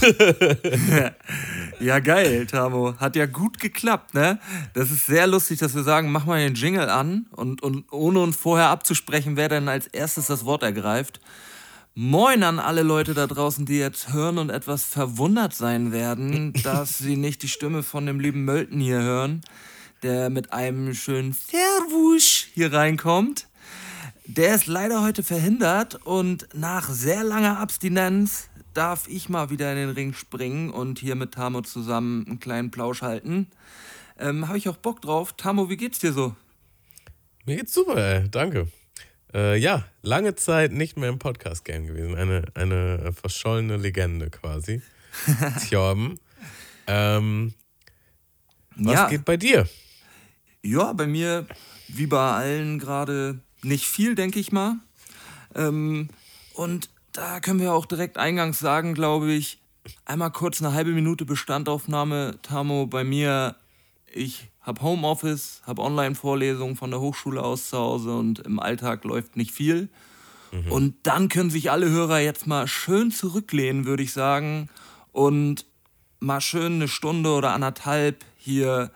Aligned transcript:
Ja, 1.80 1.98
geil, 1.98 2.46
Tamo. 2.46 2.94
Hat 2.98 3.16
ja 3.16 3.24
gut 3.24 3.58
geklappt, 3.58 4.12
ne? 4.12 4.38
Das 4.74 4.90
ist 4.90 5.06
sehr 5.06 5.26
lustig, 5.26 5.60
dass 5.60 5.74
wir 5.74 5.82
sagen, 5.82 6.12
mach 6.12 6.26
mal 6.26 6.38
den 6.38 6.54
Jingle 6.54 6.90
an 6.90 7.24
und, 7.30 7.62
und 7.62 7.90
ohne 7.90 8.20
uns 8.20 8.36
vorher 8.36 8.68
abzusprechen, 8.68 9.38
wer 9.38 9.48
denn 9.48 9.66
als 9.66 9.86
erstes 9.86 10.26
das 10.26 10.44
Wort 10.44 10.62
ergreift. 10.62 11.20
Moin 11.94 12.42
an 12.42 12.58
alle 12.58 12.82
Leute 12.82 13.14
da 13.14 13.26
draußen, 13.26 13.64
die 13.64 13.78
jetzt 13.78 14.12
hören 14.12 14.36
und 14.36 14.50
etwas 14.50 14.84
verwundert 14.84 15.54
sein 15.54 15.90
werden, 15.90 16.52
dass 16.64 16.98
sie 16.98 17.16
nicht 17.16 17.42
die 17.42 17.48
Stimme 17.48 17.82
von 17.82 18.04
dem 18.04 18.20
lieben 18.20 18.44
Mölten 18.44 18.78
hier 18.78 19.00
hören, 19.00 19.40
der 20.02 20.28
mit 20.28 20.52
einem 20.52 20.92
schönen 20.92 21.32
Servus 21.32 22.46
hier 22.52 22.74
reinkommt. 22.74 23.48
Der 24.26 24.54
ist 24.54 24.66
leider 24.66 25.00
heute 25.00 25.22
verhindert 25.22 25.94
und 26.04 26.46
nach 26.52 26.90
sehr 26.90 27.24
langer 27.24 27.58
Abstinenz 27.58 28.49
darf 28.74 29.08
ich 29.08 29.28
mal 29.28 29.50
wieder 29.50 29.70
in 29.72 29.78
den 29.78 29.90
Ring 29.90 30.12
springen 30.14 30.70
und 30.70 30.98
hier 30.98 31.14
mit 31.14 31.32
Tamo 31.32 31.62
zusammen 31.62 32.26
einen 32.26 32.40
kleinen 32.40 32.70
Plausch 32.70 33.02
halten. 33.02 33.48
Ähm, 34.18 34.48
Habe 34.48 34.58
ich 34.58 34.68
auch 34.68 34.76
Bock 34.76 35.00
drauf. 35.00 35.34
Tamo, 35.36 35.68
wie 35.70 35.76
geht's 35.76 35.98
dir 35.98 36.12
so? 36.12 36.34
Mir 37.46 37.56
geht's 37.56 37.74
super, 37.74 37.96
ey. 37.96 38.28
danke. 38.30 38.68
Äh, 39.32 39.56
ja, 39.58 39.84
lange 40.02 40.34
Zeit 40.34 40.72
nicht 40.72 40.96
mehr 40.96 41.08
im 41.08 41.18
Podcast-Game 41.18 41.86
gewesen. 41.86 42.16
Eine, 42.16 42.44
eine 42.54 43.12
verschollene 43.12 43.76
Legende 43.76 44.28
quasi. 44.30 44.82
Tjorben. 45.68 46.18
Ähm, 46.86 47.54
was 48.76 48.94
ja, 48.94 49.08
geht 49.08 49.24
bei 49.24 49.36
dir? 49.36 49.68
ja, 50.62 50.92
bei 50.92 51.06
mir, 51.06 51.46
wie 51.88 52.06
bei 52.06 52.32
allen 52.32 52.78
gerade, 52.78 53.40
nicht 53.62 53.86
viel, 53.86 54.14
denke 54.14 54.40
ich 54.40 54.52
mal. 54.52 54.76
Ähm, 55.54 56.08
und 56.54 56.90
da 57.12 57.40
können 57.40 57.60
wir 57.60 57.72
auch 57.72 57.86
direkt 57.86 58.18
eingangs 58.18 58.58
sagen, 58.58 58.94
glaube 58.94 59.32
ich, 59.32 59.60
einmal 60.04 60.30
kurz 60.30 60.62
eine 60.62 60.72
halbe 60.72 60.90
Minute 60.92 61.24
Bestandaufnahme, 61.24 62.38
Tamo, 62.42 62.86
bei 62.86 63.04
mir. 63.04 63.56
Ich 64.12 64.50
habe 64.60 64.82
Homeoffice, 64.82 65.62
habe 65.66 65.82
Online-Vorlesungen 65.82 66.76
von 66.76 66.90
der 66.90 67.00
Hochschule 67.00 67.42
aus 67.42 67.70
zu 67.70 67.78
Hause 67.78 68.14
und 68.16 68.40
im 68.40 68.58
Alltag 68.58 69.04
läuft 69.04 69.36
nicht 69.36 69.52
viel. 69.52 69.88
Und 70.68 70.96
dann 71.04 71.28
können 71.28 71.48
sich 71.48 71.70
alle 71.70 71.88
Hörer 71.88 72.18
jetzt 72.18 72.48
mal 72.48 72.66
schön 72.66 73.12
zurücklehnen, 73.12 73.84
würde 73.84 74.02
ich 74.02 74.12
sagen, 74.12 74.68
und 75.12 75.64
mal 76.18 76.40
schön 76.40 76.74
eine 76.74 76.88
Stunde 76.88 77.30
oder 77.30 77.52
anderthalb 77.52 78.24
hier 78.36 78.90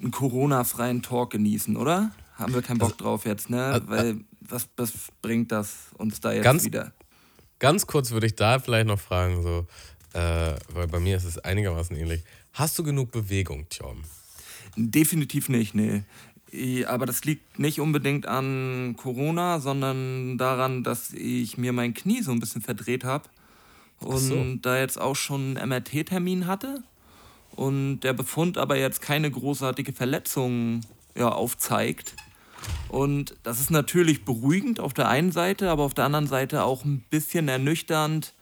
einen 0.00 0.12
Corona-freien 0.12 1.02
Talk 1.02 1.30
genießen, 1.30 1.76
oder? 1.76 2.12
Haben 2.36 2.54
wir 2.54 2.62
keinen 2.62 2.78
Bock 2.78 2.96
drauf 2.98 3.24
jetzt, 3.26 3.50
ne? 3.50 3.82
Weil 3.86 4.20
was, 4.40 4.68
was 4.76 4.92
bringt 5.22 5.50
das 5.50 5.88
uns 5.98 6.20
da 6.20 6.32
jetzt 6.32 6.44
Ganz- 6.44 6.64
wieder? 6.64 6.92
Ganz 7.62 7.86
kurz 7.86 8.10
würde 8.10 8.26
ich 8.26 8.34
da 8.34 8.58
vielleicht 8.58 8.88
noch 8.88 8.98
fragen, 8.98 9.40
so, 9.40 9.66
äh, 10.14 10.56
weil 10.72 10.88
bei 10.88 10.98
mir 10.98 11.16
ist 11.16 11.22
es 11.22 11.38
einigermaßen 11.38 11.94
ähnlich. 11.94 12.24
Hast 12.54 12.76
du 12.76 12.82
genug 12.82 13.12
Bewegung, 13.12 13.68
Tjorben? 13.68 14.02
Definitiv 14.74 15.48
nicht, 15.48 15.72
nee. 15.72 16.02
Aber 16.86 17.06
das 17.06 17.24
liegt 17.24 17.60
nicht 17.60 17.78
unbedingt 17.78 18.26
an 18.26 18.96
Corona, 18.96 19.60
sondern 19.60 20.38
daran, 20.38 20.82
dass 20.82 21.12
ich 21.12 21.56
mir 21.56 21.72
mein 21.72 21.94
Knie 21.94 22.22
so 22.22 22.32
ein 22.32 22.40
bisschen 22.40 22.62
verdreht 22.62 23.04
habe 23.04 23.28
und 24.00 24.18
so. 24.18 24.44
da 24.60 24.80
jetzt 24.80 25.00
auch 25.00 25.14
schon 25.14 25.56
einen 25.56 25.68
MRT-Termin 25.68 26.48
hatte 26.48 26.82
und 27.52 28.00
der 28.00 28.12
Befund 28.12 28.58
aber 28.58 28.76
jetzt 28.76 29.00
keine 29.02 29.30
großartige 29.30 29.92
Verletzung 29.92 30.80
ja, 31.16 31.28
aufzeigt. 31.28 32.16
Und 32.88 33.36
das 33.42 33.60
ist 33.60 33.70
natürlich 33.70 34.24
beruhigend 34.24 34.80
auf 34.80 34.92
der 34.94 35.08
einen 35.08 35.32
Seite, 35.32 35.70
aber 35.70 35.82
auf 35.84 35.94
der 35.94 36.04
anderen 36.04 36.26
Seite 36.26 36.64
auch 36.64 36.84
ein 36.84 37.00
bisschen 37.10 37.48
ernüchternd, 37.48 38.34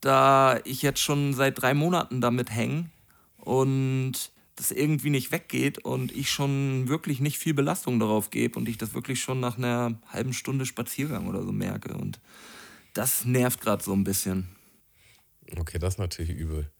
da 0.00 0.58
ich 0.64 0.82
jetzt 0.82 1.00
schon 1.00 1.34
seit 1.34 1.60
drei 1.60 1.74
Monaten 1.74 2.20
damit 2.20 2.50
hänge 2.50 2.90
und 3.36 4.30
das 4.56 4.70
irgendwie 4.70 5.10
nicht 5.10 5.32
weggeht 5.32 5.78
und 5.78 6.12
ich 6.12 6.30
schon 6.30 6.88
wirklich 6.88 7.20
nicht 7.20 7.38
viel 7.38 7.54
Belastung 7.54 7.98
darauf 7.98 8.30
gebe 8.30 8.58
und 8.58 8.68
ich 8.68 8.78
das 8.78 8.94
wirklich 8.94 9.20
schon 9.20 9.40
nach 9.40 9.56
einer 9.56 9.98
halben 10.12 10.32
Stunde 10.32 10.66
Spaziergang 10.66 11.28
oder 11.28 11.42
so 11.42 11.52
merke. 11.52 11.94
Und 11.94 12.20
das 12.92 13.24
nervt 13.24 13.60
gerade 13.60 13.82
so 13.82 13.92
ein 13.92 14.04
bisschen. 14.04 14.48
Okay, 15.58 15.78
das 15.78 15.94
ist 15.94 15.98
natürlich 15.98 16.30
übel. 16.30 16.70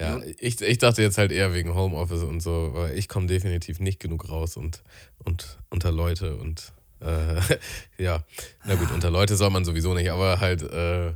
Ja, 0.00 0.20
ich, 0.38 0.60
ich 0.60 0.78
dachte 0.78 1.02
jetzt 1.02 1.18
halt 1.18 1.32
eher 1.32 1.52
wegen 1.54 1.74
Homeoffice 1.74 2.22
und 2.22 2.40
so, 2.40 2.70
weil 2.72 2.96
ich 2.96 3.08
komme 3.08 3.26
definitiv 3.26 3.80
nicht 3.80 3.98
genug 4.00 4.28
raus 4.28 4.56
und, 4.56 4.82
und 5.24 5.58
unter 5.70 5.90
Leute 5.90 6.36
und 6.36 6.72
äh, 7.00 7.40
ja, 7.98 8.22
na 8.64 8.74
gut, 8.76 8.90
unter 8.92 9.10
Leute 9.10 9.36
soll 9.36 9.50
man 9.50 9.64
sowieso 9.64 9.94
nicht, 9.94 10.10
aber 10.10 10.40
halt, 10.40 10.62
äh, 10.62 11.12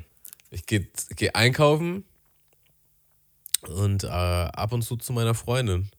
ich 0.50 0.66
gehe 0.66 0.88
geh 1.16 1.30
einkaufen 1.30 2.04
und 3.68 4.04
äh, 4.04 4.08
ab 4.08 4.72
und 4.72 4.82
zu 4.82 4.96
zu 4.96 5.12
meiner 5.12 5.34
Freundin. 5.34 5.90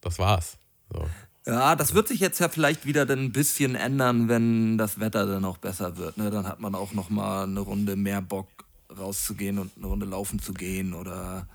Das 0.00 0.18
war's. 0.18 0.58
So. 0.92 1.06
Ja, 1.46 1.74
das 1.76 1.94
wird 1.94 2.08
sich 2.08 2.20
jetzt 2.20 2.38
ja 2.38 2.48
vielleicht 2.48 2.86
wieder 2.86 3.06
dann 3.06 3.20
ein 3.20 3.32
bisschen 3.32 3.74
ändern, 3.74 4.28
wenn 4.28 4.78
das 4.78 5.00
Wetter 5.00 5.26
dann 5.26 5.44
auch 5.44 5.58
besser 5.58 5.96
wird. 5.96 6.18
Ne? 6.18 6.30
Dann 6.30 6.46
hat 6.46 6.60
man 6.60 6.74
auch 6.74 6.92
noch 6.92 7.10
mal 7.10 7.44
eine 7.44 7.60
Runde 7.60 7.96
mehr 7.96 8.22
Bock 8.22 8.48
rauszugehen 8.96 9.58
und 9.58 9.72
eine 9.76 9.86
Runde 9.86 10.06
laufen 10.06 10.38
zu 10.40 10.52
gehen 10.52 10.94
oder 10.94 11.48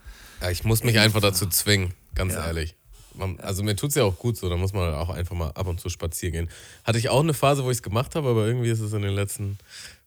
Ja, 0.44 0.52
ich 0.52 0.66
muss 0.66 0.84
mich 0.84 1.00
einfach 1.00 1.22
dazu 1.22 1.46
zwingen, 1.48 1.94
ganz 2.16 2.34
Ja. 2.34 2.46
ehrlich. 2.46 2.76
Man, 3.16 3.40
also 3.40 3.64
mir 3.64 3.78
tut 3.78 3.90
es 3.92 3.96
ja 3.96 4.04
auch 4.04 4.18
gut 4.20 4.36
so, 4.36 4.50
da 4.50 4.58
muss 4.58 4.74
man 4.74 4.94
auch 4.94 5.10
einfach 5.10 5.36
mal 5.36 5.52
ab 5.52 5.68
und 5.68 5.80
zu 5.80 5.88
spazieren 5.88 6.34
gehen. 6.34 6.50
Hatte 6.84 6.98
ich 6.98 7.08
auch 7.08 7.22
eine 7.22 7.34
Phase, 7.34 7.64
wo 7.64 7.70
ich 7.72 7.78
es 7.78 7.84
gemacht 7.84 8.14
habe, 8.16 8.28
aber 8.28 8.46
irgendwie 8.46 8.70
ist 8.70 8.82
es 8.82 8.92
in 8.92 9.04
den 9.04 9.14
letzten 9.14 9.58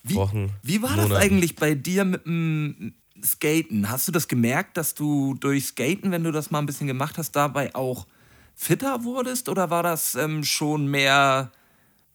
Wie, 0.03 0.15
Wochen. 0.17 0.51
wie 0.63 0.83
war 0.83 0.91
Monaten. 0.91 1.11
das 1.11 1.19
eigentlich 1.19 1.57
bei 1.57 1.75
dir 1.75 2.05
mit 2.05 2.27
dem 2.27 2.93
Skaten? 3.25 3.89
Hast 3.89 4.09
du 4.09 4.13
das 4.13 4.29
gemerkt, 4.29 4.77
dass 4.77 4.95
du 4.95 5.35
durch 5.41 5.69
Skaten, 5.69 6.11
wenn 6.11 6.23
du 6.25 6.33
das 6.33 6.51
mal 6.51 6.59
ein 6.59 6.67
bisschen 6.67 6.87
gemacht 6.87 7.17
hast, 7.17 7.31
dabei 7.33 7.75
auch 7.75 8.07
fitter 8.55 9.05
wurdest? 9.05 9.49
Oder 9.49 9.71
war 9.71 9.83
das 9.83 10.17
ähm, 10.17 10.45
schon 10.45 10.87
mehr 10.89 11.51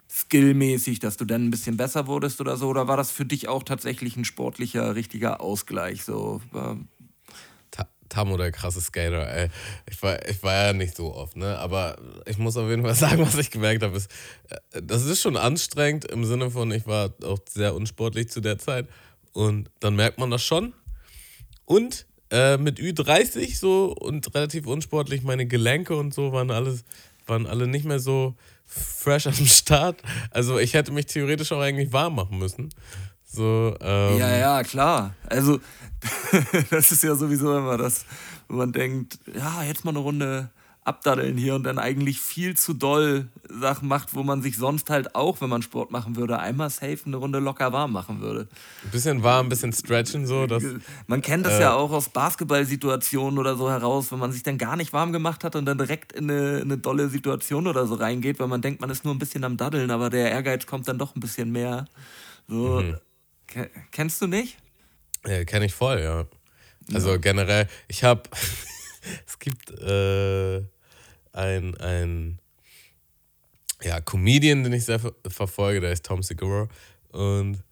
skillmäßig, 0.09 0.99
dass 0.99 1.17
du 1.17 1.25
dann 1.25 1.47
ein 1.47 1.51
bisschen 1.51 1.77
besser 1.77 2.05
wurdest 2.05 2.39
oder 2.41 2.55
so? 2.57 2.67
Oder 2.67 2.87
war 2.87 2.97
das 2.97 3.09
für 3.11 3.25
dich 3.25 3.47
auch 3.47 3.63
tatsächlich 3.63 4.15
ein 4.17 4.25
sportlicher, 4.25 4.93
richtiger 4.93 5.41
Ausgleich? 5.41 6.03
So, 6.03 6.41
war- 8.11 8.15
Ta 8.15 8.23
Tamo, 8.23 8.37
der 8.37 8.51
krasse 8.51 8.81
Skater, 8.81 9.27
ey. 9.33 9.47
Ich 9.89 10.01
war, 10.03 10.27
ich 10.27 10.43
war 10.43 10.67
ja 10.67 10.73
nicht 10.73 10.95
so 10.95 11.15
oft, 11.15 11.35
ne? 11.37 11.57
Aber 11.57 11.97
ich 12.25 12.37
muss 12.37 12.57
auf 12.57 12.69
jeden 12.69 12.83
Fall 12.83 12.95
sagen, 13.15 13.21
was 13.25 13.37
ich 13.37 13.51
gemerkt 13.51 13.83
habe, 13.83 13.97
ist, 13.97 14.11
äh, 14.49 14.81
das 14.83 15.05
ist 15.05 15.21
schon 15.21 15.37
anstrengend 15.37 16.05
im 16.05 16.25
Sinne 16.25 16.51
von, 16.51 16.71
ich 16.71 16.85
war 16.87 17.11
auch 17.23 17.39
sehr 17.49 17.73
unsportlich 17.73 18.29
zu 18.29 18.41
der 18.41 18.57
Zeit. 18.57 18.87
Und 19.33 19.69
dann 19.79 19.95
merkt 19.95 20.19
man 20.19 20.29
das 20.29 20.43
schon. 20.43 20.73
Und 21.65 22.05
äh, 22.31 22.57
mit 22.57 22.79
Ü30 22.79 23.57
so 23.57 23.93
und 23.93 24.33
relativ 24.35 24.67
unsportlich, 24.67 25.23
meine 25.23 25.45
Gelenke 25.45 25.95
und 25.95 26.13
so 26.13 26.31
waren 26.33 26.51
alles, 26.51 26.83
waren 27.27 27.45
alle 27.47 27.67
nicht 27.67 27.85
mehr 27.85 27.99
so 27.99 28.35
fresh 28.65 29.27
am 29.27 29.33
Start. 29.33 30.01
Also 30.31 30.59
ich 30.59 30.73
hätte 30.73 30.91
mich 30.91 31.05
theoretisch 31.05 31.51
auch 31.51 31.61
eigentlich 31.61 31.91
warm 31.93 32.15
machen 32.15 32.37
müssen. 32.37 32.69
So, 33.33 33.75
ähm, 33.79 34.17
Ja, 34.17 34.35
ja, 34.35 34.63
klar. 34.63 35.15
Also, 35.29 35.59
das 36.69 36.91
ist 36.91 37.03
ja 37.03 37.15
sowieso 37.15 37.55
immer 37.57 37.77
das, 37.77 38.05
wo 38.49 38.57
man 38.57 38.71
denkt, 38.73 39.19
ja, 39.33 39.63
jetzt 39.63 39.85
mal 39.85 39.91
eine 39.91 39.99
Runde 39.99 40.49
abdaddeln 40.83 41.37
hier 41.37 41.53
und 41.53 41.63
dann 41.63 41.77
eigentlich 41.77 42.19
viel 42.19 42.57
zu 42.57 42.73
doll 42.73 43.27
Sachen 43.47 43.87
macht, 43.87 44.15
wo 44.15 44.23
man 44.23 44.41
sich 44.41 44.57
sonst 44.57 44.89
halt 44.89 45.13
auch, 45.13 45.39
wenn 45.39 45.47
man 45.49 45.61
Sport 45.61 45.91
machen 45.91 46.15
würde, 46.15 46.39
einmal 46.39 46.71
safe 46.71 46.97
eine 47.05 47.17
Runde 47.17 47.37
locker 47.37 47.71
warm 47.71 47.91
machen 47.91 48.19
würde. 48.19 48.47
Ein 48.83 48.89
bisschen 48.89 49.21
warm, 49.21 49.45
ein 49.45 49.49
bisschen 49.49 49.71
stretchen 49.73 50.25
so. 50.25 50.47
Das, 50.47 50.63
Man 51.05 51.21
kennt 51.21 51.45
das 51.45 51.59
Äh. 51.59 51.61
ja 51.61 51.73
auch 51.75 51.91
aus 51.91 52.09
Basketballsituationen 52.09 53.37
oder 53.37 53.55
so 53.55 53.69
heraus, 53.69 54.11
wenn 54.11 54.17
man 54.19 54.31
sich 54.31 54.41
dann 54.41 54.57
gar 54.57 54.75
nicht 54.75 54.91
warm 54.91 55.11
gemacht 55.13 55.43
hat 55.43 55.55
und 55.55 55.65
dann 55.65 55.77
direkt 55.77 56.13
in 56.13 56.29
eine, 56.31 56.57
in 56.57 56.63
eine 56.63 56.77
dolle 56.79 57.09
Situation 57.09 57.67
oder 57.67 57.85
so 57.85 57.93
reingeht, 57.95 58.39
weil 58.39 58.47
man 58.47 58.61
denkt, 58.63 58.81
man 58.81 58.89
ist 58.89 59.05
nur 59.05 59.13
ein 59.13 59.19
bisschen 59.19 59.43
am 59.43 59.57
Daddeln, 59.57 59.91
aber 59.91 60.09
der 60.09 60.31
Ehrgeiz 60.31 60.65
kommt 60.65 60.87
dann 60.87 60.97
doch 60.97 61.15
ein 61.15 61.19
bisschen 61.19 61.51
mehr. 61.51 61.85
So, 62.47 62.81
Mhm. 62.81 62.95
Ke- 63.51 63.69
kennst 63.91 64.21
du 64.21 64.27
nicht? 64.27 64.57
Ja, 65.25 65.43
kenne 65.45 65.65
ich 65.65 65.73
voll, 65.73 66.01
ja. 66.01 66.25
Also 66.93 67.19
generell, 67.19 67.67
ich 67.87 68.03
habe, 68.03 68.23
es 69.27 69.37
gibt 69.39 69.69
äh, 69.79 70.57
ein, 71.33 71.77
ein 71.77 72.39
ja, 73.83 73.99
Comedian, 74.01 74.63
den 74.63 74.73
ich 74.73 74.85
sehr 74.85 74.99
ver 74.99 75.13
verfolge, 75.27 75.79
der 75.81 75.91
ist 75.91 76.05
Tom 76.05 76.23
Segura 76.23 76.67
und 77.11 77.63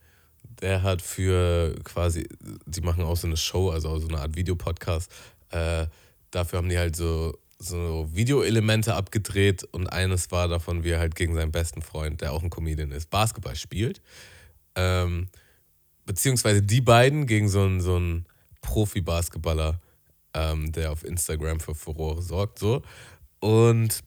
der 0.61 0.83
hat 0.83 1.01
für 1.01 1.75
quasi, 1.83 2.27
die 2.65 2.81
machen 2.81 3.03
auch 3.03 3.15
so 3.17 3.27
eine 3.27 3.37
Show, 3.37 3.69
also 3.69 3.97
so 3.99 4.07
eine 4.07 4.19
Art 4.19 4.35
Videopodcast. 4.35 5.11
Äh, 5.51 5.87
dafür 6.31 6.57
haben 6.57 6.69
die 6.69 6.77
halt 6.77 6.95
so, 6.95 7.37
so 7.59 8.09
Videoelemente 8.11 8.93
abgedreht 8.93 9.63
und 9.63 9.87
eines 9.87 10.31
war 10.31 10.47
davon, 10.47 10.83
wie 10.83 10.89
er 10.89 10.99
halt 10.99 11.15
gegen 11.15 11.33
seinen 11.35 11.51
besten 11.51 11.81
Freund, 11.81 12.21
der 12.21 12.33
auch 12.33 12.43
ein 12.43 12.49
Comedian 12.49 12.91
ist, 12.91 13.09
Basketball 13.09 13.55
spielt. 13.55 14.01
Ähm, 14.75 15.29
beziehungsweise 16.09 16.63
die 16.63 16.81
beiden 16.81 17.27
gegen 17.27 17.49
so 17.49 17.61
einen, 17.61 17.81
so 17.81 17.97
einen 17.97 18.25
Profi-Basketballer, 18.61 19.79
ähm, 20.33 20.71
der 20.71 20.91
auf 20.91 21.03
Instagram 21.03 21.59
für 21.59 21.75
Furore 21.75 22.23
sorgt, 22.23 22.57
so. 22.57 22.81
Und 23.39 23.99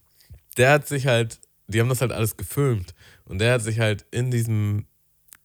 der 0.57 0.73
hat 0.73 0.89
sich 0.89 1.07
halt, 1.07 1.39
die 1.69 1.79
haben 1.81 1.89
das 1.89 2.01
halt 2.01 2.11
alles 2.11 2.37
gefilmt. 2.37 2.93
Und 3.25 3.39
der 3.39 3.53
hat 3.53 3.63
sich 3.63 3.79
halt 3.79 4.05
in 4.11 4.33
diesem. 4.33 4.87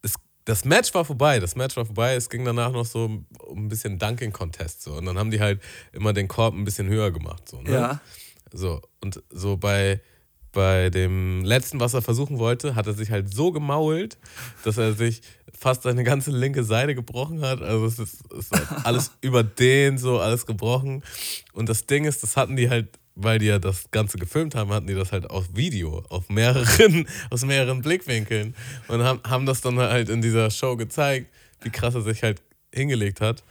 Es, 0.02 0.16
das 0.46 0.66
Match 0.66 0.96
war 0.96 1.06
vorbei, 1.06 1.40
das 1.40 1.56
Match 1.56 1.78
war 1.78 1.86
vorbei. 1.86 2.16
Es 2.16 2.28
ging 2.28 2.44
danach 2.44 2.72
noch 2.72 2.88
so 2.88 3.06
um 3.06 3.26
ein 3.66 3.70
bisschen 3.70 4.00
Dunking-Contest. 4.00 4.82
So. 4.82 4.96
Und 4.96 5.06
dann 5.06 5.20
haben 5.20 5.30
die 5.30 5.40
halt 5.40 5.62
immer 5.94 6.12
den 6.12 6.28
Korb 6.28 6.56
ein 6.56 6.66
bisschen 6.66 6.88
höher 6.88 7.12
gemacht. 7.12 7.48
So, 7.48 7.62
ne? 7.62 7.72
Ja. 7.72 8.02
So, 8.52 8.82
und 9.02 9.22
so 9.30 9.58
bei, 9.58 10.02
bei 10.58 10.90
dem 10.90 11.46
letzten, 11.46 11.80
was 11.80 11.94
er 11.94 12.02
versuchen 12.02 12.40
wollte, 12.40 12.74
hat 12.74 12.88
er 12.88 12.94
sich 12.94 13.12
halt 13.12 13.32
so 13.32 13.52
gemault, 13.52 14.18
dass 14.64 14.80
er 14.80 14.94
sich 14.94 15.22
fast 15.56 15.84
seine 15.84 16.04
ganze 16.04 16.32
linke 16.32 16.64
Seite 16.64 16.96
gebrochen 16.96 17.42
hat. 17.42 17.62
Also 17.62 17.86
es 17.86 18.00
ist, 18.00 18.24
es 18.32 18.40
ist 18.40 18.52
halt 18.52 18.68
alles 18.86 19.12
über 19.22 19.44
den 19.44 20.00
so, 20.00 20.20
alles 20.20 20.48
gebrochen. 20.48 21.04
Und 21.54 21.70
das 21.70 21.86
Ding 21.86 22.06
ist, 22.06 22.24
das 22.24 22.36
hatten 22.36 22.56
die 22.56 22.72
halt, 22.72 22.88
weil 23.14 23.38
die 23.38 23.46
ja 23.46 23.60
das 23.60 23.92
Ganze 23.92 24.18
gefilmt 24.18 24.56
haben, 24.56 24.72
hatten 24.72 24.88
die 24.88 24.96
das 24.96 25.12
halt 25.12 25.30
auf 25.30 25.46
Video, 25.54 26.04
auf 26.10 26.28
mehreren, 26.28 27.08
aus 27.30 27.46
mehreren 27.46 27.84
Blickwinkeln. 27.84 28.56
Und 28.88 29.04
haben, 29.04 29.22
haben 29.28 29.46
das 29.46 29.62
dann 29.62 29.78
halt 29.78 30.10
in 30.10 30.24
dieser 30.24 30.50
Show 30.50 30.76
gezeigt, 30.76 31.28
wie 31.62 31.70
krass 31.70 31.94
er 31.94 32.02
sich 32.02 32.24
halt 32.24 32.42
hingelegt 32.74 33.22
hat. 33.22 33.44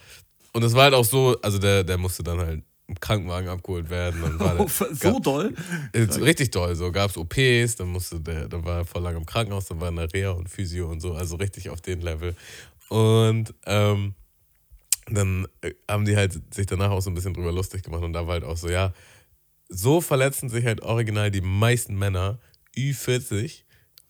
Und 0.52 0.64
es 0.64 0.74
war 0.74 0.82
halt 0.84 0.94
auch 0.94 1.04
so, 1.04 1.36
also 1.40 1.60
der, 1.60 1.84
der 1.84 1.98
musste 1.98 2.24
dann 2.24 2.40
halt 2.40 2.64
Krankenwagen 3.00 3.48
abgeholt 3.48 3.90
werden. 3.90 4.22
Oh, 4.58 4.66
so 4.68 5.18
doll? 5.18 5.54
äh, 5.92 6.02
Richtig 6.02 6.50
doll, 6.50 6.74
so 6.76 6.92
gab 6.92 7.10
es 7.10 7.16
OPs, 7.16 7.76
dann 7.76 7.88
musste 7.88 8.20
der, 8.20 8.48
dann 8.48 8.64
war 8.64 8.78
er 8.78 8.84
voll 8.84 9.02
lange 9.02 9.18
im 9.18 9.26
Krankenhaus, 9.26 9.66
dann 9.66 9.80
war 9.80 9.88
er 9.88 9.90
in 9.90 9.96
der 9.96 10.12
Reha 10.12 10.30
und 10.30 10.48
Physio 10.48 10.88
und 10.90 11.00
so, 11.00 11.14
also 11.14 11.36
richtig 11.36 11.68
auf 11.70 11.80
den 11.80 12.00
Level. 12.00 12.34
Und 12.88 13.54
ähm, 13.66 14.14
dann 15.10 15.46
äh, 15.62 15.72
haben 15.90 16.04
die 16.04 16.16
halt 16.16 16.54
sich 16.54 16.66
danach 16.66 16.90
auch 16.90 17.00
so 17.00 17.10
ein 17.10 17.14
bisschen 17.14 17.34
drüber 17.34 17.52
lustig 17.52 17.82
gemacht 17.82 18.02
und 18.02 18.12
da 18.12 18.26
war 18.26 18.34
halt 18.34 18.44
auch 18.44 18.56
so, 18.56 18.68
ja, 18.68 18.92
so 19.68 20.00
verletzen 20.00 20.48
sich 20.48 20.64
halt 20.64 20.82
original 20.82 21.30
die 21.30 21.40
meisten 21.40 21.96
Männer 21.96 22.38
Ü40, 22.76 23.62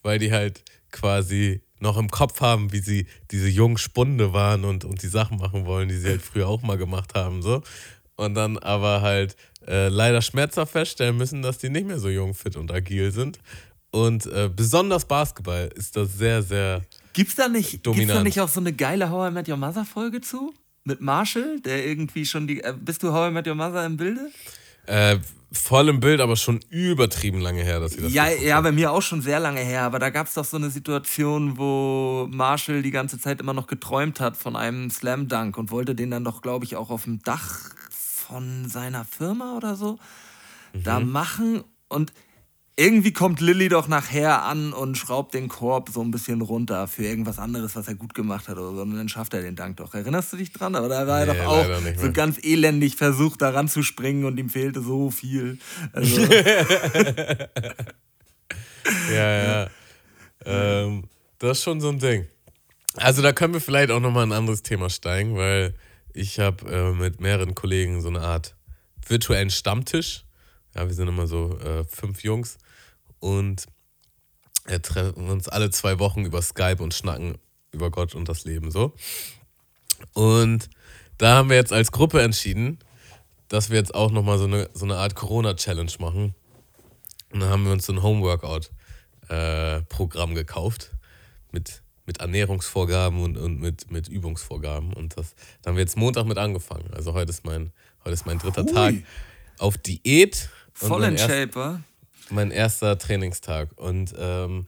weil 0.03 0.19
die 0.19 0.33
halt 0.33 0.65
quasi 0.93 1.63
noch 1.81 1.97
im 1.99 2.11
Kopf 2.11 2.41
haben, 2.41 2.73
wie 2.73 2.81
sie 2.81 3.07
diese 3.31 3.49
jungen 3.49 3.79
Spunde 3.79 4.33
waren 4.33 4.65
und, 4.65 4.85
und 4.85 5.03
die 5.03 5.09
Sachen 5.09 5.39
machen 5.39 5.67
wollen, 5.67 5.89
die 5.89 5.97
sie 5.97 6.09
halt 6.09 6.23
früher 6.23 6.49
auch 6.49 6.63
mal 6.63 6.79
gemacht 6.79 7.15
haben, 7.15 7.43
so. 7.43 7.63
Und 8.17 8.35
dann 8.35 8.59
aber 8.59 9.03
halt 9.03 9.37
äh, 9.67 9.89
leider 9.89 10.23
schmerzhaft 10.23 10.73
feststellen 10.73 11.17
müssen, 11.17 11.43
dass 11.43 11.59
die 11.59 11.69
nicht 11.69 11.87
mehr 11.87 11.99
so 11.99 12.09
jung, 12.09 12.35
fit 12.35 12.57
und 12.57 12.73
agil 12.73 13.11
sind. 13.13 13.39
Und 13.91 14.27
äh, 14.27 14.51
besonders 14.55 15.05
Basketball 15.05 15.71
ist 15.75 15.97
das 15.97 16.17
sehr, 16.17 16.43
sehr. 16.43 16.83
Gibt's 17.13 17.35
da 17.35 17.49
nicht, 17.49 17.71
gibt's 17.71 17.83
da 17.85 17.91
Dominant. 17.93 18.25
nicht 18.25 18.41
auch 18.41 18.49
so 18.49 18.61
eine 18.61 18.73
geile 18.73 19.11
How 19.11 19.31
I 19.31 19.33
Met 19.33 19.49
Your 19.49 19.57
Mother 19.57 19.85
Folge 19.85 20.21
zu? 20.21 20.53
Mit 20.85 21.01
Marshall, 21.01 21.61
der 21.61 21.87
irgendwie 21.87 22.25
schon 22.27 22.47
die. 22.47 22.63
Äh, 22.63 22.75
bist 22.79 23.03
du 23.03 23.13
How 23.13 23.31
I 23.31 23.33
Met 23.33 23.47
Your 23.47 23.55
Mother 23.55 23.85
im 23.85 23.97
Bilde? 23.97 24.31
Äh, 24.87 25.19
voll 25.53 25.89
im 25.89 26.01
Bild, 26.01 26.21
aber 26.21 26.37
schon 26.37 26.61
übertrieben 26.71 27.41
lange 27.41 27.63
her, 27.63 27.81
dass 27.81 27.93
sie 27.93 28.03
das 28.03 28.13
Ja, 28.13 28.29
ja, 28.29 28.61
bei 28.61 28.73
mir 28.73 28.93
auch 28.93 29.03
schon 29.03 29.21
sehr 29.21 29.41
lange 29.41 29.61
her, 29.61 29.83
aber 29.83 29.99
da 29.99 30.11
gab 30.11 30.27
es 30.27 30.35
doch 30.35 30.45
so 30.45 30.57
eine 30.57 30.71
Situation, 30.71 31.57
wo 31.59 32.29
Marshall 32.31 32.83
die 32.83 32.91
ganze 32.91 33.19
Zeit 33.19 33.41
immer 33.41 33.53
noch 33.53 33.67
geträumt 33.67 34.21
hat 34.21 34.37
von 34.37 34.55
einem 34.55 34.91
Slam 34.91 35.29
Dunk 35.29 35.59
und 35.59 35.71
wollte 35.71 35.95
den 35.95 36.11
dann 36.11 36.25
doch, 36.25 36.41
glaube 36.41 36.65
ich, 36.65 36.77
auch 36.77 36.91
auf 36.91 37.05
dem 37.05 37.23
Dach 37.23 37.71
von 38.27 38.69
seiner 38.69 39.05
Firma 39.05 39.57
oder 39.57 39.77
so 39.77 39.99
da 40.85 41.01
Mhm. 41.01 41.11
machen 41.11 41.65
und 41.89 42.13
irgendwie 42.79 43.13
kommt 43.15 43.41
Lilly 43.41 43.71
doch 43.71 43.89
nachher 43.89 44.43
an 44.43 44.75
und 44.75 44.99
schraubt 44.99 45.33
den 45.33 45.49
Korb 45.49 45.89
so 45.89 46.03
ein 46.03 46.11
bisschen 46.11 46.43
runter 46.43 46.87
für 46.89 47.05
irgendwas 47.05 47.39
anderes, 47.39 47.75
was 47.75 47.89
er 47.89 47.95
gut 47.95 48.13
gemacht 48.13 48.49
hat 48.49 48.59
oder 48.59 48.75
so. 48.77 48.83
Und 48.83 48.95
dann 48.95 49.09
schafft 49.09 49.33
er 49.33 49.41
den 49.41 49.57
Dank 49.57 49.79
doch. 49.79 49.95
Erinnerst 49.95 50.35
du 50.35 50.37
dich 50.37 50.53
dran? 50.53 50.75
Aber 50.75 50.91
da 50.91 51.07
war 51.07 51.21
er 51.21 51.33
Nee, 51.33 51.39
doch 51.39 51.47
auch 51.47 51.67
so 51.97 52.13
ganz 52.13 52.37
elendig 52.45 52.97
versucht, 52.97 53.41
da 53.41 53.49
ranzuspringen 53.49 54.27
und 54.27 54.37
ihm 54.37 54.51
fehlte 54.51 54.83
so 54.83 55.11
viel. 55.11 55.59
Also, 55.95 56.21
Ja, 59.11 59.43
ja. 59.65 59.69
ähm, 60.45 61.05
das 61.39 61.59
ist 61.59 61.65
schon 61.65 61.81
so 61.81 61.89
ein 61.89 61.99
Ding. 61.99 62.27
Also 62.97 63.23
da 63.23 63.33
können 63.33 63.55
wir 63.55 63.61
vielleicht 63.61 63.91
auch 63.91 64.01
nochmal 64.01 64.25
ein 64.27 64.33
anderes 64.33 64.63
Thema 64.63 64.89
steigen, 64.91 65.37
weil 65.37 65.75
ich 66.17 66.39
habe 66.39 66.71
äh, 66.71 66.93
mit 66.93 67.21
mehreren 67.21 67.55
Kollegen 67.55 68.01
so 68.01 68.09
eine 68.09 68.23
Art 68.23 68.57
virtuellen 69.07 69.51
Stammtisch. 69.51 70.25
Ja, 70.75 70.87
wir 70.87 70.95
sind 70.95 71.09
immer 71.09 71.27
so 71.27 71.59
äh, 71.59 71.85
fünf 71.85 72.23
Jungs 72.23 72.57
und 73.21 73.67
wir 74.67 74.81
treffen 74.83 75.29
uns 75.29 75.49
alle 75.49 75.71
zwei 75.71 75.99
Wochen 75.99 76.25
über 76.25 76.41
Skype 76.43 76.83
und 76.83 76.95
schnacken 76.95 77.39
über 77.71 77.91
Gott 77.91 78.15
und 78.15 78.29
das 78.29 78.45
Leben 78.45 78.71
so. 78.71 78.95
Und 80.15 80.71
da 81.19 81.37
haben 81.37 81.51
wir 81.51 81.57
jetzt 81.57 81.73
als 81.73 81.93
Gruppe 81.93 82.23
entschieden, 82.23 82.79
dass 83.49 83.71
wir 83.71 83.79
jetzt 83.79 83.95
auch 83.95 84.11
nochmal 84.11 84.39
so 84.39 84.45
eine, 84.45 84.71
so 84.73 84.87
eine 84.87 84.97
Art 84.97 85.15
Corona-Challenge 85.15 85.93
machen. 85.99 86.35
Und 87.33 87.41
dann 87.41 87.51
haben 87.51 87.65
wir 87.65 87.73
uns 87.73 87.87
so 87.87 87.93
ein 87.93 88.03
Homeworkout-Programm 88.03 90.35
gekauft 90.35 90.93
mit, 91.53 91.83
mit 92.07 92.19
Ernährungsvorgaben 92.19 93.21
und, 93.21 93.37
und 93.37 93.61
mit, 93.61 93.91
mit 93.91 94.09
Übungsvorgaben. 94.09 94.93
Und 94.93 95.17
das, 95.17 95.35
da 95.63 95.71
haben 95.71 95.77
wir 95.77 95.83
jetzt 95.83 95.97
Montag 95.97 96.27
mit 96.27 96.39
angefangen. 96.39 96.89
Also 96.95 97.13
heute 97.13 97.31
ist 97.31 97.45
mein, 97.45 97.73
heute 98.05 98.15
ist 98.15 98.27
mein 98.27 98.39
dritter 98.39 98.65
Hui. 98.65 98.73
Tag 98.73 98.95
auf 99.59 99.77
Diät. 99.79 100.49
voll 100.73 101.05
in 101.05 101.19
Shape, 101.19 101.55
wa? 101.55 101.81
mein 102.31 102.51
erster 102.51 102.99
Trainingstag. 102.99 103.71
Und 103.77 104.15
ähm, 104.19 104.67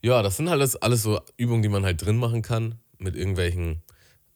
ja, 0.00 0.22
das 0.22 0.36
sind 0.36 0.48
halt 0.48 0.60
alles, 0.60 0.76
alles 0.76 1.02
so 1.02 1.20
Übungen, 1.36 1.62
die 1.62 1.68
man 1.68 1.84
halt 1.84 2.04
drin 2.04 2.16
machen 2.16 2.42
kann. 2.42 2.78
Mit 2.98 3.14
irgendwelchen, 3.14 3.82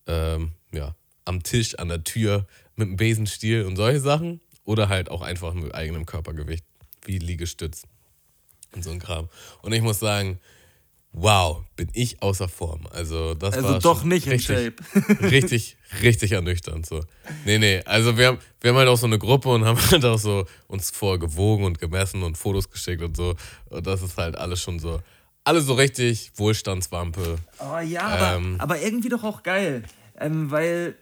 ähm, 0.06 0.53
ja, 0.73 0.94
am 1.25 1.43
Tisch, 1.43 1.79
an 1.79 1.89
der 1.89 2.05
Tür, 2.05 2.47
mit 2.77 2.89
einem 2.89 2.97
Besenstiel 2.97 3.65
und 3.65 3.77
solche 3.77 4.00
Sachen. 4.00 4.41
Oder 4.65 4.89
halt 4.89 5.11
auch 5.11 5.23
einfach 5.23 5.55
mit 5.55 5.75
eigenem 5.75 6.06
Körpergewicht, 6.06 6.65
wie 7.05 7.19
Liegestütz 7.19 7.83
und 8.75 8.85
so 8.85 8.91
ein 8.91 9.00
Kram. 9.00 9.29
Und 9.61 9.73
ich 9.73 9.83
muss 9.83 9.99
sagen, 9.99 10.39
wow, 11.12 11.62
bin 11.76 11.88
ich 11.93 12.23
außer 12.23 12.49
Form. 12.49 12.87
Also, 12.91 13.35
das 13.35 13.55
Also 13.55 13.69
war 13.69 13.79
doch 13.81 14.05
nicht 14.05 14.26
in 14.26 14.32
richtig, 14.32 14.75
Shape. 14.94 15.20
richtig, 15.31 15.76
richtig 16.03 16.32
ernüchternd. 16.32 16.87
So. 16.87 17.05
Nee, 17.44 17.59
nee, 17.59 17.82
also 17.85 18.17
wir 18.17 18.29
haben, 18.29 18.38
wir 18.61 18.70
haben 18.70 18.79
halt 18.79 18.88
auch 18.88 18.97
so 18.97 19.06
eine 19.06 19.19
Gruppe 19.19 19.50
und 19.50 19.64
haben 19.64 19.79
halt 19.91 20.05
auch 20.05 20.19
so 20.19 20.47
uns 20.69 20.91
vorher 20.91 21.19
gewogen 21.19 21.64
und 21.64 21.79
gemessen 21.79 22.23
und 22.23 22.38
Fotos 22.38 22.70
geschickt 22.70 23.03
und 23.03 23.17
so. 23.17 23.35
Und 23.70 23.87
das 23.87 24.03
ist 24.03 24.17
halt 24.17 24.37
alles 24.37 24.62
schon 24.62 24.79
so, 24.79 25.00
alles 25.44 25.67
so 25.67 25.75
richtig 25.75 26.32
Wohlstandswampe. 26.37 27.37
Oh 27.58 27.79
ja, 27.79 28.03
aber, 28.03 28.37
Ähm. 28.37 28.56
aber 28.58 28.81
irgendwie 28.81 29.08
doch 29.08 29.25
auch 29.25 29.43
geil. 29.43 29.82
Ähm, 30.19 30.51
weil 30.51 30.94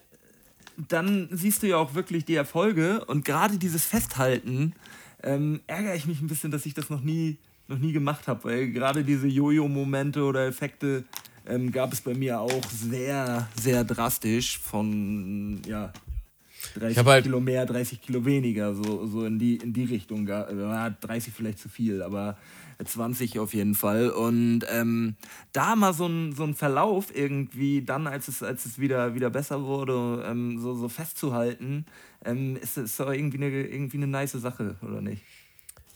dann 0.88 1.28
siehst 1.30 1.62
du 1.62 1.66
ja 1.68 1.76
auch 1.76 1.94
wirklich 1.94 2.24
die 2.24 2.34
Erfolge 2.34 3.04
und 3.04 3.24
gerade 3.24 3.58
dieses 3.58 3.84
Festhalten 3.84 4.72
ähm, 5.22 5.60
ärgere 5.66 5.94
ich 5.94 6.06
mich 6.06 6.20
ein 6.22 6.26
bisschen, 6.26 6.50
dass 6.50 6.64
ich 6.64 6.72
das 6.72 6.88
noch 6.88 7.02
nie, 7.02 7.36
noch 7.70 7.78
nie 7.78 7.92
gemacht 7.92 8.26
habe, 8.28 8.44
weil 8.44 8.70
gerade 8.70 9.04
diese 9.04 9.26
Jojo-Momente 9.26 10.22
oder 10.22 10.46
Effekte 10.46 11.04
ähm, 11.46 11.72
gab 11.72 11.92
es 11.92 12.00
bei 12.00 12.14
mir 12.14 12.40
auch 12.40 12.64
sehr, 12.70 13.48
sehr 13.60 13.84
drastisch 13.84 14.58
von, 14.58 15.60
ja, 15.66 15.92
30 16.74 16.98
hab 16.98 17.06
halt- 17.06 17.24
Kilo 17.24 17.40
mehr, 17.40 17.64
30 17.64 18.02
Kilo 18.02 18.24
weniger, 18.24 18.74
so, 18.74 19.06
so 19.06 19.24
in, 19.24 19.38
die, 19.38 19.56
in 19.56 19.72
die 19.72 19.84
Richtung. 19.84 20.26
Ja, 20.28 20.90
30 20.90 21.32
vielleicht 21.32 21.58
zu 21.58 21.68
viel, 21.70 22.02
aber 22.02 22.36
20 22.84 23.38
auf 23.38 23.54
jeden 23.54 23.74
Fall. 23.74 24.10
Und 24.10 24.60
ähm, 24.70 25.16
da 25.52 25.74
mal 25.74 25.94
so 25.94 26.06
ein, 26.06 26.32
so 26.32 26.44
ein 26.44 26.54
Verlauf 26.54 27.14
irgendwie, 27.14 27.82
dann 27.82 28.06
als 28.06 28.28
es, 28.28 28.42
als 28.42 28.66
es 28.66 28.78
wieder, 28.78 29.14
wieder 29.14 29.30
besser 29.30 29.62
wurde, 29.62 30.24
ähm, 30.26 30.58
so, 30.60 30.74
so 30.74 30.88
festzuhalten, 30.88 31.86
ähm, 32.24 32.56
ist, 32.56 32.76
ist 32.76 33.00
doch 33.00 33.10
irgendwie 33.10 33.38
eine, 33.38 33.48
irgendwie 33.48 33.96
eine 33.96 34.06
nice 34.06 34.32
Sache, 34.32 34.76
oder 34.82 35.00
nicht? 35.00 35.22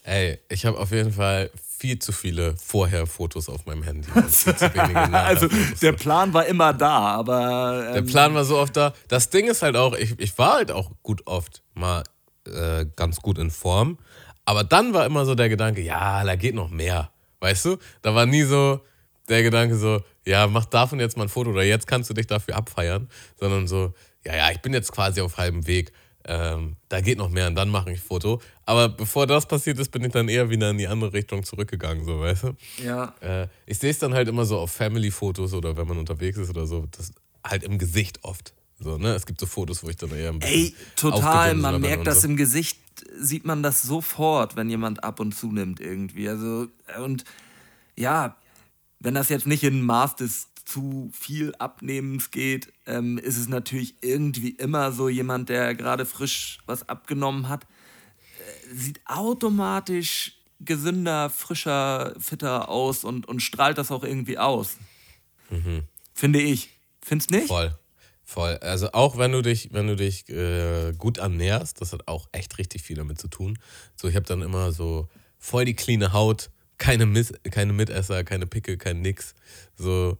Ey, 0.04 0.38
ich 0.50 0.66
habe 0.66 0.78
auf 0.78 0.90
jeden 0.90 1.12
Fall 1.12 1.50
viel 1.78 1.99
zu 1.99 2.12
viele 2.12 2.54
Vorher-Fotos 2.58 3.49
auf 3.49 3.64
meinem 3.66 3.82
Handy. 3.82 4.06
Also 4.14 4.50
Nachher-Fotos. 4.70 5.80
der 5.80 5.92
Plan 5.92 6.32
war 6.34 6.44
immer 6.46 6.73
da, 6.75 6.99
aber. 7.16 7.82
Der 7.92 7.96
Ähm, 7.96 8.06
Plan 8.06 8.34
war 8.34 8.44
so 8.44 8.58
oft 8.58 8.76
da. 8.76 8.92
Das 9.08 9.30
Ding 9.30 9.49
ist 9.49 9.62
halt 9.62 9.76
auch, 9.76 9.94
ich, 9.94 10.18
ich 10.20 10.37
war 10.38 10.54
halt 10.54 10.70
auch 10.70 10.90
gut 11.02 11.26
oft 11.26 11.62
mal 11.73 12.04
äh, 12.46 12.84
ganz 12.96 13.16
gut 13.20 13.38
in 13.38 13.50
Form. 13.50 13.99
Aber 14.44 14.62
dann 14.62 14.92
war 14.92 15.06
immer 15.06 15.25
so 15.25 15.34
der 15.34 15.49
Gedanke, 15.49 15.80
ja, 15.80 16.23
da 16.23 16.37
geht 16.37 16.54
noch 16.54 16.68
mehr. 16.68 17.11
Weißt 17.40 17.64
du? 17.64 17.78
Da 18.02 18.14
war 18.14 18.26
nie 18.26 18.42
so 18.42 18.80
der 19.30 19.42
Gedanke 19.42 19.76
so, 19.76 20.02
ja, 20.26 20.46
mach 20.46 20.66
davon 20.66 21.00
jetzt 21.00 21.16
mal 21.16 21.23
ein 21.25 21.28
Foto 21.30 21.50
oder 21.50 21.62
jetzt 21.62 21.87
kannst 21.87 22.11
du 22.11 22.14
dich 22.14 22.26
dafür 22.26 22.56
abfeiern. 22.56 23.08
Sondern 23.40 23.66
so, 23.66 23.94
ja, 24.25 24.37
ja, 24.37 24.50
ich 24.50 24.61
bin 24.61 24.75
jetzt 24.75 24.92
quasi 24.92 25.23
auf 25.23 25.38
halbem 25.38 25.66
Weg. 25.66 25.92
Ähm, 26.26 26.76
da 26.88 27.00
geht 27.00 27.18
noch 27.18 27.28
mehr 27.28 27.48
und 27.48 27.54
dann 27.54 27.68
mache 27.68 27.92
ich 27.92 27.98
ein 27.98 28.02
Foto. 28.02 28.40
Aber 28.64 28.88
bevor 28.88 29.26
das 29.26 29.46
passiert 29.46 29.78
ist, 29.78 29.90
bin 29.90 30.04
ich 30.04 30.12
dann 30.12 30.28
eher 30.28 30.48
wieder 30.48 30.70
in 30.70 30.78
die 30.78 30.86
andere 30.86 31.12
Richtung 31.12 31.44
zurückgegangen, 31.44 32.04
so, 32.04 32.20
weißt 32.20 32.44
du? 32.44 32.56
ja. 32.82 33.14
Äh, 33.20 33.48
ich 33.66 33.78
sehe 33.78 33.90
es 33.90 33.98
dann 33.98 34.14
halt 34.14 34.28
immer 34.28 34.46
so 34.46 34.58
auf 34.58 34.72
Family-Fotos 34.72 35.52
oder 35.52 35.76
wenn 35.76 35.86
man 35.86 35.98
unterwegs 35.98 36.38
ist 36.38 36.48
oder 36.48 36.66
so, 36.66 36.86
das 36.90 37.12
halt 37.44 37.62
im 37.62 37.78
Gesicht 37.78 38.20
oft. 38.22 38.54
So, 38.80 38.96
ne? 38.96 39.14
Es 39.14 39.26
gibt 39.26 39.38
so 39.38 39.46
Fotos, 39.46 39.84
wo 39.84 39.88
ich 39.88 39.96
dann 39.96 40.10
eher 40.10 40.30
ein 40.30 40.38
bisschen. 40.38 40.56
Ey, 40.56 40.74
total. 40.96 41.54
Man 41.54 41.80
merkt 41.80 42.06
das 42.06 42.22
so. 42.22 42.28
im 42.28 42.36
Gesicht, 42.36 42.78
sieht 43.18 43.44
man 43.44 43.62
das 43.62 43.82
sofort, 43.82 44.56
wenn 44.56 44.68
jemand 44.68 45.04
ab 45.04 45.20
und 45.20 45.34
zunimmt 45.34 45.80
irgendwie. 45.80 46.28
Also, 46.28 46.68
und 47.02 47.24
ja, 47.96 48.36
wenn 48.98 49.14
das 49.14 49.28
jetzt 49.28 49.46
nicht 49.46 49.62
in 49.62 49.82
Maß 49.82 50.16
des 50.16 50.48
es 50.64 50.73
zu 50.73 51.11
viel 51.12 51.54
Abnehmens 51.56 52.30
geht, 52.30 52.73
ähm, 52.87 53.18
ist 53.18 53.37
es 53.37 53.49
natürlich 53.49 53.94
irgendwie 54.00 54.50
immer 54.50 54.92
so 54.92 55.09
jemand, 55.09 55.49
der 55.49 55.75
gerade 55.75 56.06
frisch 56.06 56.59
was 56.66 56.88
abgenommen 56.88 57.49
hat, 57.49 57.64
äh, 57.64 58.75
sieht 58.75 59.00
automatisch 59.06 60.38
gesünder, 60.61 61.30
frischer, 61.30 62.14
fitter 62.18 62.68
aus 62.68 63.04
und, 63.04 63.26
und 63.26 63.40
strahlt 63.40 63.78
das 63.78 63.90
auch 63.90 64.04
irgendwie 64.04 64.38
aus. 64.38 64.78
Finde 66.14 66.40
ich. 66.40 66.71
Findest 67.02 67.30
nicht? 67.30 67.49
Voll. 67.49 67.76
Voll. 68.23 68.56
Also 68.59 68.92
auch 68.92 69.18
wenn 69.18 69.33
du 69.33 69.42
dich, 69.42 69.68
wenn 69.73 69.87
du 69.87 69.97
dich 69.97 70.28
äh, 70.30 70.92
gut 70.97 71.18
ernährst, 71.18 71.80
das 71.80 71.92
hat 71.92 72.09
auch 72.09 72.28
echt 72.33 72.56
richtig 72.56 72.83
viel 72.83 72.97
damit 72.97 73.21
zu 73.21 73.28
tun. 73.28 73.59
So, 73.97 74.09
ich 74.09 74.16
habe 74.16 74.25
dann 74.25 74.40
immer 74.40 74.73
so 74.73 75.09
voll 75.38 75.66
die 75.66 75.75
cleane 75.75 76.14
Haut, 76.14 76.50
keine, 76.78 77.04
Miss, 77.04 77.35
keine 77.50 77.75
Mitesser, 77.75 78.25
keine 78.25 78.47
Pickel, 78.47 78.78
kein 78.78 79.02
nix. 79.02 79.35
So, 79.76 80.18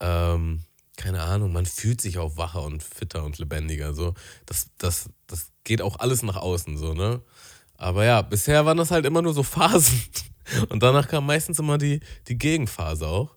ähm, 0.00 0.64
keine 0.96 1.22
Ahnung, 1.22 1.52
man 1.52 1.66
fühlt 1.66 2.00
sich 2.00 2.18
auch 2.18 2.36
wacher 2.36 2.62
und 2.62 2.82
fitter 2.82 3.24
und 3.24 3.38
lebendiger. 3.38 3.94
So, 3.94 4.14
das, 4.46 4.70
das, 4.78 5.10
das 5.26 5.52
geht 5.64 5.82
auch 5.82 5.98
alles 5.98 6.22
nach 6.22 6.36
außen, 6.36 6.78
so, 6.78 6.94
ne? 6.94 7.20
Aber 7.74 8.04
ja, 8.04 8.22
bisher 8.22 8.64
waren 8.64 8.78
das 8.78 8.90
halt 8.90 9.04
immer 9.04 9.20
nur 9.20 9.34
so 9.34 9.42
Phasen. 9.42 10.00
Und 10.70 10.82
danach 10.82 11.08
kam 11.08 11.26
meistens 11.26 11.58
immer 11.58 11.76
die, 11.76 12.00
die 12.28 12.38
Gegenphase 12.38 13.06
auch. 13.06 13.36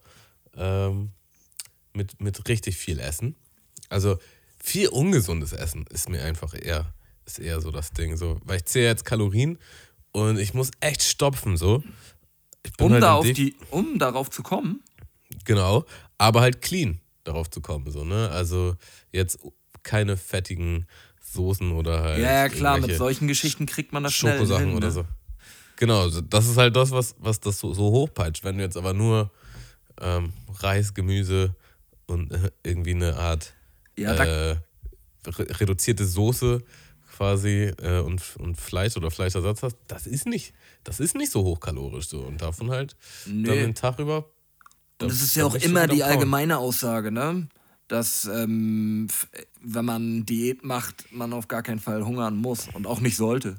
Ähm, 0.55 1.11
mit, 1.91 2.21
mit 2.21 2.47
richtig 2.47 2.77
viel 2.77 2.99
Essen. 2.99 3.35
Also 3.89 4.17
viel 4.57 4.87
ungesundes 4.87 5.51
Essen 5.51 5.85
ist 5.87 6.07
mir 6.07 6.23
einfach 6.23 6.53
eher, 6.53 6.93
ist 7.25 7.39
eher 7.39 7.59
so 7.59 7.71
das 7.71 7.91
Ding. 7.91 8.15
So, 8.15 8.39
weil 8.45 8.57
ich 8.57 8.65
zähle 8.65 8.85
jetzt 8.85 9.03
Kalorien 9.03 9.57
und 10.13 10.37
ich 10.37 10.53
muss 10.53 10.71
echt 10.79 11.03
stopfen. 11.03 11.57
So. 11.57 11.83
Um, 12.79 12.93
halt 12.93 13.03
da 13.03 13.15
auf 13.15 13.29
die, 13.29 13.57
um 13.71 13.99
darauf 13.99 14.29
zu 14.29 14.41
kommen, 14.41 14.81
Genau, 15.45 15.85
aber 16.19 16.41
halt 16.41 16.61
clean 16.61 16.99
darauf 17.23 17.49
zu 17.49 17.61
kommen. 17.61 17.89
So, 17.89 18.03
ne? 18.03 18.29
Also 18.29 18.75
jetzt 19.11 19.39
keine 19.81 20.17
fettigen 20.17 20.85
Soßen 21.21 21.71
oder 21.71 22.03
halt. 22.03 22.19
ja, 22.19 22.31
ja 22.43 22.49
klar, 22.49 22.77
mit 22.79 22.95
solchen 22.95 23.27
Geschichten 23.27 23.65
kriegt 23.65 23.91
man 23.93 24.03
das 24.03 24.13
schnell 24.13 24.33
Schokosachen 24.33 24.67
hin, 24.67 24.75
oder 24.77 24.87
ne? 24.87 24.93
so. 24.93 25.05
Genau, 25.77 26.09
das 26.09 26.47
ist 26.47 26.57
halt 26.57 26.75
das, 26.75 26.91
was, 26.91 27.15
was 27.19 27.39
das 27.39 27.57
so, 27.57 27.73
so 27.73 27.91
hochpeitscht. 27.91 28.43
Wenn 28.43 28.57
du 28.57 28.63
jetzt 28.63 28.75
aber 28.75 28.93
nur 28.93 29.31
ähm, 30.01 30.33
Reis, 30.59 30.93
Gemüse 30.93 31.55
und 32.05 32.31
äh, 32.31 32.51
irgendwie 32.63 32.91
eine 32.95 33.15
Art 33.15 33.53
Ja, 33.97 34.13
äh, 34.13 34.57
re 35.25 35.59
reduzierte 35.59 36.05
Soße 36.05 36.63
quasi 37.15 37.71
äh, 37.81 37.99
und, 37.99 38.21
und 38.39 38.55
Fleisch 38.55 38.97
oder 38.97 39.09
Fleischersatz 39.11 39.63
hast, 39.63 39.77
das 39.87 40.05
ist 40.07 40.25
nicht, 40.25 40.53
das 40.83 40.99
ist 40.99 41.15
nicht 41.15 41.31
so 41.31 41.43
hochkalorisch 41.43 42.07
so. 42.09 42.21
Und 42.21 42.41
davon 42.41 42.71
halt 42.71 42.97
dann 43.25 43.41
Nee. 43.41 43.61
den 43.61 43.75
Tag 43.75 43.99
über. 43.99 44.29
Und 45.01 45.09
da- 45.09 45.13
es 45.13 45.21
ist 45.21 45.35
ja 45.35 45.45
auch 45.45 45.55
immer 45.55 45.87
die 45.87 46.03
allgemeine 46.03 46.57
Aussage, 46.57 47.11
ne? 47.11 47.47
Dass, 47.87 48.25
ähm, 48.25 49.07
wenn 49.61 49.85
man 49.85 50.25
Diät 50.25 50.63
macht, 50.63 51.11
man 51.11 51.33
auf 51.33 51.47
gar 51.47 51.63
keinen 51.63 51.79
Fall 51.79 52.05
hungern 52.05 52.35
muss 52.37 52.67
und 52.73 52.85
auch 52.85 52.99
nicht 52.99 53.17
sollte. 53.17 53.57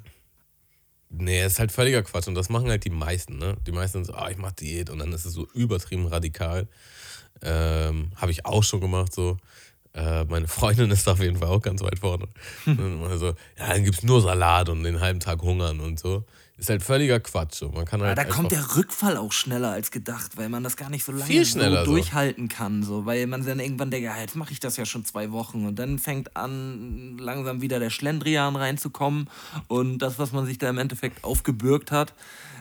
Nee, 1.08 1.44
ist 1.44 1.58
halt 1.58 1.72
völliger 1.72 2.02
Quatsch 2.04 2.28
und 2.28 2.36
das 2.36 2.48
machen 2.50 2.68
halt 2.68 2.84
die 2.84 2.90
meisten, 2.90 3.38
ne? 3.38 3.56
Die 3.66 3.72
meisten 3.72 3.98
sind 3.98 4.04
so, 4.04 4.14
ah, 4.14 4.30
ich 4.30 4.36
mach 4.36 4.52
Diät 4.52 4.90
und 4.90 5.00
dann 5.00 5.12
ist 5.12 5.24
es 5.24 5.32
so 5.32 5.48
übertrieben 5.54 6.06
radikal. 6.06 6.68
Ähm, 7.42 8.12
Habe 8.16 8.30
ich 8.30 8.46
auch 8.46 8.62
schon 8.62 8.80
gemacht, 8.80 9.12
so. 9.12 9.36
Äh, 9.92 10.24
meine 10.26 10.46
Freundin 10.46 10.90
ist 10.92 11.06
da 11.08 11.12
auf 11.12 11.20
jeden 11.20 11.38
Fall 11.38 11.48
auch 11.48 11.62
ganz 11.62 11.82
weit 11.82 11.98
vorne. 11.98 12.28
Und 12.66 12.78
immer 12.78 13.18
so, 13.18 13.28
ja, 13.58 13.68
dann 13.74 13.82
gibt's 13.82 14.04
nur 14.04 14.20
Salat 14.22 14.68
und 14.68 14.84
den 14.84 15.00
halben 15.00 15.18
Tag 15.18 15.42
hungern 15.42 15.80
und 15.80 15.98
so. 15.98 16.24
Ist 16.60 16.68
halt 16.68 16.82
völliger 16.82 17.20
Quatsch. 17.20 17.54
So. 17.54 17.70
Man 17.70 17.86
kann 17.86 18.02
halt 18.02 18.18
da 18.18 18.22
einfach, 18.22 18.36
kommt 18.36 18.52
der 18.52 18.76
Rückfall 18.76 19.16
auch 19.16 19.32
schneller 19.32 19.70
als 19.70 19.90
gedacht, 19.90 20.36
weil 20.36 20.50
man 20.50 20.62
das 20.62 20.76
gar 20.76 20.90
nicht 20.90 21.04
so 21.04 21.10
lange 21.10 21.42
so 21.42 21.58
so. 21.58 21.84
durchhalten 21.86 22.50
kann. 22.50 22.82
So, 22.82 23.06
weil 23.06 23.26
man 23.26 23.46
dann 23.46 23.60
irgendwann 23.60 23.90
denkt, 23.90 24.04
ja, 24.04 24.20
jetzt 24.20 24.36
mache 24.36 24.52
ich 24.52 24.60
das 24.60 24.76
ja 24.76 24.84
schon 24.84 25.06
zwei 25.06 25.32
Wochen. 25.32 25.66
Und 25.66 25.78
dann 25.78 25.98
fängt 25.98 26.36
an, 26.36 27.16
langsam 27.16 27.62
wieder 27.62 27.80
der 27.80 27.88
Schlendrian 27.88 28.56
reinzukommen. 28.56 29.30
Und 29.68 30.00
das, 30.00 30.18
was 30.18 30.32
man 30.32 30.44
sich 30.44 30.58
da 30.58 30.68
im 30.68 30.76
Endeffekt 30.76 31.24
aufgebürgt 31.24 31.92
hat, 31.92 32.12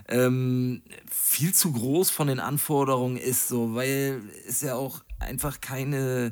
ähm, 0.08 0.82
viel 1.12 1.54
zu 1.54 1.74
groß 1.74 2.10
von 2.10 2.28
den 2.28 2.40
Anforderungen 2.40 3.18
ist, 3.18 3.50
so, 3.50 3.76
weil 3.76 4.22
es 4.48 4.62
ja 4.62 4.76
auch 4.76 5.02
einfach 5.20 5.60
keine 5.60 6.32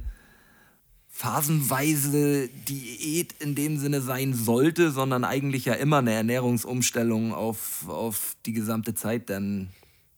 phasenweise 1.18 2.48
Diät 2.48 3.34
in 3.40 3.56
dem 3.56 3.80
Sinne 3.80 4.02
sein 4.02 4.36
sollte, 4.36 4.92
sondern 4.92 5.24
eigentlich 5.24 5.66
ja 5.66 5.74
immer 5.74 5.98
eine 5.98 6.14
Ernährungsumstellung 6.14 7.34
auf, 7.34 7.90
auf 7.90 8.36
die 8.46 8.54
gesamte 8.54 8.94
Zeit 8.94 9.32
dann 9.32 9.70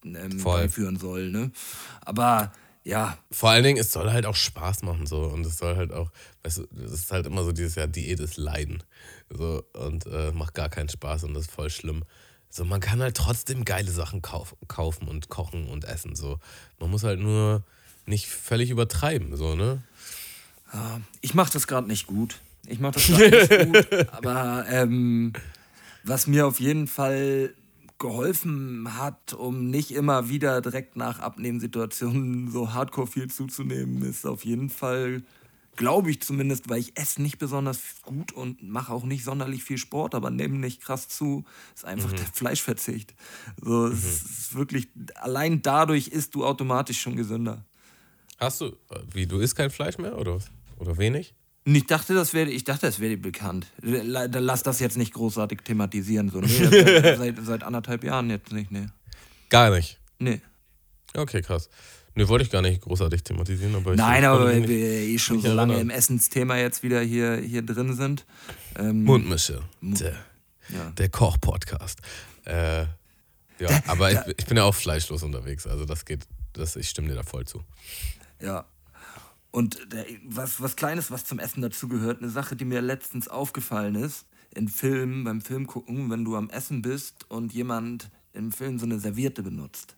ähm, 0.04 0.42
beiführen 0.42 0.98
soll. 0.98 1.30
Ne? 1.30 1.52
Aber 2.02 2.52
ja, 2.84 3.16
Vor 3.30 3.48
allen 3.48 3.64
Dingen, 3.64 3.78
es 3.78 3.92
soll 3.92 4.10
halt 4.10 4.26
auch 4.26 4.36
Spaß 4.36 4.82
machen 4.82 5.06
so 5.06 5.22
und 5.22 5.46
es 5.46 5.56
soll 5.56 5.74
halt 5.74 5.90
auch, 5.90 6.10
weißt 6.42 6.58
du, 6.58 6.66
das 6.70 6.92
ist 6.92 7.12
halt 7.12 7.24
immer 7.24 7.44
so 7.44 7.52
dieses 7.52 7.76
Jahr 7.76 7.86
Diät 7.86 8.20
ist 8.20 8.36
Leiden 8.36 8.82
so 9.30 9.64
und 9.72 10.04
äh, 10.04 10.32
macht 10.32 10.52
gar 10.52 10.68
keinen 10.68 10.90
Spaß 10.90 11.24
und 11.24 11.32
das 11.32 11.44
ist 11.44 11.50
voll 11.50 11.70
schlimm. 11.70 12.04
So, 12.50 12.66
man 12.66 12.80
kann 12.80 13.00
halt 13.00 13.16
trotzdem 13.16 13.64
geile 13.64 13.90
Sachen 13.90 14.20
kauf, 14.20 14.54
kaufen 14.68 15.08
und 15.08 15.30
kochen 15.30 15.66
und 15.66 15.86
essen 15.86 16.14
so. 16.14 16.38
Man 16.78 16.90
muss 16.90 17.04
halt 17.04 17.20
nur 17.20 17.64
nicht 18.04 18.26
völlig 18.26 18.68
übertreiben 18.68 19.34
so 19.34 19.54
ne. 19.54 19.82
Ich 21.20 21.34
mache 21.34 21.52
das 21.52 21.66
gerade 21.66 21.88
nicht 21.88 22.06
gut. 22.06 22.40
Ich 22.66 22.80
mache 22.80 22.92
das 22.92 23.06
gerade 23.06 23.70
nicht 23.70 23.90
gut. 23.90 24.08
Aber 24.12 24.64
ähm, 24.68 25.32
was 26.04 26.26
mir 26.26 26.46
auf 26.46 26.60
jeden 26.60 26.86
Fall 26.86 27.54
geholfen 27.98 28.96
hat, 28.96 29.34
um 29.34 29.70
nicht 29.70 29.92
immer 29.92 30.28
wieder 30.28 30.60
direkt 30.60 30.96
nach 30.96 31.20
Abnehmensituationen 31.20 32.50
so 32.52 32.72
hardcore 32.72 33.06
viel 33.06 33.30
zuzunehmen, 33.30 34.02
ist 34.02 34.26
auf 34.26 34.44
jeden 34.44 34.70
Fall, 34.70 35.22
glaube 35.76 36.10
ich 36.10 36.22
zumindest, 36.22 36.68
weil 36.70 36.80
ich 36.80 36.98
esse 36.98 37.20
nicht 37.20 37.38
besonders 37.38 37.80
gut 38.02 38.32
und 38.32 38.62
mache 38.62 38.92
auch 38.92 39.04
nicht 39.04 39.22
sonderlich 39.22 39.62
viel 39.62 39.78
Sport, 39.78 40.14
aber 40.14 40.30
nehme 40.30 40.56
nicht 40.56 40.80
krass 40.80 41.08
zu, 41.08 41.44
ist 41.74 41.84
einfach 41.84 42.12
der 42.12 42.26
Fleischverzicht. 42.26 43.14
So, 43.60 43.86
es 43.86 44.04
ist 44.04 44.54
wirklich, 44.54 44.88
allein 45.16 45.62
dadurch 45.62 46.08
isst 46.08 46.34
du 46.34 46.44
automatisch 46.44 47.00
schon 47.00 47.16
gesünder. 47.16 47.66
Hast 48.38 48.62
du, 48.62 48.66
äh, 48.66 49.00
wie, 49.12 49.26
du 49.26 49.38
isst 49.40 49.54
kein 49.54 49.70
Fleisch 49.70 49.98
mehr 49.98 50.16
oder 50.16 50.36
was? 50.36 50.50
Oder 50.80 50.98
wenig? 50.98 51.34
Ich 51.64 51.86
dachte, 51.86 52.14
das 52.14 52.32
wäre, 52.32 52.50
ich 52.50 52.64
dachte, 52.64 52.86
das 52.86 52.98
wäre 53.00 53.10
dir 53.16 53.20
bekannt. 53.22 53.66
Lass 53.82 54.62
das 54.62 54.80
jetzt 54.80 54.96
nicht 54.96 55.12
großartig 55.12 55.60
thematisieren. 55.62 56.30
So. 56.30 56.40
Nee, 56.40 56.48
seit, 57.16 57.36
seit 57.44 57.62
anderthalb 57.62 58.02
Jahren 58.02 58.30
jetzt 58.30 58.50
nicht, 58.50 58.70
nee. 58.70 58.86
Gar 59.50 59.70
nicht. 59.70 59.98
nee. 60.18 60.40
Okay, 61.14 61.42
krass. 61.42 61.68
Ne, 62.14 62.28
wollte 62.28 62.44
ich 62.44 62.50
gar 62.50 62.62
nicht 62.62 62.80
großartig 62.82 63.22
thematisieren, 63.24 63.74
aber 63.74 63.94
Nein, 63.94 64.24
aber 64.24 64.46
weil 64.46 64.66
wir 64.68 64.76
eh 64.78 65.18
schon 65.18 65.40
so 65.40 65.52
lange 65.52 65.78
im 65.78 65.90
Essensthema 65.90 66.56
jetzt 66.56 66.82
wieder 66.82 67.00
hier, 67.02 67.36
hier 67.36 67.62
drin 67.62 67.94
sind. 67.94 68.24
Ähm, 68.78 69.04
Mundmische. 69.04 69.60
Der, 69.80 70.14
Ja. 70.68 70.90
der 70.96 71.08
Koch-Podcast. 71.08 71.98
Äh, 72.46 72.82
ja, 72.82 73.82
aber 73.86 74.12
ich, 74.12 74.18
ich 74.38 74.46
bin 74.46 74.56
ja 74.56 74.64
auch 74.64 74.74
fleischlos 74.74 75.22
unterwegs, 75.22 75.66
also 75.66 75.84
das 75.84 76.04
geht, 76.04 76.22
das, 76.54 76.76
ich 76.76 76.88
stimme 76.88 77.08
dir 77.08 77.16
da 77.16 77.22
voll 77.22 77.44
zu. 77.44 77.62
Ja. 78.40 78.64
Und 79.50 79.92
der, 79.92 80.06
was, 80.24 80.60
was 80.60 80.76
Kleines, 80.76 81.10
was 81.10 81.24
zum 81.24 81.38
Essen 81.38 81.62
dazugehört, 81.62 82.22
eine 82.22 82.30
Sache, 82.30 82.56
die 82.56 82.64
mir 82.64 82.80
letztens 82.80 83.28
aufgefallen 83.28 83.96
ist, 83.96 84.26
in 84.54 84.68
Filmen, 84.68 85.24
beim 85.24 85.40
Film 85.40 85.66
gucken, 85.66 86.10
wenn 86.10 86.24
du 86.24 86.36
am 86.36 86.50
Essen 86.50 86.82
bist 86.82 87.30
und 87.30 87.52
jemand 87.52 88.10
im 88.32 88.52
Film 88.52 88.78
so 88.78 88.86
eine 88.86 88.98
Serviette 88.98 89.42
benutzt. 89.42 89.96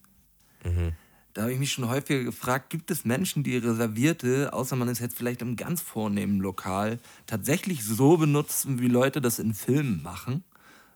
Da 1.35 1.43
habe 1.43 1.53
ich 1.53 1.59
mich 1.59 1.73
schon 1.73 1.89
häufiger 1.89 2.25
gefragt, 2.25 2.69
gibt 2.69 2.91
es 2.91 3.07
Menschen, 3.07 3.43
die 3.43 3.55
ihre 3.55 3.75
Serviette, 3.75 4.53
außer 4.53 4.77
man 4.77 4.89
ist 4.89 5.01
jetzt 5.01 5.17
vielleicht 5.17 5.41
im 5.41 5.57
ganz 5.57 5.81
vornehmen 5.81 6.41
Lokal, 6.41 6.99
tatsächlich 7.27 7.85
so 7.85 8.19
benutzen, 8.19 8.81
wie 8.81 8.89
Leute 8.89 9.23
das 9.23 9.39
in 9.39 9.55
Filmen 9.55 10.03
machen? 10.03 10.45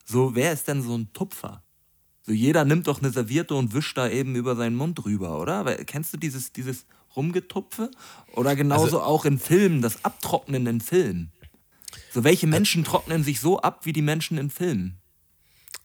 So, 0.05 0.35
wer 0.35 0.53
ist 0.53 0.69
denn 0.69 0.83
so 0.83 0.97
ein 0.97 1.13
Tupfer? 1.15 1.63
So, 2.23 2.33
jeder 2.33 2.65
nimmt 2.65 2.87
doch 2.87 3.01
eine 3.01 3.11
Serviette 3.11 3.55
und 3.55 3.73
wischt 3.73 3.97
da 3.97 4.09
eben 4.09 4.35
über 4.35 4.57
seinen 4.57 4.77
Mund 4.77 4.99
drüber, 4.99 5.41
oder? 5.41 5.65
Weil, 5.65 5.85
kennst 5.85 6.13
du 6.13 6.19
dieses, 6.19 6.53
dieses 6.53 6.85
Rumgetupfe? 7.17 7.91
Oder 8.33 8.55
genauso 8.57 8.85
Also- 8.85 9.03
auch 9.03 9.25
in 9.25 9.39
Filmen, 9.39 9.83
das 9.83 10.05
Abtrocknen 10.05 10.67
in 10.67 10.81
Filmen. 10.81 11.33
So, 12.13 12.25
welche 12.25 12.47
Menschen 12.47 12.85
trocknen 12.85 13.25
sich 13.25 13.41
so 13.41 13.59
ab 13.61 13.85
wie 13.87 13.93
die 13.93 14.03
Menschen 14.03 14.39
in 14.39 14.51
Filmen? 14.51 14.99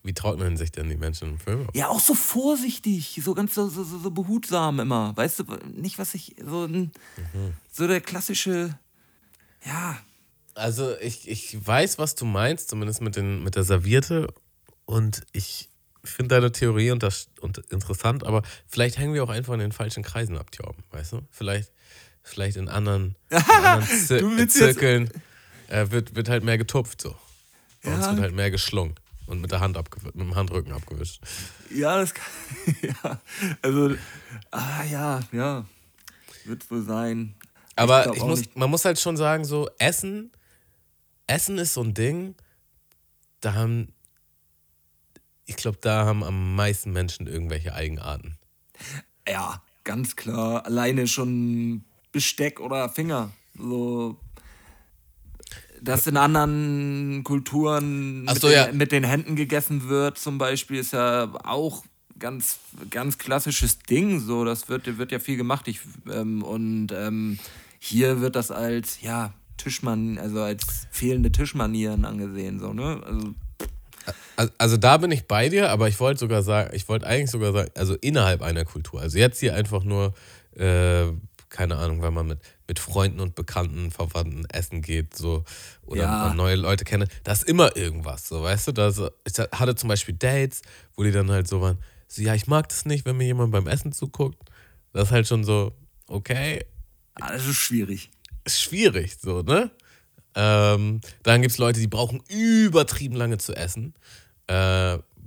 Wie 0.03 0.13
trocknen 0.13 0.57
sich 0.57 0.71
denn 0.71 0.89
die 0.89 0.97
Menschen 0.97 1.29
im 1.29 1.39
Film 1.39 1.67
ab? 1.67 1.75
Ja, 1.75 1.89
auch 1.89 1.99
so 1.99 2.15
vorsichtig, 2.15 3.21
so 3.23 3.33
ganz 3.35 3.53
so, 3.53 3.67
so, 3.69 3.83
so 3.83 4.09
behutsam 4.11 4.79
immer. 4.79 5.15
Weißt 5.15 5.39
du, 5.39 5.43
nicht 5.73 5.99
was 5.99 6.15
ich, 6.15 6.35
so, 6.43 6.65
ein, 6.65 6.91
so 7.71 7.87
der 7.87 8.01
klassische, 8.01 8.77
ja, 9.63 9.97
Also 10.55 10.95
ich, 10.99 11.27
ich 11.29 11.55
weiß, 11.65 11.99
was 11.99 12.15
du 12.15 12.25
meinst, 12.25 12.69
zumindest 12.69 13.01
mit, 13.01 13.15
den, 13.15 13.43
mit 13.43 13.55
der 13.55 13.63
Serviette. 13.63 14.33
Und 14.85 15.21
ich 15.33 15.69
finde 16.03 16.35
deine 16.35 16.51
Theorie 16.51 16.91
und 16.91 17.03
das, 17.03 17.27
und 17.41 17.59
interessant, 17.71 18.23
aber 18.25 18.41
vielleicht 18.67 18.97
hängen 18.97 19.13
wir 19.13 19.23
auch 19.23 19.29
einfach 19.29 19.53
in 19.53 19.59
den 19.59 19.71
falschen 19.71 20.03
Kreisen 20.03 20.37
ab, 20.37 20.51
Thorben, 20.51 20.83
weißt 20.91 21.13
du? 21.13 21.21
Vielleicht, 21.31 21.71
vielleicht 22.23 22.57
in 22.57 22.67
anderen, 22.69 23.15
in 23.29 23.37
anderen 23.37 23.83
Zir 24.07 24.21
jetzt- 24.37 24.53
Zirkeln 24.57 25.09
äh, 25.67 25.89
wird, 25.91 26.15
wird 26.15 26.29
halt 26.29 26.43
mehr 26.43 26.57
getupft 26.57 27.01
so. 27.01 27.15
Bei 27.83 27.93
uns 27.93 28.05
Ja. 28.05 28.11
wird 28.11 28.21
halt 28.21 28.33
mehr 28.35 28.51
geschlungen 28.51 28.95
und 29.27 29.41
mit 29.41 29.51
der 29.51 29.59
Hand 29.59 29.77
mit 30.03 30.15
dem 30.15 30.35
Handrücken 30.35 30.71
abgewischt. 30.73 31.21
ja, 31.73 31.97
das 31.99 32.13
kann, 32.13 32.25
ja, 33.03 33.21
also, 33.61 33.95
ah, 34.51 34.83
ja, 34.83 35.19
ja. 35.31 35.65
Wird 36.45 36.69
wohl 36.71 36.83
sein. 36.83 37.35
Aber 37.75 38.13
ich 38.13 38.21
auch 38.21 38.27
muss, 38.27 38.39
nicht- 38.39 38.55
man 38.57 38.69
muss 38.69 38.83
halt 38.85 38.99
schon 38.99 39.15
sagen, 39.17 39.45
so 39.45 39.69
Essen, 39.77 40.31
Essen 41.27 41.57
ist 41.59 41.73
so 41.75 41.81
ein 41.83 41.93
Ding, 41.93 42.35
da 43.39 43.53
haben, 43.53 43.93
ich 45.51 45.57
glaube, 45.57 45.77
da 45.81 46.05
haben 46.05 46.23
am 46.23 46.55
meisten 46.55 46.93
Menschen 46.93 47.27
irgendwelche 47.27 47.75
Eigenarten. 47.75 48.37
Ja, 49.27 49.61
ganz 49.83 50.15
klar. 50.15 50.65
Alleine 50.65 51.07
schon 51.07 51.83
Besteck 52.13 52.61
oder 52.61 52.87
Finger. 52.87 53.31
So. 53.57 54.17
Dass 55.81 56.07
in 56.07 56.15
anderen 56.15 57.23
Kulturen 57.25 58.25
Ach 58.27 58.33
mit, 58.33 58.41
so, 58.41 58.47
den, 58.47 58.55
ja. 58.55 58.71
mit 58.71 58.91
den 58.93 59.03
Händen 59.03 59.35
gegessen 59.35 59.89
wird, 59.89 60.17
zum 60.17 60.37
Beispiel, 60.37 60.79
ist 60.79 60.93
ja 60.93 61.29
auch 61.43 61.83
ganz, 62.17 62.59
ganz 62.89 63.17
klassisches 63.17 63.79
Ding. 63.79 64.21
So, 64.21 64.45
das 64.45 64.69
wird, 64.69 64.97
wird 64.97 65.11
ja 65.11 65.19
viel 65.19 65.35
gemacht. 65.35 65.67
Ich, 65.67 65.81
ähm, 66.09 66.43
und 66.43 66.93
ähm, 66.93 67.39
hier 67.77 68.21
wird 68.21 68.37
das 68.37 68.51
als, 68.51 69.01
ja, 69.01 69.33
Tischmann, 69.57 70.17
also 70.17 70.41
als 70.41 70.87
fehlende 70.91 71.31
Tischmanieren 71.31 72.05
angesehen. 72.05 72.59
So, 72.59 72.73
ne? 72.73 73.01
Also, 73.05 73.33
Also, 74.57 74.77
da 74.77 74.97
bin 74.97 75.11
ich 75.11 75.27
bei 75.27 75.49
dir, 75.49 75.69
aber 75.69 75.87
ich 75.87 75.99
wollte 75.99 76.19
sogar 76.19 76.41
sagen, 76.43 76.71
ich 76.75 76.87
wollte 76.89 77.05
eigentlich 77.05 77.29
sogar 77.29 77.53
sagen, 77.53 77.69
also 77.75 77.95
innerhalb 77.95 78.41
einer 78.41 78.65
Kultur. 78.65 79.01
Also 79.01 79.17
jetzt 79.19 79.39
hier 79.39 79.53
einfach 79.55 79.83
nur, 79.83 80.13
äh, 80.55 81.05
keine 81.49 81.75
Ahnung, 81.77 82.01
wenn 82.01 82.13
man 82.13 82.27
mit, 82.27 82.39
mit 82.67 82.79
Freunden 82.79 83.19
und 83.19 83.35
Bekannten, 83.35 83.91
Verwandten 83.91 84.45
essen 84.49 84.81
geht, 84.81 85.15
so, 85.15 85.43
oder 85.85 86.03
Ja. 86.03 86.33
neue 86.33 86.55
Leute 86.55 86.85
kennt, 86.85 87.07
da 87.23 87.31
ist 87.33 87.43
immer 87.43 87.75
irgendwas, 87.75 88.27
so, 88.27 88.41
weißt 88.41 88.69
du? 88.69 88.71
Da 88.71 88.91
so, 88.91 89.11
ich 89.27 89.37
hatte 89.37 89.75
zum 89.75 89.89
Beispiel 89.89 90.15
Dates, 90.15 90.61
wo 90.95 91.03
die 91.03 91.11
dann 91.11 91.29
halt 91.29 91.47
so 91.47 91.61
waren, 91.61 91.77
so, 92.07 92.21
ja, 92.21 92.33
ich 92.33 92.47
mag 92.47 92.67
das 92.69 92.85
nicht, 92.85 93.05
wenn 93.05 93.17
mir 93.17 93.25
jemand 93.25 93.51
beim 93.51 93.67
Essen 93.67 93.91
zuguckt. 93.91 94.39
Das 94.93 95.09
ist 95.09 95.11
halt 95.11 95.27
schon 95.27 95.43
so, 95.43 95.73
okay, 96.07 96.65
ah, 97.19 97.31
das 97.33 97.45
ist 97.45 97.57
schwierig. 97.57 98.09
ist 98.45 98.61
schwierig, 98.61 99.17
so, 99.21 99.41
ne? 99.43 99.69
Ähm, 100.35 101.01
dann 101.23 101.41
gibt 101.41 101.51
es 101.51 101.57
Leute, 101.57 101.79
die 101.79 101.87
brauchen 101.87 102.21
übertrieben 102.29 103.15
lange 103.15 103.37
zu 103.37 103.55
essen. 103.55 103.93
Äh, 104.47 104.53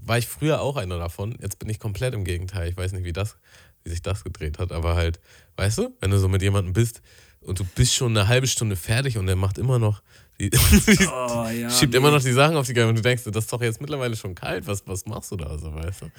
war 0.06 0.18
ich 0.18 0.26
früher 0.26 0.60
auch 0.60 0.76
einer 0.76 0.98
davon. 0.98 1.36
Jetzt 1.40 1.58
bin 1.58 1.68
ich 1.68 1.78
komplett 1.78 2.14
im 2.14 2.24
Gegenteil. 2.24 2.68
Ich 2.68 2.76
weiß 2.76 2.92
nicht, 2.92 3.04
wie, 3.04 3.12
das, 3.12 3.36
wie 3.82 3.90
sich 3.90 4.02
das 4.02 4.24
gedreht 4.24 4.58
hat, 4.58 4.72
aber 4.72 4.94
halt, 4.94 5.20
weißt 5.56 5.78
du, 5.78 5.96
wenn 6.00 6.10
du 6.10 6.18
so 6.18 6.28
mit 6.28 6.42
jemandem 6.42 6.72
bist 6.72 7.02
und 7.40 7.58
du 7.58 7.64
bist 7.64 7.94
schon 7.94 8.16
eine 8.16 8.28
halbe 8.28 8.46
Stunde 8.46 8.76
fertig 8.76 9.18
und 9.18 9.26
der 9.26 9.36
macht 9.36 9.58
immer 9.58 9.78
noch, 9.78 10.02
die, 10.40 10.50
Oh, 11.12 11.46
ja, 11.48 11.70
schiebt 11.70 11.92
nee. 11.92 11.98
immer 11.98 12.10
noch 12.10 12.22
die 12.22 12.32
Sachen 12.32 12.56
auf 12.56 12.66
die 12.66 12.74
Gabel 12.74 12.90
und 12.90 12.96
du 12.96 13.02
denkst, 13.02 13.22
das 13.24 13.44
ist 13.44 13.52
doch 13.52 13.62
jetzt 13.62 13.80
mittlerweile 13.80 14.16
schon 14.16 14.34
kalt. 14.34 14.66
Was, 14.66 14.86
was 14.86 15.06
machst 15.06 15.30
du 15.30 15.36
da 15.36 15.56
so, 15.58 15.72
weißt 15.74 16.02
du? 16.02 16.10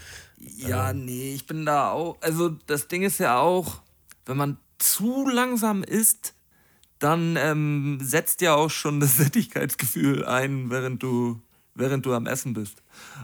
Ja, 0.68 0.94
nee, 0.94 1.34
ich 1.34 1.46
bin 1.46 1.66
da 1.66 1.92
auch. 1.92 2.18
Also 2.22 2.50
das 2.68 2.88
Ding 2.88 3.04
ist 3.04 3.20
ja 3.20 3.40
auch, 3.40 3.82
wenn 4.26 4.38
man 4.38 4.58
zu 4.78 5.28
langsam 5.28 5.84
isst, 5.84 6.35
dann 7.00 7.36
ähm, 7.38 8.00
setzt 8.02 8.42
ja 8.42 8.56
auch 8.56 8.70
schon 8.70 9.00
das 9.00 9.18
Sättigkeitsgefühl 9.18 10.26
ein, 10.26 10.70
während 10.70 11.04
du, 11.04 11.42
während 11.76 12.06
du 12.06 12.14
am 12.14 12.26
Essen 12.26 12.54
bist. 12.54 12.82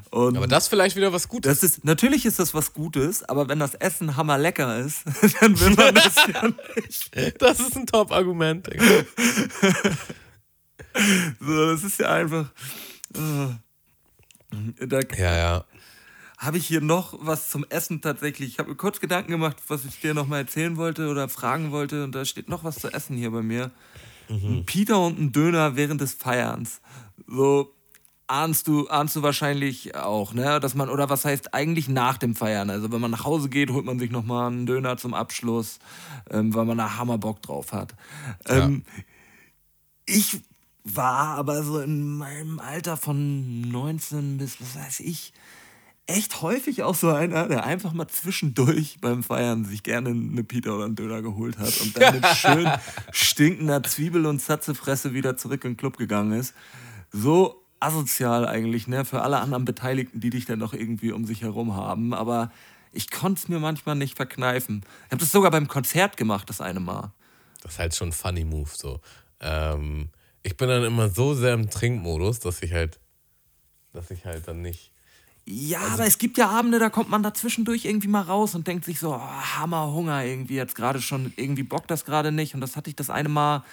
Und 0.09 0.35
Aber 0.37 0.47
das 0.47 0.63
ist 0.65 0.69
vielleicht 0.69 0.95
wieder 0.95 1.13
was 1.13 1.27
Gutes. 1.27 1.61
das 1.61 1.63
ist, 1.69 1.85
natürlich 1.85 2.25
ist 2.25 2.39
das 2.39 2.53
was 2.53 2.73
Gutes, 2.73 3.23
aber 3.23 3.47
wenn 3.47 3.59
das 3.59 3.73
Essen 3.75 4.17
hammerlecker 4.17 4.79
ist, 4.79 5.03
dann 5.41 5.59
will 5.59 5.71
man 5.71 5.95
das 5.95 6.15
ja 6.27 6.43
nicht. 6.75 7.41
Das 7.41 7.59
ist 7.59 7.75
ein 7.77 7.85
Top-Argument. 7.87 8.67
So, 11.39 11.71
das 11.71 11.83
ist 11.83 11.99
ja 11.99 12.11
einfach. 12.11 12.51
äh, 13.15 14.85
Da 14.85 14.99
Ja, 15.17 15.35
ja. 15.37 15.65
Habe 16.41 16.57
ich 16.57 16.65
hier 16.65 16.81
noch 16.81 17.13
was 17.21 17.51
zum 17.51 17.63
Essen 17.69 18.01
tatsächlich. 18.01 18.49
Ich 18.49 18.59
habe 18.59 18.71
mir 18.71 18.75
kurz 18.75 18.99
Gedanken 18.99 19.31
gemacht, 19.31 19.57
was 19.67 19.85
ich 19.85 20.01
dir 20.01 20.15
noch 20.15 20.27
mal 20.27 20.39
erzählen 20.39 20.75
wollte 20.75 21.07
oder 21.07 21.29
fragen 21.29 21.71
wollte. 21.71 22.03
Und 22.03 22.15
da 22.15 22.25
steht 22.25 22.49
noch 22.49 22.63
was 22.63 22.79
zu 22.79 22.91
essen 22.91 23.15
hier 23.15 23.29
bei 23.29 23.43
mir. 23.43 23.69
Ein 24.27 24.65
Pita 24.65 24.95
und 24.95 25.19
ein 25.19 25.31
Döner 25.31 25.75
während 25.75 26.01
des 26.01 26.13
Feierns. 26.13 26.81
So 27.27 27.75
ahnst 28.25 28.67
du, 28.67 28.87
ahnst 28.87 29.15
du 29.15 29.21
wahrscheinlich 29.21 29.95
auch, 29.95 30.33
ne? 30.33 30.59
Dass 30.59 30.73
man, 30.73 30.89
oder 30.89 31.09
was 31.09 31.25
heißt 31.25 31.53
eigentlich 31.53 31.87
nach 31.89 32.17
dem 32.17 32.33
Feiern? 32.33 32.71
Also 32.71 32.91
wenn 32.91 33.01
man 33.01 33.11
nach 33.11 33.25
Hause 33.25 33.49
geht, 33.49 33.69
holt 33.69 33.85
man 33.85 33.99
sich 33.99 34.09
noch 34.09 34.23
mal 34.23 34.47
einen 34.47 34.65
Döner 34.65 34.97
zum 34.97 35.13
Abschluss, 35.13 35.77
ähm, 36.31 36.55
weil 36.55 36.65
man 36.65 36.77
da 36.77 36.97
Hammerbock 36.97 37.43
drauf 37.43 37.71
hat. 37.71 37.93
Ähm, 38.47 38.83
ich 40.05 40.39
war 40.83 41.35
aber 41.37 41.61
so 41.61 41.79
in 41.79 42.17
meinem 42.17 42.59
Alter 42.59 42.97
von 42.97 43.61
19 43.69 44.37
bis, 44.37 44.59
was 44.59 44.75
weiß 44.75 44.99
ich, 45.01 45.33
echt 46.07 46.41
häufig 46.41 46.83
auch 46.83 46.95
so 46.95 47.09
einer, 47.09 47.47
der 47.47 47.63
einfach 47.65 47.93
mal 47.93 48.07
zwischendurch 48.07 48.97
beim 49.01 49.23
Feiern 49.23 49.65
sich 49.65 49.83
gerne 49.83 50.09
eine 50.09 50.43
Pita 50.43 50.71
oder 50.71 50.85
einen 50.85 50.95
Döner 50.95 51.21
geholt 51.21 51.57
hat 51.57 51.79
und 51.81 51.97
dann 51.97 52.15
mit 52.15 52.25
schön 52.27 52.69
stinkender 53.11 53.83
Zwiebel- 53.83 54.25
und 54.25 54.39
Zatzefresse 54.39 55.13
wieder 55.13 55.37
zurück 55.37 55.63
in 55.63 55.71
den 55.71 55.77
Club 55.77 55.97
gegangen 55.97 56.33
ist. 56.33 56.53
So 57.11 57.63
asozial 57.79 58.47
eigentlich, 58.47 58.87
ne, 58.87 59.05
für 59.05 59.21
alle 59.21 59.39
anderen 59.39 59.65
Beteiligten, 59.65 60.19
die 60.19 60.29
dich 60.29 60.45
dann 60.45 60.59
noch 60.59 60.73
irgendwie 60.73 61.11
um 61.11 61.25
sich 61.25 61.41
herum 61.41 61.75
haben, 61.75 62.13
aber 62.13 62.51
ich 62.93 63.09
konnte 63.09 63.39
es 63.39 63.47
mir 63.47 63.59
manchmal 63.59 63.95
nicht 63.95 64.15
verkneifen. 64.15 64.83
Ich 65.05 65.11
habe 65.11 65.21
das 65.21 65.31
sogar 65.31 65.51
beim 65.51 65.67
Konzert 65.67 66.17
gemacht, 66.17 66.49
das 66.49 66.61
eine 66.61 66.79
Mal. 66.79 67.11
Das 67.61 67.73
ist 67.73 67.79
halt 67.79 67.95
schon 67.95 68.09
ein 68.09 68.13
funny 68.13 68.43
Move 68.43 68.69
so. 68.73 68.99
Ähm, 69.39 70.09
ich 70.43 70.57
bin 70.57 70.67
dann 70.67 70.83
immer 70.83 71.09
so 71.09 71.33
sehr 71.33 71.53
im 71.53 71.69
Trinkmodus, 71.69 72.39
dass 72.39 72.61
ich 72.61 72.73
halt, 72.73 72.99
dass 73.93 74.11
ich 74.11 74.25
halt 74.25 74.47
dann 74.47 74.61
nicht. 74.61 74.90
Ja, 75.45 75.79
aber 75.93 76.05
es 76.05 76.17
gibt 76.17 76.37
ja 76.37 76.49
Abende, 76.49 76.77
da 76.77 76.89
kommt 76.89 77.09
man 77.09 77.23
da 77.23 77.33
zwischendurch 77.33 77.85
irgendwie 77.85 78.07
mal 78.07 78.21
raus 78.21 78.53
und 78.53 78.67
denkt 78.67 78.85
sich 78.85 78.99
so, 78.99 79.15
oh, 79.15 79.19
Hammer, 79.19 79.91
Hunger 79.91 80.23
irgendwie 80.23 80.55
jetzt 80.55 80.75
gerade 80.75 81.01
schon, 81.01 81.33
irgendwie 81.35 81.63
bockt 81.63 81.89
das 81.89 82.05
gerade 82.05 82.31
nicht. 82.31 82.53
Und 82.53 82.61
das 82.61 82.75
hatte 82.75 82.89
ich 82.89 82.95
das 82.95 83.09
eine 83.09 83.29
Mal 83.29 83.63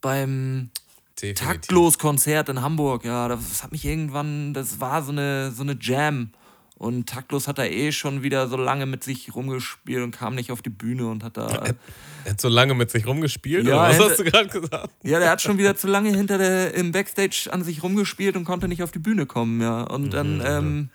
beim. 0.00 0.70
Taktlos-Konzert 1.16 2.48
in 2.48 2.62
Hamburg. 2.62 3.04
Ja, 3.04 3.26
das 3.26 3.64
hat 3.64 3.72
mich 3.72 3.84
irgendwann, 3.84 4.54
das 4.54 4.78
war 4.78 5.02
so 5.02 5.10
eine, 5.10 5.50
so 5.50 5.64
eine 5.64 5.76
Jam. 5.80 6.30
Und 6.78 7.08
Taktlos 7.08 7.48
hat 7.48 7.58
da 7.58 7.64
eh 7.64 7.90
schon 7.90 8.22
wieder 8.22 8.48
so 8.48 8.56
lange 8.56 8.86
mit 8.86 9.02
sich 9.02 9.34
rumgespielt 9.34 10.00
und 10.04 10.12
kam 10.12 10.36
nicht 10.36 10.52
auf 10.52 10.62
die 10.62 10.70
Bühne 10.70 11.08
und 11.08 11.24
hat 11.24 11.36
da. 11.36 11.48
Er 12.24 12.30
hat 12.30 12.40
so 12.40 12.48
lange 12.48 12.74
mit 12.74 12.90
sich 12.92 13.04
rumgespielt, 13.04 13.66
Ja, 13.66 13.74
oder 13.74 13.88
was 13.88 13.94
hätte- 13.96 14.10
hast 14.10 14.18
du 14.20 14.24
gerade 14.24 14.48
gesagt? 14.48 14.90
Ja, 15.02 15.18
der 15.18 15.28
hat 15.30 15.42
schon 15.42 15.58
wieder 15.58 15.74
zu 15.76 15.88
lange 15.88 16.14
hinter 16.14 16.38
der 16.38 16.74
im 16.74 16.92
Backstage 16.92 17.48
an 17.50 17.64
sich 17.64 17.82
rumgespielt 17.82 18.36
und 18.36 18.44
konnte 18.44 18.68
nicht 18.68 18.84
auf 18.84 18.92
die 18.92 19.00
Bühne 19.00 19.26
kommen, 19.26 19.60
ja. 19.60 19.82
Und 19.82 20.12
dann, 20.14 20.40
ähm, 20.44 20.90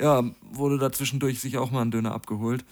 ja, 0.00 0.22
wurde 0.52 0.78
da 0.78 0.92
zwischendurch 0.92 1.40
sich 1.40 1.58
auch 1.58 1.72
mal 1.72 1.82
ein 1.82 1.90
Döner 1.90 2.12
abgeholt. 2.12 2.64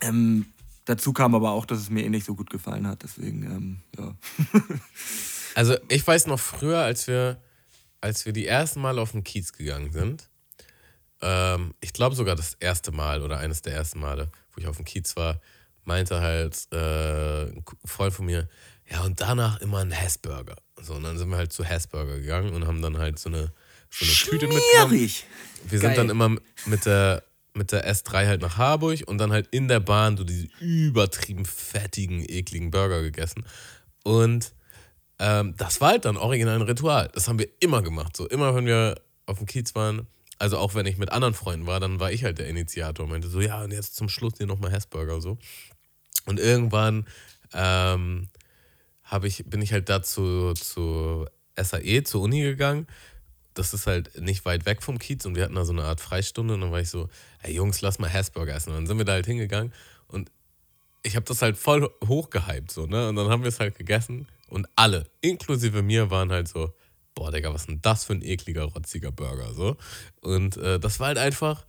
Ähm, 0.00 0.46
dazu 0.84 1.12
kam 1.12 1.34
aber 1.34 1.50
auch, 1.50 1.66
dass 1.66 1.80
es 1.80 1.90
mir 1.90 2.04
eh 2.04 2.08
nicht 2.08 2.24
so 2.24 2.36
gut 2.36 2.50
gefallen 2.50 2.86
hat, 2.86 3.02
deswegen, 3.02 3.42
ähm, 3.42 3.78
ja. 3.98 4.14
Also 5.56 5.74
ich 5.88 6.06
weiß 6.06 6.28
noch 6.28 6.38
früher, 6.38 6.78
als 6.78 7.08
wir, 7.08 7.40
als 8.00 8.26
wir 8.26 8.32
die 8.32 8.46
ersten 8.46 8.80
Mal 8.80 8.98
auf 9.00 9.10
den 9.10 9.24
Kiez 9.24 9.52
gegangen 9.52 9.90
sind, 9.90 10.28
ähm, 11.20 11.74
ich 11.80 11.92
glaube 11.92 12.14
sogar 12.14 12.36
das 12.36 12.54
erste 12.54 12.92
Mal 12.92 13.22
oder 13.22 13.38
eines 13.38 13.62
der 13.62 13.74
ersten 13.74 14.00
Male, 14.00 14.30
wo 14.52 14.60
ich 14.60 14.66
auf 14.66 14.76
dem 14.76 14.84
Kiez 14.84 15.16
war, 15.16 15.40
meinte 15.84 16.20
halt 16.20 16.68
äh, 16.72 17.44
ein 17.44 17.64
Freund 17.84 18.14
von 18.14 18.26
mir, 18.26 18.48
ja 18.88 19.02
und 19.02 19.20
danach 19.20 19.60
immer 19.60 19.78
ein 19.78 19.90
Hessburger. 19.90 20.56
So, 20.80 20.94
und 20.94 21.02
dann 21.02 21.18
sind 21.18 21.28
wir 21.28 21.36
halt 21.36 21.52
zu 21.52 21.64
Hessburger 21.64 22.18
gegangen 22.18 22.52
und 22.54 22.66
haben 22.66 22.82
dann 22.82 22.98
halt 22.98 23.18
so 23.18 23.28
eine, 23.28 23.52
so 23.90 24.04
eine 24.04 24.14
Tüte 24.14 24.46
mitgenommen. 24.46 24.88
Schmierig! 24.88 25.26
Wir 25.64 25.80
Geil. 25.80 25.90
sind 25.90 25.98
dann 25.98 26.10
immer 26.10 26.36
mit 26.66 26.86
der, 26.86 27.24
mit 27.54 27.72
der 27.72 27.90
S3 27.90 28.26
halt 28.26 28.42
nach 28.42 28.56
Harburg 28.56 29.00
und 29.06 29.18
dann 29.18 29.32
halt 29.32 29.48
in 29.50 29.66
der 29.66 29.80
Bahn 29.80 30.16
so 30.16 30.24
diese 30.24 30.46
übertrieben 30.60 31.44
fettigen, 31.44 32.24
ekligen 32.28 32.70
Burger 32.70 33.02
gegessen. 33.02 33.44
Und 34.04 34.52
ähm, 35.18 35.54
das 35.56 35.80
war 35.80 35.90
halt 35.90 36.04
dann 36.04 36.16
original 36.16 36.54
ein 36.54 36.62
Ritual. 36.62 37.10
Das 37.12 37.26
haben 37.28 37.38
wir 37.38 37.48
immer 37.60 37.82
gemacht. 37.82 38.16
So 38.16 38.28
immer, 38.28 38.54
wenn 38.54 38.66
wir 38.66 39.00
auf 39.26 39.38
dem 39.38 39.46
Kiez 39.46 39.74
waren, 39.74 40.06
also 40.38 40.58
auch 40.58 40.74
wenn 40.74 40.86
ich 40.86 40.98
mit 40.98 41.10
anderen 41.10 41.34
Freunden 41.34 41.66
war, 41.66 41.80
dann 41.80 42.00
war 42.00 42.12
ich 42.12 42.24
halt 42.24 42.38
der 42.38 42.48
Initiator 42.48 43.04
und 43.04 43.10
meinte 43.10 43.28
so, 43.28 43.40
ja, 43.40 43.62
und 43.62 43.72
jetzt 43.72 43.96
zum 43.96 44.08
Schluss 44.08 44.34
hier 44.36 44.46
nochmal 44.46 44.72
Hessburger 44.72 45.20
so. 45.20 45.38
Und 46.26 46.38
irgendwann 46.38 47.06
ähm, 47.52 48.28
ich, 49.22 49.44
bin 49.46 49.62
ich 49.62 49.72
halt 49.72 49.88
dazu 49.88 50.52
zu 50.54 51.26
SAE, 51.56 52.02
zur 52.04 52.22
Uni 52.22 52.42
gegangen. 52.42 52.86
Das 53.54 53.74
ist 53.74 53.86
halt 53.86 54.20
nicht 54.20 54.44
weit 54.44 54.66
weg 54.66 54.82
vom 54.82 54.98
Kiez 54.98 55.24
und 55.26 55.34
wir 55.34 55.44
hatten 55.44 55.54
da 55.54 55.64
so 55.64 55.72
eine 55.72 55.84
Art 55.84 56.00
Freistunde 56.00 56.54
und 56.54 56.60
dann 56.60 56.70
war 56.70 56.80
ich 56.80 56.90
so, 56.90 57.08
ey 57.42 57.52
Jungs, 57.52 57.80
lass 57.80 57.98
mal 57.98 58.08
Hessburger 58.08 58.54
essen. 58.54 58.70
Und 58.70 58.76
dann 58.76 58.86
sind 58.86 58.98
wir 58.98 59.04
da 59.04 59.12
halt 59.12 59.26
hingegangen 59.26 59.72
und 60.06 60.30
ich 61.02 61.16
habe 61.16 61.24
das 61.26 61.42
halt 61.42 61.56
voll 61.56 61.90
hochgehypt 62.06 62.70
so, 62.70 62.86
ne? 62.86 63.08
Und 63.08 63.16
dann 63.16 63.28
haben 63.28 63.42
wir 63.42 63.48
es 63.48 63.58
halt 63.58 63.76
gegessen 63.76 64.28
und 64.48 64.68
alle, 64.76 65.06
inklusive 65.20 65.82
mir, 65.82 66.10
waren 66.10 66.30
halt 66.30 66.48
so, 66.48 66.72
boah, 67.18 67.32
Digga, 67.32 67.52
was 67.52 67.62
ist 67.62 67.68
denn 67.68 67.80
das 67.82 68.04
für 68.04 68.12
ein 68.12 68.22
ekliger, 68.22 68.64
rotziger 68.64 69.10
Burger, 69.10 69.52
so. 69.52 69.76
Und 70.20 70.56
äh, 70.56 70.78
das 70.78 71.00
war 71.00 71.08
halt 71.08 71.18
einfach, 71.18 71.64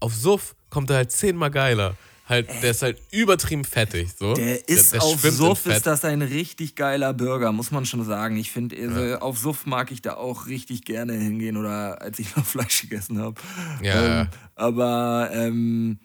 auf 0.00 0.14
Suff 0.14 0.54
kommt 0.70 0.90
er 0.90 0.96
halt 0.96 1.12
zehnmal 1.12 1.50
geiler. 1.50 1.96
Halt, 2.28 2.48
der 2.62 2.70
ist 2.70 2.82
halt 2.82 2.98
übertrieben 3.10 3.64
fettig, 3.64 4.10
so. 4.16 4.34
Der 4.34 4.68
ist 4.68 4.92
der 4.92 5.02
auf 5.02 5.20
schwimmt 5.20 5.34
in 5.34 5.38
Suff 5.38 5.66
ist 5.66 5.86
das 5.86 6.04
ein 6.04 6.22
richtig 6.22 6.76
geiler 6.76 7.12
Burger, 7.12 7.50
muss 7.50 7.72
man 7.72 7.84
schon 7.84 8.04
sagen. 8.04 8.36
Ich 8.36 8.52
finde, 8.52 8.76
also, 8.76 9.18
auf 9.18 9.38
Suff 9.38 9.66
mag 9.66 9.90
ich 9.90 10.02
da 10.02 10.14
auch 10.14 10.46
richtig 10.46 10.84
gerne 10.84 11.14
hingehen 11.14 11.56
oder 11.56 12.00
als 12.00 12.20
ich 12.20 12.34
noch 12.36 12.46
Fleisch 12.46 12.82
gegessen 12.82 13.18
habe. 13.18 13.40
Ja, 13.82 14.22
ähm, 14.22 14.28
aber 14.54 15.30
ähm, 15.32 15.98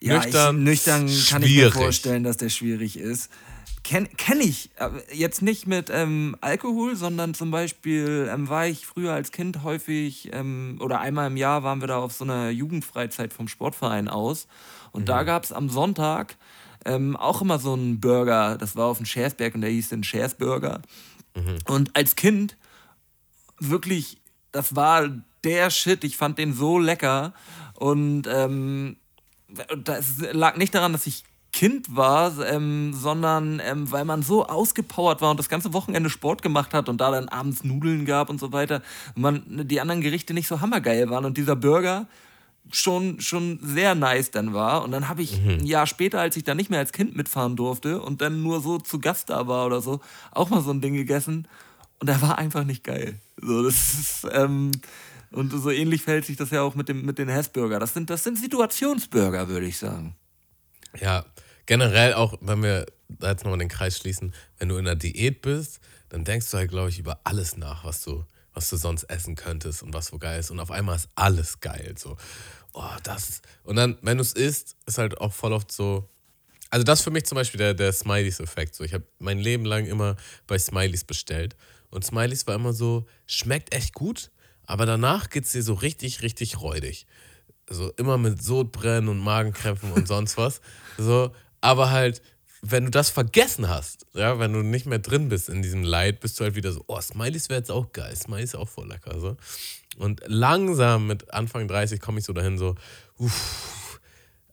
Ja, 0.00 0.22
nüchtern, 0.22 0.58
ich, 0.58 0.64
nüchtern 0.64 1.10
kann 1.30 1.42
ich 1.42 1.56
mir 1.56 1.72
vorstellen, 1.72 2.22
dass 2.22 2.36
der 2.36 2.50
schwierig 2.50 2.98
ist. 2.98 3.30
Kenne 3.86 4.08
kenn 4.16 4.40
ich. 4.40 4.70
aber 4.78 5.00
Jetzt 5.14 5.42
nicht 5.42 5.68
mit 5.68 5.90
ähm, 5.90 6.34
Alkohol, 6.40 6.96
sondern 6.96 7.34
zum 7.34 7.52
Beispiel 7.52 8.28
ähm, 8.32 8.48
war 8.48 8.66
ich 8.66 8.84
früher 8.84 9.12
als 9.12 9.30
Kind 9.30 9.62
häufig 9.62 10.30
ähm, 10.32 10.78
oder 10.80 10.98
einmal 10.98 11.28
im 11.28 11.36
Jahr 11.36 11.62
waren 11.62 11.80
wir 11.80 11.86
da 11.86 11.98
auf 11.98 12.12
so 12.12 12.24
einer 12.24 12.50
Jugendfreizeit 12.50 13.32
vom 13.32 13.46
Sportverein 13.46 14.08
aus. 14.08 14.48
Und 14.90 15.08
da 15.08 15.22
gab 15.22 15.44
es 15.44 15.52
am 15.52 15.68
Sonntag 15.68 16.36
ähm, 16.84 17.14
auch 17.16 17.42
immer 17.42 17.60
so 17.60 17.74
einen 17.74 18.00
Burger. 18.00 18.58
Das 18.58 18.74
war 18.74 18.86
auf 18.86 18.96
dem 18.96 19.06
Schersberg 19.06 19.54
und 19.54 19.60
der 19.60 19.70
hieß 19.70 19.90
den 19.90 20.02
Schersburger. 20.02 20.82
Und 21.68 21.94
als 21.94 22.16
Kind 22.16 22.56
wirklich, 23.60 24.20
das 24.50 24.74
war 24.74 25.08
der 25.44 25.70
Shit. 25.70 26.02
Ich 26.02 26.16
fand 26.16 26.38
den 26.38 26.54
so 26.54 26.80
lecker. 26.80 27.34
Und 27.74 28.24
ähm, 28.26 28.96
das 29.76 30.18
lag 30.32 30.56
nicht 30.56 30.74
daran, 30.74 30.92
dass 30.92 31.06
ich 31.06 31.22
Kind 31.56 31.96
war, 31.96 32.38
ähm, 32.46 32.92
sondern 32.92 33.62
ähm, 33.64 33.90
weil 33.90 34.04
man 34.04 34.20
so 34.20 34.46
ausgepowert 34.46 35.22
war 35.22 35.30
und 35.30 35.38
das 35.38 35.48
ganze 35.48 35.72
Wochenende 35.72 36.10
Sport 36.10 36.42
gemacht 36.42 36.74
hat 36.74 36.90
und 36.90 37.00
da 37.00 37.10
dann 37.10 37.30
abends 37.30 37.64
Nudeln 37.64 38.04
gab 38.04 38.28
und 38.28 38.38
so 38.38 38.52
weiter 38.52 38.82
und 39.14 39.22
man 39.22 39.66
die 39.66 39.80
anderen 39.80 40.02
Gerichte 40.02 40.34
nicht 40.34 40.48
so 40.48 40.60
hammergeil 40.60 41.08
waren 41.08 41.24
und 41.24 41.38
dieser 41.38 41.56
Burger 41.56 42.08
schon, 42.70 43.22
schon 43.22 43.58
sehr 43.62 43.94
nice 43.94 44.30
dann 44.30 44.52
war. 44.52 44.84
Und 44.84 44.90
dann 44.90 45.08
habe 45.08 45.22
ich 45.22 45.38
ein 45.38 45.64
Jahr 45.64 45.86
später, 45.86 46.20
als 46.20 46.36
ich 46.36 46.44
dann 46.44 46.58
nicht 46.58 46.68
mehr 46.68 46.80
als 46.80 46.92
Kind 46.92 47.16
mitfahren 47.16 47.56
durfte 47.56 48.02
und 48.02 48.20
dann 48.20 48.42
nur 48.42 48.60
so 48.60 48.76
zu 48.76 48.98
Gast 48.98 49.30
da 49.30 49.46
war 49.46 49.64
oder 49.64 49.80
so, 49.80 50.00
auch 50.32 50.50
mal 50.50 50.60
so 50.60 50.72
ein 50.72 50.82
Ding 50.82 50.92
gegessen. 50.92 51.48
Und 52.00 52.10
er 52.10 52.20
war 52.20 52.36
einfach 52.36 52.64
nicht 52.64 52.84
geil. 52.84 53.18
So, 53.40 53.62
das 53.62 53.94
ist, 53.94 54.26
ähm, 54.30 54.72
und 55.30 55.52
so 55.52 55.70
ähnlich 55.70 56.02
verhält 56.02 56.26
sich 56.26 56.36
das 56.36 56.50
ja 56.50 56.60
auch 56.60 56.74
mit, 56.74 56.90
dem, 56.90 57.06
mit 57.06 57.16
den 57.16 57.30
Hessburger. 57.30 57.78
Das 57.78 57.94
sind, 57.94 58.10
das 58.10 58.24
sind 58.24 58.36
Situationsburger, 58.38 59.48
würde 59.48 59.64
ich 59.64 59.78
sagen. 59.78 60.16
Ja, 61.00 61.24
generell 61.66 62.14
auch, 62.14 62.34
wenn 62.40 62.62
wir 62.62 62.86
jetzt 63.20 63.44
nochmal 63.44 63.58
den 63.58 63.68
Kreis 63.68 63.98
schließen, 63.98 64.34
wenn 64.58 64.68
du 64.68 64.76
in 64.76 64.84
der 64.84 64.96
Diät 64.96 65.42
bist, 65.42 65.80
dann 66.08 66.24
denkst 66.24 66.50
du 66.50 66.58
halt, 66.58 66.70
glaube 66.70 66.88
ich, 66.88 66.98
über 66.98 67.20
alles 67.24 67.56
nach, 67.56 67.84
was 67.84 68.02
du, 68.02 68.24
was 68.54 68.70
du 68.70 68.76
sonst 68.76 69.04
essen 69.04 69.34
könntest 69.34 69.82
und 69.82 69.92
was 69.92 70.06
so 70.06 70.18
geil 70.18 70.40
ist. 70.40 70.50
Und 70.50 70.60
auf 70.60 70.70
einmal 70.70 70.96
ist 70.96 71.08
alles 71.14 71.60
geil. 71.60 71.94
So, 71.98 72.16
oh, 72.72 72.90
das. 73.02 73.42
Und 73.64 73.76
dann, 73.76 73.98
wenn 74.02 74.18
du 74.18 74.22
es 74.22 74.32
isst, 74.32 74.76
ist 74.86 74.98
halt 74.98 75.20
auch 75.20 75.32
voll 75.32 75.52
oft 75.52 75.70
so. 75.70 76.08
Also, 76.70 76.84
das 76.84 77.00
ist 77.00 77.04
für 77.04 77.10
mich 77.10 77.24
zum 77.26 77.36
Beispiel 77.36 77.58
der, 77.58 77.74
der 77.74 77.92
Smileys-Effekt. 77.92 78.74
So, 78.74 78.84
ich 78.84 78.94
habe 78.94 79.04
mein 79.18 79.38
Leben 79.38 79.64
lang 79.64 79.86
immer 79.86 80.16
bei 80.46 80.58
Smileys 80.58 81.04
bestellt. 81.04 81.56
Und 81.90 82.04
Smileys 82.04 82.46
war 82.46 82.54
immer 82.54 82.72
so, 82.72 83.06
schmeckt 83.26 83.72
echt 83.72 83.94
gut, 83.94 84.30
aber 84.64 84.86
danach 84.86 85.30
geht 85.30 85.44
es 85.44 85.52
dir 85.52 85.62
so 85.62 85.74
richtig, 85.74 86.22
richtig 86.22 86.60
räudig. 86.60 87.06
So 87.68 87.90
immer 87.96 88.18
mit 88.18 88.42
Sodbrennen 88.42 89.08
und 89.08 89.18
Magenkrämpfen 89.18 89.92
und 89.92 90.06
sonst 90.06 90.36
was. 90.36 90.60
So, 90.98 91.32
aber 91.60 91.90
halt, 91.90 92.22
wenn 92.62 92.84
du 92.86 92.90
das 92.90 93.10
vergessen 93.10 93.68
hast, 93.68 94.06
ja, 94.14 94.38
wenn 94.38 94.52
du 94.52 94.62
nicht 94.62 94.86
mehr 94.86 94.98
drin 94.98 95.28
bist 95.28 95.48
in 95.48 95.62
diesem 95.62 95.82
Leid, 95.82 96.20
bist 96.20 96.38
du 96.40 96.44
halt 96.44 96.54
wieder 96.54 96.72
so, 96.72 96.84
oh, 96.88 97.00
Smileys 97.00 97.48
wäre 97.48 97.60
jetzt 97.60 97.70
auch 97.70 97.92
geil, 97.92 98.16
Smileys 98.16 98.50
ist 98.50 98.56
auch 98.56 98.68
voll 98.68 98.88
lecker. 98.88 99.20
So. 99.20 99.36
Und 99.98 100.22
langsam 100.26 101.06
mit 101.06 101.32
Anfang 101.32 101.68
30 101.68 102.00
komme 102.00 102.18
ich 102.18 102.24
so 102.24 102.32
dahin, 102.32 102.58
so, 102.58 102.74
uff, 103.18 104.00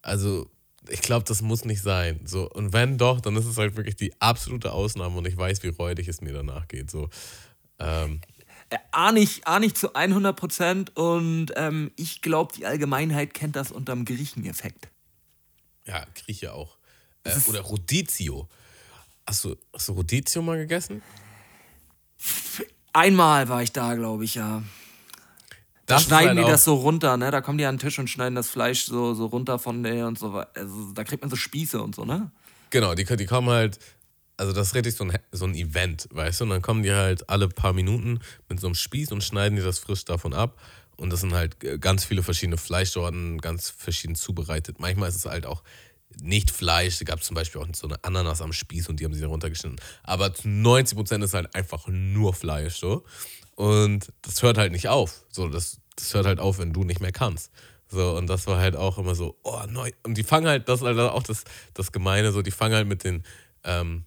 also 0.01 0.49
ich 0.89 1.01
glaube, 1.01 1.25
das 1.25 1.41
muss 1.41 1.65
nicht 1.65 1.81
sein. 1.81 2.19
So, 2.25 2.49
und 2.49 2.73
wenn 2.73 2.97
doch, 2.97 3.21
dann 3.21 3.35
ist 3.37 3.45
es 3.45 3.57
halt 3.57 3.77
wirklich 3.77 3.95
die 3.95 4.13
absolute 4.19 4.73
Ausnahme 4.73 5.17
und 5.17 5.27
ich 5.27 5.37
weiß, 5.37 5.63
wie 5.63 5.69
räudig 5.69 6.07
es 6.09 6.21
mir 6.21 6.33
danach 6.33 6.67
geht. 6.67 6.91
So, 6.91 7.09
ähm, 7.79 8.21
Äh, 8.69 8.77
ahne 8.91 9.19
ich, 9.19 9.47
ahne 9.47 9.65
ich 9.65 9.75
zu 9.75 9.93
100 9.95 10.35
Prozent 10.35 10.97
und 10.97 11.51
ähm, 11.55 11.91
ich 11.95 12.21
glaube, 12.21 12.53
die 12.55 12.65
Allgemeinheit 12.65 13.33
kennt 13.33 13.55
das 13.55 13.71
unterm 13.71 14.05
Griecheneffekt. 14.05 14.89
ja, 15.85 16.05
Grieche 16.15 16.53
auch. 16.53 16.77
Äh, 17.23 17.31
oder 17.47 17.61
Rodizio. 17.61 18.47
Hast 19.25 19.45
du, 19.45 19.55
hast 19.73 19.87
du 19.87 19.93
Rodizio 19.93 20.41
mal 20.41 20.57
gegessen? 20.57 21.01
Einmal 22.91 23.49
war 23.49 23.63
ich 23.63 23.71
da, 23.71 23.95
glaube 23.95 24.25
ich, 24.25 24.35
ja. 24.35 24.61
Da 25.85 25.95
Das 25.95 26.03
schneiden 26.03 26.37
halt 26.37 26.47
die 26.47 26.51
das 26.51 26.63
so 26.63 26.75
runter, 26.75 27.17
ne? 27.17 27.31
Da 27.31 27.41
kommen 27.41 27.57
die 27.57 27.65
an 27.65 27.75
den 27.75 27.81
Tisch 27.81 27.99
und 27.99 28.09
schneiden 28.09 28.35
das 28.35 28.49
Fleisch 28.49 28.85
so, 28.85 29.13
so 29.13 29.25
runter 29.25 29.59
von 29.59 29.83
der 29.83 30.07
und 30.07 30.17
so 30.17 30.33
weiter. 30.33 30.51
Also, 30.55 30.93
da 30.93 31.03
kriegt 31.03 31.21
man 31.21 31.29
so 31.29 31.35
Spieße 31.35 31.81
und 31.81 31.95
so, 31.95 32.05
ne? 32.05 32.31
Genau, 32.69 32.95
die, 32.95 33.03
die 33.03 33.25
kommen 33.25 33.49
halt, 33.49 33.79
also 34.37 34.53
das 34.53 34.67
ist 34.67 34.75
richtig 34.75 34.95
so 34.95 35.03
ein, 35.03 35.17
so 35.31 35.45
ein 35.45 35.55
Event, 35.55 36.07
weißt 36.11 36.39
du? 36.39 36.45
Und 36.45 36.51
dann 36.51 36.61
kommen 36.61 36.83
die 36.83 36.93
halt 36.93 37.29
alle 37.29 37.49
paar 37.49 37.73
Minuten 37.73 38.19
mit 38.47 38.59
so 38.59 38.67
einem 38.67 38.75
Spieß 38.75 39.11
und 39.11 39.23
schneiden 39.23 39.57
die 39.57 39.61
das 39.61 39.79
frisch 39.79 40.05
davon 40.05 40.33
ab. 40.33 40.59
Und 40.95 41.09
das 41.09 41.21
sind 41.21 41.33
halt 41.33 41.61
äh, 41.63 41.77
ganz 41.79 42.05
viele 42.05 42.23
verschiedene 42.23 42.57
Fleischsorten, 42.57 43.39
ganz 43.39 43.69
verschieden 43.69 44.15
zubereitet. 44.15 44.79
Manchmal 44.79 45.09
ist 45.09 45.15
es 45.15 45.25
halt 45.25 45.45
auch 45.45 45.63
nicht 46.21 46.51
Fleisch. 46.51 46.99
Da 46.99 47.05
gab 47.05 47.19
es 47.19 47.25
zum 47.25 47.35
Beispiel 47.35 47.61
auch 47.61 47.67
so 47.73 47.87
eine 47.87 48.03
Ananas 48.03 48.41
am 48.41 48.53
Spieß 48.53 48.89
und 48.89 48.99
die 48.99 49.05
haben 49.05 49.13
sie 49.13 49.21
dann 49.21 49.29
runtergeschnitten. 49.29 49.79
Aber 50.03 50.33
zu 50.33 50.47
90% 50.47 51.23
ist 51.23 51.33
halt 51.33 51.53
einfach 51.55 51.87
nur 51.87 52.33
Fleisch, 52.33 52.75
so. 52.75 53.03
Und 53.55 54.11
das 54.21 54.41
hört 54.41 54.57
halt 54.57 54.71
nicht 54.71 54.89
auf. 54.89 55.25
So, 55.29 55.47
das, 55.47 55.79
das 55.95 56.13
hört 56.13 56.25
halt 56.25 56.39
auf, 56.39 56.57
wenn 56.57 56.73
du 56.73 56.83
nicht 56.83 57.01
mehr 57.01 57.11
kannst. 57.11 57.51
So, 57.87 58.17
und 58.17 58.27
das 58.27 58.47
war 58.47 58.57
halt 58.59 58.75
auch 58.75 58.97
immer 58.97 59.13
so, 59.13 59.37
oh, 59.43 59.61
neu. 59.69 59.91
Und 60.03 60.17
die 60.17 60.23
fangen 60.23 60.47
halt, 60.47 60.67
das 60.67 60.81
ist 60.81 60.87
halt 60.87 60.97
auch 60.99 61.23
das, 61.23 61.43
das 61.73 61.91
Gemeine, 61.91 62.31
so, 62.31 62.41
die 62.41 62.51
fangen 62.51 62.75
halt 62.75 62.87
mit 62.87 63.03
den 63.03 63.23
ähm, 63.63 64.05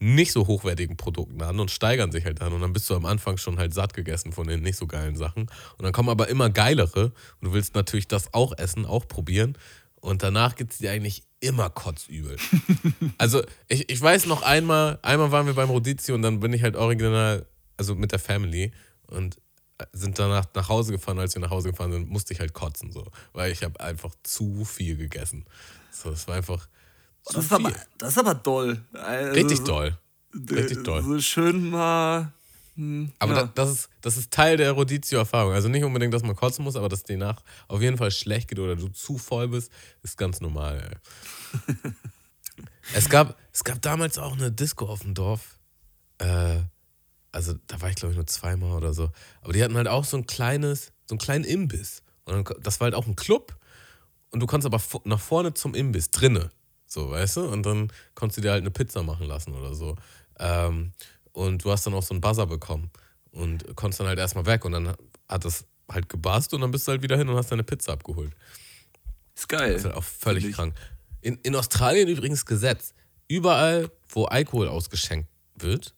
nicht 0.00 0.32
so 0.32 0.46
hochwertigen 0.46 0.96
Produkten 0.96 1.42
an 1.42 1.58
und 1.58 1.70
steigern 1.70 2.12
sich 2.12 2.24
halt 2.24 2.40
an. 2.40 2.52
Und 2.52 2.60
dann 2.60 2.72
bist 2.72 2.88
du 2.88 2.94
am 2.94 3.04
Anfang 3.04 3.36
schon 3.36 3.58
halt 3.58 3.74
satt 3.74 3.94
gegessen 3.94 4.32
von 4.32 4.46
den 4.46 4.62
nicht 4.62 4.76
so 4.76 4.86
geilen 4.86 5.16
Sachen. 5.16 5.42
Und 5.42 5.82
dann 5.82 5.92
kommen 5.92 6.08
aber 6.08 6.28
immer 6.28 6.50
geilere. 6.50 7.06
Und 7.06 7.48
du 7.48 7.52
willst 7.52 7.74
natürlich 7.74 8.08
das 8.08 8.32
auch 8.32 8.56
essen, 8.56 8.86
auch 8.86 9.06
probieren. 9.08 9.58
Und 10.00 10.22
danach 10.22 10.54
geht 10.54 10.70
es 10.70 10.78
dir 10.78 10.92
eigentlich 10.92 11.24
immer 11.40 11.70
kotzübel. 11.70 12.36
also, 13.18 13.42
ich, 13.68 13.88
ich 13.88 14.00
weiß 14.00 14.26
noch 14.26 14.42
einmal, 14.42 14.98
einmal 15.02 15.30
waren 15.30 15.46
wir 15.46 15.54
beim 15.54 15.70
Rodizio 15.70 16.14
und 16.14 16.22
dann 16.22 16.40
bin 16.40 16.52
ich 16.52 16.62
halt 16.62 16.76
original, 16.76 17.46
also 17.76 17.94
mit 17.94 18.12
der 18.12 18.18
Family 18.18 18.72
und 19.06 19.36
sind 19.92 20.18
danach 20.18 20.46
nach 20.54 20.68
Hause 20.68 20.92
gefahren. 20.92 21.18
Als 21.18 21.34
wir 21.34 21.40
nach 21.40 21.50
Hause 21.50 21.70
gefahren 21.70 21.92
sind, 21.92 22.08
musste 22.08 22.32
ich 22.32 22.40
halt 22.40 22.52
kotzen, 22.52 22.90
so. 22.90 23.06
Weil 23.32 23.52
ich 23.52 23.62
habe 23.62 23.78
einfach 23.80 24.12
zu 24.22 24.64
viel 24.64 24.96
gegessen. 24.96 25.44
So, 25.92 26.10
es 26.10 26.26
war 26.26 26.34
einfach 26.36 26.68
zu 27.22 27.34
Das 27.34 27.44
ist, 27.44 27.54
viel. 27.54 27.66
aber, 27.66 27.76
das 27.98 28.08
ist 28.10 28.18
aber 28.18 28.34
doll. 28.34 28.84
Also, 28.92 29.32
Richtig 29.32 29.60
doll. 29.64 29.96
Richtig 30.50 30.82
doll. 30.84 31.02
So 31.02 31.20
schön 31.20 31.70
mal. 31.70 32.32
Hm, 32.78 33.10
Aber 33.18 33.34
ja. 33.34 33.42
da, 33.42 33.50
das, 33.56 33.70
ist, 33.70 33.90
das 34.02 34.16
ist 34.16 34.30
Teil 34.30 34.56
der 34.56 34.70
Rodizio-Erfahrung. 34.70 35.52
Also 35.52 35.68
nicht 35.68 35.82
unbedingt, 35.82 36.14
dass 36.14 36.22
man 36.22 36.36
kotzen 36.36 36.62
muss, 36.62 36.76
aber 36.76 36.88
dass 36.88 37.02
dir 37.02 37.18
nach 37.18 37.42
auf 37.66 37.82
jeden 37.82 37.96
Fall 37.96 38.12
schlecht 38.12 38.48
geht 38.48 38.60
oder 38.60 38.76
du 38.76 38.86
zu 38.88 39.18
voll 39.18 39.48
bist, 39.48 39.72
ist 40.02 40.16
ganz 40.16 40.40
normal. 40.40 41.00
Es, 42.92 43.08
gab, 43.08 43.38
es 43.52 43.62
gab 43.62 43.80
damals 43.82 44.18
auch 44.18 44.32
eine 44.32 44.50
Disco 44.50 44.86
auf 44.86 45.02
dem 45.02 45.14
Dorf. 45.14 45.58
Äh, 46.18 46.56
also 47.30 47.54
da 47.68 47.80
war 47.80 47.90
ich 47.90 47.94
glaube 47.94 48.12
ich 48.12 48.16
nur 48.16 48.26
zweimal 48.26 48.72
oder 48.72 48.92
so. 48.94 49.10
Aber 49.42 49.52
die 49.52 49.62
hatten 49.62 49.76
halt 49.76 49.86
auch 49.86 50.04
so 50.04 50.16
ein 50.16 50.26
kleines, 50.26 50.86
so 51.06 51.12
einen 51.12 51.20
kleinen 51.20 51.44
Imbiss. 51.44 52.02
Und 52.24 52.52
das 52.60 52.80
war 52.80 52.86
halt 52.86 52.94
auch 52.94 53.06
ein 53.06 53.14
Club. 53.14 53.56
Und 54.30 54.40
du 54.40 54.46
konntest 54.46 54.66
aber 54.66 54.82
nach 55.04 55.20
vorne 55.20 55.54
zum 55.54 55.74
Imbiss, 55.74 56.10
drinne. 56.10 56.50
So, 56.86 57.10
weißt 57.10 57.36
du? 57.36 57.48
Und 57.48 57.64
dann 57.64 57.92
konntest 58.14 58.38
du 58.38 58.40
dir 58.40 58.52
halt 58.52 58.62
eine 58.62 58.70
Pizza 58.70 59.04
machen 59.04 59.26
lassen 59.26 59.54
oder 59.54 59.74
so. 59.74 59.94
Ähm, 60.40 60.92
und 61.38 61.64
du 61.64 61.70
hast 61.70 61.86
dann 61.86 61.94
auch 61.94 62.02
so 62.02 62.14
einen 62.14 62.20
Buzzer 62.20 62.46
bekommen. 62.46 62.90
Und 63.30 63.76
konntest 63.76 64.00
dann 64.00 64.08
halt 64.08 64.18
erstmal 64.18 64.46
weg. 64.46 64.64
Und 64.64 64.72
dann 64.72 64.96
hat 65.28 65.44
das 65.44 65.64
halt 65.88 66.08
gebast 66.08 66.52
und 66.52 66.62
dann 66.62 66.72
bist 66.72 66.88
du 66.88 66.92
halt 66.92 67.02
wieder 67.02 67.16
hin 67.16 67.28
und 67.28 67.36
hast 67.36 67.52
deine 67.52 67.62
Pizza 67.62 67.92
abgeholt. 67.92 68.32
Ist 69.36 69.48
geil. 69.48 69.72
Das 69.72 69.82
ist 69.82 69.84
halt 69.84 69.94
auch 69.94 70.04
völlig 70.04 70.42
Finde 70.42 70.50
ich. 70.50 70.56
krank. 70.56 70.74
In, 71.20 71.38
in 71.44 71.54
Australien 71.54 72.08
übrigens 72.08 72.44
Gesetz. 72.44 72.92
Überall, 73.28 73.90
wo 74.08 74.24
Alkohol 74.24 74.68
ausgeschenkt 74.68 75.28
wird, 75.54 75.94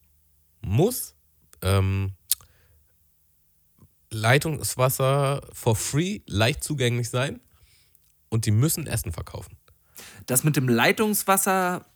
muss 0.60 1.14
ähm, 1.62 2.12
Leitungswasser 4.10 5.40
for 5.52 5.74
free 5.74 6.20
leicht 6.26 6.62
zugänglich 6.62 7.08
sein 7.08 7.40
und 8.28 8.44
die 8.44 8.50
müssen 8.50 8.86
Essen 8.86 9.12
verkaufen. 9.12 9.56
Das 10.26 10.44
mit 10.44 10.56
dem 10.56 10.68
Leitungswasser 10.68 11.86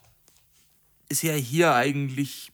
ist 1.08 1.22
ja 1.22 1.34
hier 1.34 1.74
eigentlich 1.74 2.53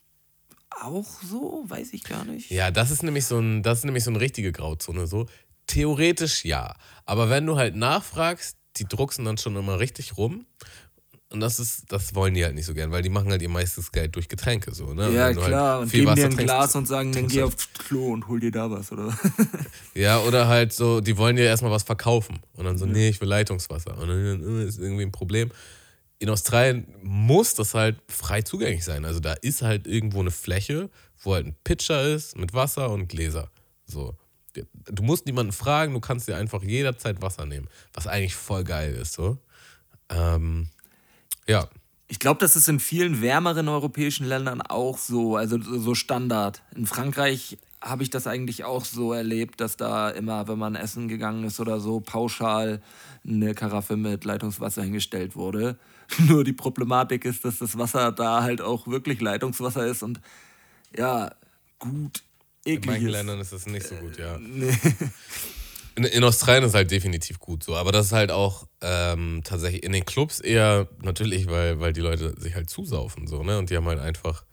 auch 0.81 1.21
so, 1.21 1.63
weiß 1.67 1.93
ich 1.93 2.03
gar 2.03 2.25
nicht. 2.25 2.49
Ja, 2.49 2.71
das 2.71 2.91
ist 2.91 3.03
nämlich 3.03 3.25
so 3.25 3.39
ein, 3.39 3.63
das 3.63 3.79
ist 3.79 3.85
nämlich 3.85 4.03
so 4.03 4.11
eine 4.11 4.19
richtige 4.19 4.51
Grauzone. 4.51 5.07
So 5.07 5.27
theoretisch 5.67 6.45
ja, 6.45 6.75
aber 7.05 7.29
wenn 7.29 7.45
du 7.45 7.57
halt 7.57 7.75
nachfragst, 7.75 8.57
die 8.77 8.85
drucksen 8.85 9.25
dann 9.25 9.37
schon 9.37 9.55
immer 9.55 9.79
richtig 9.79 10.17
rum. 10.17 10.45
Und 11.31 11.39
das 11.39 11.59
ist, 11.59 11.89
das 11.93 12.13
wollen 12.13 12.33
die 12.33 12.43
halt 12.43 12.55
nicht 12.55 12.65
so 12.65 12.73
gern, 12.73 12.91
weil 12.91 13.01
die 13.03 13.09
machen 13.09 13.31
halt 13.31 13.41
ihr 13.41 13.47
meistes 13.47 13.93
Geld 13.93 14.17
durch 14.17 14.27
Getränke 14.27 14.73
so, 14.75 14.93
ne? 14.93 15.09
Ja, 15.11 15.23
halt 15.23 15.37
klar. 15.39 15.79
Und 15.79 15.87
viel 15.87 16.01
geben 16.01 16.15
dir 16.15 16.23
Wasser 16.23 16.25
ein 16.25 16.31
trinkst, 16.31 16.45
Glas 16.45 16.75
und 16.75 16.87
sagen, 16.89 17.13
dann 17.13 17.27
geh 17.29 17.43
aufs 17.43 17.69
Klo 17.71 18.11
und 18.11 18.27
hol 18.27 18.41
dir 18.41 18.51
da 18.51 18.69
was, 18.69 18.91
oder? 18.91 19.17
Ja, 19.95 20.19
oder 20.19 20.49
halt 20.49 20.73
so, 20.73 20.99
die 20.99 21.15
wollen 21.17 21.37
dir 21.37 21.45
erstmal 21.45 21.71
was 21.71 21.83
verkaufen. 21.83 22.39
Und 22.53 22.65
dann 22.65 22.77
so, 22.77 22.85
nee, 22.85 23.07
ich 23.07 23.21
will 23.21 23.29
Leitungswasser. 23.29 23.97
Und 23.97 24.09
dann 24.09 24.61
äh, 24.61 24.65
ist 24.65 24.77
irgendwie 24.77 25.03
ein 25.03 25.13
Problem. 25.13 25.51
In 26.21 26.29
Australien 26.29 26.85
muss 27.01 27.55
das 27.55 27.73
halt 27.73 27.99
frei 28.07 28.43
zugänglich 28.43 28.83
sein. 28.83 29.05
Also 29.05 29.19
da 29.19 29.33
ist 29.33 29.63
halt 29.63 29.87
irgendwo 29.87 30.19
eine 30.19 30.29
Fläche, 30.29 30.91
wo 31.23 31.33
halt 31.33 31.47
ein 31.47 31.55
Pitcher 31.63 32.03
ist 32.03 32.37
mit 32.37 32.53
Wasser 32.53 32.91
und 32.91 33.07
Gläser. 33.07 33.49
So. 33.87 34.15
Du 34.53 35.01
musst 35.01 35.25
niemanden 35.25 35.51
fragen, 35.51 35.93
du 35.95 35.99
kannst 35.99 36.27
dir 36.27 36.37
einfach 36.37 36.61
jederzeit 36.61 37.23
Wasser 37.23 37.47
nehmen. 37.47 37.67
Was 37.93 38.05
eigentlich 38.05 38.35
voll 38.35 38.63
geil 38.63 38.93
ist, 38.93 39.13
so. 39.13 39.39
Ähm, 40.09 40.67
ja, 41.47 41.67
Ich 42.07 42.19
glaube, 42.19 42.41
das 42.41 42.57
ist 42.57 42.67
in 42.67 42.81
vielen 42.81 43.21
wärmeren 43.21 43.69
europäischen 43.69 44.27
Ländern 44.27 44.61
auch 44.61 44.97
so, 44.97 45.37
also 45.37 45.57
so 45.61 45.95
Standard. 45.95 46.61
In 46.75 46.85
Frankreich 46.85 47.57
habe 47.81 48.03
ich 48.03 48.09
das 48.09 48.27
eigentlich 48.27 48.65
auch 48.65 48.83
so 48.83 49.13
erlebt, 49.13 49.61
dass 49.61 49.77
da 49.77 50.09
immer, 50.09 50.49
wenn 50.49 50.59
man 50.59 50.75
essen 50.75 51.07
gegangen 51.07 51.45
ist 51.45 51.61
oder 51.61 51.79
so, 51.79 52.01
pauschal 52.01 52.81
eine 53.25 53.53
Karaffe 53.55 53.95
mit 53.95 54.25
Leitungswasser 54.25 54.83
hingestellt 54.83 55.37
wurde. 55.37 55.79
Nur 56.27 56.43
die 56.43 56.53
Problematik 56.53 57.25
ist, 57.25 57.45
dass 57.45 57.59
das 57.59 57.77
Wasser 57.77 58.11
da 58.11 58.43
halt 58.43 58.61
auch 58.61 58.87
wirklich 58.87 59.21
Leitungswasser 59.21 59.85
ist 59.85 60.03
und 60.03 60.19
ja, 60.95 61.33
gut 61.79 62.23
in 62.63 62.73
eklig 62.73 62.85
manchen 62.85 63.07
ist. 63.07 63.11
Ländern 63.13 63.39
ist 63.39 63.53
das 63.53 63.65
nicht 63.65 63.87
so 63.87 63.95
gut, 63.95 64.17
ja. 64.17 64.37
In, 65.95 66.05
in 66.05 66.23
Australien 66.23 66.63
ist 66.63 66.69
es 66.69 66.75
halt 66.75 66.89
definitiv 66.89 67.39
gut 67.39 67.63
so, 67.63 67.75
aber 67.75 67.91
das 67.91 68.07
ist 68.07 68.11
halt 68.13 68.31
auch 68.31 68.65
ähm, 68.79 69.41
tatsächlich 69.43 69.83
in 69.83 69.91
den 69.91 70.05
Clubs 70.05 70.39
eher 70.39 70.87
natürlich, 71.01 71.47
weil, 71.47 71.81
weil 71.81 71.91
die 71.91 71.99
Leute 71.99 72.33
sich 72.39 72.55
halt 72.55 72.69
zusaufen 72.69 73.27
so, 73.27 73.43
ne? 73.43 73.57
Und 73.57 73.69
die 73.69 73.75
haben 73.75 73.85
halt 73.87 73.99
einfach, 73.99 74.45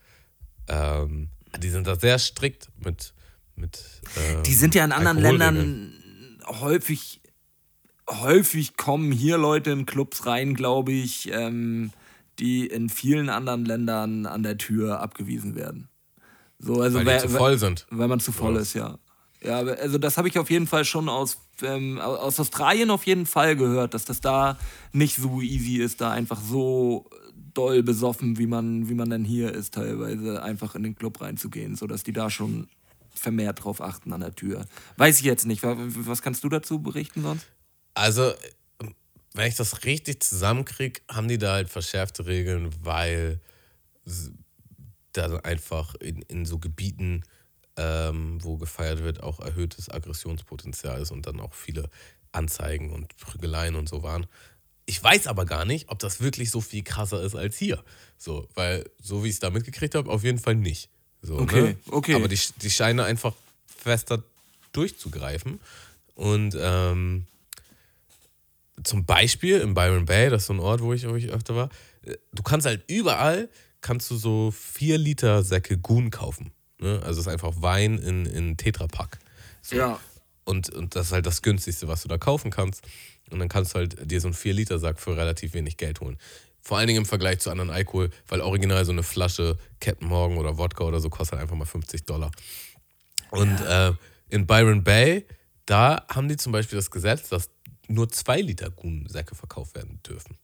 ähm, 0.66 1.29
die 1.57 1.71
sind 1.71 1.87
da 1.87 1.94
sehr 1.94 2.18
strikt 2.18 2.71
mit. 2.85 3.14
mit 3.55 3.81
ähm, 4.16 4.42
Die 4.42 4.55
sind 4.55 4.75
ja 4.75 4.85
in 4.85 4.90
anderen. 4.90 5.18
Ländern 5.18 5.92
häufig, 6.61 7.21
häufig 8.09 8.77
kommen 8.77 9.12
hier 9.12 9.38
Leute 9.38 9.71
in 9.71 9.87
Clubs 9.87 10.27
rein, 10.27 10.55
glaube 10.55 10.92
ich, 10.92 11.31
ähm, 11.33 11.90
die 12.38 12.66
in 12.66 12.88
vielen 12.88 13.29
anderen 13.29 13.64
Ländern 13.64 14.27
an 14.27 14.42
der 14.42 14.59
Tür 14.59 15.01
abgewiesen 15.01 15.55
werden. 15.55 15.88
So, 16.59 16.81
also 16.81 17.05
Weil 17.05 17.18
die 17.21 17.27
zu 17.27 17.29
voll 17.29 17.59
sind. 17.59 17.87
Weil 17.90 18.09
man 18.09 18.21
zu 18.21 18.33
voll 18.33 18.53
Oder? 18.53 18.61
ist, 18.61 18.75
ja. 18.75 18.99
Ja, 19.40 19.59
also 19.59 19.99
das 19.99 20.18
habe 20.18 20.27
ich 20.27 20.37
auf 20.38 20.51
jeden 20.51 20.66
Fall 20.66 20.85
schon 20.85 21.09
aus, 21.09 21.38
ähm, 21.62 21.99
aus 22.01 22.40
Australien 22.40 22.90
auf 22.90 23.07
jeden 23.07 23.25
Fall 23.27 23.55
gehört, 23.55 23.94
dass 23.94 24.05
das 24.05 24.21
da 24.21 24.59
nicht 24.92 25.14
so 25.16 25.40
easy 25.40 25.77
ist, 25.77 26.01
da 26.01 26.11
einfach 26.11 26.40
so 26.40 27.09
doll 27.55 27.85
besoffen, 27.85 28.37
wie 28.38 28.47
man, 28.49 28.88
wie 28.88 28.94
man 28.94 29.11
dann 29.11 29.25
hier 29.25 29.53
ist, 29.55 29.75
teilweise 29.75 30.42
einfach 30.42 30.75
in 30.75 30.83
den 30.83 30.97
Club 30.97 31.21
reinzugehen, 31.21 31.77
sodass 31.77 32.03
die 32.03 32.12
da 32.12 32.31
schon 32.31 32.66
vermehrt 33.14 33.62
drauf 33.64 33.81
achten 33.81 34.12
an 34.12 34.21
der 34.21 34.35
Tür. 34.35 34.64
Weiß 34.97 35.18
ich 35.21 35.25
jetzt 35.25 35.47
nicht. 35.47 35.62
Wa- 35.62 35.77
Was 35.79 36.23
kannst 36.23 36.42
du 36.42 36.49
dazu 36.49 36.81
berichten 36.81 37.23
sonst? 37.23 37.47
Also, 37.99 38.33
wenn 39.35 39.49
ich 39.49 39.57
das 39.57 39.85
richtig 39.85 40.23
zusammenkriege, 40.23 41.01
haben 41.11 41.29
die 41.29 41.39
da 41.39 41.55
halt 41.55 41.69
verschärfte 41.69 42.27
Regeln, 42.27 42.71
weil 42.83 43.41
da 45.13 45.37
einfach 45.39 45.95
in, 45.97 46.23
in 46.23 46.47
so 46.47 46.59
Gebieten, 46.59 47.25
ähm, 47.77 48.39
wo 48.43 48.57
gefeiert 48.57 49.03
wird, 49.03 49.23
auch 49.23 49.41
erhöhtes 49.41 49.91
Aggressionspotenzial 49.91 51.01
ist 51.03 51.11
und 51.11 51.27
dann 51.27 51.41
auch 51.41 51.55
viele 51.55 51.91
Anzeigen 52.31 52.93
und 52.93 53.17
Prügeleien 53.19 53.75
und 53.75 53.89
so 53.89 54.03
waren. 54.03 54.27
Ich 54.87 55.03
weiß 55.03 55.27
aber 55.27 55.45
gar 55.45 55.65
nicht, 55.65 55.89
ob 55.89 55.99
das 55.99 56.21
wirklich 56.21 56.51
so 56.51 56.61
viel 56.61 56.83
krasser 56.83 57.21
ist 57.23 57.35
als 57.35 57.59
hier. 57.59 57.83
So, 58.17 58.49
weil, 58.55 58.89
so 59.03 59.25
wie 59.25 59.29
ich 59.29 59.35
es 59.35 59.41
da 59.41 59.51
mitgekriegt 59.51 59.95
habe, 59.95 60.11
auf 60.11 60.23
jeden 60.25 60.39
Fall 60.39 60.55
nicht. 60.55 60.89
So, 61.21 61.37
Okay, 61.39 61.63
ne? 61.63 61.77
okay. 61.91 62.15
Aber 62.15 62.29
die, 62.29 62.39
die 62.63 62.71
scheinen 62.71 63.01
einfach 63.01 63.35
fester 63.67 64.23
durchzugreifen. 64.73 65.61
Und 66.15 66.57
ähm, 66.59 67.27
zum 68.85 69.05
Beispiel 69.05 69.61
in 69.61 69.75
Byron 69.75 70.05
Bay, 70.05 70.31
das 70.31 70.43
ist 70.43 70.47
so 70.49 70.55
ein 70.55 70.61
Ort, 70.61 70.81
wo 70.81 70.93
ich, 70.93 71.09
wo 71.09 71.14
ich 71.14 71.29
öfter 71.29 71.57
war, 71.57 71.71
äh, 72.03 72.17
du 72.33 72.43
kannst 72.43 72.67
halt 72.67 72.85
überall, 72.88 73.49
kannst 73.81 74.11
du 74.11 74.17
so 74.17 74.51
4 74.51 74.99
Liter 74.99 75.43
Säcke 75.43 75.79
Gun 75.79 76.11
kaufen. 76.11 76.53
Ne? 76.79 77.01
Also 77.05 77.21
es 77.21 77.27
ist 77.27 77.33
einfach 77.33 77.55
Wein 77.61 77.99
in, 77.99 78.27
in 78.27 78.57
Tetrapack. 78.57 79.19
So. 79.62 79.77
Ja. 79.77 80.01
Und, 80.45 80.71
und 80.71 80.97
das 80.97 81.09
ist 81.09 81.12
halt 81.12 81.27
das 81.27 81.43
günstigste, 81.43 81.88
was 81.88 82.03
du 82.03 82.09
da 82.09 82.19
kaufen 82.19 82.51
kannst. 82.51 82.83
Und 83.31 83.38
dann 83.38 83.49
kannst 83.49 83.75
du 83.75 83.81
halt 83.81 84.11
dir 84.11 84.21
so 84.21 84.29
einen 84.29 84.35
4-Liter-Sack 84.35 84.99
für 84.99 85.17
relativ 85.17 85.53
wenig 85.53 85.77
Geld 85.77 86.01
holen. 86.01 86.17
Vor 86.62 86.79
allen 86.79 86.87
Dingen 86.87 87.01
im 87.01 87.07
Vergleich 87.07 87.41
zu 87.41 87.51
anderen 87.51 87.71
Alkohol, 87.71 88.11
weil 88.29 88.41
original 88.41 88.85
so 88.85 88.93
eine 88.93 89.03
Flasche 89.03 89.59
Captain 89.81 90.09
Morgan 90.09 90.38
oder 90.38 90.59
Wodka 90.59 90.85
oder 90.85 91.01
so 91.01 91.11
kostet 91.11 91.33
halt 91.33 91.43
einfach 91.43 91.57
mal 91.57 91.67
50 91.67 92.05
Dollar. 92.05 92.31
Und 93.31 93.61
äh, 93.61 93.93
in 94.31 94.47
Byron 94.47 94.83
Bay, 94.85 95.27
da 95.67 96.07
haben 96.09 96.29
die 96.29 96.37
zum 96.37 96.53
Beispiel 96.53 96.77
das 96.77 96.91
Gesetz, 96.91 97.29
dass 97.29 97.51
nur 97.88 98.09
2 98.09 98.40
Liter 98.40 98.70
Gun-Säcke 98.70 99.35
verkauft 99.35 99.74
werden 99.74 100.01
dürfen. 100.07 100.37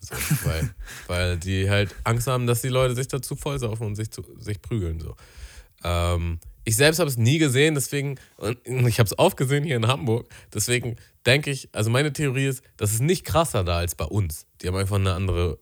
So, 0.00 0.14
weil, 0.44 0.74
weil 1.06 1.36
die 1.38 1.68
halt 1.70 1.94
Angst 2.04 2.26
haben, 2.26 2.46
dass 2.46 2.62
die 2.62 2.68
Leute 2.68 2.94
sich 2.94 3.08
dazu 3.08 3.34
vollsaufen 3.36 3.86
und 3.86 3.96
sich, 3.96 4.10
zu, 4.10 4.22
sich 4.38 4.60
prügeln. 4.60 5.00
So. 5.00 5.16
Ähm, 5.84 6.38
ich 6.64 6.76
selbst 6.76 6.98
habe 6.98 7.08
es 7.08 7.16
nie 7.16 7.38
gesehen, 7.38 7.74
deswegen, 7.74 8.18
und 8.36 8.86
ich 8.86 8.98
habe 8.98 9.06
es 9.06 9.18
oft 9.18 9.36
gesehen 9.36 9.64
hier 9.64 9.76
in 9.76 9.86
Hamburg, 9.86 10.28
deswegen 10.52 10.96
denke 11.24 11.50
ich, 11.50 11.68
also 11.72 11.88
meine 11.90 12.12
Theorie 12.12 12.46
ist, 12.46 12.62
das 12.76 12.92
ist 12.92 13.00
nicht 13.00 13.24
krasser 13.24 13.64
da 13.64 13.78
als 13.78 13.94
bei 13.94 14.04
uns. 14.04 14.46
Die 14.60 14.68
haben 14.68 14.76
einfach 14.76 14.96
eine 14.96 15.14
andere, 15.14 15.58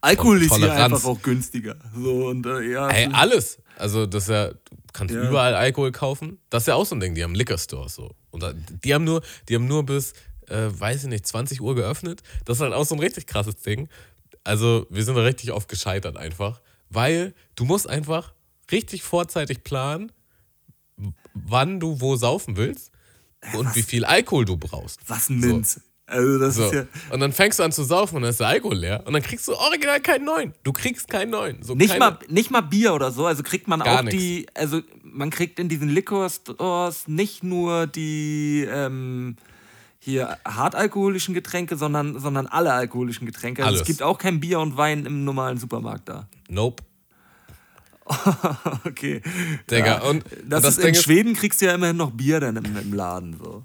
Alkohol 0.00 0.42
ist 0.42 0.54
hier 0.54 0.72
einfach 0.72 1.04
auch 1.04 1.20
günstiger. 1.22 1.76
So, 1.94 2.26
und, 2.28 2.46
äh, 2.46 2.60
ja, 2.70 2.88
ey, 2.88 3.08
alles. 3.12 3.58
Also 3.76 4.06
das 4.06 4.28
ja, 4.28 4.48
du 4.50 4.58
kannst 4.92 5.14
Ja. 5.14 5.26
überall 5.26 5.54
Alkohol 5.54 5.90
kaufen. 5.90 6.38
Das 6.50 6.64
ist 6.64 6.66
ja 6.66 6.74
auch 6.74 6.84
so 6.86 6.94
ein 6.94 7.00
Ding, 7.00 7.14
die 7.14 7.24
haben 7.24 7.34
Liquor 7.34 7.58
Stores 7.58 7.94
so. 7.94 8.14
Und 8.30 8.42
da, 8.42 8.52
die 8.52 8.94
haben 8.94 9.04
nur, 9.04 9.22
die 9.48 9.54
haben 9.54 9.66
nur 9.66 9.84
bis, 9.86 10.12
äh, 10.50 10.68
weiß 10.78 11.04
ich 11.04 11.08
nicht, 11.08 11.26
20 11.26 11.60
Uhr 11.60 11.74
geöffnet. 11.74 12.22
Das 12.44 12.58
ist 12.58 12.62
halt 12.62 12.72
auch 12.72 12.84
so 12.84 12.94
ein 12.94 13.00
richtig 13.00 13.26
krasses 13.26 13.56
Ding. 13.56 13.88
Also 14.44 14.86
wir 14.90 15.04
sind 15.04 15.16
da 15.16 15.22
richtig 15.22 15.52
oft 15.52 15.68
gescheitert 15.68 16.16
einfach, 16.16 16.60
weil 16.88 17.34
du 17.56 17.64
musst 17.64 17.88
einfach 17.88 18.32
richtig 18.72 19.02
vorzeitig 19.02 19.64
planen, 19.64 20.12
wann 21.34 21.80
du 21.80 22.00
wo 22.00 22.16
saufen 22.16 22.56
willst 22.56 22.90
und 23.54 23.74
wie 23.74 23.82
viel 23.82 24.04
Alkohol 24.04 24.44
du 24.44 24.56
brauchst. 24.56 25.00
was 25.08 25.28
ein 25.28 25.40
Minz. 25.40 25.80
Also 26.06 26.38
das 26.40 26.56
So. 26.56 26.64
ist 26.66 26.72
ja 26.74 26.86
Und 27.10 27.20
dann 27.20 27.32
fängst 27.32 27.60
du 27.60 27.62
an 27.62 27.70
zu 27.70 27.84
saufen 27.84 28.16
und 28.16 28.22
dann 28.22 28.30
ist 28.32 28.40
der 28.40 28.48
Alkohol 28.48 28.76
leer. 28.78 29.04
Und 29.06 29.12
dann 29.12 29.22
kriegst 29.22 29.46
du 29.46 29.52
original 29.54 30.00
keinen 30.00 30.24
neuen. 30.24 30.54
Du 30.64 30.72
kriegst 30.72 31.08
keinen 31.08 31.30
neuen. 31.30 31.62
So 31.62 31.74
nicht 31.76 31.90
keine, 31.90 32.00
mal, 32.00 32.18
nicht 32.28 32.50
mal 32.50 32.62
Bier 32.62 32.94
oder 32.94 33.12
so. 33.12 33.26
Also 33.26 33.44
kriegt 33.44 33.68
man 33.68 33.80
auch 33.80 34.02
nix. 34.02 34.16
die, 34.16 34.46
also 34.54 34.80
man 35.04 35.30
kriegt 35.30 35.60
in 35.60 35.68
diesen 35.68 35.88
Liquor 35.88 36.28
Stores 36.28 37.06
nicht 37.06 37.44
nur 37.44 37.86
die 37.86 38.66
ähm, 38.68 39.36
hier 40.02 40.38
hartalkoholischen 40.46 41.34
Getränke, 41.34 41.76
sondern, 41.76 42.18
sondern 42.18 42.46
alle 42.46 42.72
alkoholischen 42.72 43.26
Getränke. 43.26 43.64
Also 43.64 43.80
es 43.80 43.86
gibt 43.86 44.02
auch 44.02 44.18
kein 44.18 44.40
Bier 44.40 44.58
und 44.58 44.76
Wein 44.76 45.04
im 45.04 45.24
normalen 45.24 45.58
Supermarkt 45.58 46.08
da. 46.08 46.26
Nope. 46.48 46.82
okay. 48.86 49.20
Digga, 49.70 49.98
und- 49.98 50.24
das, 50.44 50.62
das 50.62 50.78
ist, 50.78 50.84
in 50.84 50.94
Schweden 50.94 51.34
kriegst 51.34 51.60
du 51.60 51.66
ja 51.66 51.74
immerhin 51.74 51.98
noch 51.98 52.10
Bier 52.10 52.40
dann 52.40 52.56
im, 52.56 52.76
im 52.76 52.94
Laden. 52.94 53.36
So. 53.38 53.62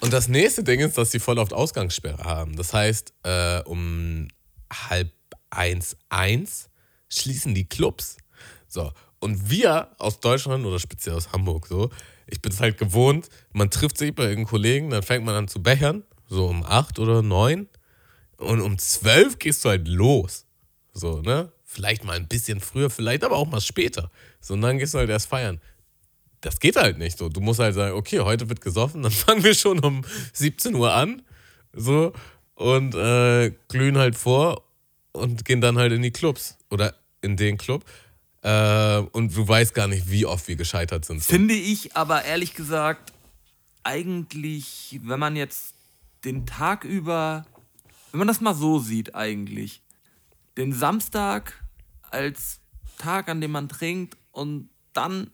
Und 0.00 0.12
das 0.12 0.28
nächste 0.28 0.62
Ding 0.62 0.80
ist, 0.80 0.96
dass 0.96 1.10
die 1.10 1.18
voll 1.18 1.38
oft 1.38 1.52
Ausgangssperre 1.52 2.22
haben. 2.22 2.56
Das 2.56 2.72
heißt, 2.72 3.12
äh, 3.24 3.60
um 3.62 4.28
halb 4.72 5.12
eins, 5.50 5.96
eins 6.08 6.70
schließen 7.08 7.54
die 7.54 7.68
Clubs. 7.68 8.16
So. 8.68 8.92
Und 9.18 9.50
wir 9.50 9.88
aus 9.98 10.20
Deutschland 10.20 10.64
oder 10.64 10.78
speziell 10.78 11.16
aus 11.16 11.32
Hamburg 11.32 11.66
so, 11.66 11.90
ich 12.26 12.40
bin 12.40 12.52
es 12.52 12.60
halt 12.60 12.78
gewohnt, 12.78 13.28
man 13.52 13.70
trifft 13.70 13.98
sich 13.98 14.14
bei 14.14 14.24
irgendeinem 14.24 14.48
Kollegen, 14.48 14.90
dann 14.90 15.02
fängt 15.02 15.24
man 15.24 15.34
an 15.34 15.48
zu 15.48 15.62
bechern, 15.62 16.02
so 16.28 16.46
um 16.46 16.64
acht 16.64 16.98
oder 16.98 17.22
neun. 17.22 17.68
Und 18.36 18.60
um 18.60 18.78
zwölf 18.78 19.38
gehst 19.38 19.64
du 19.64 19.68
halt 19.68 19.86
los. 19.88 20.46
So, 20.92 21.20
ne? 21.20 21.52
Vielleicht 21.62 22.04
mal 22.04 22.16
ein 22.16 22.28
bisschen 22.28 22.60
früher, 22.60 22.90
vielleicht 22.90 23.24
aber 23.24 23.36
auch 23.36 23.46
mal 23.46 23.60
später. 23.60 24.10
So, 24.40 24.54
und 24.54 24.60
dann 24.60 24.78
gehst 24.78 24.94
du 24.94 24.98
halt 24.98 25.10
erst 25.10 25.28
feiern 25.28 25.60
das 26.44 26.60
geht 26.60 26.76
halt 26.76 26.98
nicht 26.98 27.18
so. 27.18 27.28
Du 27.28 27.40
musst 27.40 27.60
halt 27.60 27.74
sagen, 27.74 27.96
okay, 27.96 28.20
heute 28.20 28.48
wird 28.48 28.60
gesoffen, 28.60 29.02
dann 29.02 29.12
fangen 29.12 29.42
wir 29.42 29.54
schon 29.54 29.78
um 29.80 30.04
17 30.32 30.74
Uhr 30.74 30.92
an, 30.92 31.22
so, 31.72 32.12
und 32.54 32.94
äh, 32.94 33.52
glühen 33.68 33.98
halt 33.98 34.16
vor 34.16 34.62
und 35.12 35.44
gehen 35.44 35.60
dann 35.60 35.78
halt 35.78 35.92
in 35.92 36.02
die 36.02 36.12
Clubs 36.12 36.56
oder 36.70 36.94
in 37.20 37.36
den 37.36 37.58
Club. 37.58 37.84
Äh, 38.44 38.98
und 39.12 39.34
du 39.34 39.48
weißt 39.48 39.74
gar 39.74 39.88
nicht, 39.88 40.10
wie 40.10 40.26
oft 40.26 40.46
wir 40.48 40.56
gescheitert 40.56 41.06
sind. 41.06 41.22
So. 41.22 41.32
Finde 41.32 41.54
ich 41.54 41.96
aber 41.96 42.24
ehrlich 42.24 42.54
gesagt 42.54 43.12
eigentlich, 43.82 45.00
wenn 45.02 45.18
man 45.18 45.34
jetzt 45.34 45.74
den 46.24 46.44
Tag 46.44 46.84
über, 46.84 47.46
wenn 48.12 48.18
man 48.18 48.28
das 48.28 48.42
mal 48.42 48.54
so 48.54 48.78
sieht 48.78 49.14
eigentlich, 49.14 49.80
den 50.58 50.74
Samstag 50.74 51.64
als 52.10 52.60
Tag, 52.98 53.28
an 53.28 53.40
dem 53.40 53.50
man 53.50 53.68
trinkt 53.68 54.16
und 54.30 54.68
dann 54.92 55.30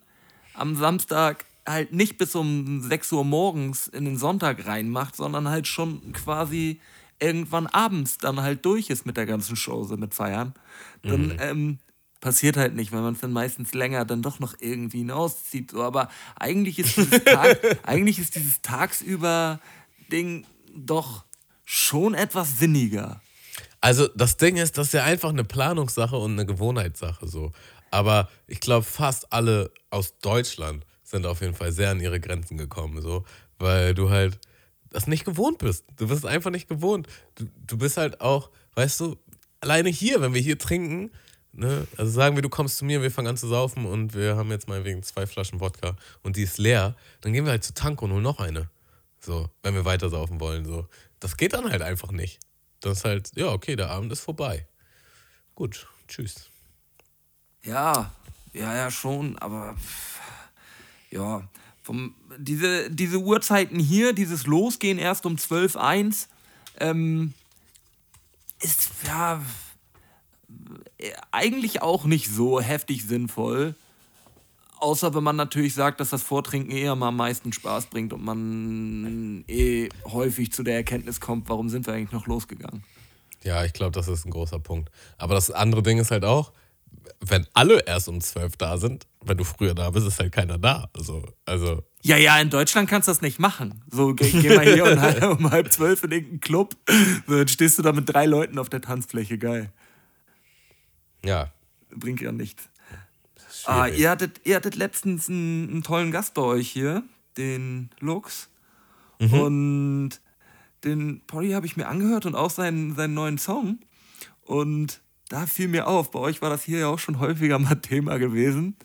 am 0.54 0.76
Samstag 0.76 1.44
halt 1.66 1.92
nicht 1.92 2.16
bis 2.16 2.34
um 2.36 2.80
6 2.80 3.12
Uhr 3.12 3.24
morgens 3.24 3.88
in 3.88 4.04
den 4.04 4.18
Sonntag 4.18 4.66
reinmacht, 4.66 5.16
sondern 5.16 5.48
halt 5.48 5.66
schon 5.66 6.12
quasi 6.12 6.80
irgendwann 7.18 7.66
abends 7.66 8.18
dann 8.18 8.40
halt 8.40 8.64
durch 8.64 8.88
ist 8.88 9.04
mit 9.04 9.16
der 9.16 9.26
ganzen 9.26 9.56
Show, 9.56 9.82
so 9.84 9.96
mit 9.96 10.14
Feiern, 10.14 10.54
dann 11.02 11.36
ähm, 11.38 11.78
passiert 12.20 12.56
halt 12.56 12.74
nicht, 12.74 12.92
weil 12.92 13.00
man 13.00 13.14
es 13.14 13.20
dann 13.20 13.32
meistens 13.32 13.74
länger 13.74 14.04
dann 14.04 14.22
doch 14.22 14.38
noch 14.38 14.54
irgendwie 14.58 14.98
hinauszieht. 14.98 15.70
So. 15.70 15.82
Aber 15.82 16.10
eigentlich 16.36 16.78
ist 16.78 16.96
dieses, 16.96 17.24
Tag, 17.24 17.58
eigentlich 17.86 18.18
ist 18.18 18.36
dieses 18.36 18.60
Tagsüber-Ding 18.62 20.46
doch 20.74 21.24
schon 21.64 22.14
etwas 22.14 22.58
sinniger. 22.58 23.20
Also 23.80 24.08
das 24.08 24.36
Ding 24.36 24.56
ist, 24.56 24.76
das 24.76 24.88
ist 24.88 24.92
ja 24.92 25.04
einfach 25.04 25.30
eine 25.30 25.44
Planungssache 25.44 26.16
und 26.16 26.32
eine 26.32 26.46
Gewohnheitssache 26.46 27.26
so. 27.26 27.52
Aber 27.90 28.28
ich 28.46 28.60
glaube, 28.60 28.84
fast 28.84 29.32
alle 29.32 29.72
aus 29.90 30.18
Deutschland 30.18 30.84
sind 31.02 31.26
auf 31.26 31.40
jeden 31.40 31.54
Fall 31.54 31.72
sehr 31.72 31.90
an 31.90 32.00
ihre 32.00 32.20
Grenzen 32.20 32.56
gekommen, 32.56 33.00
so, 33.02 33.24
weil 33.58 33.94
du 33.94 34.10
halt, 34.10 34.38
das 34.90 35.06
nicht 35.06 35.24
gewohnt 35.24 35.58
bist. 35.58 35.84
Du 35.96 36.08
bist 36.08 36.26
einfach 36.26 36.50
nicht 36.50 36.68
gewohnt. 36.68 37.06
Du, 37.36 37.46
du 37.66 37.78
bist 37.78 37.96
halt 37.96 38.20
auch, 38.20 38.50
weißt 38.74 39.00
du, 39.00 39.16
alleine 39.60 39.88
hier, 39.88 40.20
wenn 40.20 40.34
wir 40.34 40.40
hier 40.40 40.58
trinken, 40.58 41.10
ne, 41.52 41.86
also 41.96 42.10
sagen 42.10 42.36
wir, 42.36 42.42
du 42.42 42.48
kommst 42.48 42.78
zu 42.78 42.84
mir, 42.84 43.02
wir 43.02 43.10
fangen 43.10 43.28
an 43.28 43.36
zu 43.36 43.48
saufen 43.48 43.86
und 43.86 44.14
wir 44.14 44.36
haben 44.36 44.50
jetzt 44.50 44.68
mal 44.68 44.84
wegen 44.84 45.02
zwei 45.02 45.26
Flaschen 45.26 45.60
Wodka 45.60 45.96
und 46.22 46.36
die 46.36 46.42
ist 46.42 46.58
leer, 46.58 46.96
dann 47.20 47.32
gehen 47.32 47.44
wir 47.44 47.52
halt 47.52 47.64
zu 47.64 47.74
Tank 47.74 48.02
und 48.02 48.12
holen 48.12 48.22
noch 48.22 48.40
eine. 48.40 48.68
So, 49.20 49.50
wenn 49.62 49.74
wir 49.74 49.84
weiter 49.84 50.08
saufen 50.08 50.40
wollen. 50.40 50.64
So. 50.64 50.88
Das 51.18 51.36
geht 51.36 51.52
dann 51.52 51.70
halt 51.70 51.82
einfach 51.82 52.10
nicht. 52.10 52.40
Das 52.80 52.98
ist 52.98 53.04
halt, 53.04 53.32
ja, 53.36 53.48
okay, 53.48 53.76
der 53.76 53.90
Abend 53.90 54.10
ist 54.12 54.20
vorbei. 54.20 54.66
Gut, 55.54 55.86
tschüss. 56.08 56.48
Ja, 57.62 58.10
ja, 58.54 58.74
ja, 58.74 58.90
schon, 58.90 59.38
aber 59.38 59.76
ja, 61.10 61.46
vom, 61.82 62.14
diese, 62.38 62.90
diese 62.90 63.18
Uhrzeiten 63.18 63.78
hier, 63.78 64.14
dieses 64.14 64.46
Losgehen 64.46 64.98
erst 64.98 65.26
um 65.26 65.36
12.01, 65.36 66.28
ähm, 66.78 67.34
ist 68.62 68.90
ja 69.06 69.42
eigentlich 71.32 71.82
auch 71.82 72.04
nicht 72.04 72.28
so 72.28 72.60
heftig 72.60 73.06
sinnvoll. 73.06 73.74
Außer 74.78 75.14
wenn 75.14 75.22
man 75.22 75.36
natürlich 75.36 75.74
sagt, 75.74 76.00
dass 76.00 76.10
das 76.10 76.22
Vortrinken 76.22 76.70
eher 76.70 76.96
mal 76.96 77.08
am 77.08 77.16
meisten 77.16 77.52
Spaß 77.52 77.86
bringt 77.86 78.12
und 78.12 78.24
man 78.24 79.44
eh 79.46 79.90
häufig 80.06 80.52
zu 80.52 80.62
der 80.62 80.76
Erkenntnis 80.76 81.20
kommt, 81.20 81.48
warum 81.48 81.68
sind 81.68 81.86
wir 81.86 81.94
eigentlich 81.94 82.12
noch 82.12 82.26
losgegangen. 82.26 82.82
Ja, 83.42 83.64
ich 83.64 83.72
glaube, 83.72 83.92
das 83.92 84.08
ist 84.08 84.24
ein 84.26 84.30
großer 84.30 84.58
Punkt. 84.58 84.90
Aber 85.18 85.34
das 85.34 85.50
andere 85.50 85.82
Ding 85.82 85.98
ist 85.98 86.10
halt 86.10 86.24
auch, 86.24 86.52
wenn 87.20 87.46
alle 87.52 87.80
erst 87.86 88.08
um 88.08 88.20
12 88.20 88.56
da 88.56 88.78
sind, 88.78 89.06
wenn 89.24 89.36
du 89.36 89.44
früher 89.44 89.74
da 89.74 89.90
bist, 89.90 90.06
ist 90.06 90.18
halt 90.18 90.32
keiner 90.32 90.58
da. 90.58 90.88
Also, 90.94 91.22
also 91.44 91.82
Ja, 92.02 92.16
ja, 92.16 92.40
in 92.40 92.50
Deutschland 92.50 92.88
kannst 92.88 93.08
du 93.08 93.12
das 93.12 93.20
nicht 93.20 93.38
machen. 93.38 93.82
So, 93.90 94.14
geh, 94.14 94.30
geh 94.30 94.54
mal 94.54 94.64
hier 94.64 94.84
und 94.90 95.00
halt 95.00 95.22
um 95.22 95.50
halb 95.50 95.72
zwölf 95.72 96.02
in 96.04 96.12
irgendeinen 96.12 96.40
Club. 96.40 96.76
So, 97.26 97.36
dann 97.36 97.48
stehst 97.48 97.78
du 97.78 97.82
da 97.82 97.92
mit 97.92 98.12
drei 98.12 98.26
Leuten 98.26 98.58
auf 98.58 98.68
der 98.68 98.80
Tanzfläche. 98.80 99.38
Geil. 99.38 99.70
Ja, 101.24 101.50
Bringt 101.90 102.20
ja 102.20 102.32
nichts. 102.32 102.68
Ah, 103.64 103.88
ihr, 103.88 104.10
hattet, 104.10 104.40
ihr 104.44 104.56
hattet 104.56 104.76
letztens 104.76 105.28
einen, 105.28 105.68
einen 105.70 105.82
tollen 105.82 106.12
Gast 106.12 106.34
bei 106.34 106.42
euch 106.42 106.70
hier, 106.70 107.02
den 107.36 107.90
Lux. 107.98 108.48
Und 109.18 110.12
den 110.84 111.20
Polly 111.26 111.50
habe 111.50 111.66
ich 111.66 111.76
mir 111.76 111.88
angehört 111.88 112.24
und 112.24 112.34
auch 112.34 112.50
seinen, 112.50 112.94
seinen 112.96 113.12
neuen 113.12 113.36
Song. 113.36 113.80
Und 114.42 115.02
da 115.28 115.46
fiel 115.46 115.68
mir 115.68 115.86
auf, 115.86 116.10
bei 116.10 116.20
euch 116.20 116.40
war 116.40 116.48
das 116.48 116.62
hier 116.62 116.78
ja 116.78 116.86
auch 116.88 116.98
schon 116.98 117.18
häufiger 117.18 117.58
mal 117.58 117.74
Thema 117.82 118.18
gewesen. 118.18 118.76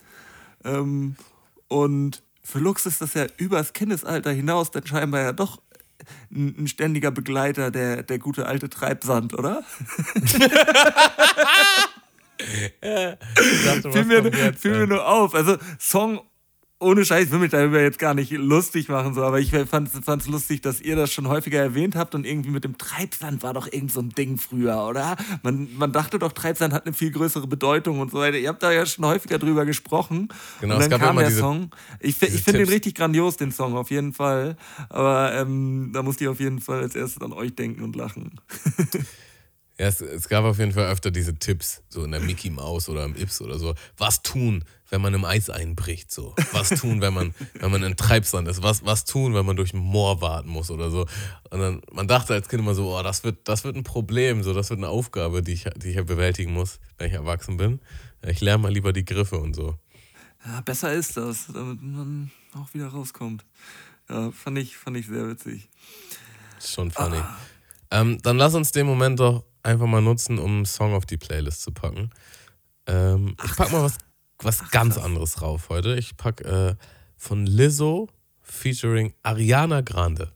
Ähm, 0.64 1.16
und 1.68 2.22
für 2.42 2.58
Lux 2.58 2.84
ist 2.84 3.00
das 3.00 3.14
ja 3.14 3.26
übers 3.38 3.72
Kindesalter 3.72 4.30
hinaus 4.30 4.70
dann 4.70 4.86
scheinbar 4.86 5.22
ja 5.22 5.32
doch 5.32 5.62
ein, 6.30 6.54
ein 6.58 6.68
ständiger 6.68 7.10
Begleiter, 7.10 7.70
der, 7.70 8.02
der 8.02 8.18
gute 8.18 8.46
alte 8.46 8.68
Treibsand, 8.68 9.32
oder? 9.32 9.64
Dachte, 12.80 13.92
fiel 13.92 14.04
mir, 14.04 14.22
jetzt, 14.30 14.60
fiel 14.60 14.72
mir 14.72 14.86
nur 14.86 15.06
auf. 15.06 15.34
Also 15.34 15.56
Song 15.78 16.20
ohne 16.78 17.06
Scheiß, 17.06 17.26
ich 17.26 17.30
will 17.32 17.38
mich 17.38 17.52
darüber 17.52 17.80
jetzt 17.80 17.98
gar 17.98 18.12
nicht 18.12 18.30
lustig 18.32 18.90
machen, 18.90 19.14
so, 19.14 19.22
aber 19.22 19.40
ich 19.40 19.50
fand 19.50 19.88
es 19.94 20.26
lustig, 20.26 20.60
dass 20.60 20.78
ihr 20.82 20.94
das 20.94 21.10
schon 21.10 21.26
häufiger 21.26 21.58
erwähnt 21.58 21.96
habt 21.96 22.14
und 22.14 22.26
irgendwie 22.26 22.50
mit 22.50 22.64
dem 22.64 22.76
Treibsand 22.76 23.42
war 23.42 23.54
doch 23.54 23.66
irgend 23.72 23.92
so 23.92 24.00
ein 24.00 24.10
Ding 24.10 24.36
früher, 24.36 24.86
oder? 24.86 25.16
Man, 25.42 25.70
man 25.78 25.92
dachte 25.92 26.18
doch, 26.18 26.32
Treibsand 26.32 26.74
hat 26.74 26.84
eine 26.84 26.94
viel 26.94 27.10
größere 27.10 27.46
Bedeutung 27.46 28.00
und 28.00 28.10
so 28.10 28.18
weiter. 28.18 28.36
Ihr 28.36 28.50
habt 28.50 28.62
da 28.62 28.72
ja 28.72 28.84
schon 28.84 29.06
häufiger 29.06 29.38
drüber 29.38 29.64
gesprochen. 29.64 30.28
Genau, 30.60 30.74
und 30.74 30.82
es 30.82 30.88
dann 30.88 30.90
gab 30.90 31.00
ja 31.00 31.06
kam 31.06 31.16
der 31.16 31.28
diese- 31.28 31.40
Song. 31.40 31.70
Ich, 32.00 32.20
ich 32.20 32.42
finde 32.42 32.58
den 32.64 32.68
richtig 32.68 32.94
grandios, 32.94 33.38
den 33.38 33.52
Song, 33.52 33.74
auf 33.74 33.90
jeden 33.90 34.12
Fall. 34.12 34.56
Aber 34.90 35.32
ähm, 35.32 35.92
da 35.94 36.02
musste 36.02 36.24
ich 36.24 36.28
auf 36.28 36.40
jeden 36.40 36.60
Fall 36.60 36.82
als 36.82 36.94
erstes 36.94 37.22
an 37.22 37.32
euch 37.32 37.54
denken 37.54 37.82
und 37.84 37.96
lachen. 37.96 38.38
Ja, 39.78 39.86
es, 39.86 40.00
es 40.00 40.28
gab 40.28 40.44
auf 40.44 40.58
jeden 40.58 40.72
Fall 40.72 40.90
öfter 40.90 41.10
diese 41.10 41.38
Tipps, 41.38 41.82
so 41.90 42.04
in 42.04 42.10
der 42.10 42.20
Mickey 42.20 42.48
Mouse 42.48 42.88
oder 42.88 43.04
im 43.04 43.14
Ips 43.14 43.42
oder 43.42 43.58
so. 43.58 43.74
Was 43.98 44.22
tun, 44.22 44.64
wenn 44.88 45.02
man 45.02 45.12
im 45.12 45.26
Eis 45.26 45.50
einbricht? 45.50 46.10
So. 46.10 46.34
Was 46.52 46.70
tun, 46.70 47.02
wenn 47.02 47.12
man, 47.12 47.34
wenn 47.60 47.70
man 47.70 47.82
in 47.82 47.94
Treibsand 47.94 48.48
ist? 48.48 48.62
Was, 48.62 48.86
was 48.86 49.04
tun, 49.04 49.34
wenn 49.34 49.44
man 49.44 49.56
durch 49.56 49.74
ein 49.74 49.78
Moor 49.78 50.22
warten 50.22 50.48
muss 50.48 50.70
oder 50.70 50.90
so? 50.90 51.06
Und 51.50 51.60
dann, 51.60 51.82
man 51.92 52.08
dachte 52.08 52.32
als 52.32 52.48
Kind 52.48 52.62
immer 52.62 52.74
so, 52.74 52.96
oh, 52.96 53.02
das 53.02 53.22
wird, 53.22 53.48
das 53.48 53.64
wird 53.64 53.76
ein 53.76 53.84
Problem, 53.84 54.42
so, 54.42 54.54
das 54.54 54.70
wird 54.70 54.78
eine 54.78 54.88
Aufgabe, 54.88 55.42
die 55.42 55.52
ich, 55.52 55.64
die 55.76 55.90
ich 55.90 55.96
ja 55.96 56.02
bewältigen 56.02 56.54
muss, 56.54 56.80
wenn 56.96 57.08
ich 57.08 57.14
erwachsen 57.14 57.58
bin. 57.58 57.80
Ich 58.22 58.40
lerne 58.40 58.62
mal 58.62 58.72
lieber 58.72 58.94
die 58.94 59.04
Griffe 59.04 59.36
und 59.36 59.54
so. 59.54 59.78
Ja, 60.46 60.62
besser 60.62 60.94
ist 60.94 61.18
das, 61.18 61.48
damit 61.52 61.82
man 61.82 62.30
auch 62.54 62.72
wieder 62.72 62.88
rauskommt. 62.88 63.44
Ja, 64.08 64.30
fand 64.30 64.56
ich, 64.58 64.76
fand 64.76 64.96
ich 64.96 65.06
sehr 65.06 65.28
witzig. 65.28 65.68
Schon 66.64 66.90
funny. 66.90 67.20
Ähm, 67.90 68.18
dann 68.22 68.38
lass 68.38 68.54
uns 68.54 68.72
den 68.72 68.86
Moment 68.86 69.20
doch 69.20 69.44
einfach 69.66 69.86
mal 69.86 70.00
nutzen, 70.00 70.38
um 70.38 70.56
einen 70.56 70.66
Song 70.66 70.94
auf 70.94 71.04
die 71.04 71.18
Playlist 71.18 71.62
zu 71.62 71.72
packen. 71.72 72.10
Ähm, 72.86 73.36
ich 73.44 73.56
pack 73.56 73.72
mal 73.72 73.82
was, 73.82 73.98
was 74.38 74.70
ganz 74.70 74.96
anderes 74.96 75.42
rauf 75.42 75.68
heute. 75.68 75.96
Ich 75.96 76.16
pack 76.16 76.40
äh, 76.42 76.76
von 77.16 77.46
Lizzo 77.46 78.08
featuring 78.42 79.12
Ariana 79.22 79.80
Grande. 79.80 80.32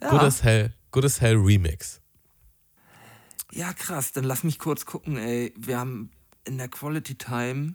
Good, 0.00 0.20
as 0.20 0.42
Hell, 0.42 0.74
Good 0.90 1.06
as 1.06 1.20
Hell 1.20 1.36
Remix. 1.36 2.00
Ja, 3.52 3.72
krass. 3.72 4.12
Dann 4.12 4.24
lass 4.24 4.44
mich 4.44 4.58
kurz 4.58 4.84
gucken, 4.84 5.16
ey. 5.16 5.54
Wir 5.56 5.78
haben 5.78 6.10
in 6.44 6.58
der 6.58 6.68
Quality 6.68 7.16
Time, 7.16 7.72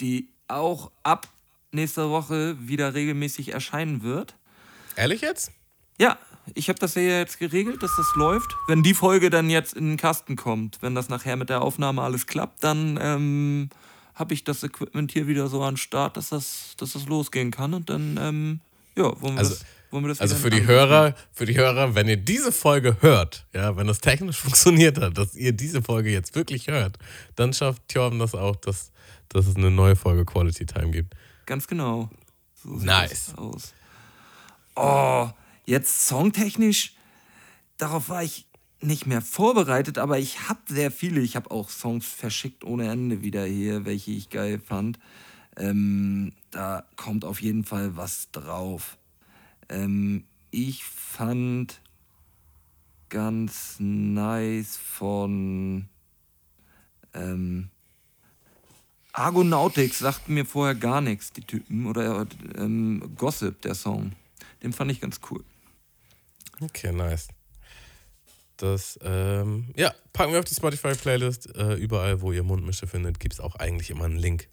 die 0.00 0.28
auch 0.48 0.92
ab 1.02 1.28
nächster 1.70 2.10
Woche 2.10 2.56
wieder 2.60 2.92
regelmäßig 2.92 3.52
erscheinen 3.52 4.02
wird. 4.02 4.36
Ehrlich 4.96 5.22
jetzt? 5.22 5.52
Ja, 5.98 6.18
ich 6.54 6.68
habe 6.68 6.78
das 6.78 6.94
ja 6.94 7.02
jetzt 7.02 7.38
geregelt, 7.38 7.82
dass 7.82 7.94
das 7.96 8.06
läuft. 8.16 8.50
Wenn 8.68 8.82
die 8.82 8.94
Folge 8.94 9.30
dann 9.30 9.48
jetzt 9.50 9.74
in 9.74 9.88
den 9.90 9.96
Kasten 9.96 10.36
kommt, 10.36 10.78
wenn 10.82 10.94
das 10.94 11.08
nachher 11.08 11.36
mit 11.36 11.48
der 11.48 11.62
Aufnahme 11.62 12.02
alles 12.02 12.26
klappt, 12.26 12.64
dann 12.64 12.98
ähm, 13.00 13.70
habe 14.14 14.34
ich 14.34 14.44
das 14.44 14.62
Equipment 14.62 15.12
hier 15.12 15.26
wieder 15.26 15.48
so 15.48 15.62
an 15.62 15.76
Start, 15.76 16.16
dass 16.16 16.30
das, 16.30 16.74
dass 16.76 16.92
das 16.92 17.06
losgehen 17.06 17.50
kann. 17.50 17.74
Und 17.74 17.88
dann, 17.90 18.18
ähm, 18.20 18.60
ja, 18.96 19.04
wollen 19.20 19.34
wir 19.34 19.38
Also- 19.38 19.54
das, 19.54 19.64
wollen 19.90 20.04
wir 20.04 20.08
das 20.08 20.20
Also 20.20 20.34
für 20.36 20.50
die 20.50 20.66
Hörer, 20.66 21.14
für 21.32 21.44
die 21.46 21.56
Hörer, 21.56 21.94
wenn 21.94 22.08
ihr 22.08 22.16
diese 22.16 22.50
Folge 22.50 22.96
hört, 23.00 23.46
ja, 23.52 23.76
wenn 23.76 23.86
das 23.86 24.00
technisch 24.00 24.38
funktioniert 24.40 24.98
hat, 25.00 25.18
dass 25.18 25.34
ihr 25.34 25.52
diese 25.52 25.82
Folge 25.82 26.10
jetzt 26.10 26.34
wirklich 26.34 26.66
hört, 26.68 26.98
dann 27.36 27.52
schafft 27.52 27.86
Thorben 27.88 28.18
das 28.18 28.34
auch, 28.34 28.56
dass, 28.56 28.90
dass 29.28 29.46
es 29.46 29.56
eine 29.56 29.70
neue 29.70 29.94
Folge 29.96 30.24
Quality 30.24 30.66
Time 30.66 30.90
gibt. 30.90 31.14
Ganz 31.46 31.66
genau. 31.66 32.10
So 32.62 32.76
sieht 32.78 32.86
Nice. 32.86 33.26
das 33.26 33.38
aus. 33.38 33.74
Oh, 34.76 35.28
jetzt 35.66 36.06
songtechnisch, 36.06 36.94
darauf 37.76 38.08
war 38.08 38.22
ich 38.22 38.46
nicht 38.80 39.06
mehr 39.06 39.22
vorbereitet, 39.22 39.98
aber 39.98 40.18
ich 40.18 40.48
habe 40.48 40.60
sehr 40.68 40.90
viele. 40.90 41.20
Ich 41.20 41.36
habe 41.36 41.50
auch 41.50 41.70
Songs 41.70 42.06
verschickt 42.06 42.64
ohne 42.64 42.90
Ende 42.90 43.22
wieder 43.22 43.44
hier, 43.44 43.84
welche 43.84 44.10
ich 44.10 44.28
geil 44.30 44.58
fand. 44.58 44.98
Ähm, 45.56 46.32
da 46.50 46.84
kommt 46.96 47.24
auf 47.24 47.40
jeden 47.40 47.64
Fall 47.64 47.96
was 47.96 48.30
drauf. 48.32 48.98
Ähm, 49.68 50.24
ich 50.50 50.84
fand 50.84 51.80
ganz 53.08 53.76
nice 53.78 54.76
von 54.76 55.88
ähm, 57.14 57.70
Argonautics 59.12 59.98
sagten 59.98 60.34
mir 60.34 60.46
vorher 60.46 60.74
gar 60.74 61.02
nichts, 61.02 61.32
die 61.32 61.42
Typen. 61.42 61.86
Oder 61.86 62.26
ähm, 62.56 63.12
Gossip, 63.16 63.60
der 63.62 63.74
Song. 63.74 64.12
Den 64.62 64.72
fand 64.72 64.90
ich 64.90 65.00
ganz 65.00 65.20
cool. 65.30 65.44
Okay, 66.62 66.92
nice. 66.92 67.28
Das, 68.56 68.98
ähm, 69.02 69.72
ja, 69.76 69.92
packen 70.12 70.32
wir 70.32 70.38
auf 70.38 70.44
die 70.44 70.54
Spotify-Playlist. 70.54 71.56
Äh, 71.56 71.74
überall, 71.74 72.20
wo 72.20 72.32
ihr 72.32 72.42
Mundmische 72.42 72.86
findet, 72.86 73.18
gibt 73.18 73.34
es 73.34 73.40
auch 73.40 73.56
eigentlich 73.56 73.90
immer 73.90 74.04
einen 74.04 74.18
Link 74.18 74.48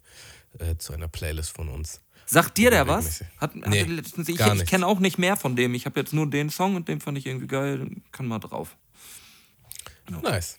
äh, 0.58 0.76
zu 0.76 0.92
einer 0.92 1.08
Playlist 1.08 1.54
von 1.54 1.68
uns. 1.68 2.00
Sagt 2.26 2.58
dir 2.58 2.70
der 2.70 2.86
was? 2.86 3.24
Hat, 3.38 3.54
Nee, 3.56 3.82
letztens, 3.82 4.28
ich 4.28 4.40
ich 4.40 4.66
kenne 4.66 4.86
auch 4.86 5.00
nicht 5.00 5.18
mehr 5.18 5.36
von 5.36 5.56
dem. 5.56 5.74
Ich 5.74 5.84
habe 5.86 5.98
jetzt 5.98 6.12
nur 6.12 6.28
den 6.28 6.50
Song 6.50 6.76
und 6.76 6.88
den 6.88 7.00
fand 7.00 7.18
ich 7.18 7.26
irgendwie 7.26 7.48
geil. 7.48 7.88
Kann 8.12 8.26
mal 8.26 8.38
drauf. 8.38 8.76
Nice. 10.08 10.58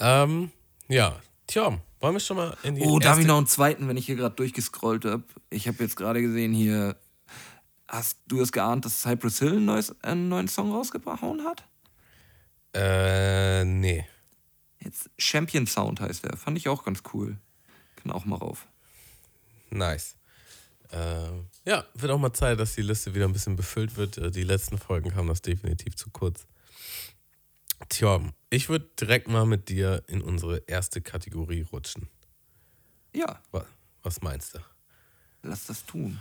Ähm, 0.00 0.50
ja, 0.88 1.20
Tja, 1.46 1.78
wollen 2.00 2.14
wir 2.14 2.20
schon 2.20 2.36
mal 2.38 2.56
in 2.62 2.74
die 2.74 2.82
Oh, 2.82 2.98
darf 2.98 3.18
ich 3.18 3.26
noch 3.26 3.36
einen 3.36 3.46
zweiten, 3.46 3.86
wenn 3.88 3.96
ich 3.96 4.06
hier 4.06 4.16
gerade 4.16 4.34
durchgescrollt 4.34 5.04
habe? 5.04 5.24
Ich 5.50 5.68
habe 5.68 5.82
jetzt 5.82 5.96
gerade 5.96 6.22
gesehen 6.22 6.54
hier. 6.54 6.96
Hast 7.94 8.18
du 8.26 8.40
es 8.42 8.50
geahnt, 8.50 8.84
dass 8.84 9.02
Cypress 9.02 9.38
Hill 9.38 9.58
ein 9.58 9.64
neues, 9.66 9.94
einen 10.02 10.28
neuen 10.28 10.48
Song 10.48 10.72
rausgehauen 10.72 11.44
hat? 11.44 11.62
Äh, 12.74 13.64
nee. 13.64 14.04
Jetzt 14.80 15.10
Champion 15.16 15.66
Sound 15.68 16.00
heißt 16.00 16.24
der. 16.24 16.36
Fand 16.36 16.58
ich 16.58 16.68
auch 16.68 16.84
ganz 16.84 17.02
cool. 17.12 17.38
Kann 17.94 18.10
auch 18.10 18.24
mal 18.24 18.34
rauf. 18.36 18.66
Nice. 19.70 20.16
Ähm, 20.90 21.46
ja, 21.64 21.84
wird 21.94 22.10
auch 22.10 22.18
mal 22.18 22.32
Zeit, 22.32 22.58
dass 22.58 22.74
die 22.74 22.82
Liste 22.82 23.14
wieder 23.14 23.26
ein 23.26 23.32
bisschen 23.32 23.54
befüllt 23.54 23.96
wird. 23.96 24.18
Äh, 24.18 24.30
Die 24.32 24.42
letzten 24.42 24.76
Folgen 24.78 25.10
kamen 25.10 25.28
das 25.28 25.40
definitiv 25.42 25.94
zu 25.94 26.10
kurz. 26.10 26.48
Tja, 27.88 28.20
ich 28.50 28.68
würde 28.68 28.88
direkt 29.00 29.28
mal 29.28 29.46
mit 29.46 29.68
dir 29.68 30.02
in 30.08 30.20
unsere 30.20 30.58
erste 30.66 31.00
Kategorie 31.00 31.62
rutschen. 31.62 32.08
Ja, 33.14 33.40
Wa- 33.52 33.66
Was 34.02 34.20
meinst 34.20 34.54
du? 34.54 34.58
lass 35.42 35.66
das 35.66 35.84
tun. 35.86 36.20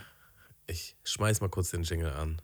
Ich 0.73 0.95
schmeiß 1.03 1.39
mal 1.39 1.49
kurz 1.49 1.69
den 1.69 1.83
Jingle 1.83 2.11
an. 2.13 2.41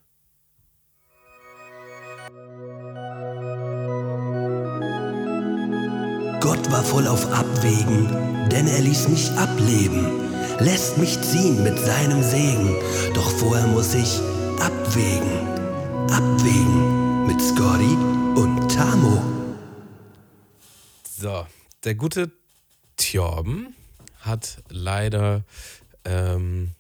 Gott 6.40 6.72
war 6.72 6.84
voll 6.84 7.08
auf 7.08 7.26
Abwägen, 7.32 8.48
denn 8.52 8.68
er 8.68 8.82
ließ 8.82 9.08
mich 9.08 9.32
ableben, 9.32 10.30
lässt 10.60 11.00
mich 11.00 11.20
ziehen 11.24 11.64
mit 11.64 11.80
seinem 11.80 12.22
Segen, 12.22 12.76
doch 13.16 13.32
vorher 13.32 13.66
muss 13.66 13.96
ich 13.96 14.20
abwägen, 14.62 15.48
abwägen 16.12 17.26
mit 17.26 17.42
Scotty 17.42 17.96
und 18.40 18.70
Tamo. 18.72 19.24
So, 21.18 21.48
der 21.84 21.96
gute 21.96 22.32
Tjorben 22.96 23.74
hat 24.20 24.62
leider 24.70 25.44
ähm, 26.06 26.76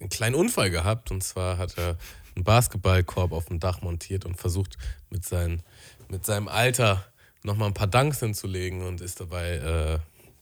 einen 0.00 0.10
kleinen 0.10 0.34
Unfall 0.34 0.70
gehabt. 0.70 1.10
Und 1.10 1.22
zwar 1.22 1.58
hat 1.58 1.76
er 1.78 1.96
einen 2.34 2.44
Basketballkorb 2.44 3.32
auf 3.32 3.46
dem 3.46 3.60
Dach 3.60 3.82
montiert 3.82 4.24
und 4.24 4.36
versucht 4.36 4.78
mit, 5.10 5.24
seinen, 5.24 5.62
mit 6.08 6.24
seinem 6.24 6.48
Alter 6.48 7.04
nochmal 7.42 7.68
ein 7.68 7.74
paar 7.74 7.86
Dunks 7.86 8.20
hinzulegen 8.20 8.82
und 8.82 9.00
ist 9.00 9.20
dabei 9.20 9.56
äh, 9.56 9.98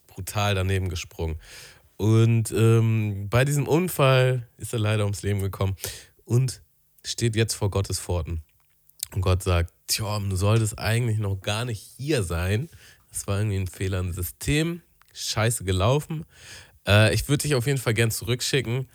brutal 0.07 0.54
daneben 0.54 0.88
gesprungen. 0.88 1.38
Und 1.96 2.52
ähm, 2.52 3.28
bei 3.30 3.44
diesem 3.44 3.66
Unfall 3.66 4.46
ist 4.59 4.72
er 4.72 4.78
leider 4.78 5.04
ums 5.04 5.22
Leben 5.22 5.40
gekommen 5.40 5.76
und 6.24 6.61
steht 7.04 7.36
jetzt 7.36 7.54
vor 7.54 7.70
Gottes 7.70 7.98
Pforten. 7.98 8.42
Und 9.14 9.22
Gott 9.22 9.42
sagt, 9.42 9.72
Tjorm, 9.86 10.28
du 10.28 10.36
solltest 10.36 10.78
eigentlich 10.78 11.18
noch 11.18 11.40
gar 11.40 11.64
nicht 11.64 11.80
hier 11.96 12.22
sein. 12.22 12.68
Das 13.11 13.26
war 13.26 13.38
irgendwie 13.38 13.57
ein 13.57 13.66
Fehler 13.68 14.00
im 14.00 14.12
System. 14.12 14.82
Scheiße 15.14 15.64
gelaufen. 15.64 16.26
Äh, 16.86 17.14
ich 17.14 17.28
würde 17.28 17.42
dich 17.42 17.54
auf 17.54 17.66
jeden 17.66 17.78
Fall 17.78 17.94
gern 17.94 18.11
zurückschicken 18.11 18.88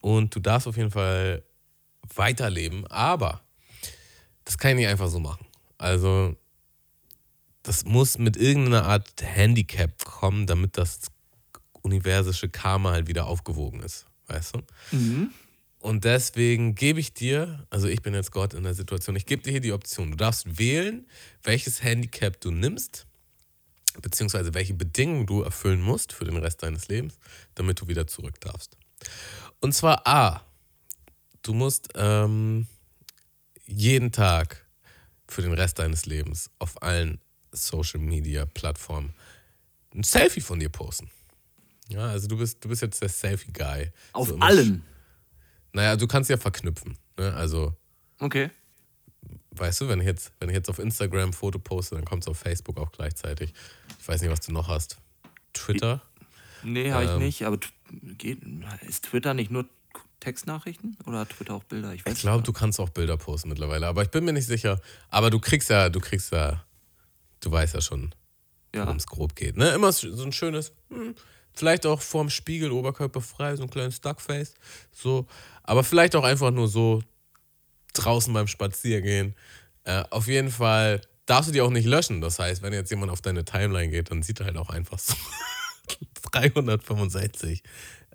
und 0.00 0.34
du 0.34 0.40
darfst 0.40 0.66
auf 0.66 0.76
jeden 0.76 0.90
Fall 0.90 1.42
weiterleben. 2.14 2.86
Aber 2.86 3.42
das 4.44 4.58
kann 4.58 4.72
ich 4.72 4.76
nicht 4.78 4.88
einfach 4.88 5.08
so 5.08 5.20
machen. 5.20 5.46
Also, 5.76 6.36
das 7.62 7.84
muss 7.84 8.18
mit 8.18 8.36
irgendeiner 8.36 8.86
Art 8.86 9.10
Handicap 9.20 10.04
kommen, 10.04 10.46
damit 10.46 10.78
das 10.78 11.00
universische 11.82 12.48
Karma 12.48 12.92
halt 12.92 13.08
wieder 13.08 13.26
aufgewogen 13.26 13.82
ist. 13.82 14.06
Weißt 14.26 14.54
du? 14.54 14.62
Und 15.80 16.04
deswegen 16.04 16.74
gebe 16.74 16.98
ich 16.98 17.14
dir, 17.14 17.66
also 17.70 17.86
ich 17.86 18.02
bin 18.02 18.12
jetzt 18.12 18.32
Gott 18.32 18.52
in 18.52 18.64
der 18.64 18.74
Situation, 18.74 19.14
ich 19.16 19.26
gebe 19.26 19.42
dir 19.42 19.52
hier 19.52 19.60
die 19.60 19.72
Option. 19.72 20.10
Du 20.10 20.16
darfst 20.16 20.58
wählen, 20.58 21.06
welches 21.44 21.82
Handicap 21.82 22.40
du 22.40 22.50
nimmst, 22.50 23.06
beziehungsweise 24.02 24.54
welche 24.54 24.74
Bedingungen 24.74 25.26
du 25.26 25.42
erfüllen 25.42 25.80
musst 25.80 26.12
für 26.12 26.24
den 26.24 26.36
Rest 26.36 26.62
deines 26.62 26.88
Lebens, 26.88 27.18
damit 27.54 27.80
du 27.80 27.86
wieder 27.86 28.06
zurück 28.06 28.40
darfst. 28.40 28.76
Und 29.60 29.72
zwar 29.74 30.06
A, 30.06 30.42
du 31.42 31.52
musst 31.54 31.88
ähm, 31.94 32.66
jeden 33.66 34.12
Tag 34.12 34.64
für 35.26 35.42
den 35.42 35.52
Rest 35.52 35.78
deines 35.78 36.06
Lebens 36.06 36.50
auf 36.58 36.80
allen 36.82 37.20
Social 37.52 38.00
Media 38.00 38.46
Plattformen 38.46 39.14
ein 39.94 40.02
Selfie 40.04 40.40
von 40.40 40.58
dir 40.60 40.68
posten. 40.68 41.10
Ja, 41.88 42.06
also 42.08 42.28
du 42.28 42.36
bist, 42.36 42.62
du 42.64 42.68
bist 42.68 42.82
jetzt 42.82 43.00
der 43.00 43.08
Selfie-Guy. 43.08 43.90
Auf 44.12 44.28
So 44.28 44.38
allen. 44.38 44.84
naja, 45.72 45.96
du 45.96 46.06
kannst 46.06 46.28
ja 46.30 46.36
verknüpfen. 46.36 46.98
Ne? 47.18 47.32
Also, 47.34 47.74
Okay. 48.20 48.50
weißt 49.52 49.80
du, 49.80 49.88
wenn 49.88 50.00
ich, 50.00 50.06
jetzt, 50.06 50.32
wenn 50.38 50.50
ich 50.50 50.54
jetzt 50.54 50.68
auf 50.68 50.78
Instagram 50.78 51.30
ein 51.30 51.32
Foto 51.32 51.58
poste, 51.58 51.94
dann 51.94 52.04
kommt 52.04 52.24
es 52.24 52.28
auf 52.28 52.38
Facebook 52.38 52.76
auch 52.78 52.92
gleichzeitig. 52.92 53.54
Ich 53.98 54.06
weiß 54.08 54.20
nicht, 54.20 54.30
was 54.30 54.40
du 54.40 54.52
noch 54.52 54.68
hast. 54.68 54.98
Twitter? 55.54 56.02
Nee, 56.62 56.92
habe 56.92 57.04
ich 57.04 57.10
Ähm. 57.10 57.18
nicht. 57.18 57.44
Aber 57.44 57.58
geht, 58.18 58.40
ist 58.86 59.04
Twitter 59.04 59.34
nicht 59.34 59.50
nur 59.50 59.66
Textnachrichten 60.20 60.96
oder 61.06 61.20
hat 61.20 61.30
Twitter 61.30 61.54
auch 61.54 61.64
Bilder? 61.64 61.94
Ich 61.94 62.04
Ich 62.04 62.20
glaube, 62.20 62.42
du 62.42 62.52
kannst 62.52 62.80
auch 62.80 62.88
Bilder 62.90 63.16
posten 63.16 63.48
mittlerweile, 63.48 63.86
aber 63.86 64.02
ich 64.02 64.10
bin 64.10 64.24
mir 64.24 64.32
nicht 64.32 64.46
sicher. 64.46 64.80
Aber 65.08 65.30
du 65.30 65.38
kriegst 65.38 65.70
ja, 65.70 65.88
du 65.88 66.00
kriegst 66.00 66.32
ja, 66.32 66.64
du 67.40 67.50
weißt 67.50 67.74
ja 67.74 67.80
schon, 67.80 68.14
ja. 68.74 68.82
worum 68.84 68.96
es 68.96 69.06
grob 69.06 69.36
geht. 69.36 69.56
Ne? 69.56 69.70
Immer 69.70 69.92
so 69.92 70.22
ein 70.22 70.32
schönes, 70.32 70.72
hm, 70.90 71.14
vielleicht 71.54 71.86
auch 71.86 72.00
vorm 72.00 72.30
Spiegel, 72.30 72.72
Oberkörper 72.72 73.20
frei, 73.20 73.56
so 73.56 73.62
ein 73.62 73.70
kleines 73.70 74.00
Duckface. 74.00 74.54
So. 74.92 75.26
Aber 75.62 75.84
vielleicht 75.84 76.16
auch 76.16 76.24
einfach 76.24 76.50
nur 76.50 76.68
so 76.68 77.02
draußen 77.94 78.32
beim 78.32 78.48
Spaziergehen. 78.48 79.34
Äh, 79.84 80.04
auf 80.10 80.26
jeden 80.26 80.50
Fall 80.50 81.00
darfst 81.26 81.48
du 81.48 81.52
die 81.52 81.60
auch 81.60 81.70
nicht 81.70 81.86
löschen. 81.86 82.20
Das 82.20 82.38
heißt, 82.38 82.62
wenn 82.62 82.72
jetzt 82.72 82.90
jemand 82.90 83.12
auf 83.12 83.20
deine 83.20 83.44
Timeline 83.44 83.90
geht, 83.90 84.10
dann 84.10 84.22
sieht 84.22 84.40
er 84.40 84.46
halt 84.46 84.56
auch 84.56 84.70
einfach 84.70 84.98
so 84.98 85.14
365 86.32 87.62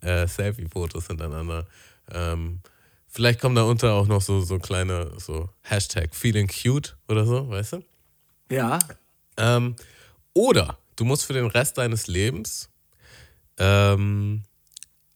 äh, 0.01 0.27
Selfie-Fotos 0.27 1.07
hintereinander. 1.07 1.67
Ähm, 2.11 2.61
vielleicht 3.07 3.39
kommen 3.39 3.55
da 3.55 3.63
unter 3.63 3.93
auch 3.93 4.07
noch 4.07 4.21
so, 4.21 4.41
so 4.41 4.59
kleine 4.59 5.11
so 5.17 5.49
Hashtag 5.61 6.15
Feeling 6.15 6.47
Cute 6.47 6.97
oder 7.07 7.25
so, 7.25 7.49
weißt 7.49 7.73
du? 7.73 7.83
Ja. 8.49 8.79
Ähm, 9.37 9.75
oder 10.33 10.77
du 10.95 11.05
musst 11.05 11.25
für 11.25 11.33
den 11.33 11.47
Rest 11.47 11.77
deines 11.77 12.07
Lebens 12.07 12.69
ähm, 13.57 14.43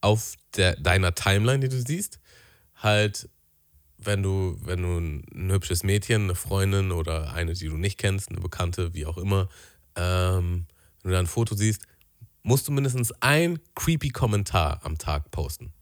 auf 0.02 0.36
der, 0.56 0.76
deiner 0.76 1.14
Timeline, 1.16 1.60
die 1.60 1.70
du 1.70 1.82
siehst, 1.82 2.20
halt, 2.76 3.30
wenn 3.98 4.22
du, 4.22 4.58
wenn 4.62 4.82
du 4.82 4.98
ein, 4.98 5.52
hübsches 5.52 5.84
Mädchen, 5.84 6.24
eine 6.24 6.36
Freundin 6.36 6.92
oder 6.92 7.34
eine, 7.34 7.54
die 7.54 7.68
du 7.68 7.78
nicht 7.78 7.98
kennst, 7.98 8.30
eine 8.30 8.40
Bekannte, 8.40 8.94
wie 8.94 9.06
auch 9.06 9.18
immer, 9.18 9.50
ähm, 9.96 10.68
wenn 11.02 11.10
du 11.10 11.14
da 11.14 11.20
ein 11.20 11.28
Foto 11.28 11.56
siehst, 11.56 11.84
musst 12.48 12.68
du 12.68 12.72
mindestens 12.72 13.12
ein 13.20 13.60
creepy 13.76 14.10
Kommentar 14.10 14.80
am 14.84 14.98
Tag 14.98 15.32
posten. 15.32 15.74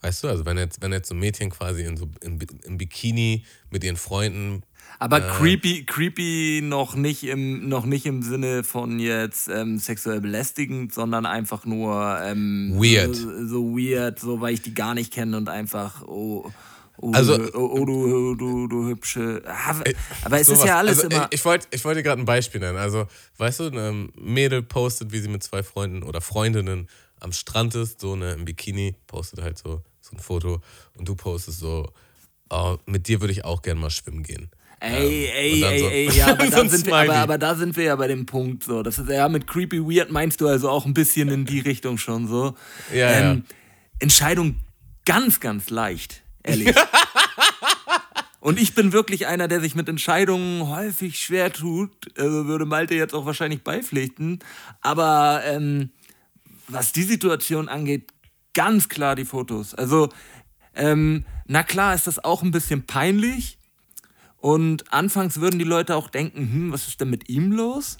Weißt 0.00 0.22
du, 0.22 0.28
also 0.28 0.46
wenn 0.46 0.56
jetzt, 0.56 0.80
wenn 0.80 0.92
jetzt 0.92 1.08
so 1.08 1.14
ein 1.14 1.18
Mädchen 1.18 1.50
quasi 1.50 1.82
in 1.82 1.96
so, 1.96 2.08
im, 2.22 2.38
im 2.64 2.78
Bikini 2.78 3.44
mit 3.70 3.84
ihren 3.84 3.96
Freunden 3.96 4.62
Aber 4.98 5.20
creepy, 5.20 5.84
creepy 5.84 6.62
noch 6.62 6.94
nicht 6.94 7.24
im, 7.24 7.68
noch 7.68 7.84
nicht 7.84 8.06
im 8.06 8.22
Sinne 8.22 8.62
von 8.62 8.98
jetzt 9.00 9.48
ähm, 9.48 9.78
sexuell 9.78 10.20
belästigend, 10.20 10.94
sondern 10.94 11.26
einfach 11.26 11.66
nur 11.66 12.18
ähm, 12.22 12.72
Weird. 12.76 13.16
So, 13.16 13.46
so 13.46 13.76
weird, 13.76 14.20
so 14.20 14.40
weil 14.40 14.54
ich 14.54 14.62
die 14.62 14.72
gar 14.72 14.94
nicht 14.94 15.12
kenne 15.12 15.36
und 15.36 15.48
einfach, 15.48 16.06
oh, 16.06 16.50
oh, 17.00 17.12
Also- 17.12 17.36
du, 17.38 17.54
oh, 17.56 17.78
oh 17.80 17.84
du, 17.84 18.34
du, 18.36 18.68
du 18.68 18.88
hübsche. 18.88 19.42
Ah, 19.46 19.74
Aber 20.24 20.36
es 20.40 20.48
ist 20.48 20.56
Sowas. 20.56 20.66
ja 20.66 20.78
alles 20.78 21.02
also, 21.02 21.08
immer. 21.16 21.28
Ich, 21.30 21.44
wollte 21.44 21.66
ich 21.70 21.84
wollt 21.84 21.96
dir 21.96 22.02
gerade 22.02 22.20
ein 22.20 22.26
Beispiel 22.26 22.60
nennen. 22.60 22.78
Also, 22.78 23.06
weißt 23.38 23.60
du, 23.60 23.64
ein 23.68 24.12
Mädel 24.16 24.62
postet, 24.62 25.12
wie 25.12 25.18
sie 25.20 25.28
mit 25.28 25.42
zwei 25.42 25.62
Freunden 25.62 26.02
oder 26.02 26.20
Freundinnen 26.20 26.88
am 27.20 27.32
Strand 27.32 27.74
ist, 27.74 28.00
so 28.00 28.12
eine 28.14 28.32
im 28.32 28.44
Bikini, 28.44 28.94
postet 29.06 29.42
halt 29.42 29.58
so, 29.58 29.82
so 30.00 30.16
ein 30.16 30.20
Foto 30.20 30.60
und 30.96 31.08
du 31.08 31.14
postest 31.14 31.58
so, 31.58 31.92
oh, 32.48 32.78
mit 32.86 33.08
dir 33.08 33.20
würde 33.20 33.32
ich 33.32 33.44
auch 33.44 33.62
gerne 33.62 33.80
mal 33.80 33.90
schwimmen 33.90 34.22
gehen. 34.22 34.50
Ey, 34.82 34.94
und 34.96 35.02
ey, 35.02 35.62
ey, 35.62 35.78
so- 35.78 35.88
ey, 35.88 36.10
ja, 36.16 36.26
aber 36.28 36.44
so 36.46 36.50
da, 36.52 36.60
ein 36.62 36.70
sind 36.70 36.86
wir, 36.86 36.94
aber, 36.96 37.16
aber 37.16 37.36
da 37.38 37.54
sind 37.54 37.76
wir 37.76 37.84
ja 37.84 37.96
bei 37.96 38.08
dem 38.08 38.24
Punkt 38.24 38.64
so. 38.64 38.82
Das 38.82 38.98
ist 38.98 39.10
ja 39.10 39.28
mit 39.28 39.46
creepy 39.46 39.80
weird 39.82 40.10
meinst 40.10 40.40
du 40.40 40.48
also 40.48 40.70
auch 40.70 40.86
ein 40.86 40.94
bisschen 40.94 41.28
in 41.28 41.44
die 41.44 41.60
Richtung 41.60 41.98
schon 41.98 42.26
so. 42.26 42.54
Ja, 42.94 43.10
ähm, 43.10 43.44
Entscheidung 43.98 44.56
ganz, 45.04 45.40
ganz 45.40 45.68
leicht, 45.68 46.22
ehrlich. 46.42 46.74
Und 48.40 48.58
ich 48.58 48.74
bin 48.74 48.92
wirklich 48.92 49.26
einer, 49.26 49.48
der 49.48 49.60
sich 49.60 49.74
mit 49.74 49.88
Entscheidungen 49.88 50.66
häufig 50.68 51.20
schwer 51.20 51.52
tut. 51.52 51.90
Also 52.18 52.46
würde 52.46 52.64
Malte 52.64 52.94
jetzt 52.94 53.14
auch 53.14 53.26
wahrscheinlich 53.26 53.62
beipflichten. 53.62 54.38
Aber 54.80 55.42
ähm, 55.44 55.90
was 56.66 56.92
die 56.92 57.02
Situation 57.02 57.68
angeht, 57.68 58.12
ganz 58.54 58.88
klar 58.88 59.14
die 59.14 59.26
Fotos. 59.26 59.74
Also, 59.74 60.08
ähm, 60.74 61.24
na 61.46 61.62
klar 61.62 61.94
ist 61.94 62.06
das 62.06 62.22
auch 62.22 62.42
ein 62.42 62.50
bisschen 62.50 62.86
peinlich. 62.86 63.58
Und 64.38 64.90
anfangs 64.90 65.40
würden 65.40 65.58
die 65.58 65.66
Leute 65.66 65.94
auch 65.94 66.08
denken, 66.08 66.40
hm, 66.40 66.72
was 66.72 66.88
ist 66.88 67.00
denn 67.00 67.10
mit 67.10 67.28
ihm 67.28 67.52
los? 67.52 67.98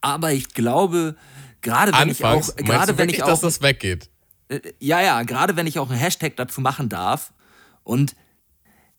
Aber 0.00 0.32
ich 0.32 0.54
glaube, 0.54 1.14
gerade 1.60 1.92
wenn 1.92 2.08
Anfangs, 2.10 2.48
ich 2.48 2.54
auch, 2.54 2.56
gerade 2.56 2.92
du 2.92 2.98
wenn 2.98 3.08
wirklich, 3.08 3.18
ich 3.18 3.24
dass 3.24 3.40
auch, 3.40 3.42
das 3.42 3.60
weggeht? 3.60 4.08
Äh, 4.48 4.60
ja, 4.78 5.00
ja, 5.00 5.22
gerade 5.22 5.56
wenn 5.56 5.66
ich 5.66 5.78
auch 5.78 5.90
einen 5.90 5.98
Hashtag 5.98 6.36
dazu 6.36 6.60
machen 6.60 6.88
darf. 6.88 7.32
Und 7.82 8.16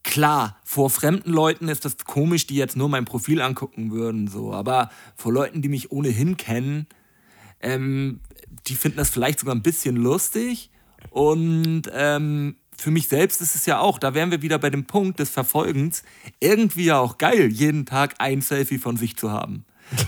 klar, 0.03 0.57
vor 0.63 0.89
fremden 0.89 1.31
Leuten 1.31 1.67
ist 1.67 1.85
das 1.85 1.97
komisch, 1.97 2.47
die 2.47 2.55
jetzt 2.55 2.75
nur 2.75 2.89
mein 2.89 3.05
Profil 3.05 3.41
angucken 3.41 3.91
würden, 3.91 4.27
so, 4.27 4.53
aber 4.53 4.89
vor 5.15 5.33
Leuten, 5.33 5.61
die 5.61 5.69
mich 5.69 5.91
ohnehin 5.91 6.37
kennen, 6.37 6.87
ähm, 7.59 8.21
die 8.67 8.75
finden 8.75 8.97
das 8.97 9.09
vielleicht 9.09 9.39
sogar 9.39 9.55
ein 9.55 9.63
bisschen 9.63 9.95
lustig. 9.95 10.71
Und 11.09 11.83
ähm, 11.93 12.55
für 12.77 12.91
mich 12.91 13.07
selbst 13.07 13.41
ist 13.41 13.55
es 13.55 13.65
ja 13.65 13.79
auch, 13.79 13.99
da 13.99 14.13
wären 14.13 14.31
wir 14.31 14.41
wieder 14.41 14.59
bei 14.59 14.69
dem 14.69 14.85
Punkt 14.85 15.19
des 15.19 15.29
Verfolgens, 15.29 16.03
irgendwie 16.39 16.85
ja 16.85 16.99
auch 16.99 17.17
geil, 17.17 17.47
jeden 17.51 17.85
Tag 17.85 18.15
ein 18.19 18.41
Selfie 18.41 18.77
von 18.77 18.97
sich 18.97 19.17
zu 19.17 19.31
haben. 19.31 19.65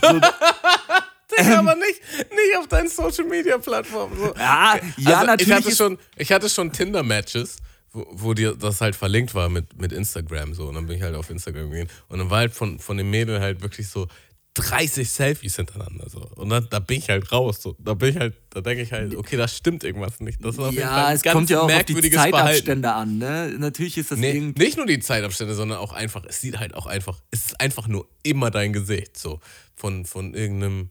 Digga, 1.38 1.58
aber 1.58 1.74
nicht, 1.76 2.00
nicht 2.18 2.58
auf 2.58 2.68
deinen 2.68 2.88
Social 2.88 3.24
Media 3.24 3.58
Plattformen. 3.58 4.16
So. 4.18 4.34
Ja, 4.36 4.78
ja, 4.96 5.14
also 5.14 5.26
natürlich 5.26 5.48
Ich 5.48 5.54
hatte 5.54 5.76
schon, 5.76 5.98
ich 6.16 6.32
hatte 6.32 6.48
schon 6.48 6.72
Tinder-Matches, 6.72 7.56
wo, 7.92 8.06
wo 8.10 8.34
dir 8.34 8.54
das 8.54 8.80
halt 8.80 8.96
verlinkt 8.96 9.34
war 9.34 9.48
mit, 9.48 9.80
mit 9.80 9.92
Instagram 9.92 10.54
so. 10.54 10.68
Und 10.68 10.74
dann 10.74 10.86
bin 10.86 10.96
ich 10.96 11.02
halt 11.02 11.14
auf 11.14 11.30
Instagram 11.30 11.70
gegangen. 11.70 11.90
Und 12.08 12.18
dann 12.18 12.30
war 12.30 12.38
halt 12.38 12.52
von, 12.52 12.78
von 12.78 12.96
dem 12.96 13.10
Mädel 13.10 13.40
halt 13.40 13.62
wirklich 13.62 13.88
so 13.88 14.06
30 14.54 15.08
Selfies 15.08 15.56
hintereinander. 15.56 16.08
So. 16.08 16.20
Und 16.36 16.50
dann 16.50 16.66
da 16.70 16.80
bin 16.80 16.98
ich 16.98 17.08
halt 17.08 17.30
raus. 17.30 17.62
So. 17.62 17.76
Da 17.78 17.94
bin 17.94 18.10
ich 18.10 18.16
halt, 18.16 18.34
da 18.50 18.60
denke 18.60 18.82
ich 18.82 18.92
halt, 18.92 19.14
okay, 19.14 19.36
da 19.36 19.46
stimmt 19.46 19.84
irgendwas 19.84 20.20
nicht. 20.20 20.44
Das 20.44 20.56
Fall 20.56 20.74
Ja, 20.74 21.12
es 21.12 21.22
kommt 21.22 21.50
ja 21.50 21.60
auch 21.60 21.70
auf 21.70 21.84
die 21.84 21.94
Verhalten. 21.94 22.36
Zeitabstände 22.36 22.92
an, 22.92 23.18
ne? 23.18 23.54
Natürlich 23.58 23.96
ist 23.96 24.10
das 24.10 24.18
Nee, 24.18 24.32
irgendwie. 24.32 24.62
nicht 24.62 24.76
nur 24.76 24.86
die 24.86 24.98
Zeitabstände, 24.98 25.54
sondern 25.54 25.78
auch 25.78 25.92
einfach, 25.92 26.24
es 26.28 26.40
sieht 26.40 26.58
halt 26.58 26.74
auch 26.74 26.86
einfach, 26.86 27.20
es 27.30 27.46
ist 27.46 27.60
einfach 27.60 27.86
nur 27.86 28.08
immer 28.22 28.50
dein 28.50 28.72
Gesicht. 28.72 29.16
So 29.16 29.40
von, 29.76 30.04
von 30.04 30.34
irgendeinem, 30.34 30.90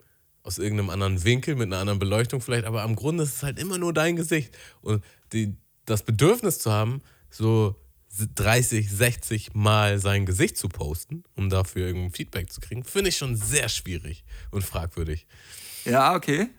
aus 0.49 0.57
irgendeinem 0.57 0.89
anderen 0.89 1.23
Winkel, 1.23 1.55
mit 1.55 1.67
einer 1.67 1.77
anderen 1.77 1.99
Beleuchtung 1.99 2.41
vielleicht, 2.41 2.65
aber 2.65 2.81
am 2.81 2.95
Grunde 2.95 3.23
ist 3.23 3.35
es 3.35 3.43
halt 3.43 3.59
immer 3.59 3.77
nur 3.77 3.93
dein 3.93 4.15
Gesicht. 4.15 4.57
Und 4.81 5.03
die, 5.31 5.55
das 5.85 6.01
Bedürfnis 6.01 6.57
zu 6.57 6.71
haben, 6.71 7.03
so 7.29 7.75
30, 8.33 8.89
60 8.89 9.53
Mal 9.53 9.99
sein 9.99 10.25
Gesicht 10.25 10.57
zu 10.57 10.67
posten, 10.67 11.23
um 11.35 11.51
dafür 11.51 11.85
irgendein 11.85 12.09
Feedback 12.09 12.51
zu 12.51 12.61
kriegen, 12.61 12.83
finde 12.83 13.09
ich 13.09 13.17
schon 13.17 13.35
sehr 13.35 13.69
schwierig 13.69 14.23
und 14.49 14.63
fragwürdig. 14.63 15.27
Ja, 15.85 16.15
okay. 16.15 16.49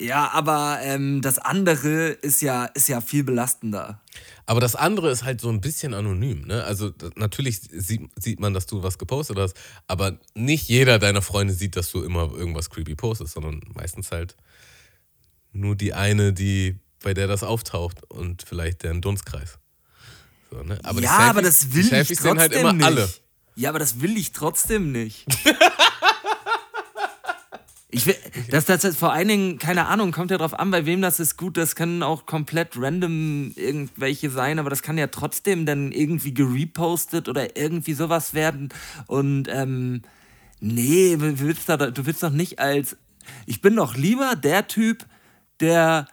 Ja, 0.00 0.30
aber 0.32 0.78
ähm, 0.82 1.22
das 1.22 1.38
andere 1.38 2.08
ist 2.08 2.42
ja, 2.42 2.64
ist 2.66 2.88
ja 2.88 3.00
viel 3.00 3.24
belastender. 3.24 4.00
Aber 4.46 4.60
das 4.60 4.74
andere 4.74 5.10
ist 5.10 5.22
halt 5.24 5.40
so 5.40 5.48
ein 5.48 5.60
bisschen 5.60 5.94
anonym. 5.94 6.46
Ne? 6.46 6.64
Also 6.64 6.92
natürlich 7.14 7.60
sieht, 7.60 8.10
sieht 8.20 8.40
man, 8.40 8.54
dass 8.54 8.66
du 8.66 8.82
was 8.82 8.98
gepostet 8.98 9.38
hast, 9.38 9.56
aber 9.86 10.18
nicht 10.34 10.68
jeder 10.68 10.98
deiner 10.98 11.22
Freunde 11.22 11.54
sieht, 11.54 11.76
dass 11.76 11.92
du 11.92 12.02
immer 12.02 12.32
irgendwas 12.32 12.70
creepy 12.70 12.96
postest, 12.96 13.34
sondern 13.34 13.60
meistens 13.74 14.10
halt 14.10 14.36
nur 15.52 15.76
die 15.76 15.94
eine, 15.94 16.32
die 16.32 16.80
bei 17.02 17.14
der 17.14 17.26
das 17.26 17.42
auftaucht 17.42 18.10
und 18.10 18.42
vielleicht 18.42 18.82
deren 18.82 19.00
Dunstkreis. 19.00 19.58
So, 20.50 20.62
ne? 20.62 20.78
aber 20.82 21.00
ja, 21.00 21.18
aber 21.18 21.42
das 21.42 21.72
will 21.72 21.82
ich 21.82 21.88
Selfies 21.88 22.18
trotzdem 22.18 22.38
halt 22.38 22.76
nicht. 22.76 22.84
alle. 22.84 23.08
Ja, 23.54 23.68
aber 23.68 23.78
das 23.78 24.00
will 24.00 24.16
ich 24.16 24.32
trotzdem 24.32 24.92
nicht. 24.92 25.26
Ich 27.94 28.06
will, 28.06 28.16
das, 28.50 28.64
das 28.64 28.84
ist 28.84 28.98
vor 28.98 29.12
allen 29.12 29.28
Dingen, 29.28 29.58
keine 29.58 29.86
Ahnung, 29.86 30.12
kommt 30.12 30.30
ja 30.30 30.38
drauf 30.38 30.58
an, 30.58 30.70
bei 30.70 30.86
wem 30.86 31.02
das 31.02 31.20
ist 31.20 31.36
gut. 31.36 31.58
Das 31.58 31.76
können 31.76 32.02
auch 32.02 32.24
komplett 32.24 32.70
random 32.74 33.52
irgendwelche 33.54 34.30
sein, 34.30 34.58
aber 34.58 34.70
das 34.70 34.80
kann 34.80 34.96
ja 34.96 35.08
trotzdem 35.08 35.66
dann 35.66 35.92
irgendwie 35.92 36.32
gerepostet 36.32 37.28
oder 37.28 37.54
irgendwie 37.54 37.92
sowas 37.92 38.32
werden. 38.32 38.70
Und 39.08 39.46
ähm, 39.48 40.00
nee, 40.58 41.16
du 41.16 41.38
willst, 41.40 41.68
da, 41.68 41.76
du 41.76 42.06
willst 42.06 42.22
doch 42.22 42.30
nicht 42.30 42.58
als. 42.60 42.96
Ich 43.44 43.60
bin 43.60 43.76
doch 43.76 43.94
lieber 43.94 44.36
der 44.36 44.66
Typ, 44.68 45.04
der 45.60 46.08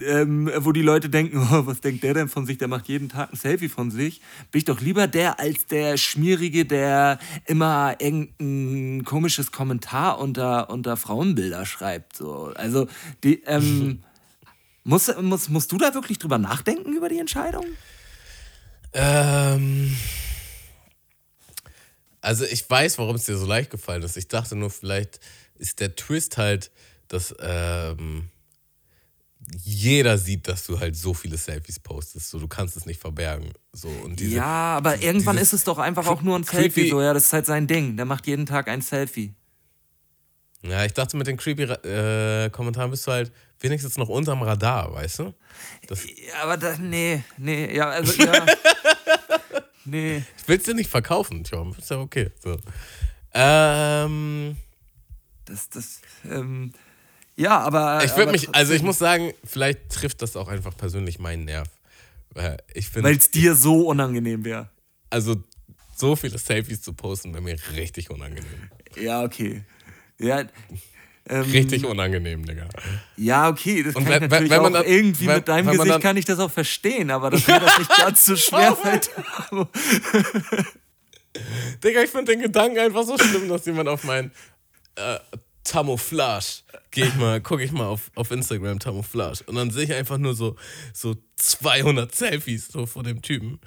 ähm, 0.00 0.50
wo 0.58 0.72
die 0.72 0.82
Leute 0.82 1.08
denken, 1.08 1.38
oh, 1.38 1.62
was 1.66 1.80
denkt 1.80 2.02
der 2.02 2.14
denn 2.14 2.28
von 2.28 2.46
sich, 2.46 2.58
der 2.58 2.68
macht 2.68 2.88
jeden 2.88 3.08
Tag 3.08 3.32
ein 3.32 3.36
Selfie 3.36 3.68
von 3.68 3.90
sich, 3.90 4.20
bin 4.50 4.58
ich 4.58 4.64
doch 4.64 4.80
lieber 4.80 5.06
der 5.06 5.40
als 5.40 5.66
der 5.66 5.96
Schmierige, 5.96 6.64
der 6.64 7.18
immer 7.46 7.96
irgendein 7.98 9.04
komisches 9.04 9.52
Kommentar 9.52 10.18
unter, 10.18 10.70
unter 10.70 10.96
Frauenbilder 10.96 11.66
schreibt. 11.66 12.16
So. 12.16 12.52
Also, 12.54 12.86
die, 13.24 13.42
ähm, 13.44 14.02
muss, 14.84 15.14
muss, 15.20 15.48
musst 15.48 15.72
du 15.72 15.78
da 15.78 15.94
wirklich 15.94 16.18
drüber 16.18 16.38
nachdenken 16.38 16.92
über 16.94 17.08
die 17.08 17.18
Entscheidung? 17.18 17.64
Ähm, 18.92 19.94
also 22.20 22.44
ich 22.44 22.68
weiß, 22.68 22.98
warum 22.98 23.16
es 23.16 23.24
dir 23.24 23.36
so 23.36 23.46
leicht 23.46 23.70
gefallen 23.70 24.02
ist. 24.02 24.16
Ich 24.16 24.28
dachte 24.28 24.56
nur, 24.56 24.70
vielleicht 24.70 25.20
ist 25.58 25.80
der 25.80 25.94
Twist 25.96 26.38
halt, 26.38 26.70
dass 27.08 27.34
ähm, 27.40 28.30
jeder 29.62 30.18
sieht, 30.18 30.48
dass 30.48 30.64
du 30.66 30.78
halt 30.80 30.96
so 30.96 31.14
viele 31.14 31.36
Selfies 31.36 31.78
postest. 31.78 32.30
So, 32.30 32.38
du 32.38 32.48
kannst 32.48 32.76
es 32.76 32.86
nicht 32.86 33.00
verbergen. 33.00 33.52
So, 33.72 33.88
und 33.88 34.18
diese, 34.18 34.36
ja, 34.36 34.76
aber 34.76 35.00
irgendwann 35.02 35.38
ist 35.38 35.52
es 35.52 35.64
doch 35.64 35.78
einfach 35.78 36.06
auch 36.08 36.22
nur 36.22 36.36
ein 36.36 36.44
creepy- 36.44 36.62
Selfie. 36.74 36.90
So, 36.90 37.00
ja, 37.00 37.14
das 37.14 37.26
ist 37.26 37.32
halt 37.32 37.46
sein 37.46 37.66
Ding. 37.66 37.96
Der 37.96 38.06
macht 38.06 38.26
jeden 38.26 38.46
Tag 38.46 38.68
ein 38.68 38.82
Selfie. 38.82 39.34
Ja, 40.62 40.84
ich 40.84 40.94
dachte, 40.94 41.16
mit 41.16 41.26
den 41.28 41.36
creepy 41.36 41.62
äh, 41.62 42.50
Kommentaren 42.50 42.90
bist 42.90 43.06
du 43.06 43.12
halt 43.12 43.30
wenigstens 43.60 43.96
noch 43.98 44.08
unterm 44.08 44.42
Radar, 44.42 44.92
weißt 44.94 45.20
du? 45.20 45.34
Das, 45.86 46.04
Ja, 46.04 46.42
aber 46.42 46.56
da, 46.56 46.76
nee, 46.78 47.22
nee, 47.36 47.74
ja, 47.76 47.90
also, 47.90 48.20
ja. 48.24 48.44
nee. 49.84 50.22
ich 50.38 50.48
will 50.48 50.58
es 50.58 50.64
dir 50.64 50.74
nicht 50.74 50.90
verkaufen, 50.90 51.44
Tom. 51.44 51.74
Ist 51.78 51.90
ja 51.90 51.98
okay. 51.98 52.30
So. 52.42 52.56
Ähm, 53.32 54.56
Das, 55.44 55.68
das, 55.68 56.00
ähm, 56.28 56.72
ja, 57.36 57.58
aber. 57.60 58.02
ich 58.04 58.16
würde 58.16 58.32
mich, 58.32 58.54
also 58.54 58.72
ich 58.72 58.82
muss 58.82 58.98
sagen, 58.98 59.32
vielleicht 59.44 59.90
trifft 59.90 60.22
das 60.22 60.36
auch 60.36 60.48
einfach 60.48 60.76
persönlich 60.76 61.18
meinen 61.18 61.44
Nerv. 61.44 61.68
Weil 62.34 62.58
es 63.16 63.30
dir 63.30 63.54
so 63.54 63.86
unangenehm 63.88 64.44
wäre. 64.44 64.68
also 65.10 65.36
so 65.96 66.14
viele 66.16 66.36
Selfies 66.36 66.82
zu 66.82 66.92
posten, 66.92 67.32
wäre 67.32 67.42
mir 67.42 67.56
richtig 67.74 68.10
unangenehm. 68.10 68.68
Ja, 68.96 69.22
okay. 69.22 69.62
Ja, 70.18 70.44
ähm, 71.28 71.42
Richtig 71.50 71.84
unangenehm, 71.86 72.44
Digga. 72.44 72.68
ja, 73.16 73.48
okay. 73.48 73.82
Das 73.82 73.94
Und 73.96 74.04
kann 74.04 74.12
wenn- 74.12 74.22
ich 74.24 74.30
natürlich 74.30 74.50
wenn 74.50 74.62
man 74.62 74.76
auch 74.76 74.80
dann- 74.82 74.88
irgendwie 74.92 75.26
wenn- 75.26 75.36
mit 75.36 75.48
deinem 75.48 75.70
Gesicht 75.72 75.88
dann- 75.94 76.00
kann 76.02 76.16
ich 76.18 76.24
das 76.26 76.38
auch 76.38 76.50
verstehen, 76.50 77.10
aber 77.10 77.30
dass 77.30 77.46
mir 77.46 77.58
das 77.58 77.78
nicht 77.78 77.90
ganz 77.96 78.24
so 78.26 78.36
schwer 78.36 78.76
fällt. 78.76 79.10
Digga, 81.82 82.02
ich 82.02 82.10
finde 82.10 82.32
den 82.32 82.42
Gedanken 82.42 82.78
einfach 82.78 83.04
so 83.04 83.18
schlimm, 83.18 83.48
dass 83.48 83.66
jemand 83.66 83.88
auf 83.88 84.04
mein 84.04 84.30
äh, 84.96 85.18
Tamouflage, 85.66 86.62
gehe 86.90 87.06
ich 87.06 87.14
mal, 87.16 87.40
gucke 87.40 87.62
ich 87.62 87.72
mal 87.72 87.86
auf, 87.86 88.10
auf 88.14 88.30
Instagram 88.30 88.78
Tamouflage 88.78 89.44
und 89.46 89.56
dann 89.56 89.70
sehe 89.70 89.84
ich 89.84 89.92
einfach 89.92 90.18
nur 90.18 90.34
so, 90.34 90.56
so 90.92 91.16
200 91.36 92.14
Selfies 92.14 92.68
so 92.68 92.86
vor 92.86 93.02
dem 93.02 93.22
Typen. 93.22 93.60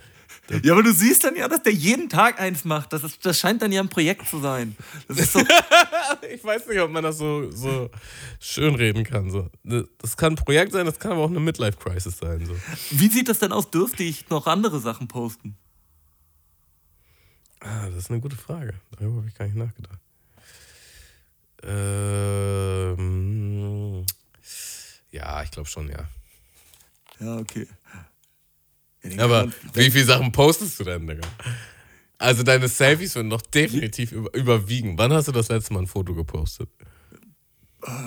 ja, 0.64 0.74
aber 0.74 0.84
du 0.84 0.91
siehst 0.91 1.24
dann 1.24 1.36
ja, 1.36 1.47
dass 1.47 1.64
der 1.64 1.74
jeden 1.74 2.10
Tag 2.10 2.39
eins 2.39 2.66
macht. 2.66 2.93
Das, 2.93 3.04
ist, 3.04 3.24
das 3.26 3.38
scheint 3.38 3.62
dann 3.62 3.72
ja 3.72 3.82
ein 3.82 3.89
Projekt 3.89 4.28
zu 4.28 4.39
sein. 4.39 4.76
So, 5.08 5.39
Ich 6.34 6.43
weiß 6.43 6.68
nicht, 6.68 6.80
ob 6.80 6.91
man 6.91 7.04
das 7.04 7.18
so, 7.18 7.52
so 7.52 7.89
schön 8.39 8.76
reden 8.76 9.04
kann. 9.04 9.30
So. 9.30 9.50
Das 9.97 10.18
kann 10.18 10.34
ein 10.34 10.36
Projekt 10.36 10.72
sein, 10.72 10.86
das 10.86 11.00
kann 11.00 11.12
aber 11.12 11.22
auch 11.22 11.30
eine 11.30 11.39
Midlife-Crisis 11.39 12.18
sein. 12.18 12.45
So. 12.45 12.56
wie 12.91 13.10
sieht 13.10 13.30
das 13.30 13.39
denn 13.39 13.52
aus? 13.52 13.70
Dürfte 13.70 14.04
ich 14.04 14.30
noch 14.30 14.47
andere 14.47 14.80
Sachen 14.80 15.08
posten? 15.08 15.58
Ah, 17.60 17.88
das 17.89 18.06
ist 18.06 18.12
eine 18.12 18.22
gute 18.22 18.38
Frage. 18.38 18.74
Darüber 18.91 19.18
habe 19.18 19.28
ich 19.28 19.36
gar 19.36 19.45
nicht 19.45 19.58
nachgedacht. 19.58 20.00
Ähm, 22.89 24.05
ja, 25.12 25.43
ich 25.43 25.51
glaube 25.51 25.70
schon, 25.70 25.89
ja. 25.89 26.07
Ja, 27.20 27.38
okay. 27.38 27.68
Ja, 29.03 29.24
Aber 29.24 29.45
man- 29.45 29.53
wie 29.74 29.91
viele 29.91 30.05
Sachen 30.05 30.32
postest 30.32 30.80
du 30.80 30.84
denn, 30.84 31.07
Digga? 31.07 31.28
Also 32.18 32.43
deine 32.43 32.68
Selfies 32.68 33.16
würden 33.16 33.30
noch 33.30 33.41
definitiv 33.41 34.12
über, 34.12 34.34
überwiegen. 34.34 34.97
Wann 34.97 35.14
hast 35.14 35.28
du 35.30 35.32
das 35.32 35.47
letzte 35.49 35.74
Mal 35.74 35.82
ein 35.84 35.88
Foto 35.88 36.14
gepostet? 36.14 36.70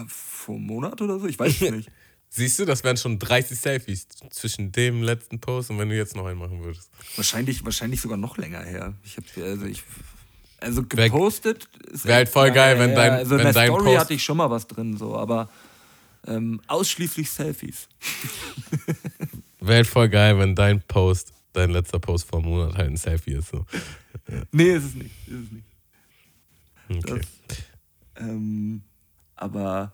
vor 0.06 0.54
einem 0.56 0.66
Monat 0.66 1.00
oder 1.00 1.18
so? 1.18 1.26
Ich 1.26 1.38
weiß 1.38 1.62
es 1.62 1.70
nicht. 1.70 1.90
Siehst 2.28 2.58
du, 2.58 2.64
das 2.66 2.84
wären 2.84 2.96
schon 2.98 3.18
30 3.18 3.58
Selfies 3.58 4.06
zwischen 4.30 4.70
dem 4.72 5.02
letzten 5.02 5.40
Post 5.40 5.70
und 5.70 5.78
wenn 5.78 5.88
du 5.88 5.96
jetzt 5.96 6.14
noch 6.14 6.26
einen 6.26 6.38
machen 6.38 6.62
würdest. 6.62 6.90
Wahrscheinlich, 7.16 7.64
wahrscheinlich 7.64 8.00
sogar 8.02 8.16
noch 8.18 8.36
länger 8.38 8.62
her. 8.62 8.94
Ich 9.02 9.16
habe 9.16 9.26
also 9.44 9.64
ich 9.66 9.82
also 10.62 10.82
gepostet. 10.84 11.68
ist 11.90 12.04
wär 12.06 12.16
halt 12.16 12.28
voll 12.28 12.50
geil, 12.52 12.78
wenn 12.78 12.94
dein- 12.94 13.12
also 13.12 13.34
in 13.34 13.38
wenn 13.38 13.44
der 13.46 13.52
dein 13.52 13.66
Story 13.68 13.84
Post- 13.84 13.98
hatte 14.00 14.14
ich 14.14 14.22
schon 14.24 14.36
mal 14.36 14.50
was 14.50 14.66
drin 14.66 14.96
so, 14.96 15.16
aber 15.16 15.50
ähm, 16.26 16.60
ausschließlich 16.68 17.30
Selfies. 17.30 17.88
Wäre 19.60 19.76
halt 19.76 19.86
voll 19.86 20.08
geil, 20.08 20.38
wenn 20.38 20.54
dein 20.54 20.80
Post, 20.82 21.32
dein 21.52 21.70
letzter 21.70 21.98
Post 21.98 22.28
vor 22.28 22.40
einem 22.40 22.48
Monat 22.48 22.74
halt 22.76 22.88
ein 22.90 22.96
Selfie 22.96 23.32
ist. 23.34 23.48
So. 23.50 23.64
Nee, 24.52 24.70
ist 24.74 24.84
es 24.84 24.94
nicht. 24.94 25.10
Ist 25.28 25.34
es 25.44 25.50
nicht. 25.52 27.08
Okay. 27.10 27.20
Ähm, 28.16 28.82
aber 29.36 29.92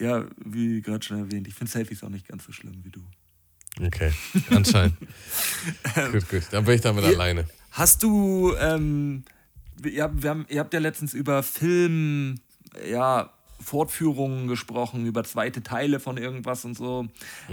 ja, 0.00 0.24
wie 0.44 0.80
gerade 0.80 1.04
schon 1.04 1.18
erwähnt, 1.18 1.48
ich 1.48 1.54
finde 1.54 1.72
Selfies 1.72 2.02
auch 2.04 2.08
nicht 2.08 2.26
ganz 2.28 2.44
so 2.44 2.52
schlimm 2.52 2.80
wie 2.84 2.90
du. 2.90 3.00
Okay, 3.84 4.12
anscheinend. 4.50 4.96
gut, 6.12 6.28
gut. 6.28 6.42
Dann 6.50 6.64
bin 6.64 6.74
ich 6.74 6.80
damit 6.80 7.04
Ihr- 7.04 7.10
alleine. 7.10 7.46
Hast 7.72 8.02
du, 8.02 8.54
ähm, 8.58 9.24
ihr, 9.84 10.02
habt, 10.04 10.22
wir 10.22 10.30
haben, 10.30 10.46
ihr 10.48 10.60
habt 10.60 10.72
ja 10.74 10.80
letztens 10.80 11.14
über 11.14 11.42
Film, 11.42 12.36
ja, 12.90 13.30
Fortführungen 13.62 14.48
gesprochen, 14.48 15.04
über 15.06 15.22
zweite 15.24 15.62
Teile 15.62 16.00
von 16.00 16.16
irgendwas 16.16 16.64
und 16.64 16.76
so. 16.76 17.06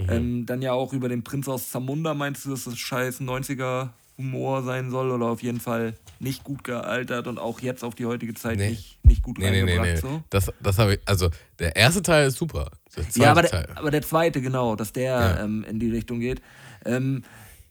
Ähm, 0.08 0.46
dann 0.46 0.62
ja 0.62 0.72
auch 0.72 0.92
über 0.94 1.08
den 1.08 1.22
Prinz 1.22 1.48
aus 1.48 1.70
Zamunda. 1.70 2.14
Meinst 2.14 2.44
du, 2.46 2.50
dass 2.50 2.64
das 2.64 2.78
scheiß 2.78 3.20
90er 3.20 3.90
Humor 4.16 4.62
sein 4.62 4.90
soll 4.90 5.10
oder 5.10 5.26
auf 5.26 5.42
jeden 5.42 5.60
Fall 5.60 5.94
nicht 6.18 6.42
gut 6.44 6.64
gealtert 6.64 7.26
und 7.28 7.38
auch 7.38 7.60
jetzt 7.60 7.84
auf 7.84 7.94
die 7.94 8.06
heutige 8.06 8.34
Zeit 8.34 8.56
Nee. 8.58 8.70
nicht, 8.70 8.98
nicht 9.04 9.22
gut 9.22 9.38
Nee, 9.38 9.50
nee, 9.50 9.62
nee, 9.62 9.76
reingebracht? 9.76 10.02
nee. 10.04 10.10
So? 10.16 10.22
Das, 10.30 10.50
das 10.60 10.78
habe 10.78 10.94
ich, 10.94 11.00
also 11.04 11.28
der 11.58 11.76
erste 11.76 12.02
Teil 12.02 12.26
ist 12.28 12.38
super. 12.38 12.70
Ja, 13.14 13.30
aber 13.30 13.42
Teil. 13.44 13.66
der, 13.68 13.78
aber 13.78 13.90
der 13.92 14.02
zweite, 14.02 14.40
genau, 14.40 14.74
dass 14.76 14.92
der 14.92 15.04
Ja. 15.12 15.44
ähm, 15.44 15.62
in 15.68 15.78
die 15.78 15.90
Richtung 15.90 16.18
geht. 16.20 16.40
Ähm, 16.84 17.22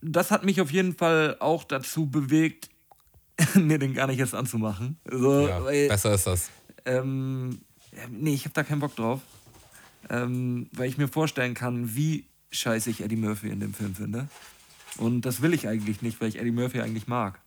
das 0.02 0.30
hat 0.32 0.46
mich 0.46 0.62
auf 0.62 0.72
jeden 0.72 0.94
Fall 0.96 1.36
auch 1.40 1.64
dazu 1.66 2.06
bewegt, 2.06 2.70
mir 3.56 3.80
den 3.80 3.94
gar 3.94 4.08
nicht 4.08 4.20
erst 4.20 4.36
anzumachen. 4.36 5.00
So, 5.10 5.48
ja, 5.48 5.64
weil, 5.64 5.88
besser 5.88 6.14
ist 6.14 6.28
das. 6.28 6.50
ähm, 6.86 7.62
nee, 8.10 8.34
ich 8.34 8.46
habe 8.46 8.54
da 8.54 8.64
keinen 8.64 8.80
Bock 8.80 8.96
drauf. 8.96 9.22
Ähm, 10.10 10.70
weil 10.72 10.90
ich 10.90 10.98
mir 10.98 11.08
vorstellen 11.08 11.54
kann, 11.54 11.96
wie 11.96 12.26
scheiße 12.52 12.90
ich 12.90 13.02
Eddie 13.02 13.18
Murphy 13.18 13.50
in 13.50 13.60
dem 13.60 13.74
Film 13.74 13.96
finde. 13.96 14.30
Und 14.98 15.22
das 15.22 15.42
will 15.42 15.54
ich 15.54 15.68
eigentlich 15.68 16.02
nicht, 16.02 16.22
weil 16.22 16.30
ich 16.30 16.40
Eddie 16.40 16.52
Murphy 16.52 16.80
eigentlich 16.80 17.08
mag. 17.08 17.40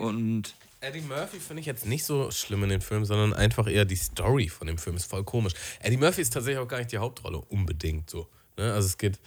Und 0.00 0.54
Eddie 0.80 1.02
Murphy 1.02 1.38
finde 1.38 1.60
ich 1.60 1.66
jetzt 1.66 1.86
nicht 1.86 2.04
so 2.04 2.30
schlimm 2.30 2.64
in 2.64 2.70
den 2.70 2.80
Film, 2.80 3.04
sondern 3.04 3.32
einfach 3.32 3.68
eher 3.68 3.84
die 3.84 3.96
Story 3.96 4.48
von 4.48 4.66
dem 4.66 4.78
Film 4.78 4.96
ist 4.96 5.04
voll 5.04 5.24
komisch. 5.24 5.54
Eddie 5.80 5.96
Murphy 5.96 6.22
ist 6.22 6.32
tatsächlich 6.32 6.58
auch 6.58 6.68
gar 6.68 6.78
nicht 6.78 6.92
die 6.92 6.98
Hauptrolle, 6.98 7.38
unbedingt 7.38 8.10
so. 8.10 8.28
Ne? 8.56 8.72
Also 8.72 8.86
es 8.86 8.98
geht, 8.98 9.18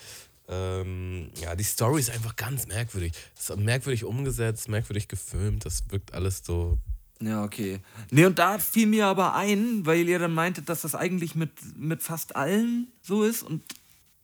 ähm, 0.47 1.29
ja, 1.41 1.55
die 1.55 1.63
Story 1.63 1.99
ist 1.99 2.09
einfach 2.09 2.35
ganz 2.35 2.67
merkwürdig. 2.67 3.13
Es 3.35 3.49
ist 3.49 3.57
merkwürdig 3.57 4.03
umgesetzt, 4.03 4.67
merkwürdig 4.67 5.07
gefilmt, 5.07 5.65
das 5.65 5.89
wirkt 5.89 6.13
alles 6.13 6.43
so. 6.45 6.79
Ja, 7.21 7.43
okay. 7.43 7.79
Nee, 8.11 8.25
und 8.25 8.37
da 8.37 8.57
fiel 8.57 8.87
mir 8.87 9.07
aber 9.07 9.33
ein, 9.35 9.85
weil 9.85 10.09
ihr 10.09 10.19
dann 10.19 10.33
meintet, 10.33 10.67
dass 10.67 10.81
das 10.81 10.95
eigentlich 10.95 11.35
mit, 11.35 11.51
mit 11.77 12.03
fast 12.03 12.35
allen 12.35 12.91
so 13.01 13.23
ist. 13.23 13.43
Und 13.43 13.63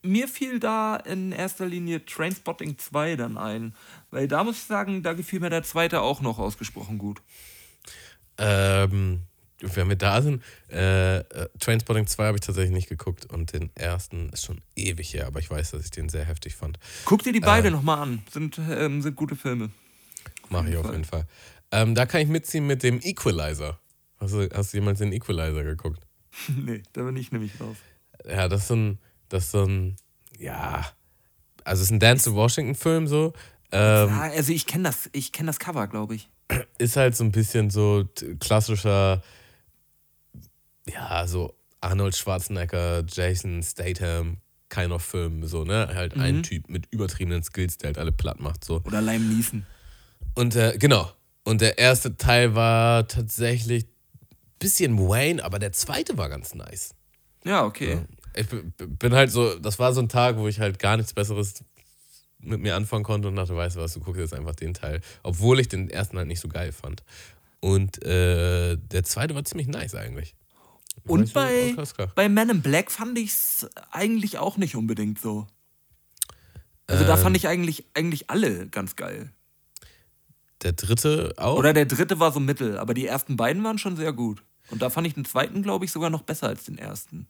mir 0.02 0.28
fiel 0.28 0.60
da 0.60 0.98
in 0.98 1.32
erster 1.32 1.66
Linie 1.66 2.06
Trainspotting 2.06 2.78
2 2.78 3.16
dann 3.16 3.38
ein. 3.38 3.74
Weil 4.12 4.28
da 4.28 4.44
muss 4.44 4.58
ich 4.58 4.64
sagen, 4.64 5.02
da 5.02 5.14
gefiel 5.14 5.40
mir 5.40 5.50
der 5.50 5.64
zweite 5.64 6.02
auch 6.02 6.20
noch 6.20 6.40
ausgesprochen 6.40 6.98
gut. 6.98 7.22
Ähm, 8.38 9.22
wenn 9.62 9.90
wir 9.90 9.96
da 9.96 10.22
sind, 10.22 10.44
äh, 10.72 11.20
äh, 11.20 11.50
Trainspotting 11.60 12.08
2 12.08 12.26
habe 12.26 12.38
ich 12.38 12.46
tatsächlich 12.46 12.74
nicht 12.74 12.90
geguckt 12.90 13.26
und 13.26 13.54
den 13.54 13.70
ersten 13.76 14.30
ist 14.30 14.46
schon 14.46 14.62
ewig 14.76 15.14
her, 15.14 15.28
aber 15.28 15.40
ich 15.40 15.50
weiß, 15.50 15.72
dass 15.72 15.84
ich 15.84 15.92
den 15.92 16.10
sehr 16.10 16.26
heftig 16.26 16.56
fand. 16.56 16.80
Guck 17.06 17.24
dir 17.24 17.34
die 17.34 17.40
beide 17.40 17.72
nochmal 17.72 18.00
an. 18.00 18.24
Sind, 18.32 18.58
ähm, 18.58 19.02
sind 19.02 19.16
gute 19.16 19.36
Filme. 19.36 19.70
Mache 20.50 20.70
ich 20.70 20.78
auf 20.78 20.90
jeden 20.92 21.06
Fall. 21.06 21.26
Ähm, 21.72 21.94
da 21.94 22.06
kann 22.06 22.22
ich 22.22 22.28
mitziehen 22.28 22.66
mit 22.66 22.84
dem 22.84 23.00
Equalizer. 23.02 23.80
Hast 24.18 24.34
du, 24.34 24.50
hast 24.54 24.74
du 24.74 24.78
jemals 24.78 25.00
den 25.00 25.14
Equalizer 25.14 25.64
geguckt? 25.64 26.06
nee, 26.48 26.82
da 26.94 27.04
bin 27.04 27.16
ich 27.18 27.32
nämlich 27.32 27.60
raus. 27.60 27.78
Ja, 28.28 28.48
das 28.48 28.62
ist 28.62 28.68
so 28.70 28.76
ein, 28.76 29.00
das 29.30 29.46
ist 29.46 29.56
ein, 29.56 29.96
ja, 30.38 30.86
also 31.64 31.82
es 31.82 31.88
ist 31.88 31.92
ein 31.92 32.00
Dance 32.00 32.30
to 32.30 32.36
Washington 32.36 32.76
Film 32.76 33.08
so. 33.08 33.34
Ähm, 33.72 34.10
Ja, 34.10 34.22
also 34.22 34.52
ich 34.52 34.66
kenne 34.66 34.86
das, 34.86 35.10
ich 35.14 35.32
kenne 35.32 35.48
das 35.48 35.60
Cover, 35.60 35.88
glaube 35.88 36.16
ich. 36.16 36.30
ist 36.78 36.96
halt 36.96 37.16
so 37.16 37.24
ein 37.24 37.32
bisschen 37.32 37.70
so 37.70 38.06
klassischer, 38.40 39.22
ja, 40.88 41.28
so 41.28 41.56
Arnold 41.82 42.16
Schwarzenegger, 42.16 43.04
Jason 43.08 43.64
Statham, 43.64 44.38
kind 44.70 44.92
of 44.92 45.04
Film, 45.04 45.46
so, 45.48 45.64
ne? 45.64 45.90
Halt 45.94 46.16
ein 46.18 46.44
Typ 46.44 46.70
mit 46.70 46.88
übertriebenen 46.92 47.42
Skills, 47.44 47.78
der 47.78 47.88
halt 47.90 47.98
alle 47.98 48.12
platt 48.12 48.40
macht, 48.40 48.64
so. 48.64 48.82
Oder 48.86 49.02
Lime 49.02 49.26
Neeson. 49.26 49.66
Und 50.36 50.56
äh, 50.56 50.78
genau. 50.78 51.12
Und 51.44 51.62
der 51.62 51.78
erste 51.78 52.18
Teil 52.18 52.54
war 52.54 53.08
tatsächlich 53.08 53.86
ein 53.86 53.90
bisschen 54.60 55.00
Wayne, 55.00 55.44
aber 55.44 55.58
der 55.58 55.72
zweite 55.72 56.18
war 56.18 56.30
ganz 56.30 56.54
nice. 56.54 56.94
Ja, 57.44 57.66
okay. 57.66 58.06
Ich 58.36 58.48
b- 58.48 58.62
b- 58.78 58.86
bin 58.86 59.14
halt 59.14 59.32
so, 59.32 59.58
das 59.58 59.80
war 59.80 59.94
so 59.94 60.02
ein 60.02 60.10
Tag, 60.10 60.38
wo 60.38 60.48
ich 60.48 60.60
halt 60.60 60.78
gar 60.78 60.98
nichts 60.98 61.14
Besseres 61.14 61.64
mit 62.40 62.60
mir 62.62 62.76
anfangen 62.76 63.04
konnte 63.04 63.28
und 63.28 63.36
dachte, 63.36 63.56
weißt 63.56 63.78
du 63.78 63.80
was, 63.82 63.94
du 63.94 64.00
guckst 64.02 64.20
jetzt 64.22 64.34
einfach 64.34 64.56
den 64.56 64.74
Teil. 64.74 65.02
Obwohl 65.24 65.60
ich 65.60 65.68
den 65.68 65.90
ersten 65.90 66.18
halt 66.18 66.28
nicht 66.28 66.40
so 66.40 66.48
geil 66.48 66.72
fand. 66.72 67.04
Und 67.60 68.04
äh, 68.06 68.78
der 68.78 69.04
zweite 69.04 69.34
war 69.36 69.44
ziemlich 69.44 69.68
nice 69.68 69.96
eigentlich. 69.96 70.36
Und 71.06 71.34
bei, 71.34 71.76
Oscar? 71.78 72.08
bei 72.16 72.30
Men 72.30 72.50
in 72.50 72.62
Black 72.62 72.92
fand 72.92 73.18
ich 73.18 73.30
es 73.32 73.68
eigentlich 73.92 74.38
auch 74.38 74.58
nicht 74.58 74.76
unbedingt 74.76 75.20
so. 75.20 75.48
Also 76.88 77.06
da 77.06 77.16
Ähm. 77.16 77.22
fand 77.22 77.38
ich 77.38 77.48
eigentlich, 77.48 77.86
eigentlich 77.94 78.30
alle 78.30 78.68
ganz 78.68 78.96
geil. 78.96 79.32
Der 80.64 80.74
dritte 80.74 81.34
auch? 81.38 81.58
Oder 81.58 81.74
der 81.74 81.86
dritte 81.86 82.20
war 82.20 82.32
so 82.32 82.40
mittel, 82.40 82.78
aber 82.78 82.94
die 82.94 83.06
ersten 83.06 83.38
beiden 83.38 83.64
waren 83.64 83.78
schon 83.78 83.96
sehr 83.96 84.12
gut. 84.12 84.44
Und 84.72 84.82
da 84.82 84.90
fand 84.90 85.08
ich 85.08 85.14
den 85.14 85.26
zweiten, 85.26 85.64
glaube 85.64 85.86
ich, 85.86 85.92
sogar 85.92 86.10
noch 86.10 86.24
besser 86.24 86.48
als 86.48 86.66
den 86.66 86.78
ersten. 86.78 87.28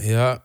Ja, 0.00 0.42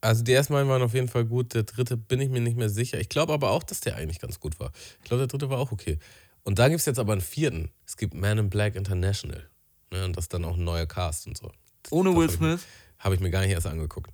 also 0.00 0.22
die 0.22 0.32
ersten 0.32 0.52
beiden 0.52 0.68
waren 0.68 0.82
auf 0.82 0.94
jeden 0.94 1.08
Fall 1.08 1.24
gut. 1.24 1.54
Der 1.54 1.62
dritte 1.64 1.96
bin 1.96 2.20
ich 2.20 2.28
mir 2.28 2.40
nicht 2.40 2.56
mehr 2.56 2.68
sicher. 2.68 3.00
Ich 3.00 3.08
glaube 3.08 3.32
aber 3.32 3.50
auch, 3.50 3.62
dass 3.62 3.80
der 3.80 3.96
eigentlich 3.96 4.20
ganz 4.20 4.38
gut 4.40 4.60
war. 4.60 4.72
Ich 5.02 5.04
glaube, 5.08 5.20
der 5.20 5.26
dritte 5.28 5.50
war 5.50 5.58
auch 5.58 5.72
okay. 5.72 5.98
Und 6.42 6.58
da 6.58 6.68
gibt 6.68 6.80
es 6.80 6.86
jetzt 6.86 6.98
aber 6.98 7.12
einen 7.12 7.20
vierten. 7.20 7.70
Es 7.86 7.96
gibt 7.96 8.14
Man 8.14 8.38
in 8.38 8.50
Black 8.50 8.76
International. 8.76 9.48
Ne, 9.90 10.04
und 10.04 10.16
das 10.16 10.24
ist 10.26 10.34
dann 10.34 10.44
auch 10.44 10.56
ein 10.56 10.64
neuer 10.64 10.86
Cast 10.86 11.26
und 11.26 11.36
so. 11.36 11.50
Ohne 11.90 12.14
Will 12.16 12.30
Smith. 12.30 12.60
Habe 12.98 13.14
ich 13.14 13.20
mir 13.20 13.30
gar 13.30 13.40
nicht 13.40 13.50
erst 13.50 13.66
angeguckt. 13.66 14.10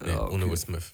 Nee, 0.00 0.10
Ja, 0.10 0.22
okay. 0.22 0.34
Ohne 0.34 0.48
Will 0.50 0.56
Smith. 0.56 0.92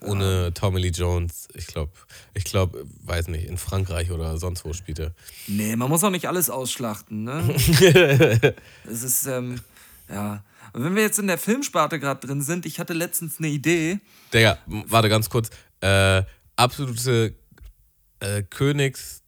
Ohne 0.00 0.52
Tommy 0.52 0.80
Lee 0.80 0.88
Jones. 0.88 1.48
Ich 1.54 1.66
glaube, 1.68 1.92
ich 2.34 2.44
glaube, 2.44 2.84
weiß 3.04 3.28
nicht, 3.28 3.46
in 3.46 3.56
Frankreich 3.56 4.10
oder 4.10 4.36
sonst 4.36 4.64
wo 4.64 4.72
spielt 4.72 4.98
er. 4.98 5.14
Nee, 5.46 5.76
man 5.76 5.88
muss 5.88 6.02
auch 6.02 6.10
nicht 6.10 6.26
alles 6.26 6.50
ausschlachten, 6.50 7.22
ne? 7.24 7.54
es 8.84 9.02
ist, 9.02 9.26
ähm, 9.26 9.60
ja. 10.08 10.44
Und 10.72 10.84
wenn 10.84 10.94
wir 10.96 11.02
jetzt 11.02 11.18
in 11.18 11.26
der 11.28 11.38
Filmsparte 11.38 12.00
gerade 12.00 12.26
drin 12.26 12.42
sind, 12.42 12.66
ich 12.66 12.80
hatte 12.80 12.92
letztens 12.92 13.38
eine 13.38 13.48
Idee. 13.48 14.00
Digga, 14.34 14.58
warte 14.66 15.08
ganz 15.08 15.30
kurz. 15.30 15.50
Äh, 15.80 16.22
absolute 16.56 17.34
äh, 18.20 18.42
Königs, 18.42 19.22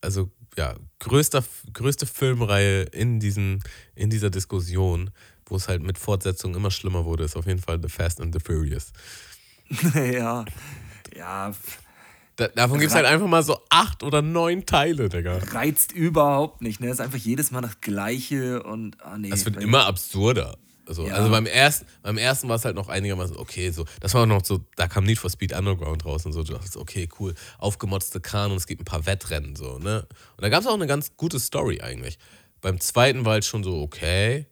also 0.00 0.30
ja, 0.56 0.74
größter, 1.00 1.44
größte 1.72 2.06
Filmreihe 2.06 2.82
in, 2.84 3.20
diesen, 3.20 3.62
in 3.94 4.10
dieser 4.10 4.30
Diskussion, 4.30 5.10
wo 5.46 5.56
es 5.56 5.68
halt 5.68 5.82
mit 5.82 5.98
Fortsetzungen 5.98 6.56
immer 6.56 6.70
schlimmer 6.70 7.04
wurde, 7.04 7.24
ist 7.24 7.36
auf 7.36 7.46
jeden 7.46 7.60
Fall 7.60 7.80
The 7.82 7.88
Fast 7.88 8.20
and 8.20 8.34
the 8.34 8.40
Furious. 8.40 8.92
ja. 9.94 10.44
Ja, 11.16 11.52
Da, 12.36 12.48
davon 12.48 12.78
gibt 12.78 12.90
es 12.90 12.94
halt 12.94 13.06
einfach 13.06 13.26
mal 13.26 13.42
so 13.42 13.58
acht 13.70 14.02
oder 14.02 14.20
neun 14.22 14.66
Teile, 14.66 15.08
Digga. 15.08 15.38
reizt 15.52 15.92
überhaupt 15.92 16.60
nicht, 16.62 16.80
ne? 16.80 16.90
Ist 16.90 17.00
einfach 17.00 17.18
jedes 17.18 17.50
Mal 17.50 17.62
das 17.62 17.80
Gleiche 17.80 18.62
und, 18.62 19.00
ah 19.02 19.16
nee. 19.16 19.30
Das 19.30 19.44
wird 19.44 19.56
immer 19.56 19.86
absurder. 19.86 20.58
Also, 20.86 21.06
Ja. 21.06 21.14
also 21.14 21.30
beim 21.30 21.46
ersten, 21.46 21.86
beim 22.02 22.16
ersten 22.16 22.48
war 22.48 22.56
es 22.56 22.64
halt 22.64 22.76
noch 22.76 22.88
einigermaßen 22.88 23.36
okay. 23.36 23.70
So, 23.70 23.84
das 24.00 24.14
war 24.14 24.26
noch 24.26 24.44
so, 24.44 24.60
da 24.76 24.86
kam 24.88 25.04
Need 25.04 25.18
for 25.18 25.30
Speed 25.30 25.52
Underground 25.52 26.04
raus 26.04 26.24
und 26.26 26.32
so. 26.32 26.42
Du 26.42 26.52
dachtest, 26.52 26.76
okay, 26.76 27.08
cool, 27.18 27.34
aufgemotzte 27.58 28.20
Kran 28.20 28.50
und 28.52 28.56
es 28.56 28.66
gibt 28.66 28.80
ein 28.82 28.84
paar 28.84 29.06
Wettrennen 29.06 29.56
so, 29.56 29.78
ne? 29.78 30.06
Und 30.36 30.42
da 30.42 30.48
gab 30.48 30.60
es 30.60 30.66
auch 30.66 30.74
eine 30.74 30.86
ganz 30.86 31.16
gute 31.16 31.40
Story 31.40 31.80
eigentlich. 31.80 32.18
Beim 32.60 32.80
zweiten 32.80 33.24
war 33.24 33.32
halt 33.32 33.44
schon 33.44 33.64
so 33.64 33.80
okay. 33.82 34.46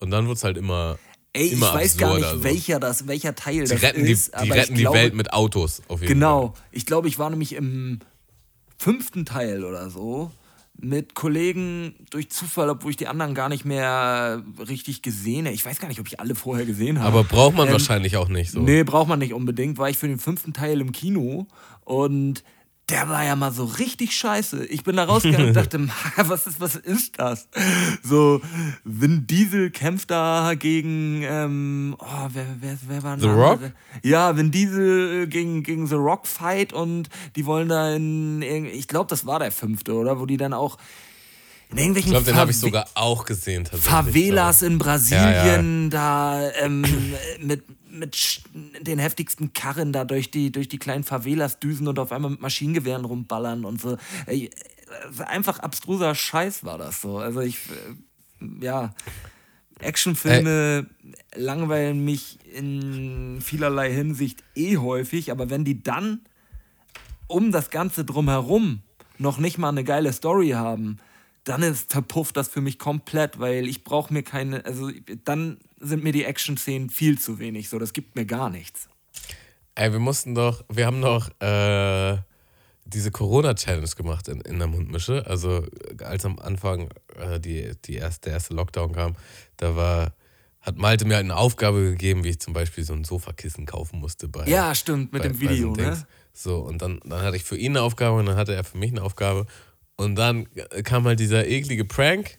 Und 0.00 0.10
dann 0.10 0.26
wurde 0.26 0.36
es 0.36 0.44
halt 0.44 0.56
immer. 0.56 0.98
Ey, 1.32 1.46
ich 1.46 1.52
immer 1.54 1.74
weiß 1.74 1.96
gar 1.96 2.14
nicht, 2.16 2.28
so. 2.28 2.44
welcher, 2.44 2.78
das, 2.78 3.08
welcher 3.08 3.34
Teil 3.34 3.64
Die 3.64 3.70
das 3.70 3.82
retten, 3.82 4.04
die, 4.04 4.12
ist. 4.12 4.28
die, 4.28 4.34
aber 4.34 4.54
retten 4.54 4.74
ich 4.74 4.80
glaube, 4.80 4.96
die 4.98 5.02
Welt 5.02 5.14
mit 5.14 5.32
Autos 5.32 5.82
auf 5.88 6.00
jeden 6.00 6.06
Fall. 6.06 6.06
Genau. 6.14 6.54
Ich 6.70 6.86
glaube, 6.86 7.08
ich 7.08 7.18
war 7.18 7.30
nämlich 7.30 7.54
im 7.54 7.98
fünften 8.78 9.24
Teil 9.24 9.64
oder 9.64 9.90
so 9.90 10.30
mit 10.80 11.14
Kollegen 11.14 11.94
durch 12.10 12.30
Zufall, 12.30 12.68
obwohl 12.68 12.90
ich 12.90 12.96
die 12.96 13.06
anderen 13.06 13.34
gar 13.34 13.48
nicht 13.48 13.64
mehr 13.64 14.42
richtig 14.68 15.02
gesehen 15.02 15.46
habe. 15.46 15.54
Ich 15.54 15.64
weiß 15.64 15.78
gar 15.78 15.88
nicht, 15.88 16.00
ob 16.00 16.06
ich 16.06 16.20
alle 16.20 16.34
vorher 16.34 16.66
gesehen 16.66 16.98
habe. 16.98 17.08
Aber 17.08 17.24
braucht 17.24 17.56
man 17.56 17.68
Ähm, 17.68 17.72
wahrscheinlich 17.74 18.16
auch 18.16 18.28
nicht 18.28 18.50
so. 18.50 18.60
Nee, 18.60 18.82
braucht 18.82 19.08
man 19.08 19.18
nicht 19.20 19.32
unbedingt. 19.32 19.78
War 19.78 19.88
ich 19.88 19.96
für 19.96 20.08
den 20.08 20.18
fünften 20.18 20.52
Teil 20.52 20.80
im 20.80 20.92
Kino 20.92 21.46
und 21.84 22.42
der 22.90 23.08
war 23.08 23.24
ja 23.24 23.34
mal 23.34 23.52
so 23.52 23.64
richtig 23.64 24.14
scheiße. 24.14 24.66
Ich 24.66 24.84
bin 24.84 24.96
da 24.96 25.04
rausgegangen 25.04 25.48
und 25.48 25.54
dachte, 25.56 25.88
was 26.16 26.46
ist, 26.46 26.60
was 26.60 26.76
ist 26.76 27.18
das? 27.18 27.48
So, 28.02 28.42
Vin 28.84 29.26
Diesel 29.26 29.70
kämpft 29.70 30.10
da 30.10 30.54
gegen, 30.54 31.22
ähm, 31.22 31.96
oh, 31.98 32.28
wer, 32.32 32.46
wer, 32.60 32.76
wer 32.86 33.02
war 33.02 33.18
The 33.18 33.26
Rock? 33.28 33.60
Ja, 34.02 34.36
Vin 34.36 34.50
Diesel 34.50 35.26
gegen, 35.28 35.62
gegen 35.62 35.86
The 35.86 35.94
Rock 35.94 36.26
fight 36.26 36.72
und 36.72 37.08
die 37.36 37.46
wollen 37.46 37.68
da 37.68 37.94
in, 37.94 38.42
ich 38.42 38.86
glaube, 38.88 39.08
das 39.08 39.24
war 39.24 39.38
der 39.38 39.52
fünfte, 39.52 39.94
oder? 39.94 40.20
Wo 40.20 40.26
die 40.26 40.36
dann 40.36 40.52
auch 40.52 40.76
in 41.70 41.78
irgendwelchen 41.78 42.12
Ich 42.12 42.18
glaube, 42.18 42.26
den 42.26 42.36
habe 42.36 42.50
ich 42.50 42.58
sogar 42.58 42.86
auch 42.94 43.24
gesehen. 43.24 43.66
Favelas 43.66 44.62
in 44.62 44.78
Brasilien, 44.78 45.90
Ja, 45.90 46.38
da 46.38 46.50
ähm, 46.60 46.84
mit, 47.40 47.64
mit 47.94 48.42
den 48.52 48.98
heftigsten 48.98 49.52
Karren 49.52 49.92
da 49.92 50.04
durch 50.04 50.30
die, 50.30 50.52
durch 50.52 50.68
die 50.68 50.78
kleinen 50.78 51.04
Favelas 51.04 51.58
düsen 51.58 51.88
und 51.88 51.98
auf 51.98 52.12
einmal 52.12 52.32
mit 52.32 52.40
Maschinengewehren 52.40 53.04
rumballern 53.04 53.64
und 53.64 53.80
so. 53.80 53.96
Ey, 54.26 54.50
äh, 55.18 55.22
einfach 55.24 55.60
abstruser 55.60 56.14
Scheiß 56.14 56.64
war 56.64 56.78
das 56.78 57.00
so. 57.00 57.18
Also 57.18 57.40
ich, 57.40 57.58
äh, 57.70 58.64
ja, 58.64 58.94
Actionfilme 59.80 60.86
langweilen 61.34 62.04
mich 62.04 62.38
in 62.52 63.40
vielerlei 63.40 63.92
Hinsicht 63.92 64.42
eh 64.54 64.76
häufig, 64.76 65.30
aber 65.30 65.50
wenn 65.50 65.64
die 65.64 65.82
dann 65.82 66.20
um 67.26 67.52
das 67.52 67.70
Ganze 67.70 68.04
drumherum 68.04 68.82
noch 69.18 69.38
nicht 69.38 69.58
mal 69.58 69.70
eine 69.70 69.84
geile 69.84 70.12
Story 70.12 70.50
haben, 70.50 70.98
dann 71.44 71.62
ist 71.62 71.92
verpufft 71.92 72.36
das 72.36 72.48
für 72.48 72.60
mich 72.60 72.78
komplett, 72.78 73.38
weil 73.38 73.68
ich 73.68 73.84
brauche 73.84 74.12
mir 74.12 74.22
keine, 74.22 74.64
also 74.64 74.90
dann 75.24 75.58
sind 75.84 76.02
mir 76.04 76.12
die 76.12 76.24
Action-Szenen 76.24 76.90
viel 76.90 77.18
zu 77.18 77.38
wenig, 77.38 77.68
so 77.68 77.78
das 77.78 77.92
gibt 77.92 78.16
mir 78.16 78.26
gar 78.26 78.50
nichts. 78.50 78.88
Ey, 79.74 79.92
wir 79.92 79.98
mussten 79.98 80.34
doch, 80.34 80.64
wir 80.72 80.86
haben 80.86 81.00
doch 81.02 81.28
äh, 81.40 82.18
diese 82.84 83.10
Corona-Challenge 83.10 83.88
gemacht 83.96 84.28
in, 84.28 84.40
in 84.42 84.58
der 84.58 84.68
Mundmische. 84.68 85.24
Also 85.26 85.66
als 86.02 86.24
am 86.24 86.38
Anfang 86.38 86.90
äh, 87.16 87.40
die, 87.40 87.72
die 87.84 87.94
erste, 87.94 88.28
der 88.28 88.34
erste 88.34 88.54
Lockdown 88.54 88.92
kam, 88.92 89.16
da 89.56 89.74
war, 89.74 90.14
hat 90.60 90.76
Malte 90.76 91.04
mir 91.06 91.16
halt 91.16 91.24
eine 91.24 91.36
Aufgabe 91.36 91.82
gegeben, 91.90 92.24
wie 92.24 92.30
ich 92.30 92.40
zum 92.40 92.52
Beispiel 92.52 92.84
so 92.84 92.92
ein 92.92 93.04
Sofakissen 93.04 93.66
kaufen 93.66 93.98
musste 94.00 94.28
bei. 94.28 94.46
Ja, 94.46 94.74
stimmt, 94.74 95.12
mit 95.12 95.22
bei- 95.22 95.28
dem 95.28 95.34
so 95.34 95.40
Video, 95.40 95.72
einem 95.74 95.90
ne? 95.90 96.06
So, 96.32 96.58
und 96.60 96.80
dann, 96.82 97.00
dann 97.04 97.22
hatte 97.22 97.36
ich 97.36 97.44
für 97.44 97.56
ihn 97.56 97.72
eine 97.72 97.82
Aufgabe 97.82 98.18
und 98.18 98.26
dann 98.26 98.36
hatte 98.36 98.54
er 98.54 98.64
für 98.64 98.78
mich 98.78 98.90
eine 98.90 99.02
Aufgabe. 99.02 99.46
Und 99.96 100.16
dann 100.16 100.48
kam 100.84 101.04
halt 101.04 101.20
dieser 101.20 101.46
eklige 101.46 101.84
Prank. 101.84 102.38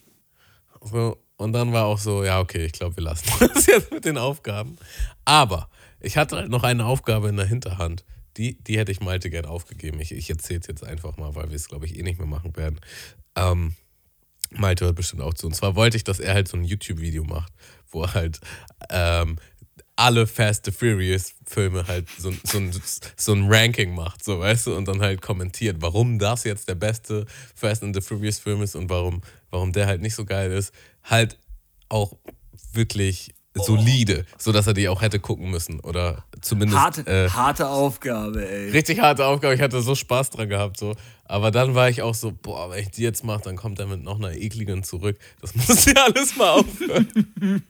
So, 0.82 1.18
und 1.38 1.54
dann 1.54 1.74
war 1.74 1.86
auch 1.86 2.00
so, 2.00 2.24
ja, 2.24 2.40
okay, 2.40 2.66
ich 2.66 2.72
glaube, 2.72 2.96
wir 2.98 3.04
lassen 3.04 3.30
das 3.54 3.66
jetzt 3.66 3.92
mit 3.92 4.06
den 4.06 4.18
Aufgaben. 4.18 4.78
Aber 5.26 5.70
ich 6.00 6.18
hatte 6.18 6.38
halt 6.38 6.50
noch 6.50 6.64
eine 6.64 6.86
Aufgabe 6.86 7.30
in 7.30 7.38
der 7.38 7.46
Hinterhand. 7.46 8.06
Die, 8.38 8.62
die 8.64 8.78
hätte 8.78 8.92
ich 8.92 9.00
Malte 9.00 9.30
gern 9.30 9.46
aufgegeben. 9.46 10.00
Ich, 10.00 10.12
ich 10.12 10.30
erzähle 10.30 10.60
es 10.60 10.68
jetzt 10.68 10.84
einfach 10.84 11.18
mal, 11.18 11.36
weil 11.36 11.50
wir 11.50 11.56
es, 11.56 11.70
glaube 11.70 11.86
ich, 11.86 11.98
eh 11.98 12.04
nicht 12.04 12.20
mehr 12.20 12.28
machen 12.28 12.56
werden. 12.56 12.80
Ähm, 13.36 13.76
Malte 14.52 14.86
hört 14.86 14.96
bestimmt 14.96 15.22
auch 15.22 15.34
zu. 15.34 15.48
Und 15.48 15.56
zwar 15.56 15.76
wollte 15.76 15.98
ich, 15.98 16.04
dass 16.04 16.20
er 16.20 16.34
halt 16.34 16.48
so 16.48 16.58
ein 16.58 16.64
YouTube-Video 16.64 17.24
macht, 17.24 17.54
wo 17.90 18.04
er 18.04 18.14
halt 18.14 18.40
ähm, 18.90 19.38
alle 19.96 20.28
Fast 20.28 20.68
and 20.68 20.78
Furious 20.78 21.34
Filme 21.46 21.88
halt 21.88 22.08
so, 22.18 22.34
so, 22.44 22.58
ein, 22.58 22.72
so 23.16 23.34
ein 23.34 23.52
Ranking 23.52 23.96
macht, 23.96 24.24
so 24.24 24.40
weißt 24.40 24.68
du, 24.68 24.76
und 24.76 24.88
dann 24.88 25.02
halt 25.02 25.22
kommentiert, 25.22 25.78
warum 25.80 26.20
das 26.20 26.44
jetzt 26.44 26.68
der 26.68 26.76
beste 26.76 27.26
Fast 27.56 27.84
and 27.84 27.96
the 27.96 28.02
Furious 28.02 28.40
Film 28.40 28.62
ist 28.62 28.76
und 28.76 28.90
warum, 28.90 29.22
warum 29.52 29.72
der 29.72 29.88
halt 29.88 30.02
nicht 30.02 30.16
so 30.16 30.26
geil 30.26 30.52
ist. 30.52 30.74
Halt 31.06 31.40
auch 31.90 32.18
wirklich 32.74 33.36
solide, 33.56 34.26
sodass 34.38 34.68
er 34.68 34.74
die 34.74 34.90
auch 34.90 35.02
hätte 35.02 35.20
gucken 35.20 35.50
müssen. 35.50 35.80
Oder 35.80 36.26
zumindest. 36.42 36.80
Harte, 36.80 37.02
äh, 37.08 37.30
harte 37.30 37.70
Aufgabe, 37.70 38.48
ey. 38.48 38.72
richtig 38.72 39.00
harte 39.00 39.26
Aufgabe. 39.26 39.56
Ich 39.56 39.62
hatte 39.62 39.82
so 39.82 39.96
Spaß 39.96 40.32
dran 40.32 40.50
gehabt. 40.50 40.78
So. 40.78 40.96
Aber 41.24 41.52
dann 41.52 41.74
war 41.76 41.90
ich 41.90 42.02
auch 42.02 42.16
so, 42.16 42.32
boah, 42.32 42.72
wenn 42.72 42.80
ich 42.84 42.92
die 42.92 43.04
jetzt 43.04 43.24
mache, 43.24 43.44
dann 43.44 43.56
kommt 43.56 43.80
er 43.80 43.88
mit 43.88 44.04
noch 44.04 44.18
einer 44.18 44.34
ekligen 44.34 44.84
zurück. 44.84 45.18
Das 45.42 45.56
muss 45.68 45.86
ja 45.86 46.04
alles 46.04 46.36
mal 46.36 46.50
aufhören. 46.52 47.08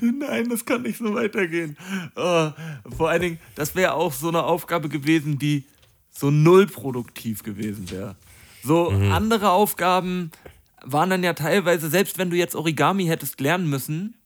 Nein, 0.00 0.48
das 0.48 0.64
kann 0.64 0.82
nicht 0.82 0.98
so 0.98 1.14
weitergehen. 1.14 1.76
Oh, 2.16 2.50
vor 2.96 3.10
allen 3.10 3.20
Dingen, 3.20 3.38
das 3.56 3.74
wäre 3.74 3.94
auch 3.94 4.12
so 4.12 4.28
eine 4.28 4.44
Aufgabe 4.44 4.88
gewesen, 4.88 5.38
die 5.38 5.64
so 6.10 6.30
null 6.30 6.66
produktiv 6.66 7.42
gewesen 7.42 7.90
wäre. 7.90 8.16
So 8.62 8.88
andere 8.88 9.50
Aufgaben 9.50 10.30
waren 10.84 11.10
dann 11.10 11.22
ja 11.22 11.34
teilweise, 11.34 11.88
selbst 11.88 12.18
wenn 12.18 12.30
du 12.30 12.36
jetzt 12.36 12.54
Origami 12.54 13.06
hättest 13.06 13.40
lernen 13.40 13.68
müssen, 13.68 14.16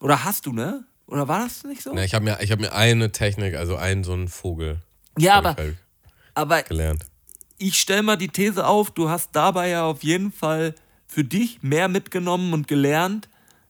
oder 0.00 0.24
hast 0.24 0.46
du, 0.46 0.52
ne? 0.52 0.84
Oder 1.06 1.28
war 1.28 1.40
das 1.40 1.64
nicht 1.64 1.82
so? 1.82 1.92
Na, 1.94 2.04
ich 2.04 2.14
habe 2.14 2.24
mir, 2.24 2.38
ich 2.40 2.50
hab 2.50 2.60
mir 2.60 2.72
eine 2.72 3.12
Technik, 3.12 3.54
also 3.54 3.76
einen 3.76 4.04
so 4.04 4.12
einen 4.12 4.28
Vogel 4.28 4.80
ja, 5.18 5.34
aber, 5.34 5.52
ich 5.52 5.56
halt 5.58 5.76
aber 6.34 6.62
gelernt. 6.62 7.04
ich 7.58 7.78
stelle 7.78 8.02
mal 8.02 8.16
die 8.16 8.28
These 8.28 8.66
auf, 8.66 8.90
du 8.90 9.08
hast 9.08 9.30
dabei 9.32 9.68
ja 9.68 9.84
auf 9.84 10.02
jeden 10.02 10.32
Fall 10.32 10.74
für 11.06 11.24
dich 11.24 11.62
mehr 11.62 11.88
mitgenommen 11.88 12.52
und 12.52 12.66
gelernt, 12.66 13.28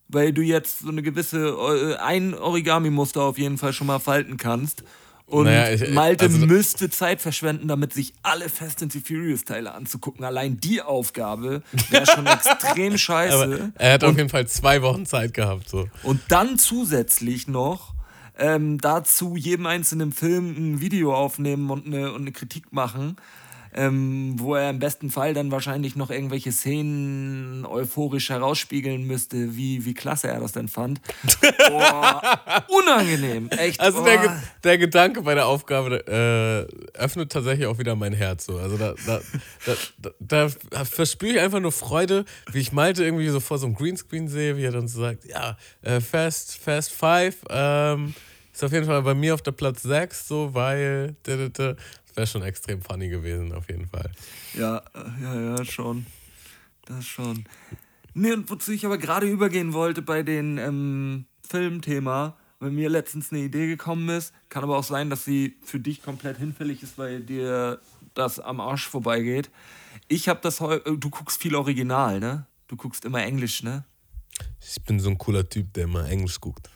weil 0.09 0.33
du 0.33 0.43
jetzt 0.43 0.81
so 0.81 0.89
eine 0.89 1.03
gewisse, 1.03 1.49
äh, 1.49 1.97
ein 1.97 2.35
Origami-Muster 2.35 3.23
auf 3.23 3.39
jeden 3.39 3.59
Fall 3.59 3.73
schon 3.73 3.87
mal 3.87 3.99
falten 3.99 4.37
kannst. 4.37 4.85
Und 5.27 5.45
Naja, 5.47 5.71
ich- 5.75 5.91
Malte 5.95 6.27
also- 6.27 6.45
müsste 6.47 6.91
Zeit 6.91 7.21
verschwenden, 7.23 7.67
damit 7.67 7.93
sich 7.95 8.13
alle 8.23 8.49
Fast 8.49 8.83
and 8.83 8.93
the 8.93 9.01
Furious-Teile 9.01 9.73
anzugucken. 9.73 10.25
Allein 10.25 10.59
die 10.59 10.83
Aufgabe 10.83 11.63
wäre 11.91 12.07
schon 12.07 12.27
extrem 12.27 12.99
scheiße. 12.99 13.35
Aber 13.35 13.71
er 13.79 13.93
hat 13.95 14.05
auf 14.05 14.17
jeden 14.17 14.29
Fall 14.29 14.47
zwei 14.47 14.83
Wochen 14.83 15.07
Zeit 15.07 15.33
gehabt. 15.33 15.69
So. 15.69 15.89
Und 16.03 16.21
dann 16.29 16.59
zusätzlich 16.59 17.49
noch 17.49 17.95
ähm, 18.37 18.79
dazu 18.79 19.37
jedem 19.37 19.67
einzelnen 19.67 20.13
Film 20.13 20.51
ein 20.75 20.81
Video 20.81 21.15
aufnehmen 21.15 21.71
und 21.71 21.87
eine, 21.87 22.13
und 22.13 22.23
eine 22.23 22.33
Kritik 22.33 22.73
machen, 22.73 23.17
ähm, 23.75 24.35
wo 24.39 24.55
er 24.55 24.71
im 24.71 24.79
besten 24.79 25.11
Fall 25.11 25.35
dann 25.35 25.51
wahrscheinlich 25.51 25.97
noch 25.97 26.11
irgendwelche 26.11 26.53
Szenen 26.53 27.67
euphorisch 27.67 28.29
herausspiegeln 28.31 29.07
müsste, 29.07 29.57
wie, 29.57 29.85
wie 29.85 29.95
klasse 29.95 30.29
er 30.29 30.41
das 30.41 30.53
denn 30.53 30.69
fand. 30.69 31.01
Boah, 31.69 32.65
unangenehm, 32.69 33.49
echt. 33.51 33.81
Also 33.81 34.05
der, 34.05 34.19
Ge- 34.19 34.29
boah. 34.29 34.43
der 34.65 34.79
Gedanke 34.79 35.23
bei 35.23 35.35
der 35.35 35.47
Aufgabe 35.47 36.07
äh, 36.07 36.99
öffnet 36.99 37.33
tatsächlich 37.33 37.67
auch 37.67 37.79
wieder 37.79 37.95
mein 37.97 38.13
Herz. 38.13 38.47
So. 38.47 38.59
Also 38.59 38.77
da, 38.77 38.95
da, 39.07 39.21
da, 39.67 39.75
da, 40.21 40.49
da 40.71 40.85
verspüre 40.85 41.33
ich 41.35 41.41
einfach 41.41 41.61
nur 41.61 41.73
Freude, 41.73 42.25
wie 42.53 42.61
ich 42.61 42.73
Malte 42.73 43.05
irgendwie 43.05 43.29
so 43.29 43.41
vor 43.41 43.59
so 43.59 43.67
einem 43.67 43.75
Greenscreen 43.75 44.29
sehe, 44.29 44.57
wie 44.57 44.65
er 44.65 44.73
dann 44.73 44.89
so 44.89 45.01
sagt, 45.01 45.25
ja, 45.25 45.57
äh, 45.83 46.01
Fast, 46.01 46.57
Fast 46.59 46.93
Five 46.93 47.37
ähm, 47.51 48.15
ist 48.53 48.63
auf 48.63 48.73
jeden 48.73 48.87
Fall 48.87 49.03
bei 49.03 49.15
mir 49.15 49.35
auf 49.35 49.43
der 49.43 49.53
Platz 49.53 49.83
6, 49.83 50.29
so, 50.29 50.55
weil 50.55 51.17
wäre 52.15 52.27
schon 52.27 52.43
extrem 52.43 52.83
funny 52.83 53.09
gewesen, 53.09 53.53
auf 53.53 53.69
jeden 53.69 53.87
Fall. 53.87 54.11
Ja, 54.55 54.83
ja, 55.21 55.41
ja, 55.41 55.65
schon. 55.65 56.07
Das 56.87 57.05
schon. 57.07 57.45
Nee, 58.15 58.33
und 58.33 58.49
wozu 58.51 58.73
ich 58.73 58.87
aber 58.87 58.99
gerade 58.99 59.27
übergehen 59.27 59.73
wollte 59.73 60.03
bei 60.03 60.23
den 60.23 60.59
ähm, 60.59 61.25
Filmthema, 61.47 62.37
weil 62.61 62.71
mir 62.71 62.89
letztens 62.89 63.33
eine 63.33 63.41
Idee 63.41 63.67
gekommen 63.67 64.09
ist, 64.09 64.33
kann 64.49 64.63
aber 64.63 64.79
auch 64.79 64.85
sein, 64.85 65.11
dass 65.11 65.25
sie 65.25 65.57
für 65.65 65.81
dich 65.81 66.03
komplett 66.03 66.39
hinfällig 66.39 66.83
ist, 66.83 66.97
weil 66.97 67.21
dir 67.21 67.81
das 68.15 68.39
am 68.39 68.61
Arsch 68.61 68.89
vorbeigeht. 68.89 69.51
Ich 70.09 70.29
habe 70.29 70.41
das 70.43 70.61
heu 70.61 70.77
äh, 70.77 70.97
du 70.97 71.11
guckst 71.11 71.41
viel 71.41 71.55
Original, 71.55 72.21
ne? 72.21 72.47
Du 72.69 72.77
guckst 72.77 73.05
immer 73.05 73.23
Englisch, 73.23 73.63
ne? 73.63 73.85
Ich 74.61 74.83
bin 74.83 75.01
so 75.01 75.11
ein 75.11 75.19
cooler 75.19 75.49
Typ, 75.49 75.73
der 75.75 75.85
immer 75.85 76.09
Englisch 76.09 76.41
guckt. 76.41 76.71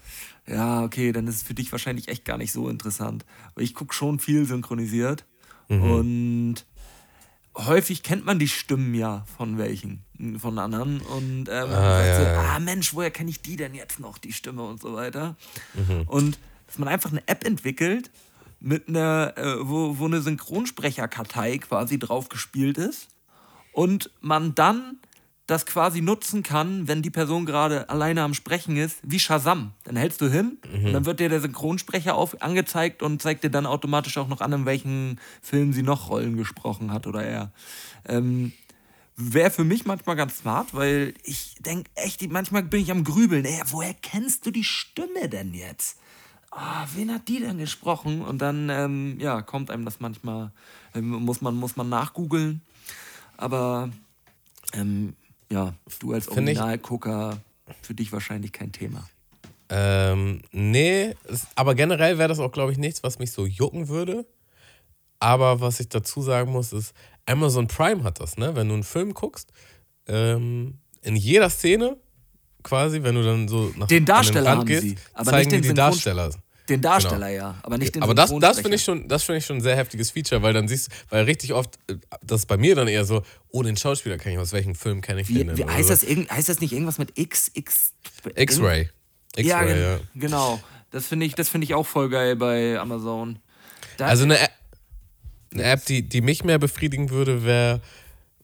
Ja, 0.48 0.82
okay, 0.82 1.12
dann 1.12 1.26
ist 1.26 1.36
es 1.36 1.42
für 1.42 1.54
dich 1.54 1.70
wahrscheinlich 1.72 2.08
echt 2.08 2.24
gar 2.24 2.38
nicht 2.38 2.52
so 2.52 2.68
interessant. 2.68 3.24
Weil 3.54 3.64
ich 3.64 3.74
gucke 3.74 3.94
schon 3.94 4.18
viel 4.18 4.44
synchronisiert. 4.46 5.24
Und 5.68 6.64
häufig 7.54 8.02
kennt 8.02 8.24
man 8.24 8.38
die 8.38 8.48
Stimmen 8.48 8.94
ja 8.94 9.26
von 9.36 9.58
welchen, 9.58 10.02
von 10.38 10.58
anderen. 10.58 11.00
Und 11.00 11.48
ähm, 11.50 11.68
Ah, 11.70 12.02
sagt 12.02 12.16
so, 12.16 12.22
ja, 12.22 12.32
ja. 12.32 12.54
ah 12.54 12.58
Mensch, 12.58 12.94
woher 12.94 13.10
kenne 13.10 13.28
ich 13.30 13.42
die 13.42 13.56
denn 13.56 13.74
jetzt 13.74 14.00
noch, 14.00 14.16
die 14.16 14.32
Stimme 14.32 14.62
und 14.62 14.80
so 14.80 14.94
weiter. 14.94 15.36
Und 16.06 16.38
dass 16.66 16.78
man 16.78 16.88
einfach 16.88 17.10
eine 17.10 17.26
App 17.28 17.44
entwickelt, 17.44 18.10
mit 18.60 18.88
einer, 18.88 19.34
äh, 19.36 19.68
wo, 19.68 19.98
wo 19.98 20.06
eine 20.06 20.20
Synchronsprecherkartei 20.20 21.58
quasi 21.58 21.98
drauf 21.98 22.28
gespielt 22.28 22.76
ist 22.78 23.08
und 23.72 24.10
man 24.20 24.54
dann 24.54 24.98
das 25.48 25.64
quasi 25.64 26.02
nutzen 26.02 26.42
kann, 26.42 26.88
wenn 26.88 27.00
die 27.00 27.10
Person 27.10 27.46
gerade 27.46 27.88
alleine 27.88 28.22
am 28.22 28.34
Sprechen 28.34 28.76
ist, 28.76 28.98
wie 29.02 29.18
Shazam. 29.18 29.72
Dann 29.84 29.96
hältst 29.96 30.20
du 30.20 30.30
hin 30.30 30.58
und 30.84 30.92
dann 30.92 31.06
wird 31.06 31.20
dir 31.20 31.30
der 31.30 31.40
Synchronsprecher 31.40 32.14
auf, 32.14 32.40
angezeigt 32.42 33.02
und 33.02 33.22
zeigt 33.22 33.42
dir 33.44 33.50
dann 33.50 33.64
automatisch 33.64 34.18
auch 34.18 34.28
noch 34.28 34.42
an, 34.42 34.52
in 34.52 34.66
welchen 34.66 35.18
Filmen 35.40 35.72
sie 35.72 35.82
noch 35.82 36.10
Rollen 36.10 36.36
gesprochen 36.36 36.92
hat 36.92 37.06
oder 37.06 37.24
er. 37.24 37.50
Ähm, 38.06 38.52
Wäre 39.16 39.50
für 39.50 39.64
mich 39.64 39.86
manchmal 39.86 40.14
ganz 40.14 40.38
smart, 40.38 40.74
weil 40.74 41.14
ich 41.24 41.56
denke 41.58 41.90
echt, 41.96 42.30
manchmal 42.30 42.62
bin 42.62 42.82
ich 42.82 42.90
am 42.92 43.02
Grübeln. 43.02 43.44
Ey, 43.46 43.60
woher 43.70 43.94
kennst 43.94 44.46
du 44.46 44.52
die 44.52 44.62
Stimme 44.62 45.28
denn 45.28 45.54
jetzt? 45.54 45.98
Ah, 46.50 46.86
wen 46.94 47.12
hat 47.12 47.26
die 47.26 47.40
denn 47.40 47.58
gesprochen? 47.58 48.20
Und 48.22 48.38
dann, 48.38 48.68
ähm, 48.68 49.18
ja, 49.18 49.42
kommt 49.42 49.70
einem 49.70 49.84
das 49.84 49.98
manchmal, 49.98 50.52
ähm, 50.94 51.08
muss 51.08 51.40
man, 51.40 51.56
muss 51.56 51.74
man 51.74 51.88
nachgoogeln. 51.88 52.60
Aber, 53.36 53.90
ähm, 54.72 55.16
ja, 55.50 55.74
du 55.98 56.12
als 56.12 56.28
Originalgucker, 56.28 57.38
für 57.82 57.94
dich 57.94 58.12
wahrscheinlich 58.12 58.52
kein 58.52 58.72
Thema. 58.72 59.08
Ähm, 59.70 60.40
nee, 60.50 61.14
aber 61.54 61.74
generell 61.74 62.18
wäre 62.18 62.28
das 62.28 62.38
auch, 62.38 62.52
glaube 62.52 62.72
ich, 62.72 62.78
nichts, 62.78 63.02
was 63.02 63.18
mich 63.18 63.32
so 63.32 63.46
jucken 63.46 63.88
würde. 63.88 64.24
Aber 65.20 65.60
was 65.60 65.80
ich 65.80 65.88
dazu 65.88 66.22
sagen 66.22 66.52
muss, 66.52 66.72
ist, 66.72 66.94
Amazon 67.26 67.66
Prime 67.66 68.04
hat 68.04 68.20
das, 68.20 68.38
ne? 68.38 68.54
Wenn 68.54 68.68
du 68.68 68.74
einen 68.74 68.84
Film 68.84 69.12
guckst, 69.12 69.52
ähm, 70.06 70.78
in 71.02 71.16
jeder 71.16 71.50
Szene, 71.50 71.96
quasi, 72.62 73.02
wenn 73.02 73.14
du 73.14 73.22
dann 73.22 73.48
so 73.48 73.72
nach 73.76 73.88
Den 73.88 74.04
Darsteller 74.04 74.50
Rand 74.50 74.60
haben 74.60 74.66
gehst, 74.66 74.82
sie, 74.82 74.96
aber 75.12 75.30
zeigen 75.30 75.50
nicht 75.50 75.52
den 75.56 75.62
die 75.62 75.68
die 75.68 75.74
Synchrons- 75.74 75.76
Darsteller. 75.76 76.30
Den 76.68 76.82
Darsteller 76.82 77.28
ja, 77.28 77.56
aber 77.62 77.78
nicht 77.78 77.94
den 77.94 78.00
Genau. 78.02 78.04
Aber 78.12 78.14
das, 78.14 78.30
das 78.40 78.60
finde 78.60 78.76
ich 78.76 78.84
schon, 78.84 79.08
das 79.08 79.24
finde 79.24 79.38
ich 79.38 79.46
schon 79.46 79.56
ein 79.56 79.62
sehr 79.62 79.76
heftiges 79.76 80.10
Feature, 80.10 80.42
weil 80.42 80.52
dann 80.52 80.68
siehst, 80.68 80.90
weil 81.08 81.24
richtig 81.24 81.52
oft, 81.54 81.78
äh, 81.88 81.94
das 82.22 82.40
ist 82.42 82.46
bei 82.46 82.56
mir 82.56 82.74
dann 82.74 82.88
eher 82.88 83.04
so, 83.04 83.22
oh, 83.50 83.62
den 83.62 83.76
Schauspieler 83.76 84.18
kenne 84.18 84.34
ich, 84.34 84.40
aus 84.40 84.52
welchem 84.52 84.74
Film 84.74 85.00
kenne 85.00 85.22
ich 85.22 85.28
den 85.28 85.36
Wie, 85.36 85.44
denn? 85.44 85.56
wie, 85.58 85.64
heißt, 85.64 85.88
das, 85.90 86.02
irgend- 86.02 86.30
heißt 86.30 86.48
das 86.48 86.60
nicht 86.60 86.72
irgendwas 86.72 86.98
mit 86.98 87.18
X? 87.18 87.50
X 87.54 87.92
X-Ray. 88.34 88.90
Ja, 89.36 89.62
X-Ray, 89.62 89.74
gen 89.74 89.82
ja. 89.82 90.00
genau. 90.14 90.60
Das 90.90 91.06
finde 91.06 91.26
ich, 91.26 91.34
das 91.34 91.48
finde 91.48 91.64
ich 91.66 91.74
auch 91.74 91.86
voll 91.86 92.08
geil 92.08 92.36
bei 92.36 92.78
Amazon. 92.78 93.38
Da, 93.96 94.06
Also 94.06 94.24
eine, 94.24 94.38
App- 94.38 94.52
eine 95.52 95.62
App, 95.64 95.84
die, 95.86 96.02
die 96.02 96.20
mich 96.20 96.44
mehr 96.44 96.58
befriedigen 96.58 97.10
würde, 97.10 97.44
wäre, 97.44 97.80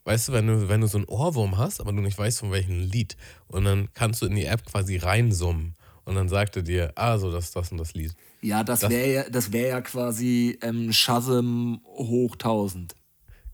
weißt 0.05 0.29
du, 0.29 0.33
wenn 0.33 0.47
du, 0.47 0.68
wenn 0.68 0.81
du 0.81 0.87
so 0.87 0.99
einen 0.99 1.07
Ohrwurm 1.07 1.57
hast, 1.59 1.81
aber 1.81 1.93
du 1.93 2.01
nicht 2.01 2.18
weißt, 2.18 2.39
von 2.41 2.51
welchem 2.53 2.81
Lied. 2.81 3.16
Und 3.49 3.64
dann 3.64 3.89
kannst 3.95 4.22
du 4.22 4.27
in 4.27 4.35
die 4.35 4.45
App 4.45 4.64
quasi 4.66 4.97
reinsummen. 4.97 5.74
Und 6.05 6.14
dann 6.16 6.28
sagt 6.28 6.57
er 6.57 6.62
dir, 6.62 6.92
ah, 6.96 7.16
so, 7.18 7.30
das 7.30 7.46
ist 7.46 7.57
das 7.57 7.72
und 7.72 7.78
das 7.78 7.94
Lied. 7.94 8.14
ja, 8.42 8.62
das 8.62 8.82
wäre 8.88 9.12
ja, 9.12 9.30
das 9.30 9.52
wär 9.52 9.68
ja 9.68 9.80
quasi 9.80 10.59
ähm, 10.62 10.92
Shazam 10.92 11.80
hoch 11.84 12.34
1000. 12.34 12.94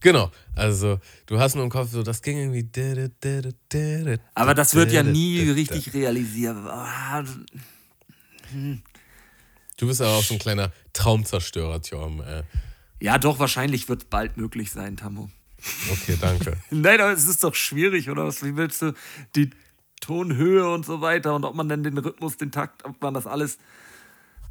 Genau. 0.01 0.30
Also, 0.57 0.98
du 1.26 1.38
hast 1.38 1.55
nur 1.55 1.64
im 1.64 1.70
Kopf 1.70 1.90
so, 1.90 2.03
das 2.03 2.22
ging 2.22 2.38
irgendwie. 2.38 3.38
Aber 4.34 4.55
das 4.55 4.74
wird 4.74 4.92
ja 4.92 5.03
nie 5.03 5.51
richtig 5.51 5.92
realisiert. 5.94 6.57
Ah, 6.57 7.22
Du 9.76 9.86
bist 9.86 10.03
aber 10.03 10.11
auch 10.11 10.22
so 10.22 10.34
ein 10.34 10.40
kleiner 10.40 10.72
Traumzerstörer, 10.92 11.80
Tjom. 11.80 12.20
Äh. 12.20 12.42
Ja, 13.01 13.16
doch, 13.18 13.38
wahrscheinlich 13.38 13.88
wird 13.88 14.03
es 14.03 14.09
bald 14.09 14.36
möglich 14.36 14.70
sein, 14.72 14.96
Tammo. 14.96 15.30
Okay, 15.90 16.18
danke. 16.20 16.57
Nein, 16.70 17.01
aber 17.01 17.12
es 17.12 17.26
ist 17.26 17.44
doch 17.44 17.55
schwierig, 17.55 18.11
oder? 18.11 18.26
Was, 18.26 18.42
wie 18.42 18.57
willst 18.57 18.82
du 18.82 18.92
die 19.36 19.51
Tonhöhe 20.01 20.68
und 20.70 20.84
so 20.86 21.01
weiter 21.01 21.34
und 21.34 21.44
ob 21.44 21.55
man 21.55 21.68
denn 21.68 21.82
den 21.82 21.98
Rhythmus, 21.98 22.36
den 22.36 22.51
Takt, 22.51 22.84
ob 22.84 23.01
man 23.03 23.14
das 23.14 23.26
alles 23.26 23.59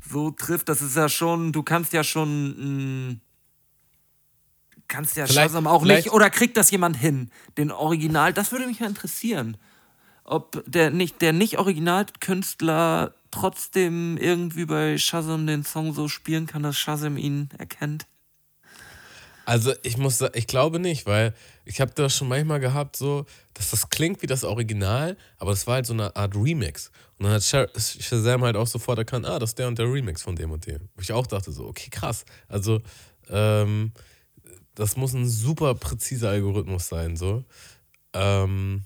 so 0.08 0.32
trifft, 0.32 0.70
das 0.70 0.82
ist 0.82 0.96
ja 0.96 1.10
schon, 1.10 1.52
du 1.52 1.64
kannst 1.64 1.92
ja 1.94 2.04
schon, 2.04 3.10
mh, 3.10 3.16
kannst 4.88 5.16
ja 5.18 5.26
Vielleicht- 5.28 5.52
Shazam 5.52 5.68
auch 5.68 5.84
vielleicht- 5.84 6.06
nicht, 6.06 6.14
oder 6.14 6.30
kriegt 6.30 6.58
das 6.58 6.72
jemand 6.72 6.98
hin? 6.98 7.30
Den 7.58 7.72
Original, 7.72 8.34
das 8.34 8.52
würde 8.52 8.68
mich 8.68 8.80
mal 8.80 8.88
interessieren. 8.88 9.58
Ob 10.24 10.64
der 10.68 10.92
nicht, 10.92 11.22
der 11.22 11.34
nicht 11.34 11.58
Originalkünstler 11.58 13.14
trotzdem 13.32 14.18
irgendwie 14.18 14.66
bei 14.66 14.98
Shazam 14.98 15.48
den 15.48 15.64
Song 15.64 15.94
so 15.94 16.08
spielen 16.08 16.46
kann, 16.48 16.64
dass 16.64 16.78
Shazam 16.78 17.18
ihn 17.18 17.50
erkennt. 17.58 18.06
Also 19.50 19.74
ich 19.82 19.98
muss 19.98 20.22
ich 20.36 20.46
glaube 20.46 20.78
nicht, 20.80 21.08
weil 21.08 21.34
ich 21.66 21.82
habe 21.82 21.92
das 21.96 22.16
schon 22.16 22.28
manchmal 22.28 22.60
gehabt, 22.60 22.96
so, 22.96 23.26
dass 23.56 23.72
das 23.72 23.90
klingt 23.90 24.22
wie 24.22 24.28
das 24.28 24.44
Original, 24.44 25.18
aber 25.40 25.54
es 25.54 25.66
war 25.66 25.74
halt 25.74 25.88
so 25.88 25.94
eine 25.94 26.16
Art 26.16 26.36
Remix. 26.36 26.92
Und 27.18 27.24
dann 27.26 27.34
hat 27.34 27.42
Sha- 27.42 27.68
Shazam 27.76 28.44
halt 28.44 28.56
auch 28.56 28.68
sofort 28.68 29.00
erkannt, 29.00 29.26
ah, 29.26 29.40
das 29.40 29.50
ist 29.50 29.58
der 29.58 29.68
und 29.68 29.80
der 29.80 29.92
Remix 29.92 30.22
von 30.22 30.36
dem 30.36 30.52
und 30.52 30.68
dem. 30.68 30.88
Wo 30.94 31.02
ich 31.02 31.12
auch 31.14 31.26
dachte 31.26 31.52
so, 31.52 31.66
okay, 31.66 31.90
krass. 31.90 32.26
Also 32.48 32.84
ähm, 33.28 33.92
das 34.76 34.96
muss 34.98 35.14
ein 35.14 35.28
super 35.28 35.74
präziser 35.74 36.30
Algorithmus 36.30 36.88
sein, 36.88 37.18
so. 37.18 37.44
Ähm, 38.14 38.84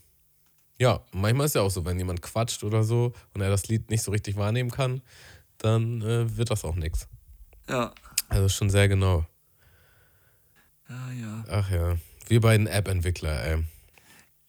ja, 0.79 1.01
manchmal 1.11 1.47
ist 1.47 1.55
ja 1.55 1.61
auch 1.61 1.71
so, 1.71 1.83
wenn 1.83 1.97
jemand 1.97 2.21
quatscht 2.21 2.63
oder 2.63 2.85
so 2.85 3.11
und 3.33 3.41
er 3.41 3.49
das 3.49 3.67
Lied 3.67 3.89
nicht 3.89 4.01
so 4.03 4.11
richtig 4.11 4.37
wahrnehmen 4.37 4.71
kann, 4.71 5.01
dann 5.57 6.01
äh, 6.03 6.37
wird 6.37 6.51
das 6.51 6.63
auch 6.63 6.75
nichts. 6.75 7.09
Ja. 7.67 7.91
Also 8.29 8.47
schon 8.47 8.69
sehr 8.69 8.87
genau. 8.87 9.25
Ja, 10.89 11.11
ja. 11.11 11.43
Ach 11.49 11.69
ja, 11.71 11.95
wir 12.27 12.41
beiden 12.41 12.67
App-Entwickler, 12.67 13.43
ey. 13.45 13.63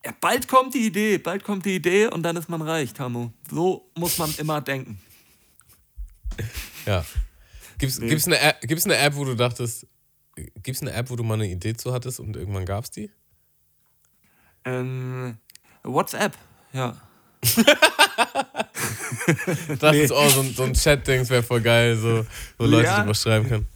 ja. 0.05 0.12
Bald 0.20 0.49
kommt 0.49 0.74
die 0.74 0.87
Idee, 0.87 1.18
bald 1.18 1.45
kommt 1.45 1.64
die 1.64 1.76
Idee 1.76 2.07
und 2.09 2.22
dann 2.22 2.37
ist 2.37 2.49
man 2.49 2.61
reich, 2.62 2.93
Tamu. 2.93 3.30
So 3.51 3.91
muss 3.97 4.18
man 4.18 4.32
immer 4.39 4.61
denken. 4.61 5.01
Ja. 6.87 7.03
Gibt's, 7.78 7.99
Nee. 7.99 8.09
gibt's, 8.09 8.26
eine 8.26 8.39
App, 8.41 8.61
gibt's 8.61 8.85
eine 8.85 8.97
App, 8.99 9.14
wo 9.16 9.24
du 9.24 9.35
dachtest, 9.35 9.87
gibt's 10.62 10.82
eine 10.82 10.93
App, 10.93 11.09
wo 11.09 11.16
du 11.16 11.22
mal 11.24 11.35
eine 11.35 11.49
Idee 11.49 11.72
zu 11.74 11.95
hattest 11.95 12.20
und 12.20 12.37
irgendwann 12.37 12.66
gab's 12.66 12.91
die? 12.91 13.11
Ähm, 14.66 15.39
WhatsApp, 15.82 16.37
ja. 16.74 16.95
Das 19.78 19.97
ist 19.97 20.12
auch 20.12 20.28
so 20.30 20.41
ein, 20.41 20.55
so 20.55 20.64
ein 20.64 20.74
Chat-Dings, 20.74 21.30
wäre 21.30 21.43
voll 21.43 21.61
geil, 21.62 21.97
so, 21.97 22.26
wo 22.59 22.66
Leute 22.66 22.85
Ja. 22.87 23.01
drüber 23.01 23.14
schreiben 23.14 23.49
können. 23.49 23.66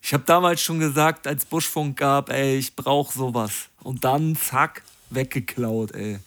Ich 0.00 0.12
habe 0.14 0.24
damals 0.24 0.60
schon 0.60 0.78
gesagt, 0.78 1.26
als 1.26 1.44
Buschfunk 1.44 1.98
gab, 1.98 2.30
ey, 2.30 2.56
ich 2.56 2.74
brauch 2.74 3.12
sowas. 3.12 3.68
Und 3.82 4.04
dann, 4.04 4.36
zack, 4.36 4.82
weggeklaut, 5.10 5.94
ey. 5.94 6.18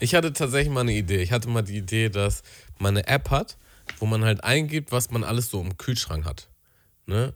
Ich 0.00 0.14
hatte 0.14 0.32
tatsächlich 0.32 0.72
mal 0.72 0.80
eine 0.80 0.94
Idee. 0.94 1.22
Ich 1.22 1.32
hatte 1.32 1.48
mal 1.48 1.62
die 1.62 1.78
Idee, 1.78 2.08
dass 2.08 2.42
man 2.78 2.96
eine 2.96 3.06
App 3.06 3.30
hat, 3.30 3.56
wo 3.98 4.06
man 4.06 4.24
halt 4.24 4.44
eingibt, 4.44 4.92
was 4.92 5.10
man 5.10 5.24
alles 5.24 5.50
so 5.50 5.60
im 5.60 5.76
Kühlschrank 5.76 6.24
hat. 6.24 6.48
Ne? 7.06 7.34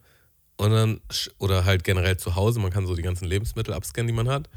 Und 0.56 0.70
dann, 0.70 1.00
oder 1.38 1.64
halt 1.64 1.82
generell 1.82 2.16
zu 2.18 2.36
Hause, 2.36 2.60
man 2.60 2.70
kann 2.70 2.86
so 2.86 2.94
die 2.94 3.02
ganzen 3.02 3.24
Lebensmittel 3.24 3.74
abscannen, 3.74 4.06
die 4.06 4.12
man 4.12 4.28
hat. 4.28 4.48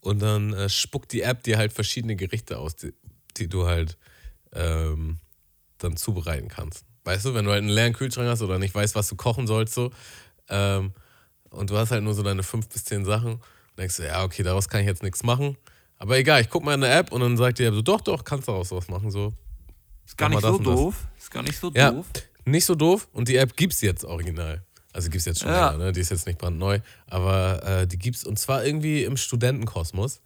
Und 0.00 0.20
dann 0.20 0.52
äh, 0.52 0.68
spuckt 0.68 1.12
die 1.12 1.22
App 1.22 1.42
dir 1.42 1.58
halt 1.58 1.72
verschiedene 1.72 2.16
Gerichte 2.16 2.58
aus, 2.58 2.76
die, 2.76 2.92
die 3.36 3.48
du 3.48 3.66
halt 3.66 3.96
ähm, 4.52 5.18
dann 5.78 5.96
zubereiten 5.96 6.48
kannst. 6.48 6.84
Weißt 7.08 7.24
du, 7.24 7.32
wenn 7.32 7.46
du 7.46 7.50
halt 7.52 7.60
einen 7.62 7.70
leeren 7.70 7.94
Kühlschrank 7.94 8.28
hast 8.28 8.42
oder 8.42 8.58
nicht 8.58 8.74
weißt, 8.74 8.94
was 8.94 9.08
du 9.08 9.16
kochen 9.16 9.46
sollst, 9.46 9.72
so, 9.72 9.90
ähm, 10.50 10.92
und 11.48 11.70
du 11.70 11.78
hast 11.78 11.90
halt 11.90 12.02
nur 12.04 12.12
so 12.12 12.22
deine 12.22 12.42
fünf 12.42 12.68
bis 12.68 12.84
zehn 12.84 13.06
Sachen 13.06 13.32
und 13.36 13.42
denkst 13.78 13.96
du, 13.96 14.02
ja, 14.06 14.22
okay, 14.24 14.42
daraus 14.42 14.68
kann 14.68 14.80
ich 14.82 14.86
jetzt 14.86 15.02
nichts 15.02 15.22
machen. 15.22 15.56
Aber 15.96 16.18
egal, 16.18 16.42
ich 16.42 16.50
guck 16.50 16.62
mal 16.64 16.74
in 16.74 16.82
der 16.82 16.94
App 16.98 17.10
und 17.10 17.22
dann 17.22 17.38
sagt 17.38 17.58
die 17.60 17.64
App 17.64 17.72
so, 17.72 17.80
doch, 17.80 18.02
doch, 18.02 18.22
kannst 18.24 18.46
daraus 18.46 18.70
was 18.72 18.88
machen. 18.88 19.10
So. 19.10 19.32
Ist 20.04 20.18
gar 20.18 20.28
nicht 20.28 20.42
so 20.42 20.58
doof. 20.58 20.94
Ist 21.18 21.30
gar 21.30 21.42
nicht 21.42 21.58
so 21.58 21.70
Ja, 21.74 21.92
doof. 21.92 22.06
nicht 22.44 22.66
so 22.66 22.74
doof 22.74 23.08
und 23.14 23.26
die 23.28 23.36
App 23.36 23.56
gibt's 23.56 23.80
jetzt 23.80 24.04
original. 24.04 24.62
Also 24.92 25.08
gibt's 25.08 25.24
jetzt 25.24 25.40
schon 25.40 25.48
Ja. 25.48 25.70
länger, 25.70 25.84
ne? 25.86 25.92
Die 25.92 26.00
ist 26.00 26.10
jetzt 26.10 26.26
nicht 26.26 26.38
brandneu, 26.38 26.80
aber 27.06 27.62
äh, 27.64 27.86
die 27.86 27.98
gibt's 27.98 28.24
und 28.24 28.38
zwar 28.38 28.66
irgendwie 28.66 29.04
im 29.04 29.16
Studentenkosmos. 29.16 30.20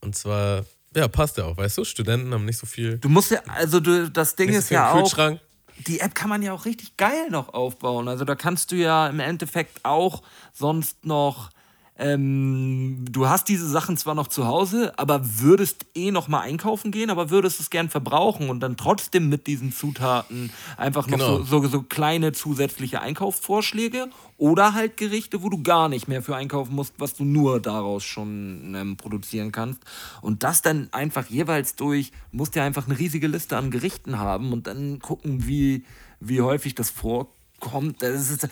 Und 0.00 0.16
zwar, 0.16 0.64
ja, 0.96 1.06
passt 1.08 1.36
ja 1.36 1.44
auch, 1.44 1.56
weißt 1.58 1.76
du? 1.78 1.84
Studenten 1.84 2.32
haben 2.32 2.46
nicht 2.46 2.58
so 2.58 2.66
viel, 2.66 2.96
Du 2.98 3.10
musst 3.10 3.30
ja, 3.30 3.40
also 3.46 3.80
du, 3.80 4.10
das 4.10 4.34
Ding 4.36 4.50
so 4.52 4.58
ist 4.58 4.68
viel 4.68 4.76
ja 4.76 4.90
auch, 4.92 5.02
Kühlschrank. 5.02 5.40
Die 5.78 6.00
App 6.00 6.14
kann 6.14 6.28
man 6.28 6.42
ja 6.42 6.52
auch 6.52 6.64
richtig 6.64 6.96
geil 6.96 7.30
noch 7.30 7.52
aufbauen. 7.52 8.08
Also 8.08 8.24
da 8.24 8.34
kannst 8.34 8.72
du 8.72 8.76
ja 8.76 9.08
im 9.08 9.20
Endeffekt 9.20 9.84
auch 9.84 10.22
sonst 10.52 11.04
noch, 11.04 11.50
ähm, 11.96 13.04
du 13.08 13.28
hast 13.28 13.48
diese 13.48 13.68
Sachen 13.68 13.96
zwar 13.96 14.16
noch 14.16 14.26
zu 14.26 14.46
Hause, 14.46 14.92
aber 14.98 15.40
würdest 15.40 15.86
eh 15.94 16.10
noch 16.10 16.26
mal 16.26 16.40
einkaufen 16.40 16.90
gehen, 16.90 17.08
aber 17.08 17.30
würdest 17.30 17.60
es 17.60 17.70
gern 17.70 17.88
verbrauchen 17.88 18.50
und 18.50 18.58
dann 18.60 18.76
trotzdem 18.76 19.28
mit 19.28 19.46
diesen 19.46 19.72
Zutaten 19.72 20.50
einfach 20.76 21.06
noch 21.06 21.18
Genau. 21.18 21.42
so, 21.44 21.62
so, 21.62 21.68
so 21.68 21.82
kleine 21.82 22.32
zusätzliche 22.32 23.00
Einkaufsvorschläge 23.00 24.08
oder 24.38 24.74
halt 24.74 24.96
Gerichte, 24.96 25.44
wo 25.44 25.48
du 25.50 25.62
gar 25.62 25.88
nicht 25.88 26.08
mehr 26.08 26.20
für 26.20 26.34
einkaufen 26.34 26.74
musst, 26.74 26.94
was 26.98 27.14
du 27.14 27.24
nur 27.24 27.60
daraus 27.60 28.02
schon 28.02 28.74
ähm, 28.74 28.96
produzieren 28.96 29.52
kannst. 29.52 29.80
Und 30.20 30.42
das 30.42 30.62
dann 30.62 30.88
einfach 30.92 31.26
jeweils 31.26 31.76
durch, 31.76 32.10
du 32.32 32.38
musst 32.38 32.56
ja 32.56 32.64
einfach 32.64 32.86
eine 32.86 32.98
riesige 32.98 33.28
Liste 33.28 33.56
an 33.56 33.70
Gerichten 33.70 34.18
haben 34.18 34.52
und 34.52 34.66
dann 34.66 34.98
gucken, 34.98 35.46
wie, 35.46 35.84
wie 36.18 36.40
häufig 36.40 36.74
das 36.74 36.90
vorkommt. 36.90 38.02
Das 38.02 38.30
ist, 38.30 38.48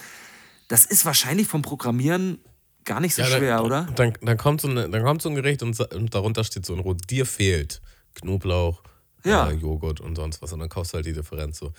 das 0.68 0.84
ist 0.84 1.05
wahrscheinlich 1.05 1.49
vom 1.49 1.62
Programmieren 1.62 2.38
gar 2.85 3.01
nicht 3.01 3.14
so 3.14 3.22
Ja, 3.22 3.28
schwer, 3.28 3.57
dann, 3.57 3.64
oder? 3.66 3.87
Dann, 3.97 4.12
dann, 4.22 4.37
kommt 4.37 4.61
so 4.61 4.68
eine, 4.68 4.89
dann 4.89 5.03
kommt 5.03 5.22
so 5.22 5.28
ein 5.28 5.35
Gericht 5.35 5.62
und, 5.62 5.78
und 5.95 6.14
darunter 6.14 6.45
steht 6.45 6.66
so 6.66 6.72
ein 6.74 6.80
Rot, 6.80 6.99
dir 7.11 7.26
fehlt 7.26 7.80
Knoblauch, 8.14 8.83
Ja. 9.24 9.49
äh, 9.49 9.55
Joghurt 9.55 10.01
und 10.01 10.16
sonst 10.16 10.43
was. 10.43 10.53
Und 10.53 10.61
dann 10.61 10.68
kaufst 10.68 10.93
du 10.93 10.97
halt 10.97 11.07
die 11.07 11.12
Differenz 11.12 11.59
so. 11.59 11.72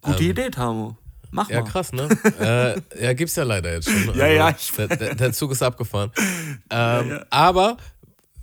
Gute 0.00 0.24
Idee, 0.24 0.50
Tamo. 0.50 0.96
Mach 1.30 1.48
ähm, 1.48 1.56
Ja, 1.56 1.62
mal. 1.62 1.68
krass, 1.70 1.92
ne? 1.92 2.08
äh, 2.98 3.02
ja, 3.04 3.12
gibt's 3.14 3.34
ja 3.36 3.44
leider 3.44 3.72
jetzt 3.72 3.88
schon. 3.90 4.14
Ja, 4.16 4.26
ja, 4.26 4.50
ich- 4.50 4.70
der, 4.72 4.88
der, 4.88 5.14
der 5.14 5.32
Zug 5.32 5.52
ist 5.52 5.62
abgefahren. 5.62 6.10
Ähm, 6.70 7.20
Aber, 7.30 7.76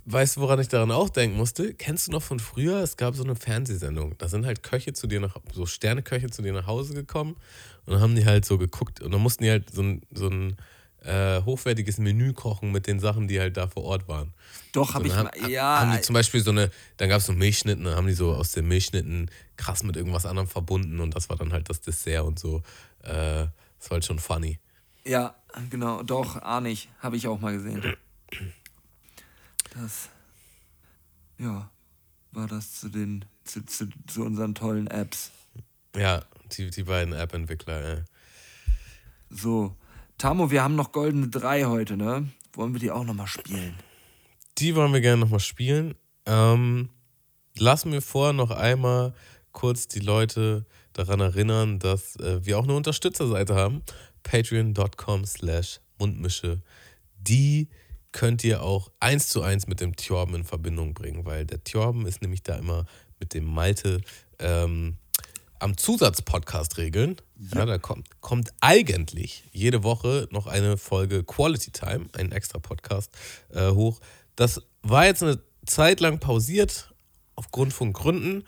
weißt 0.06 0.36
du, 0.36 0.40
woran 0.40 0.58
ich 0.60 0.68
daran 0.68 0.90
auch 0.90 1.08
denken 1.08 1.36
musste? 1.36 1.74
Kennst 1.74 2.06
du 2.08 2.12
noch 2.12 2.22
von 2.22 2.38
früher? 2.40 2.80
Es 2.82 2.96
gab 2.96 3.14
so 3.16 3.22
eine 3.24 3.34
Fernsehsendung. 3.36 4.16
Da 4.18 4.28
sind 4.28 4.46
halt 4.46 4.62
Köche 4.62 4.92
zu 4.92 5.06
dir 5.06 5.20
nach, 5.20 5.36
so 5.52 5.66
Sterneköche 5.66 6.30
zu 6.30 6.42
dir 6.42 6.52
nach 6.52 6.66
Hause 6.66 6.94
gekommen 6.94 7.36
und 7.86 7.92
dann 7.94 8.00
haben 8.02 8.14
die 8.16 8.24
halt 8.26 8.44
so 8.44 8.58
geguckt 8.58 9.00
und 9.02 9.12
dann 9.12 9.20
mussten 9.20 9.44
die 9.44 9.50
halt 9.50 9.70
so 9.70 9.82
ein, 9.82 10.02
so 10.12 10.28
ein 10.28 10.56
äh, 11.02 11.42
hochwertiges 11.42 11.98
Menü 11.98 12.32
kochen 12.32 12.72
mit 12.72 12.86
den 12.86 13.00
Sachen, 13.00 13.26
die 13.28 13.40
halt 13.40 13.56
da 13.56 13.68
vor 13.68 13.84
Ort 13.84 14.06
waren. 14.08 14.32
Doch, 14.72 14.94
habe 14.94 15.08
So, 15.08 15.10
ich 15.10 15.16
dann 15.16 15.24
mal. 15.24 15.32
haben, 15.40 15.50
Ja, 15.50 15.80
haben 15.80 15.92
die 15.92 16.00
zum 16.02 16.14
Beispiel 16.14 16.42
so 16.42 16.50
eine, 16.50 16.70
dann 16.98 17.08
gab 17.08 17.18
es 17.20 17.26
so 17.26 17.32
Milchschnitten, 17.32 17.84
dann 17.84 17.96
haben 17.96 18.06
die 18.06 18.12
so 18.12 18.34
aus 18.34 18.52
den 18.52 18.68
Milchschnitten 18.68 19.30
krass 19.56 19.82
mit 19.82 19.96
irgendwas 19.96 20.26
anderem 20.26 20.48
verbunden 20.48 21.00
und 21.00 21.14
das 21.14 21.28
war 21.28 21.36
dann 21.36 21.52
halt 21.52 21.68
das 21.70 21.80
Dessert 21.80 22.24
und 22.24 22.38
so. 22.38 22.58
Äh, 23.02 23.46
das 23.78 23.88
war 23.88 23.92
halt 23.92 24.04
schon 24.04 24.18
funny. 24.18 24.58
ja, 25.06 25.34
genau. 25.70 26.02
Doch, 26.02 26.36
ahne 26.42 26.68
ich. 26.70 26.88
Habe 27.00 27.16
ich 27.16 27.26
auch 27.26 27.40
mal 27.40 27.52
gesehen. 27.54 27.96
Das. 29.74 30.08
Ja, 31.38 31.70
war 32.32 32.46
das 32.46 32.80
zu 32.80 32.88
den. 32.90 33.24
zu, 33.44 33.64
zu, 33.64 33.88
zu 34.06 34.22
unseren 34.24 34.54
tollen 34.54 34.86
Apps. 34.88 35.30
Ja, 35.96 36.22
die, 36.52 36.70
die 36.70 36.82
beiden 36.84 37.14
App-Entwickler, 37.14 37.82
ey. 37.82 38.02
So. 39.30 39.74
Tamo, 40.20 40.50
wir 40.50 40.62
haben 40.62 40.76
noch 40.76 40.92
goldene 40.92 41.28
drei 41.28 41.64
heute, 41.64 41.96
ne? 41.96 42.28
Wollen 42.52 42.74
wir 42.74 42.78
die 42.78 42.90
auch 42.90 43.04
nochmal 43.04 43.26
spielen? 43.26 43.72
Die 44.58 44.76
wollen 44.76 44.92
wir 44.92 45.00
gerne 45.00 45.22
nochmal 45.22 45.40
spielen. 45.40 45.94
Ähm, 46.26 46.90
lass 47.56 47.86
mir 47.86 48.02
vorher 48.02 48.34
noch 48.34 48.50
einmal 48.50 49.14
kurz 49.52 49.88
die 49.88 50.00
Leute 50.00 50.66
daran 50.92 51.20
erinnern, 51.20 51.78
dass 51.78 52.16
äh, 52.16 52.44
wir 52.44 52.58
auch 52.58 52.64
eine 52.64 52.74
Unterstützerseite 52.74 53.54
haben. 53.54 53.80
Patreon.com 54.22 55.24
slash 55.24 55.80
Mundmische. 55.98 56.60
Die 57.16 57.70
könnt 58.12 58.44
ihr 58.44 58.62
auch 58.62 58.90
eins 59.00 59.28
zu 59.28 59.40
eins 59.40 59.68
mit 59.68 59.80
dem 59.80 59.96
Thorben 59.96 60.34
in 60.34 60.44
Verbindung 60.44 60.92
bringen, 60.92 61.24
weil 61.24 61.46
der 61.46 61.64
Thorben 61.64 62.04
ist 62.04 62.20
nämlich 62.20 62.42
da 62.42 62.56
immer 62.56 62.84
mit 63.20 63.32
dem 63.32 63.44
Malte 63.44 64.02
ähm, 64.38 64.98
am 65.60 65.76
Zusatzpodcast 65.76 66.78
regeln. 66.78 67.16
Ja, 67.54 67.64
da 67.64 67.78
kommt, 67.78 68.20
kommt 68.20 68.50
eigentlich 68.60 69.44
jede 69.52 69.82
Woche 69.82 70.28
noch 70.30 70.46
eine 70.46 70.76
Folge 70.76 71.22
Quality 71.24 71.70
Time, 71.70 72.06
ein 72.16 72.32
extra 72.32 72.58
Podcast 72.58 73.10
äh, 73.50 73.70
hoch. 73.70 74.00
Das 74.36 74.62
war 74.82 75.06
jetzt 75.06 75.22
eine 75.22 75.40
Zeit 75.66 76.00
lang 76.00 76.18
pausiert 76.18 76.92
aufgrund 77.34 77.72
von 77.72 77.92
Gründen, 77.92 78.44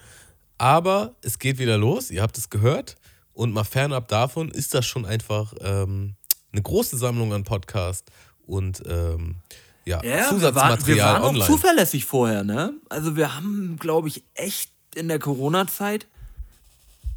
aber 0.58 1.14
es 1.22 1.38
geht 1.38 1.58
wieder 1.58 1.78
los. 1.78 2.10
Ihr 2.10 2.22
habt 2.22 2.36
es 2.38 2.50
gehört. 2.50 2.96
Und 3.34 3.52
mal 3.52 3.64
fernab 3.64 4.08
davon 4.08 4.50
ist 4.50 4.74
das 4.74 4.84
schon 4.84 5.06
einfach 5.06 5.54
ähm, 5.60 6.16
eine 6.52 6.62
große 6.62 6.98
Sammlung 6.98 7.32
an 7.32 7.44
Podcasts 7.44 8.04
und 8.46 8.82
ähm, 8.86 9.36
ja, 9.84 10.02
wir 10.02 10.12
waren, 10.12 10.28
Zusatzmaterial 10.28 10.86
wir 10.86 11.02
waren 11.04 11.22
auch 11.22 11.28
online. 11.30 11.46
zuverlässig 11.46 12.04
vorher, 12.04 12.44
ne? 12.44 12.74
Also 12.88 13.16
wir 13.16 13.34
haben, 13.34 13.76
glaube 13.80 14.08
ich, 14.08 14.22
echt 14.34 14.70
in 14.94 15.08
der 15.08 15.18
Corona-Zeit, 15.18 16.06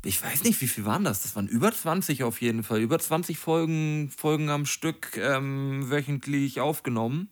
ich 0.05 0.21
weiß 0.23 0.43
nicht, 0.43 0.61
wie 0.61 0.67
viel 0.67 0.85
waren 0.85 1.03
das? 1.03 1.23
Das 1.23 1.35
waren 1.35 1.47
über 1.47 1.71
20 1.71 2.23
auf 2.23 2.41
jeden 2.41 2.63
Fall. 2.63 2.79
Über 2.79 2.99
20 2.99 3.37
Folgen, 3.37 4.09
Folgen 4.15 4.49
am 4.49 4.65
Stück 4.65 5.17
ähm, 5.17 5.89
wöchentlich 5.89 6.59
aufgenommen. 6.61 7.29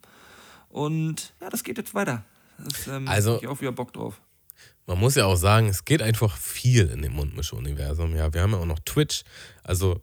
Und 0.69 1.33
ja, 1.41 1.49
das 1.49 1.63
geht 1.63 1.77
jetzt 1.77 1.93
weiter. 1.93 2.23
Das, 2.57 2.87
ähm, 2.87 3.07
Also- 3.07 3.39
ich 3.41 3.47
auch 3.47 3.61
wieder 3.61 3.71
Bock 3.71 3.93
drauf. 3.93 4.19
Man 4.85 4.99
muss 4.99 5.15
ja 5.15 5.25
auch 5.25 5.37
sagen, 5.37 5.69
es 5.69 5.85
geht 5.85 6.01
einfach 6.01 6.35
viel 6.35 6.89
in 6.89 7.01
dem 7.01 7.13
Mundmische-Universum. 7.13 8.15
Ja, 8.15 8.33
wir 8.33 8.41
haben 8.41 8.51
ja 8.51 8.57
auch 8.57 8.65
noch 8.65 8.79
Twitch. 8.79 9.23
Also, 9.63 10.01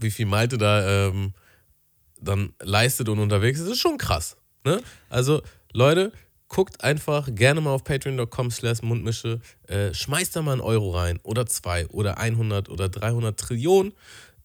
wie 0.00 0.10
viel 0.10 0.24
Malte 0.24 0.56
da 0.56 1.08
ähm, 1.08 1.34
dann 2.18 2.54
leistet 2.60 3.08
und 3.10 3.18
unterwegs 3.18 3.60
ist, 3.60 3.68
ist 3.68 3.80
schon 3.80 3.98
krass. 3.98 4.38
Ne? 4.64 4.82
Also, 5.10 5.42
Leute, 5.72 6.12
guckt 6.48 6.82
einfach 6.82 7.28
gerne 7.34 7.60
mal 7.60 7.70
auf 7.70 7.84
patreon.com 7.84 8.50
slash 8.50 8.82
Mundmische. 8.82 9.40
Äh, 9.66 9.92
schmeißt 9.92 10.36
da 10.36 10.42
mal 10.42 10.52
einen 10.52 10.60
Euro 10.60 10.90
rein 10.90 11.18
oder 11.22 11.46
zwei 11.46 11.86
oder 11.88 12.18
100 12.18 12.68
oder 12.68 12.88
300 12.88 13.38
Trillionen. 13.38 13.92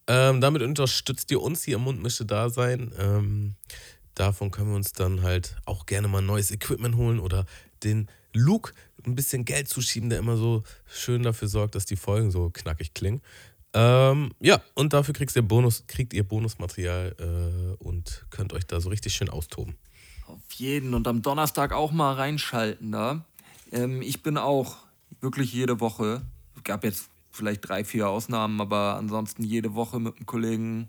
Ähm, 0.08 0.42
damit 0.42 0.62
unterstützt 0.62 1.32
ihr 1.32 1.42
uns 1.42 1.64
hier 1.64 1.76
im 1.76 1.84
Mundmische-Dasein. 1.84 2.92
Ähm, 2.98 3.56
davon 4.16 4.52
können 4.52 4.70
wir 4.70 4.76
uns 4.76 4.94
dann 4.94 5.22
halt 5.22 5.56
auch 5.66 5.86
gerne 5.86 6.08
mal 6.08 6.22
neues 6.22 6.52
Equipment 6.52 6.96
holen 6.96 7.20
oder 7.20 7.46
den 7.84 8.08
Luke 8.34 8.74
ein 9.06 9.16
bisschen 9.16 9.46
Geld 9.46 9.68
zuschieben, 9.68 10.10
der 10.10 10.20
immer 10.20 10.38
so 10.38 10.64
schön 10.86 11.24
dafür 11.24 11.48
sorgt, 11.48 11.76
dass 11.76 11.86
die 11.86 11.96
Folgen 11.96 12.32
so 12.32 12.50
knackig 12.50 12.94
klingen. 12.94 13.22
Ähm, 13.74 14.32
ja, 14.40 14.62
und 14.76 14.94
dafür 14.94 15.14
kriegt 15.14 15.36
ihr, 15.36 15.42
Bonus, 15.42 15.86
kriegt 15.88 16.14
ihr 16.14 16.24
Bonusmaterial 16.24 17.16
äh, 17.20 17.84
und 17.84 18.26
könnt 18.30 18.54
euch 18.54 18.66
da 18.66 18.82
so 18.82 18.90
richtig 18.90 19.14
schön 19.14 19.30
austoben. 19.30 19.76
Auf 20.32 20.54
jeden 20.54 20.94
und 20.94 21.08
am 21.08 21.22
Donnerstag 21.22 21.74
auch 21.74 21.92
mal 21.92 22.14
reinschalten 22.14 22.92
da. 22.94 23.26
Ähm, 23.72 24.02
ich 24.02 24.24
bin 24.24 24.38
auch 24.38 24.78
wirklich 25.20 25.52
jede 25.52 25.82
Woche, 25.82 26.22
gab 26.64 26.86
jetzt 26.86 27.10
vielleicht 27.32 27.68
drei, 27.68 27.84
vier 27.84 28.08
Ausnahmen, 28.08 28.62
aber 28.62 28.96
ansonsten 28.96 29.44
jede 29.44 29.74
Woche 29.74 30.00
mit 30.00 30.16
einem 30.16 30.26
Kollegen 30.26 30.88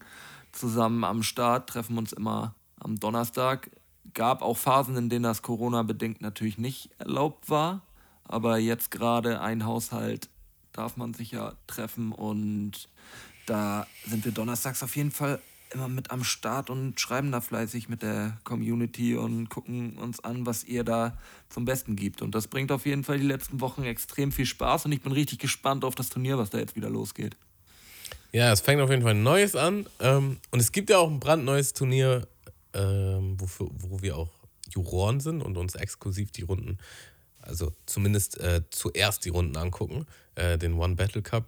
zusammen 0.52 1.02
am 1.02 1.24
Start, 1.24 1.68
treffen 1.68 1.98
uns 1.98 2.12
immer 2.12 2.54
am 2.78 3.00
Donnerstag. 3.00 3.70
Gab 4.14 4.42
auch 4.42 4.56
Phasen, 4.56 4.96
in 4.96 5.08
denen 5.08 5.24
das 5.24 5.42
Corona-bedingt 5.42 6.20
natürlich 6.20 6.58
nicht 6.58 6.90
erlaubt 6.98 7.50
war, 7.50 7.80
aber 8.24 8.58
jetzt 8.58 8.92
gerade 8.92 9.40
ein 9.40 9.64
Haushalt 9.64 10.28
darf 10.72 10.96
man 10.96 11.14
sich 11.14 11.32
ja 11.32 11.54
treffen 11.66 12.12
und 12.12 12.88
da 13.46 13.86
sind 14.06 14.24
wir 14.24 14.32
donnerstags 14.32 14.82
auf 14.82 14.94
jeden 14.94 15.10
Fall 15.10 15.40
immer 15.74 15.88
mit 15.88 16.10
am 16.10 16.24
Start 16.24 16.70
und 16.70 17.00
schreiben 17.00 17.32
da 17.32 17.40
fleißig 17.40 17.88
mit 17.88 18.02
der 18.02 18.38
Community 18.44 19.16
und 19.16 19.48
gucken 19.48 19.98
uns 19.98 20.20
an, 20.20 20.46
was 20.46 20.64
ihr 20.64 20.84
da 20.84 21.18
zum 21.48 21.64
Besten 21.64 21.96
gibt. 21.96 22.22
Und 22.22 22.34
das 22.34 22.48
bringt 22.48 22.72
auf 22.72 22.86
jeden 22.86 23.04
Fall 23.04 23.18
die 23.18 23.26
letzten 23.26 23.60
Wochen 23.60 23.84
extrem 23.84 24.32
viel 24.32 24.46
Spaß 24.46 24.86
und 24.86 24.92
ich 24.92 25.02
bin 25.02 25.12
richtig 25.12 25.38
gespannt 25.38 25.84
auf 25.84 25.94
das 25.94 26.08
Turnier, 26.08 26.38
was 26.38 26.50
da 26.50 26.58
jetzt 26.58 26.76
wieder 26.76 26.90
losgeht. 26.90 27.36
Ja, 28.32 28.50
es 28.50 28.60
fängt 28.60 28.80
auf 28.80 28.90
jeden 28.90 29.02
Fall 29.02 29.12
ein 29.12 29.22
neues 29.22 29.54
an. 29.54 29.86
Ähm, 30.00 30.38
und 30.50 30.60
es 30.60 30.72
gibt 30.72 30.88
ja 30.90 30.98
auch 30.98 31.10
ein 31.10 31.20
brandneues 31.20 31.74
Turnier, 31.74 32.26
ähm, 32.72 33.38
wofür, 33.38 33.68
wo 33.72 34.00
wir 34.00 34.16
auch 34.16 34.30
Juroren 34.70 35.20
sind 35.20 35.42
und 35.42 35.58
uns 35.58 35.74
exklusiv 35.74 36.30
die 36.32 36.42
Runden, 36.42 36.78
also 37.40 37.72
zumindest 37.84 38.40
äh, 38.40 38.62
zuerst 38.70 39.24
die 39.26 39.28
Runden 39.28 39.56
angucken, 39.56 40.06
äh, 40.34 40.56
den 40.56 40.74
One 40.74 40.94
Battle 40.94 41.22
Cup. 41.22 41.44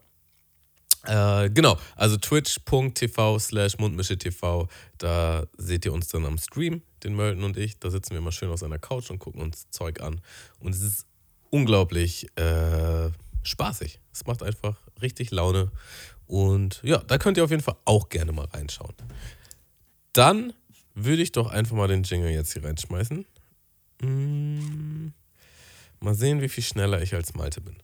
Äh, 1.07 1.51
genau, 1.51 1.79
also 1.97 2.17
twitch.tv 2.17 3.39
slash 3.39 3.79
mundmische.tv, 3.79 4.69
da 4.99 5.47
seht 5.57 5.85
ihr 5.85 5.93
uns 5.93 6.09
dann 6.09 6.25
am 6.25 6.39
Stream, 6.39 6.83
den 7.03 7.15
Mölten 7.15 7.45
und 7.45 7.57
ich. 7.57 7.79
Da 7.79 7.91
sitzen 7.91 8.11
wir 8.11 8.19
immer 8.19 8.33
schön 8.33 8.51
auf 8.51 8.63
einer 8.63 8.79
Couch 8.79 9.11
und 9.11 9.19
gucken 9.19 9.43
uns 9.43 9.69
Zeug 9.71 10.01
an. 10.01 10.21
Und 10.61 10.75
es 10.75 10.81
ist 10.81 11.07
unglaublich 11.51 12.27
äh, 12.39 13.11
spaßig. 13.43 14.01
Es 14.13 14.27
macht 14.27 14.43
einfach 14.43 14.77
richtig 15.03 15.31
Laune. 15.31 15.71
Und 16.27 16.81
ja, 16.83 16.99
da 16.99 17.19
könnt 17.19 17.37
ihr 17.37 17.45
auf 17.45 17.51
jeden 17.51 17.63
Fall 17.63 17.77
auch 17.85 18.09
gerne 18.09 18.33
mal 18.33 18.47
reinschauen. 18.47 18.95
Dann 20.13 20.53
würde 20.95 21.23
ich 21.23 21.33
doch 21.33 21.51
einfach 21.51 21.77
mal 21.77 21.89
den 21.89 22.05
Jingle 22.05 22.31
jetzt 22.31 22.53
hier 22.53 22.65
reinschmeißen. 22.65 23.27
Mm, 24.01 25.09
mal 26.01 26.15
sehen, 26.15 26.41
wie 26.41 26.49
viel 26.49 26.65
schneller 26.65 27.03
ich 27.03 27.15
als 27.15 27.35
Malte 27.35 27.61
bin. 27.61 27.77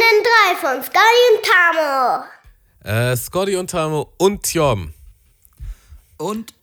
Goldenen 0.00 0.24
Drei 0.24 0.56
von 0.56 0.82
Scully 0.82 1.24
und 1.36 1.44
Tamo. 1.44 2.24
Äh, 2.84 3.16
Scotty 3.16 3.56
und 3.56 3.70
Tamo 3.70 4.12
und 4.16 4.42
Tjom. 4.44 4.94
Und 6.16 6.54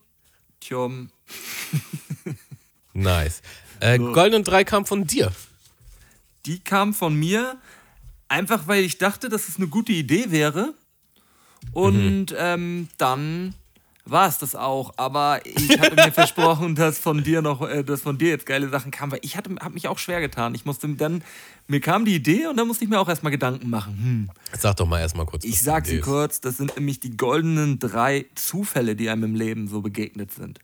Tjom, 0.60 1.12
Nice. 2.94 3.42
Äh, 3.80 4.00
Goldenen 4.00 4.44
3 4.44 4.64
kam 4.64 4.86
von 4.88 5.06
dir. 5.06 5.32
die 6.48 6.60
kam 6.60 6.96
von 6.96 7.14
mir, 7.14 7.58
einfach 8.28 8.68
weil 8.68 8.84
ich 8.84 8.98
dachte, 8.98 9.30
dass 9.30 9.48
es 9.48 9.58
eine 9.58 9.68
gute 9.68 9.92
Idee 9.92 10.32
wäre. 10.32 10.74
Und 11.74 12.34
ähm, 12.38 12.90
dann 12.98 13.54
war 14.10 14.28
es 14.28 14.38
das 14.38 14.56
auch. 14.56 14.94
Aber 14.98 15.42
ich 15.46 15.80
hatte 15.80 15.96
mir 15.96 16.12
versprochen, 16.14 16.76
dass 16.76 16.98
von 16.98 17.24
dir 17.24 17.42
noch, 17.42 17.62
äh, 17.68 17.84
dass 17.84 18.02
von 18.02 18.18
dir 18.18 18.30
jetzt 18.30 18.46
geile 18.46 18.70
Sachen 18.70 18.92
kamen, 18.92 19.12
weil 19.12 19.20
ich 19.22 19.38
hatte, 19.38 19.50
habe 19.60 19.74
mich 19.74 19.88
auch 19.88 20.00
schwer 20.00 20.22
getan. 20.22 20.56
Ich 20.56 20.66
musste 20.66 20.88
dann, 20.90 21.24
mir 21.68 21.82
kam 21.82 22.06
die 22.06 22.16
Idee 22.16 22.48
und 22.48 22.58
dann 22.58 22.68
musste 22.68 22.84
ich 22.84 22.90
mir 22.90 23.00
auch 23.00 23.10
erstmal 23.10 23.32
Gedanken 23.32 23.70
machen. 23.70 23.98
Hm, 23.98 24.30
Sag 24.58 24.78
doch 24.78 24.88
mal 24.88 25.00
erstmal 25.00 25.26
kurz. 25.26 25.44
ich 25.44 25.62
sag 25.62 25.86
sie 25.86 26.00
kurz, 26.00 26.42
das 26.42 26.58
sind 26.58 26.76
nämlich 26.76 27.00
die 27.00 27.16
goldenen 27.18 27.80
drei 27.80 28.26
Zufälle, 28.36 28.96
die 28.96 29.10
einem 29.10 29.24
im 29.24 29.36
Leben 29.36 29.68
so 29.68 29.82
begegnet 29.82 30.32
sind. 30.32 30.60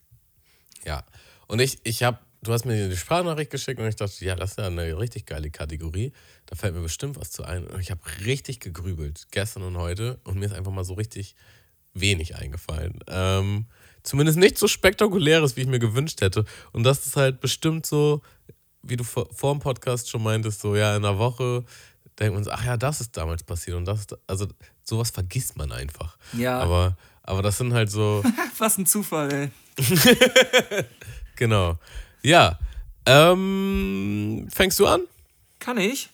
Ja. 0.85 1.03
Und 1.47 1.59
ich, 1.59 1.79
ich 1.83 2.03
habe, 2.03 2.19
du 2.41 2.53
hast 2.53 2.65
mir 2.65 2.89
die 2.89 2.97
Sprachnachricht 2.97 3.51
geschickt 3.51 3.79
und 3.79 3.87
ich 3.87 3.95
dachte, 3.95 4.23
ja, 4.25 4.35
das 4.35 4.51
ist 4.51 4.57
ja 4.57 4.67
eine 4.67 4.97
richtig 4.97 5.25
geile 5.25 5.51
Kategorie. 5.51 6.13
Da 6.45 6.55
fällt 6.55 6.73
mir 6.73 6.81
bestimmt 6.81 7.19
was 7.19 7.31
zu 7.31 7.43
ein. 7.43 7.67
Und 7.67 7.79
ich 7.79 7.91
habe 7.91 8.01
richtig 8.25 8.59
gegrübelt, 8.59 9.27
gestern 9.31 9.63
und 9.63 9.77
heute. 9.77 10.19
Und 10.23 10.39
mir 10.39 10.45
ist 10.45 10.53
einfach 10.53 10.71
mal 10.71 10.83
so 10.83 10.93
richtig 10.93 11.35
wenig 11.93 12.35
eingefallen. 12.35 12.99
Ähm, 13.07 13.65
zumindest 14.03 14.37
nicht 14.37 14.57
so 14.57 14.67
spektakuläres, 14.67 15.55
wie 15.55 15.61
ich 15.61 15.67
mir 15.67 15.79
gewünscht 15.79 16.21
hätte. 16.21 16.45
Und 16.71 16.83
das 16.83 17.05
ist 17.05 17.15
halt 17.15 17.39
bestimmt 17.39 17.85
so, 17.85 18.21
wie 18.81 18.97
du 18.97 19.03
vor, 19.03 19.27
vor 19.33 19.53
dem 19.53 19.59
Podcast 19.61 20.09
schon 20.09 20.23
meintest, 20.23 20.61
so 20.61 20.75
ja, 20.75 20.95
in 20.95 21.05
einer 21.05 21.17
Woche 21.19 21.63
denkt 22.19 22.35
man 22.35 22.43
so, 22.43 22.51
ach 22.51 22.65
ja, 22.65 22.77
das 22.77 23.01
ist 23.01 23.15
damals 23.17 23.43
passiert. 23.43 23.77
Und 23.77 23.85
das, 23.85 24.01
ist- 24.01 24.17
also 24.27 24.47
sowas 24.83 25.09
vergisst 25.11 25.55
man 25.57 25.71
einfach. 25.71 26.17
Ja. 26.33 26.59
Aber, 26.59 26.97
aber 27.23 27.41
das 27.41 27.57
sind 27.57 27.73
halt 27.73 27.89
so. 27.89 28.23
Was 28.57 28.77
ein 28.77 28.85
Zufall, 28.85 29.31
ey. 29.33 29.51
Genau. 31.35 31.79
Ja. 32.21 32.59
Ähm, 33.05 34.47
fängst 34.53 34.79
du 34.79 34.87
an? 34.87 35.01
Kann 35.59 35.77
ich. 35.77 36.09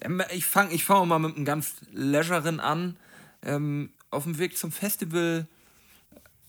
Ähm, 0.00 0.22
Ich 0.32 0.44
fange 0.46 0.72
ich 0.74 0.84
fang 0.84 1.06
mal 1.08 1.18
mit 1.18 1.36
einem 1.36 1.44
ganz 1.44 1.74
leiseren 1.92 2.60
an. 2.60 2.96
Ähm, 3.42 3.90
auf 4.10 4.24
dem 4.24 4.38
Weg 4.38 4.56
zum 4.56 4.72
Festival, 4.72 5.46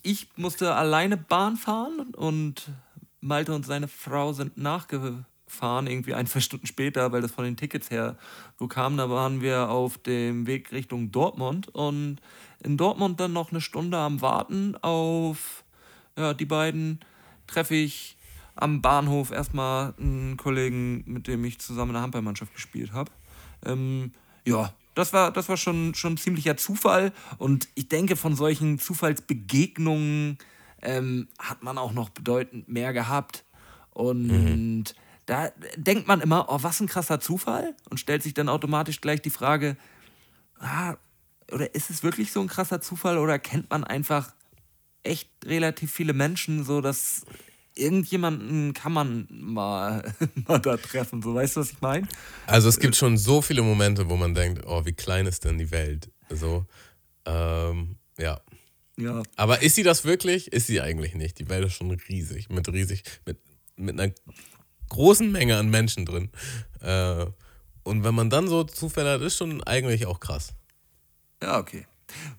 ich 0.02 0.28
musste 0.36 0.74
alleine 0.74 1.16
Bahn 1.16 1.56
fahren 1.56 2.14
und 2.14 2.70
Malte 3.20 3.54
und 3.54 3.66
seine 3.66 3.88
Frau 3.88 4.32
sind 4.32 4.56
nachgefahren, 4.56 5.86
irgendwie 5.86 6.14
ein, 6.14 6.26
zwei 6.26 6.40
Stunden 6.40 6.66
später, 6.66 7.12
weil 7.12 7.20
das 7.20 7.32
von 7.32 7.44
den 7.44 7.56
Tickets 7.56 7.90
her 7.90 8.16
so 8.58 8.66
kam. 8.66 8.96
Da 8.96 9.10
waren 9.10 9.42
wir 9.42 9.68
auf 9.68 9.98
dem 9.98 10.46
Weg 10.46 10.72
Richtung 10.72 11.12
Dortmund 11.12 11.68
und 11.68 12.18
in 12.62 12.76
Dortmund 12.76 13.20
dann 13.20 13.32
noch 13.32 13.50
eine 13.50 13.60
Stunde 13.60 13.98
am 13.98 14.22
Warten 14.22 14.76
auf 14.76 15.64
ja, 16.16 16.34
die 16.34 16.44
beiden 16.44 17.00
treffe 17.46 17.74
ich 17.74 18.16
am 18.54 18.82
Bahnhof 18.82 19.30
erstmal 19.30 19.94
einen 19.98 20.36
Kollegen, 20.36 21.02
mit 21.06 21.26
dem 21.26 21.44
ich 21.44 21.58
zusammen 21.58 21.90
in 21.90 21.94
der 21.94 22.02
Handballmannschaft 22.02 22.54
gespielt 22.54 22.92
habe. 22.92 23.10
Ähm, 23.64 24.12
ja, 24.46 24.72
das 25.00 25.12
war, 25.12 25.32
das 25.32 25.48
war 25.48 25.56
schon, 25.56 25.94
schon 25.94 26.14
ein 26.14 26.16
ziemlicher 26.18 26.56
Zufall. 26.56 27.12
Und 27.38 27.68
ich 27.74 27.88
denke, 27.88 28.16
von 28.16 28.36
solchen 28.36 28.78
Zufallsbegegnungen 28.78 30.38
ähm, 30.82 31.28
hat 31.38 31.62
man 31.62 31.78
auch 31.78 31.92
noch 31.92 32.10
bedeutend 32.10 32.68
mehr 32.68 32.92
gehabt. 32.92 33.44
Und 33.90 34.94
da 35.26 35.50
denkt 35.76 36.06
man 36.06 36.20
immer, 36.20 36.46
oh, 36.48 36.58
was 36.62 36.80
ein 36.80 36.86
krasser 36.86 37.20
Zufall. 37.20 37.74
Und 37.88 37.98
stellt 37.98 38.22
sich 38.22 38.34
dann 38.34 38.48
automatisch 38.48 39.00
gleich 39.00 39.22
die 39.22 39.30
Frage, 39.30 39.76
ah, 40.58 40.96
oder 41.52 41.74
ist 41.74 41.90
es 41.90 42.02
wirklich 42.02 42.32
so 42.32 42.40
ein 42.40 42.48
krasser 42.48 42.80
Zufall 42.80 43.18
oder 43.18 43.38
kennt 43.38 43.70
man 43.70 43.84
einfach 43.84 44.34
echt 45.02 45.30
relativ 45.44 45.92
viele 45.92 46.12
Menschen, 46.12 46.64
so 46.64 46.80
dass 46.80 47.24
irgendjemanden 47.74 48.74
kann 48.74 48.92
man 48.92 49.26
mal, 49.30 50.14
mal 50.46 50.58
da 50.58 50.76
treffen. 50.76 51.22
So, 51.22 51.34
weißt 51.34 51.56
du, 51.56 51.60
was 51.60 51.72
ich 51.72 51.80
meine? 51.80 52.06
Also 52.46 52.68
es 52.68 52.78
gibt 52.78 52.96
schon 52.96 53.16
so 53.16 53.42
viele 53.42 53.62
Momente, 53.62 54.08
wo 54.08 54.16
man 54.16 54.34
denkt, 54.34 54.62
oh, 54.66 54.84
wie 54.84 54.92
klein 54.92 55.26
ist 55.26 55.44
denn 55.44 55.58
die 55.58 55.70
Welt? 55.70 56.10
So, 56.28 56.66
ähm, 57.24 57.96
ja. 58.18 58.40
Ja. 58.96 59.22
Aber 59.36 59.62
ist 59.62 59.76
sie 59.76 59.82
das 59.82 60.04
wirklich? 60.04 60.52
Ist 60.52 60.66
sie 60.66 60.80
eigentlich 60.80 61.14
nicht. 61.14 61.38
Die 61.38 61.48
Welt 61.48 61.64
ist 61.66 61.74
schon 61.74 61.90
riesig, 61.90 62.50
mit 62.50 62.68
riesig, 62.68 63.02
mit, 63.24 63.38
mit 63.76 63.98
einer 63.98 64.12
großen 64.90 65.30
Menge 65.32 65.56
an 65.56 65.70
Menschen 65.70 66.04
drin. 66.04 66.30
Äh, 66.80 67.26
und 67.82 68.04
wenn 68.04 68.14
man 68.14 68.28
dann 68.28 68.46
so 68.46 68.64
Zufälle 68.64 69.12
hat, 69.12 69.22
ist 69.22 69.38
schon 69.38 69.62
eigentlich 69.64 70.06
auch 70.06 70.20
krass. 70.20 70.52
Ja, 71.42 71.58
okay. 71.58 71.86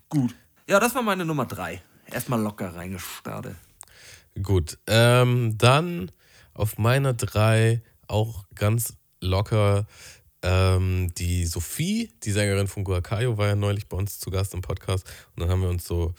Gut. 0.08 0.34
Ja, 0.68 0.78
das 0.78 0.94
war 0.94 1.02
meine 1.02 1.24
Nummer 1.24 1.46
drei. 1.46 1.82
Erstmal 2.06 2.40
locker 2.40 2.74
reingestartet. 2.74 3.56
Gut, 4.40 4.78
ähm, 4.86 5.58
dann 5.58 6.10
auf 6.54 6.78
meiner 6.78 7.12
drei 7.12 7.82
auch 8.06 8.44
ganz 8.54 8.96
locker 9.20 9.86
ähm, 10.42 11.12
die 11.16 11.46
Sophie, 11.46 12.12
die 12.22 12.32
Sängerin 12.32 12.66
von 12.66 12.82
Guacayo, 12.82 13.38
war 13.38 13.48
ja 13.48 13.56
neulich 13.56 13.88
bei 13.88 13.96
uns 13.96 14.18
zu 14.18 14.30
Gast 14.30 14.54
im 14.54 14.60
Podcast 14.60 15.06
und 15.34 15.40
dann 15.40 15.50
haben 15.50 15.62
wir 15.62 15.68
uns 15.68 15.86
so, 15.86 16.14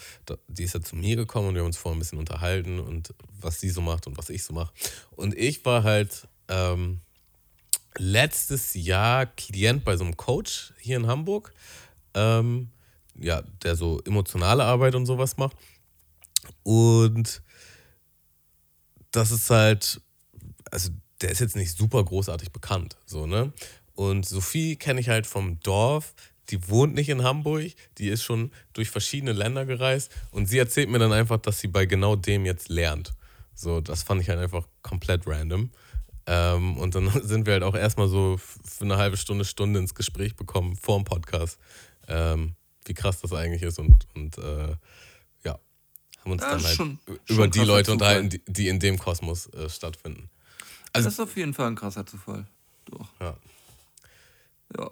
die 0.47 0.63
ist 0.63 0.73
ja 0.73 0.81
zu 0.81 0.95
mir 0.95 1.15
gekommen 1.15 1.49
und 1.49 1.55
wir 1.55 1.61
haben 1.61 1.67
uns 1.67 1.77
vorher 1.77 1.97
ein 1.97 1.99
bisschen 1.99 2.19
unterhalten 2.19 2.79
und 2.79 3.13
was 3.41 3.59
sie 3.59 3.69
so 3.69 3.81
macht 3.81 4.07
und 4.07 4.17
was 4.17 4.29
ich 4.29 4.43
so 4.43 4.53
mache. 4.53 4.73
Und 5.11 5.37
ich 5.37 5.65
war 5.65 5.83
halt 5.83 6.27
ähm, 6.47 7.01
letztes 7.97 8.73
Jahr 8.75 9.25
Klient 9.25 9.83
bei 9.83 9.97
so 9.97 10.05
einem 10.05 10.15
Coach 10.15 10.73
hier 10.79 10.97
in 10.97 11.07
Hamburg, 11.07 11.53
ähm, 12.13 12.69
ja, 13.19 13.41
der 13.63 13.75
so 13.75 13.99
emotionale 14.05 14.63
Arbeit 14.63 14.95
und 14.95 15.05
sowas 15.05 15.37
macht. 15.37 15.57
Und 16.63 17.41
das 19.13 19.31
ist 19.31 19.49
halt, 19.49 20.01
also 20.71 20.89
der 21.21 21.31
ist 21.31 21.39
jetzt 21.39 21.55
nicht 21.55 21.77
super 21.77 22.03
großartig 22.03 22.51
bekannt, 22.51 22.97
so, 23.05 23.25
ne? 23.25 23.53
Und 23.95 24.25
Sophie 24.25 24.75
kenne 24.75 24.99
ich 24.99 25.09
halt 25.09 25.27
vom 25.27 25.59
Dorf, 25.61 26.15
die 26.49 26.67
wohnt 26.67 26.95
nicht 26.95 27.09
in 27.09 27.23
Hamburg, 27.23 27.71
die 27.99 28.09
ist 28.09 28.23
schon 28.23 28.51
durch 28.73 28.89
verschiedene 28.89 29.31
Länder 29.31 29.65
gereist 29.65 30.11
und 30.31 30.47
sie 30.47 30.57
erzählt 30.57 30.89
mir 30.89 30.99
dann 30.99 31.13
einfach, 31.13 31.37
dass 31.37 31.59
sie 31.59 31.67
bei 31.67 31.85
genau 31.85 32.15
dem 32.15 32.45
jetzt 32.45 32.69
lernt. 32.69 33.13
So, 33.53 33.81
das 33.81 34.03
fand 34.03 34.21
ich 34.21 34.29
halt 34.29 34.39
einfach 34.39 34.67
komplett 34.81 35.27
random. 35.27 35.69
Ähm, 36.25 36.77
und 36.77 36.95
dann 36.95 37.09
sind 37.23 37.45
wir 37.45 37.53
halt 37.53 37.63
auch 37.63 37.75
erstmal 37.75 38.07
so 38.07 38.37
für 38.37 38.83
eine 38.83 38.97
halbe 38.97 39.17
Stunde, 39.17 39.45
Stunde 39.45 39.79
ins 39.79 39.95
Gespräch 39.95 40.35
bekommen 40.35 40.75
vor 40.75 40.97
dem 40.97 41.05
Podcast, 41.05 41.59
ähm, 42.07 42.55
wie 42.85 42.93
krass 42.93 43.21
das 43.21 43.31
eigentlich 43.31 43.61
ist 43.61 43.79
und, 43.79 44.07
und 44.15 44.37
äh, 44.39 44.75
haben 46.23 46.31
uns 46.31 46.41
Ja, 46.41 46.49
dann 46.49 46.59
ist 46.59 46.65
halt 46.65 46.75
schon- 46.75 46.99
über 47.05 47.35
schon 47.35 47.51
die 47.51 47.59
Leute 47.59 47.83
Zufall. 47.91 47.93
unterhalten, 47.93 48.29
die, 48.29 48.41
die 48.47 48.67
in 48.67 48.79
dem 48.79 48.97
Kosmos 48.97 49.47
äh, 49.53 49.69
stattfinden. 49.69 50.29
Also- 50.93 51.05
das 51.07 51.13
ist 51.15 51.19
auf 51.19 51.35
jeden 51.37 51.53
Fall 51.53 51.67
ein 51.67 51.75
krasser 51.75 52.05
Zufall. 52.05 52.45
Doch. 52.85 53.07
Ja. 53.19 53.35
Ja. 54.77 54.91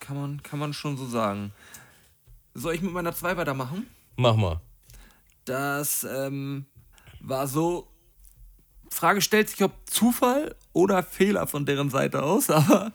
Kann 0.00 0.16
man, 0.16 0.42
kann 0.42 0.58
man 0.58 0.72
schon 0.72 0.96
so 0.96 1.06
sagen. 1.06 1.52
Soll 2.54 2.74
ich 2.74 2.82
mit 2.82 2.92
meiner 2.92 3.14
2 3.14 3.36
weitermachen? 3.36 3.86
Mach 4.16 4.36
mal. 4.36 4.60
Das 5.44 6.04
ähm, 6.04 6.66
war 7.20 7.46
so. 7.48 7.88
Frage 8.90 9.20
stellt 9.22 9.48
sich, 9.48 9.62
ob 9.62 9.72
Zufall 9.90 10.54
oder 10.74 11.02
Fehler 11.02 11.46
von 11.46 11.64
deren 11.64 11.88
Seite 11.88 12.22
aus, 12.22 12.50
aber 12.50 12.92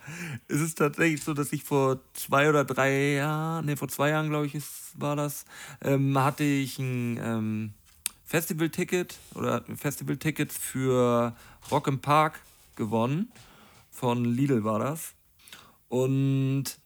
es 0.48 0.62
ist 0.62 0.78
tatsächlich 0.78 1.24
so, 1.24 1.34
dass 1.34 1.52
ich 1.52 1.64
vor 1.64 2.00
zwei 2.14 2.48
oder 2.48 2.64
drei 2.64 3.16
Jahren, 3.16 3.66
ne, 3.66 3.76
vor 3.76 3.88
zwei 3.88 4.10
Jahren, 4.10 4.30
glaube 4.30 4.46
ich, 4.46 4.54
ist, 4.54 4.92
war 5.00 5.16
das, 5.16 5.46
ähm, 5.82 6.16
hatte 6.18 6.44
ich 6.44 6.78
ein 6.78 7.20
ähm, 7.24 7.74
Festivalticket 8.26 9.18
oder 9.34 9.64
Festivalticket 9.76 10.54
für 10.54 11.36
Rock 11.72 11.88
im 11.88 12.00
Park 12.00 12.42
gewonnen. 12.76 13.32
Von 13.90 14.24
Lidl 14.24 14.64
war 14.64 14.78
das. 14.78 15.14
Und 15.88 16.79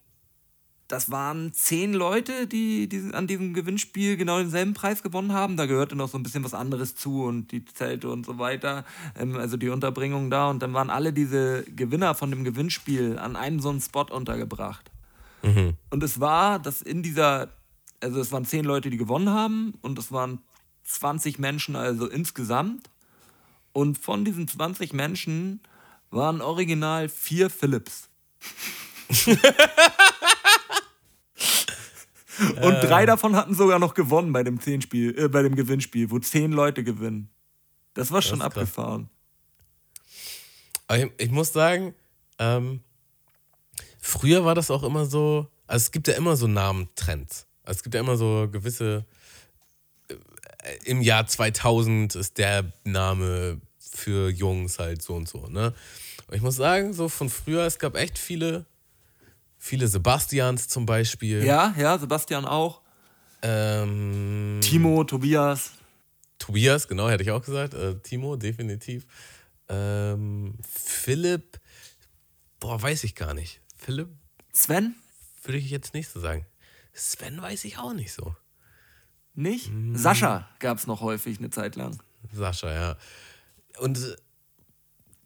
das 0.87 1.09
waren 1.09 1.53
zehn 1.53 1.93
Leute, 1.93 2.45
die, 2.45 2.87
die 2.87 3.13
an 3.13 3.25
diesem 3.25 3.53
Gewinnspiel 3.53 4.17
genau 4.17 4.39
denselben 4.39 4.73
Preis 4.73 5.01
gewonnen 5.01 5.31
haben. 5.31 5.57
Da 5.57 5.65
gehörte 5.65 5.95
noch 5.95 6.09
so 6.09 6.17
ein 6.17 6.23
bisschen 6.23 6.43
was 6.43 6.53
anderes 6.53 6.95
zu 6.95 7.23
und 7.23 7.51
die 7.51 7.65
Zelte 7.65 8.09
und 8.09 8.25
so 8.25 8.37
weiter, 8.37 8.85
ähm, 9.17 9.35
also 9.37 9.57
die 9.57 9.69
Unterbringung 9.69 10.29
da. 10.29 10.49
Und 10.49 10.61
dann 10.61 10.73
waren 10.73 10.89
alle 10.89 11.13
diese 11.13 11.63
Gewinner 11.63 12.15
von 12.15 12.29
dem 12.31 12.43
Gewinnspiel 12.43 13.17
an 13.17 13.35
einem 13.35 13.59
so 13.59 13.69
einen 13.69 13.81
Spot 13.81 14.05
untergebracht. 14.11 14.91
Und 15.89 16.03
es 16.03 16.19
war, 16.19 16.59
dass 16.59 16.81
in 16.81 17.03
dieser, 17.03 17.49
also 17.99 18.19
es 18.19 18.31
waren 18.31 18.45
zehn 18.45 18.65
Leute, 18.65 18.89
die 18.89 18.97
gewonnen 18.97 19.29
haben 19.29 19.73
und 19.81 19.97
es 19.99 20.11
waren 20.11 20.39
20 20.83 21.39
Menschen 21.39 21.75
also 21.75 22.07
insgesamt. 22.07 22.89
Und 23.71 23.97
von 23.97 24.23
diesen 24.23 24.47
20 24.47 24.93
Menschen 24.93 25.61
waren 26.11 26.41
original 26.41 27.09
vier 27.09 27.49
Philips. 27.49 28.09
Und 32.39 32.81
drei 32.81 33.05
davon 33.05 33.35
hatten 33.35 33.53
sogar 33.53 33.79
noch 33.79 33.93
gewonnen 33.93 34.33
bei 34.33 34.43
dem, 34.43 34.59
Zehnspiel, 34.59 35.17
äh, 35.17 35.27
bei 35.27 35.43
dem 35.43 35.55
Gewinnspiel, 35.55 36.09
wo 36.11 36.19
zehn 36.19 36.51
Leute 36.51 36.83
gewinnen. 36.83 37.29
Das 37.93 38.11
war 38.11 38.21
schon 38.21 38.39
krass. 38.39 38.47
abgefahren. 38.47 39.09
Ich, 40.91 41.09
ich 41.17 41.31
muss 41.31 41.53
sagen, 41.53 41.93
ähm, 42.39 42.81
früher 43.99 44.43
war 44.45 44.55
das 44.55 44.71
auch 44.71 44.83
immer 44.83 45.05
so, 45.05 45.47
also 45.67 45.83
es 45.83 45.91
gibt 45.91 46.07
ja 46.07 46.15
immer 46.15 46.35
so 46.35 46.47
Namentrends. 46.47 47.45
Also 47.63 47.77
es 47.77 47.83
gibt 47.83 47.95
ja 47.95 48.01
immer 48.01 48.17
so 48.17 48.49
gewisse, 48.51 49.05
äh, 50.09 50.15
im 50.85 51.01
Jahr 51.01 51.25
2000 51.27 52.15
ist 52.15 52.37
der 52.37 52.73
Name 52.83 53.61
für 53.79 54.29
Jungs 54.29 54.79
halt 54.79 55.01
so 55.01 55.13
und 55.15 55.29
so, 55.29 55.47
ne? 55.47 55.73
Und 56.27 56.35
ich 56.35 56.41
muss 56.41 56.55
sagen, 56.55 56.93
so 56.93 57.09
von 57.09 57.29
früher, 57.29 57.65
es 57.65 57.79
gab 57.79 57.95
echt 57.95 58.17
viele, 58.17 58.65
viele 59.63 59.87
Sebastians 59.87 60.67
zum 60.67 60.85
Beispiel. 60.85 61.45
Ja, 61.45 61.73
ja, 61.77 61.97
Sebastian 61.97 62.43
auch. 62.43 62.81
Ähm, 63.41 64.59
Timo, 64.61 65.05
Tobias. 65.05 65.71
Tobias, 66.37 66.89
genau, 66.89 67.09
hätte 67.09 67.23
ich 67.23 67.31
auch 67.31 67.41
gesagt. 67.41 67.73
Äh, 67.73 67.95
Timo, 67.99 68.35
definitiv. 68.35 69.05
Ähm, 69.69 70.55
Philipp, 70.69 71.61
boah, 72.59 72.81
weiß 72.81 73.05
ich 73.05 73.15
gar 73.15 73.33
nicht. 73.33 73.61
Philipp 73.77 74.09
Sven? 74.51 74.95
würde 75.43 75.57
ich 75.59 75.69
jetzt 75.69 75.93
nicht 75.93 76.09
so 76.09 76.19
sagen. 76.19 76.45
Sven 76.91 77.41
weiß 77.41 77.63
ich 77.63 77.77
auch 77.77 77.93
nicht 77.93 78.11
so. 78.11 78.35
Nicht? 79.33 79.71
Mhm. 79.71 79.95
Sascha 79.95 80.49
gab 80.59 80.77
es 80.77 80.87
noch 80.87 80.99
häufig 80.99 81.39
eine 81.39 81.49
Zeit 81.51 81.77
lang. 81.77 81.97
Sascha, 82.33 82.71
ja. 82.71 82.97
Und 83.79 84.17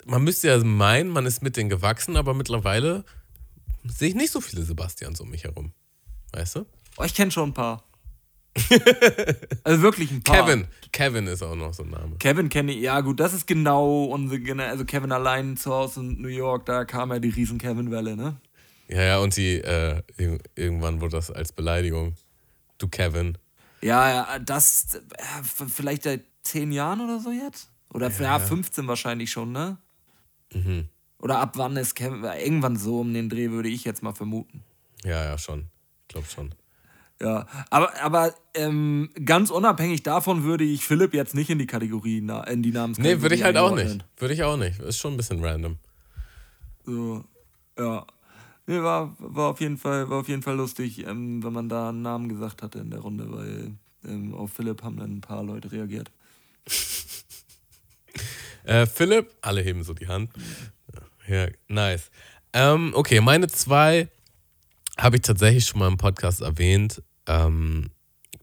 man 0.05 0.23
müsste 0.23 0.47
ja 0.47 0.57
meinen, 0.63 1.09
man 1.09 1.25
ist 1.25 1.41
mit 1.41 1.57
denen 1.57 1.69
gewachsen, 1.69 2.15
aber 2.15 2.35
mittlerweile 2.35 3.03
sehe 3.89 4.09
ich 4.09 4.15
nicht 4.15 4.31
so 4.31 4.41
viele 4.41 4.63
Sebastians 4.63 5.19
um 5.21 5.29
mich 5.29 5.43
herum. 5.43 5.71
Weißt 6.33 6.55
du? 6.55 6.65
Oh, 6.97 7.03
ich 7.03 7.13
kenne 7.13 7.31
schon 7.31 7.49
ein 7.49 7.53
paar. 7.53 7.83
also 9.63 9.81
wirklich 9.81 10.11
ein 10.11 10.21
paar. 10.23 10.45
Kevin. 10.45 10.67
Kevin 10.91 11.27
ist 11.27 11.43
auch 11.43 11.55
noch 11.55 11.73
so 11.73 11.83
ein 11.83 11.89
Name. 11.91 12.17
Kevin 12.17 12.49
kenne 12.49 12.71
ich, 12.73 12.81
ja 12.81 13.01
gut, 13.01 13.19
das 13.19 13.33
ist 13.33 13.45
genau 13.45 14.05
unsere, 14.05 14.63
also 14.67 14.83
Kevin 14.85 15.11
allein 15.11 15.57
zu 15.57 15.71
Hause 15.73 15.99
in 15.99 16.21
New 16.21 16.27
York, 16.27 16.65
da 16.65 16.85
kam 16.85 17.11
ja 17.11 17.19
die 17.19 17.29
riesen 17.29 17.57
Kevin-Welle, 17.59 18.15
ne? 18.15 18.37
Ja, 18.87 19.01
ja, 19.03 19.17
und 19.19 19.35
die, 19.35 19.55
äh, 19.57 20.01
ir- 20.17 20.39
irgendwann 20.55 21.01
wurde 21.01 21.17
das 21.17 21.29
als 21.29 21.51
Beleidigung. 21.51 22.15
Du 22.77 22.87
Kevin. 22.87 23.37
Ja, 23.81 24.09
ja, 24.09 24.39
das 24.39 24.95
äh, 24.95 25.43
vielleicht 25.67 26.03
seit 26.03 26.23
zehn 26.41 26.71
Jahren 26.71 27.01
oder 27.01 27.19
so 27.19 27.31
jetzt? 27.31 27.69
Oder 27.93 28.09
ja, 28.09 28.39
15 28.39 28.87
wahrscheinlich 28.87 29.29
schon, 29.31 29.51
ne? 29.51 29.77
Mhm. 30.53 30.87
Oder 31.19 31.39
ab 31.39 31.53
wann 31.55 31.77
ist 31.77 31.95
Kevin, 31.95 32.23
irgendwann 32.23 32.75
so 32.75 32.99
um 32.99 33.13
den 33.13 33.29
Dreh 33.29 33.49
würde 33.51 33.69
ich 33.69 33.83
jetzt 33.83 34.03
mal 34.03 34.13
vermuten. 34.13 34.63
Ja, 35.03 35.23
ja, 35.23 35.37
schon. 35.37 35.67
Ich 36.03 36.07
glaube 36.09 36.27
schon. 36.27 36.53
Ja, 37.19 37.47
aber, 37.71 37.99
aber 38.01 38.35
ähm, 38.53 39.09
ganz 39.25 39.49
unabhängig 39.49 40.03
davon 40.03 40.43
würde 40.43 40.63
ich 40.63 40.85
Philipp 40.85 41.15
jetzt 41.15 41.33
nicht 41.33 41.49
in 41.49 41.57
die 41.57 41.65
Kategorie, 41.65 42.19
in 42.19 42.61
die 42.61 42.71
Namenskategorie 42.71 43.15
Nee, 43.15 43.21
würde 43.21 43.35
ich 43.35 43.43
halt 43.43 43.57
auch 43.57 43.73
nicht. 43.73 44.05
Würde 44.17 44.33
ich 44.35 44.43
auch 44.43 44.57
nicht. 44.57 44.79
Ist 44.79 44.99
schon 44.99 45.13
ein 45.13 45.17
bisschen 45.17 45.43
random. 45.43 45.77
So, 46.85 47.23
ja. 47.77 48.05
Nee, 48.67 48.81
war, 48.81 49.15
war, 49.17 49.49
auf 49.49 49.61
jeden 49.61 49.77
Fall, 49.77 50.09
war 50.09 50.19
auf 50.19 50.27
jeden 50.27 50.43
Fall 50.43 50.55
lustig, 50.55 51.07
ähm, 51.07 51.43
wenn 51.43 51.53
man 51.53 51.69
da 51.69 51.89
einen 51.89 52.01
Namen 52.01 52.29
gesagt 52.29 52.61
hatte 52.61 52.79
in 52.79 52.91
der 52.91 52.99
Runde, 52.99 53.31
weil 53.31 53.71
ähm, 54.05 54.35
auf 54.35 54.53
Philipp 54.53 54.83
haben 54.83 54.97
dann 54.97 55.17
ein 55.17 55.21
paar 55.21 55.43
Leute 55.43 55.71
reagiert. 55.71 56.11
Äh, 58.63 58.85
Philipp, 58.85 59.33
alle 59.39 59.61
heben 59.61 59.81
so 59.85 59.93
die 59.93 60.09
Hand. 60.09 60.29
Ja, 61.27 61.47
nice. 61.67 62.09
Ähm, 62.53 62.93
okay, 62.95 63.19
meine 63.21 63.47
zwei 63.47 64.07
habe 64.97 65.17
ich 65.17 65.21
tatsächlich 65.21 65.65
schon 65.65 65.79
mal 65.79 65.87
im 65.87 65.97
Podcast 65.97 66.41
erwähnt. 66.41 67.03
Ähm, 67.27 67.91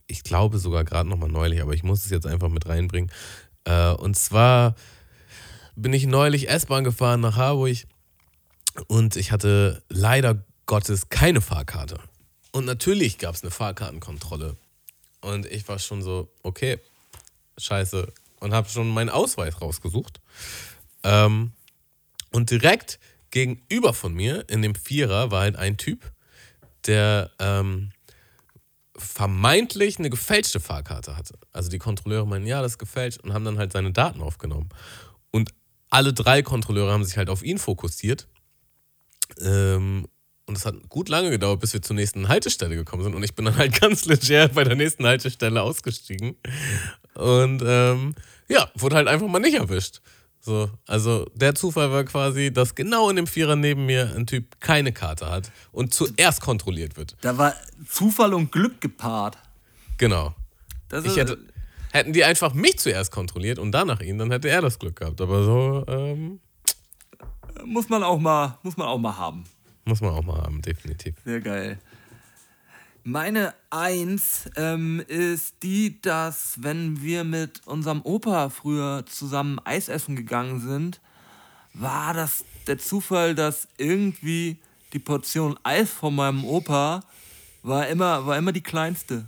ich 0.06 0.22
glaube 0.22 0.58
sogar 0.58 0.84
gerade 0.84 1.08
noch 1.08 1.16
mal 1.16 1.28
neulich, 1.28 1.62
aber 1.62 1.72
ich 1.72 1.82
muss 1.82 2.04
es 2.04 2.10
jetzt 2.10 2.26
einfach 2.26 2.48
mit 2.48 2.68
reinbringen. 2.68 3.10
Äh, 3.64 3.90
und 3.92 4.16
zwar 4.16 4.74
bin 5.74 5.92
ich 5.92 6.06
neulich 6.06 6.48
S-Bahn 6.48 6.84
gefahren 6.84 7.20
nach 7.20 7.36
Harburg 7.36 7.78
und 8.86 9.16
ich 9.16 9.32
hatte 9.32 9.82
leider 9.88 10.44
Gottes 10.66 11.08
keine 11.08 11.40
Fahrkarte. 11.40 11.98
Und 12.52 12.66
natürlich 12.66 13.18
gab 13.18 13.34
es 13.34 13.42
eine 13.42 13.50
Fahrkartenkontrolle. 13.50 14.56
Und 15.20 15.46
ich 15.46 15.66
war 15.68 15.78
schon 15.78 16.02
so, 16.02 16.30
okay, 16.42 16.78
scheiße. 17.58 18.12
Und 18.40 18.52
habe 18.52 18.68
schon 18.68 18.88
meinen 18.88 19.08
Ausweis 19.08 19.60
rausgesucht. 19.60 20.20
Ähm, 21.02 21.52
und 22.34 22.50
direkt 22.50 22.98
gegenüber 23.30 23.94
von 23.94 24.12
mir 24.12 24.44
in 24.48 24.60
dem 24.60 24.74
Vierer 24.74 25.30
war 25.30 25.42
halt 25.42 25.54
ein 25.54 25.76
Typ, 25.76 26.12
der 26.84 27.30
ähm, 27.38 27.92
vermeintlich 28.96 30.00
eine 30.00 30.10
gefälschte 30.10 30.58
Fahrkarte 30.58 31.16
hatte. 31.16 31.34
Also 31.52 31.70
die 31.70 31.78
Kontrolleure 31.78 32.26
meinen, 32.26 32.44
ja, 32.44 32.60
das 32.60 32.72
ist 32.72 32.78
gefälscht 32.78 33.20
und 33.20 33.32
haben 33.32 33.44
dann 33.44 33.58
halt 33.58 33.72
seine 33.72 33.92
Daten 33.92 34.20
aufgenommen. 34.20 34.68
Und 35.30 35.50
alle 35.90 36.12
drei 36.12 36.42
Kontrolleure 36.42 36.92
haben 36.92 37.04
sich 37.04 37.16
halt 37.16 37.30
auf 37.30 37.44
ihn 37.44 37.58
fokussiert. 37.58 38.26
Ähm, 39.40 40.08
und 40.46 40.58
es 40.58 40.66
hat 40.66 40.88
gut 40.88 41.08
lange 41.08 41.30
gedauert, 41.30 41.60
bis 41.60 41.72
wir 41.72 41.82
zur 41.82 41.94
nächsten 41.94 42.26
Haltestelle 42.26 42.74
gekommen 42.74 43.04
sind. 43.04 43.14
Und 43.14 43.22
ich 43.22 43.36
bin 43.36 43.44
dann 43.44 43.56
halt 43.56 43.80
ganz 43.80 44.06
leger 44.06 44.48
bei 44.48 44.64
der 44.64 44.74
nächsten 44.74 45.06
Haltestelle 45.06 45.62
ausgestiegen. 45.62 46.34
Und 47.14 47.62
ähm, 47.64 48.16
ja, 48.48 48.68
wurde 48.74 48.96
halt 48.96 49.06
einfach 49.06 49.28
mal 49.28 49.38
nicht 49.38 49.54
erwischt. 49.54 50.00
So, 50.44 50.68
also 50.86 51.24
der 51.34 51.54
Zufall 51.54 51.90
war 51.90 52.04
quasi, 52.04 52.52
dass 52.52 52.74
genau 52.74 53.08
in 53.08 53.16
dem 53.16 53.26
Vierer 53.26 53.56
neben 53.56 53.86
mir 53.86 54.14
ein 54.14 54.26
Typ 54.26 54.60
keine 54.60 54.92
Karte 54.92 55.30
hat 55.30 55.50
und 55.72 55.94
zuerst 55.94 56.42
kontrolliert 56.42 56.98
wird. 56.98 57.16
Da 57.22 57.38
war 57.38 57.54
Zufall 57.88 58.34
und 58.34 58.52
Glück 58.52 58.78
gepaart. 58.82 59.38
Genau. 59.96 60.34
Das 60.90 61.06
Ich 61.06 61.16
hätte, 61.16 61.38
hätten 61.92 62.12
die 62.12 62.24
einfach 62.24 62.52
mich 62.52 62.78
zuerst 62.78 63.10
kontrolliert 63.10 63.58
und 63.58 63.72
danach 63.72 64.02
ihn, 64.02 64.18
dann 64.18 64.30
hätte 64.30 64.50
er 64.50 64.60
das 64.60 64.78
Glück 64.78 64.96
gehabt. 64.96 65.22
Aber 65.22 65.44
so 65.44 65.84
ähm, 65.88 66.40
muss 67.64 67.88
man 67.88 68.02
auch 68.02 68.18
mal, 68.18 68.58
muss 68.62 68.76
man 68.76 68.86
auch 68.88 68.98
mal 68.98 69.16
haben. 69.16 69.44
muss 69.86 70.02
man 70.02 70.10
auch 70.10 70.24
mal 70.24 70.42
haben, 70.42 70.60
definitiv. 70.60 71.14
Sehr 71.24 71.40
geil. 71.40 71.78
Meine 73.06 73.52
Eins 73.68 74.48
ähm, 74.56 75.04
ist 75.08 75.56
die, 75.62 76.00
dass 76.00 76.54
wenn 76.62 77.02
wir 77.02 77.22
mit 77.22 77.60
unserem 77.66 78.00
Opa 78.00 78.48
früher 78.48 79.04
zusammen 79.04 79.60
Eis 79.62 79.90
essen 79.90 80.16
gegangen 80.16 80.58
sind, 80.58 81.02
war 81.74 82.14
das 82.14 82.46
der 82.66 82.78
Zufall, 82.78 83.34
dass 83.34 83.68
irgendwie 83.76 84.56
die 84.94 85.00
Portion 85.00 85.58
Eis 85.64 85.90
von 85.90 86.14
meinem 86.14 86.46
Opa 86.46 87.02
war 87.62 87.86
immer, 87.88 88.24
war 88.24 88.38
immer 88.38 88.52
die 88.52 88.62
kleinste. 88.62 89.26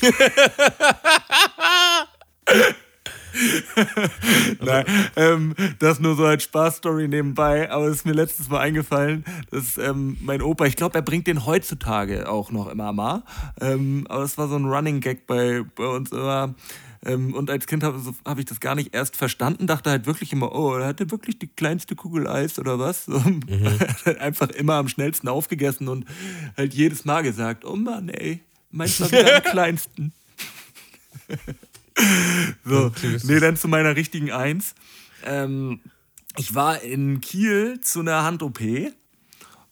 Nein, 4.60 4.84
ähm, 5.16 5.54
das 5.78 6.00
nur 6.00 6.16
so 6.16 6.24
als 6.24 6.44
Spaßstory 6.44 7.08
nebenbei, 7.08 7.70
aber 7.70 7.86
es 7.86 7.98
ist 7.98 8.06
mir 8.06 8.12
letztes 8.12 8.48
Mal 8.48 8.60
eingefallen, 8.60 9.24
dass 9.50 9.78
ähm, 9.78 10.16
mein 10.20 10.42
Opa, 10.42 10.66
ich 10.66 10.76
glaube, 10.76 10.96
er 10.96 11.02
bringt 11.02 11.26
den 11.26 11.46
heutzutage 11.46 12.28
auch 12.28 12.50
noch 12.50 12.68
immer 12.68 12.92
mal, 12.92 13.22
ähm, 13.60 14.06
aber 14.08 14.24
es 14.24 14.38
war 14.38 14.48
so 14.48 14.56
ein 14.56 14.66
Running 14.66 15.00
Gag 15.00 15.26
bei, 15.26 15.62
bei 15.74 15.86
uns 15.86 16.12
immer. 16.12 16.54
Ähm, 17.04 17.34
und 17.34 17.50
als 17.50 17.66
Kind 17.66 17.82
habe 17.82 17.98
hab 18.26 18.38
ich 18.38 18.44
das 18.44 18.60
gar 18.60 18.74
nicht 18.74 18.94
erst 18.94 19.16
verstanden, 19.16 19.66
dachte 19.66 19.90
halt 19.90 20.06
wirklich 20.06 20.32
immer, 20.32 20.54
oh, 20.54 20.74
er 20.74 20.86
hatte 20.88 21.10
wirklich 21.10 21.38
die 21.38 21.46
kleinste 21.46 21.96
Kugel 21.96 22.26
Eis 22.26 22.58
oder 22.58 22.78
was? 22.78 23.06
So, 23.10 23.20
Einfach 24.18 24.50
immer 24.50 24.74
am 24.74 24.88
schnellsten 24.88 25.28
aufgegessen 25.28 25.88
und 25.88 26.04
halt 26.56 26.74
jedes 26.74 27.04
Mal 27.04 27.22
gesagt, 27.22 27.64
oh 27.64 27.76
Mann, 27.76 28.08
ey, 28.08 28.42
meins 28.70 29.00
war 29.00 29.10
wieder 29.10 29.36
am 29.36 29.42
kleinsten. 29.50 30.12
So, 32.64 32.92
nee, 33.24 33.40
dann 33.40 33.56
zu 33.56 33.68
meiner 33.68 33.96
richtigen 33.96 34.30
Eins. 34.30 34.74
Ähm, 35.24 35.80
ich 36.36 36.54
war 36.54 36.82
in 36.82 37.20
Kiel 37.20 37.80
zu 37.80 38.00
einer 38.00 38.22
Hand-OP 38.22 38.60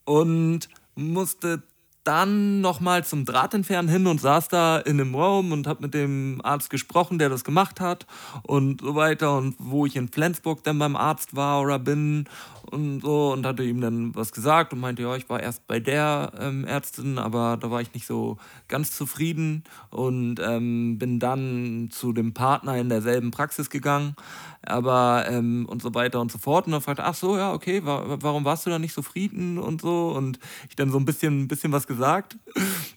und 0.04 0.68
musste 0.94 1.62
dann 2.08 2.62
nochmal 2.62 3.04
zum 3.04 3.26
Drahtentfernen 3.26 3.90
hin 3.90 4.06
und 4.06 4.18
saß 4.18 4.48
da 4.48 4.78
in 4.78 4.98
einem 4.98 5.14
Raum 5.14 5.52
und 5.52 5.66
habe 5.66 5.82
mit 5.82 5.92
dem 5.92 6.40
Arzt 6.42 6.70
gesprochen, 6.70 7.18
der 7.18 7.28
das 7.28 7.44
gemacht 7.44 7.82
hat 7.82 8.06
und 8.44 8.80
so 8.80 8.94
weiter 8.94 9.36
und 9.36 9.56
wo 9.58 9.84
ich 9.84 9.94
in 9.94 10.08
Flensburg 10.08 10.64
dann 10.64 10.78
beim 10.78 10.96
Arzt 10.96 11.36
war 11.36 11.60
oder 11.60 11.78
bin 11.78 12.24
und 12.70 13.00
so 13.00 13.32
und 13.32 13.44
hatte 13.44 13.62
ihm 13.62 13.82
dann 13.82 14.14
was 14.14 14.32
gesagt 14.32 14.72
und 14.72 14.80
meinte, 14.80 15.02
ja, 15.02 15.16
ich 15.16 15.28
war 15.28 15.40
erst 15.40 15.66
bei 15.66 15.80
der 15.80 16.32
ähm, 16.40 16.64
Ärztin, 16.64 17.18
aber 17.18 17.58
da 17.60 17.70
war 17.70 17.82
ich 17.82 17.92
nicht 17.92 18.06
so 18.06 18.38
ganz 18.68 18.96
zufrieden 18.96 19.64
und 19.90 20.40
ähm, 20.40 20.98
bin 20.98 21.18
dann 21.18 21.88
zu 21.90 22.14
dem 22.14 22.32
Partner 22.32 22.76
in 22.78 22.88
derselben 22.88 23.30
Praxis 23.32 23.68
gegangen, 23.68 24.16
aber 24.62 25.26
ähm, 25.28 25.66
und 25.68 25.82
so 25.82 25.94
weiter 25.94 26.20
und 26.20 26.32
so 26.32 26.38
fort. 26.38 26.66
Und 26.66 26.72
dann 26.72 26.80
fragte, 26.80 27.04
ach 27.04 27.14
so, 27.14 27.36
ja, 27.36 27.52
okay, 27.52 27.84
wa 27.84 28.16
warum 28.20 28.44
warst 28.46 28.64
du 28.64 28.70
da 28.70 28.78
nicht 28.78 28.94
zufrieden 28.94 29.58
und 29.58 29.82
so? 29.82 30.08
Und 30.08 30.38
ich 30.68 30.76
dann 30.76 30.90
so 30.90 30.98
ein 30.98 31.04
bisschen, 31.04 31.42
ein 31.42 31.48
bisschen 31.48 31.72
was 31.72 31.86
gesagt 31.86 31.97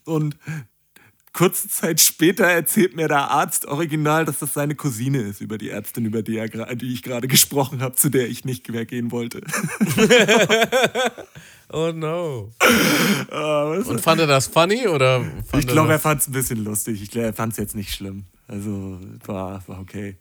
und 0.05 0.37
kurze 1.33 1.69
Zeit 1.69 1.99
später 2.01 2.45
erzählt 2.45 2.95
mir 2.95 3.07
der 3.07 3.31
Arzt 3.31 3.65
original, 3.65 4.25
dass 4.25 4.39
das 4.39 4.53
seine 4.53 4.75
Cousine 4.75 5.19
ist, 5.21 5.39
über 5.41 5.57
die 5.57 5.69
Ärztin, 5.69 6.03
über 6.05 6.21
die, 6.23 6.37
er, 6.37 6.49
die 6.75 6.91
ich 6.93 7.03
gerade 7.03 7.27
gesprochen 7.29 7.81
habe, 7.81 7.95
zu 7.95 8.09
der 8.09 8.27
ich 8.27 8.43
nicht 8.45 8.67
mehr 8.69 8.85
gehen 8.85 9.11
wollte. 9.11 9.41
Oh 11.73 11.91
no. 11.93 12.51
Es- 13.79 13.87
Und 13.87 14.01
fand 14.01 14.19
er 14.19 14.27
das 14.27 14.47
funny 14.47 14.87
oder 14.89 15.21
ich 15.57 15.67
glaube, 15.67 15.93
er 15.93 15.99
fand 15.99 16.19
es 16.21 16.27
ein 16.27 16.33
bisschen 16.33 16.63
lustig. 16.65 17.01
Ich 17.01 17.11
glaube, 17.11 17.27
er 17.27 17.33
fand 17.33 17.53
es 17.53 17.57
jetzt 17.57 17.75
nicht 17.75 17.93
schlimm. 17.93 18.25
Also 18.49 18.99
war, 19.25 19.63
war 19.67 19.79
okay. 19.79 20.17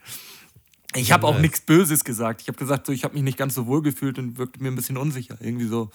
Ich 0.95 1.11
habe 1.11 1.27
auch 1.27 1.39
nichts 1.41 1.61
Böses 1.61 2.05
gesagt. 2.05 2.43
Ich 2.43 2.47
habe 2.49 2.57
gesagt, 2.57 2.87
so, 2.87 2.93
ich 2.93 3.03
habe 3.03 3.15
mich 3.15 3.25
nicht 3.25 3.37
ganz 3.37 3.55
so 3.57 3.67
wohl 3.67 3.83
gefühlt 3.83 4.17
und 4.21 4.39
wirkte 4.39 4.63
mir 4.63 4.69
ein 4.71 4.77
bisschen 4.77 4.97
unsicher. 4.97 5.37
Irgendwie 5.41 5.67
so. 5.67 5.91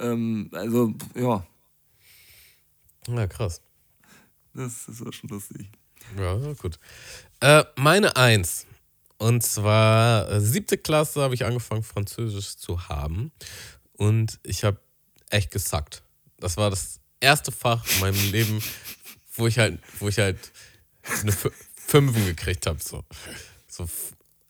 Ähm, 0.00 0.48
also, 0.52 0.94
ja, 1.14 1.44
Ja, 3.08 3.26
krass. 3.26 3.60
das, 4.54 4.84
das 4.86 5.04
war 5.04 5.12
schon 5.12 5.28
lustig. 5.30 5.68
Ja, 6.18 6.34
gut. 6.54 6.78
Äh, 7.40 7.64
meine 7.76 8.16
Eins. 8.16 8.66
Und 9.18 9.42
zwar 9.42 10.30
äh, 10.30 10.40
siebte 10.40 10.76
Klasse 10.76 11.22
habe 11.22 11.34
ich 11.34 11.44
angefangen, 11.44 11.82
Französisch 11.82 12.56
zu 12.56 12.88
haben. 12.88 13.32
Und 13.94 14.38
ich 14.42 14.62
habe 14.64 14.78
echt 15.30 15.50
gesackt. 15.50 16.02
Das 16.38 16.56
war 16.58 16.68
das 16.70 17.00
erste 17.20 17.50
Fach 17.50 17.84
in 17.94 18.00
meinem 18.00 18.30
Leben, 18.30 18.62
wo 19.34 19.46
ich 19.46 19.58
halt, 19.58 19.80
wo 20.00 20.08
ich 20.08 20.18
halt 20.18 20.38
eine 21.22 21.32
Fü- 21.32 21.52
Fünfen 21.74 22.26
gekriegt 22.26 22.66
habe. 22.66 22.78
So. 22.82 23.04
So, 23.68 23.88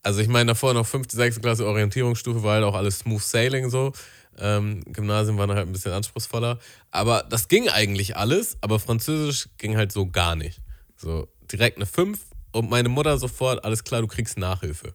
also 0.03 0.21
ich 0.21 0.29
meine, 0.29 0.49
davor 0.49 0.75
noch 0.75 0.87
fünfte, 0.87 1.17
sechste 1.17 1.41
Klasse 1.41 1.67
Orientierungsstufe 1.67 2.43
war 2.43 2.55
halt 2.55 2.65
auch 2.65 2.75
alles 2.75 2.99
Smooth 3.01 3.23
Sailing 3.23 3.71
so. 3.71 3.93
Ähm, 4.39 4.83
Gymnasium 4.87 5.39
war 5.39 5.47
dann 5.47 5.57
halt 5.57 5.69
ein 5.69 5.73
bisschen 5.73 5.93
anspruchsvoller. 5.93 6.59
Aber 6.91 7.25
das 7.29 7.49
ging 7.49 7.69
eigentlich 7.69 8.17
alles, 8.17 8.57
aber 8.61 8.79
Französisch 8.79 9.49
ging 9.59 9.77
halt 9.77 9.93
so 9.93 10.07
gar 10.07 10.37
nicht. 10.37 10.61
So, 10.97 11.29
direkt 11.51 11.77
eine 11.77 11.87
5 11.87 12.19
und 12.53 12.71
meine 12.71 12.89
Mutter 12.89 13.19
sofort, 13.19 13.65
alles 13.65 13.85
klar, 13.85 14.01
du 14.01 14.07
kriegst 14.07 14.39
Nachhilfe. 14.39 14.95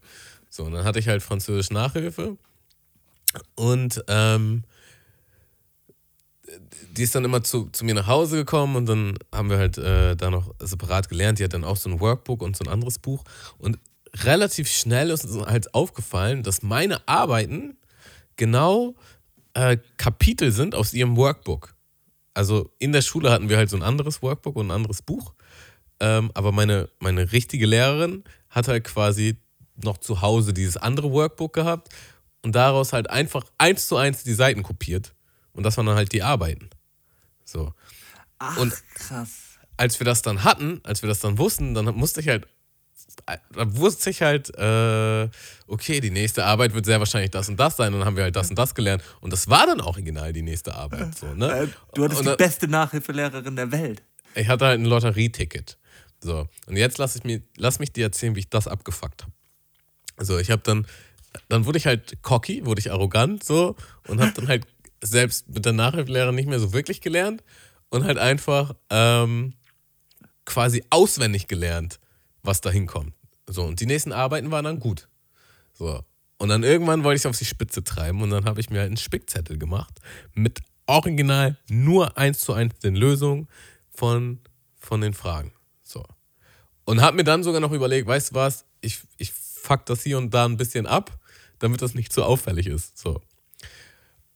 So, 0.49 0.63
und 0.63 0.73
dann 0.73 0.83
hatte 0.83 0.99
ich 0.99 1.07
halt 1.07 1.23
Französisch 1.23 1.69
Nachhilfe. 1.69 2.37
Und 3.55 4.03
ähm, 4.07 4.63
die 6.91 7.03
ist 7.03 7.15
dann 7.15 7.23
immer 7.23 7.43
zu, 7.43 7.69
zu 7.71 7.85
mir 7.85 7.95
nach 7.95 8.07
Hause 8.07 8.37
gekommen 8.37 8.75
und 8.75 8.85
dann 8.85 9.17
haben 9.33 9.49
wir 9.49 9.57
halt 9.57 9.77
äh, 9.77 10.15
da 10.15 10.29
noch 10.29 10.53
separat 10.59 11.07
gelernt. 11.07 11.39
Die 11.39 11.43
hat 11.43 11.53
dann 11.53 11.63
auch 11.63 11.77
so 11.77 11.89
ein 11.89 11.99
Workbook 11.99 12.41
und 12.41 12.57
so 12.57 12.65
ein 12.65 12.71
anderes 12.71 12.99
Buch. 12.99 13.23
Und 13.57 13.79
relativ 14.13 14.69
schnell 14.69 15.09
ist 15.09 15.25
uns 15.25 15.45
halt 15.45 15.73
aufgefallen, 15.73 16.43
dass 16.43 16.61
meine 16.61 17.07
Arbeiten 17.07 17.77
genau 18.35 18.95
äh, 19.53 19.77
Kapitel 19.97 20.51
sind 20.51 20.75
aus 20.75 20.93
ihrem 20.93 21.15
Workbook. 21.17 21.75
Also 22.33 22.71
in 22.79 22.91
der 22.91 23.01
Schule 23.01 23.31
hatten 23.31 23.49
wir 23.49 23.57
halt 23.57 23.69
so 23.69 23.75
ein 23.75 23.83
anderes 23.83 24.21
Workbook 24.21 24.55
und 24.55 24.67
ein 24.67 24.71
anderes 24.71 25.01
Buch. 25.01 25.33
Ähm, 25.99 26.31
aber 26.33 26.51
meine, 26.51 26.89
meine 26.99 27.31
richtige 27.31 27.65
Lehrerin 27.65 28.23
hat 28.49 28.67
halt 28.67 28.85
quasi 28.85 29.37
noch 29.83 29.97
zu 29.97 30.21
Hause 30.21 30.53
dieses 30.53 30.77
andere 30.77 31.11
Workbook 31.11 31.53
gehabt 31.53 31.89
und 32.41 32.55
daraus 32.55 32.93
halt 32.93 33.09
einfach 33.09 33.43
eins 33.57 33.87
zu 33.87 33.97
eins 33.97 34.23
die 34.23 34.33
Seiten 34.33 34.63
kopiert. 34.63 35.13
Und 35.53 35.63
das 35.63 35.77
waren 35.77 35.85
dann 35.85 35.95
halt 35.95 36.13
die 36.13 36.23
Arbeiten. 36.23 36.69
So. 37.45 37.73
Ach, 38.39 38.57
Und- 38.57 38.73
krass. 38.95 39.29
Als 39.77 39.99
wir 39.99 40.05
das 40.05 40.21
dann 40.21 40.43
hatten, 40.43 40.79
als 40.83 41.01
wir 41.01 41.09
das 41.09 41.19
dann 41.21 41.39
wussten, 41.39 41.73
dann 41.73 41.85
musste 41.95 42.19
ich 42.21 42.27
halt, 42.27 42.47
da 43.25 43.75
wusste 43.75 44.09
ich 44.09 44.21
halt, 44.21 44.49
äh, 44.57 45.29
okay, 45.67 45.99
die 45.99 46.11
nächste 46.11 46.45
Arbeit 46.45 46.73
wird 46.73 46.85
sehr 46.85 46.99
wahrscheinlich 46.99 47.31
das 47.31 47.49
und 47.49 47.59
das 47.59 47.77
sein. 47.77 47.93
Und 47.93 47.99
dann 47.99 48.07
haben 48.07 48.15
wir 48.15 48.23
halt 48.23 48.35
das 48.35 48.49
und 48.49 48.57
das 48.57 48.75
gelernt. 48.75 49.03
Und 49.19 49.31
das 49.33 49.49
war 49.49 49.65
dann 49.65 49.81
auch 49.81 49.87
original 49.87 50.33
die 50.33 50.41
nächste 50.41 50.73
Arbeit. 50.75 51.17
So, 51.17 51.33
ne? 51.33 51.51
Äh, 51.51 51.67
Du 51.93 52.03
hattest 52.03 52.21
Und 52.21 52.29
die 52.29 52.35
beste 52.35 52.67
Nachhilfelehrerin 52.67 53.55
der 53.55 53.71
Welt. 53.71 54.03
Ich 54.35 54.47
hatte 54.47 54.65
halt 54.65 54.79
ein 54.79 54.85
Lotterieticket. 54.85 55.77
So, 56.23 56.47
und 56.67 56.77
jetzt 56.77 56.97
lass 56.97 57.15
ich 57.15 57.23
mir, 57.23 57.41
lass 57.57 57.79
mich 57.79 57.91
dir 57.91 58.05
erzählen, 58.05 58.35
wie 58.35 58.41
ich 58.41 58.49
das 58.49 58.67
abgefuckt 58.67 59.23
habe. 59.23 59.33
So, 60.19 60.37
ich 60.37 60.51
habe 60.51 60.61
dann, 60.63 60.85
dann 61.49 61.65
wurde 61.65 61.79
ich 61.79 61.87
halt 61.87 62.21
cocky, 62.21 62.65
wurde 62.65 62.79
ich 62.79 62.91
arrogant 62.91 63.43
so 63.43 63.75
und 64.07 64.21
habe 64.21 64.31
dann 64.33 64.47
halt 64.47 64.67
selbst 65.01 65.49
mit 65.49 65.65
der 65.65 65.73
Nachhilfelehrerin 65.73 66.35
nicht 66.35 66.47
mehr 66.47 66.59
so 66.59 66.73
wirklich 66.73 67.01
gelernt 67.01 67.43
und 67.89 68.03
halt 68.03 68.19
einfach 68.19 68.75
ähm, 68.91 69.53
quasi 70.45 70.83
auswendig 70.91 71.47
gelernt, 71.47 71.99
was 72.43 72.61
da 72.61 72.69
hinkommt. 72.69 73.13
So, 73.47 73.63
und 73.63 73.79
die 73.79 73.85
nächsten 73.85 74.11
Arbeiten 74.11 74.51
waren 74.51 74.65
dann 74.65 74.79
gut. 74.79 75.07
So. 75.73 76.03
Und 76.37 76.49
dann 76.49 76.63
irgendwann 76.63 77.03
wollte 77.03 77.17
ich 77.17 77.21
es 77.21 77.25
auf 77.25 77.37
die 77.37 77.45
Spitze 77.45 77.83
treiben 77.83 78.21
und 78.21 78.31
dann 78.31 78.45
habe 78.45 78.59
ich 78.59 78.69
mir 78.69 78.79
halt 78.79 78.87
einen 78.87 78.97
Spickzettel 78.97 79.57
gemacht 79.57 79.99
mit 80.33 80.59
original 80.87 81.57
nur 81.69 82.17
eins 82.17 82.39
zu 82.39 82.53
eins 82.53 82.79
den 82.79 82.95
Lösungen 82.95 83.47
von, 83.91 84.39
von 84.79 85.01
den 85.01 85.13
Fragen. 85.13 85.53
So. 85.83 86.03
Und 86.85 87.01
habe 87.01 87.17
mir 87.17 87.23
dann 87.23 87.43
sogar 87.43 87.61
noch 87.61 87.71
überlegt, 87.71 88.07
weißt 88.07 88.31
du 88.31 88.35
was, 88.35 88.65
ich, 88.81 89.01
ich 89.17 89.31
fuck 89.31 89.85
das 89.85 90.03
hier 90.03 90.17
und 90.17 90.33
da 90.33 90.45
ein 90.45 90.57
bisschen 90.57 90.87
ab, 90.87 91.17
damit 91.59 91.81
das 91.81 91.93
nicht 91.93 92.11
zu 92.11 92.23
auffällig 92.23 92.67
ist. 92.67 92.97
So. 92.97 93.21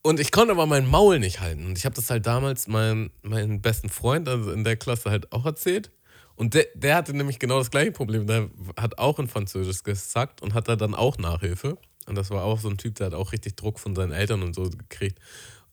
Und 0.04 0.20
ich 0.20 0.32
konnte 0.32 0.52
aber 0.52 0.68
mein 0.68 0.86
Maul 0.86 1.20
nicht 1.20 1.40
halten. 1.40 1.66
Und 1.66 1.78
ich 1.78 1.86
habe 1.86 1.96
das 1.96 2.12
halt 2.12 2.28
damals 2.28 2.68
meinem 2.68 3.10
meinen 3.24 3.62
besten 3.62 3.90
Freund, 3.90 4.30
also 4.30 4.52
in 4.52 4.64
der 4.64 4.78
Klasse, 4.78 5.10
halt 5.10 5.32
auch 5.32 5.46
erzählt. 5.46 5.90
Und 6.36 6.54
der, 6.54 6.68
der 6.76 6.96
hatte 6.96 7.14
nämlich 7.14 7.40
genau 7.40 7.60
das 7.60 7.72
gleiche 7.72 7.92
Problem. 7.92 8.28
Der 8.28 8.50
hat 8.78 8.98
auch 8.98 9.20
in 9.20 9.28
Französisch 9.28 9.84
gesackt 9.84 10.42
und 10.42 10.54
hat 10.54 10.68
da 10.68 10.76
dann 10.76 10.94
auch 10.94 11.18
Nachhilfe. 11.18 11.78
Und 12.06 12.16
das 12.16 12.30
war 12.30 12.44
auch 12.44 12.60
so 12.60 12.70
ein 12.70 12.78
Typ, 12.78 12.96
der 12.96 13.08
hat 13.08 13.14
auch 13.14 13.32
richtig 13.32 13.56
Druck 13.56 13.80
von 13.80 13.96
seinen 13.96 14.12
Eltern 14.12 14.44
und 14.44 14.54
so 14.54 14.70
gekriegt. 14.70 15.20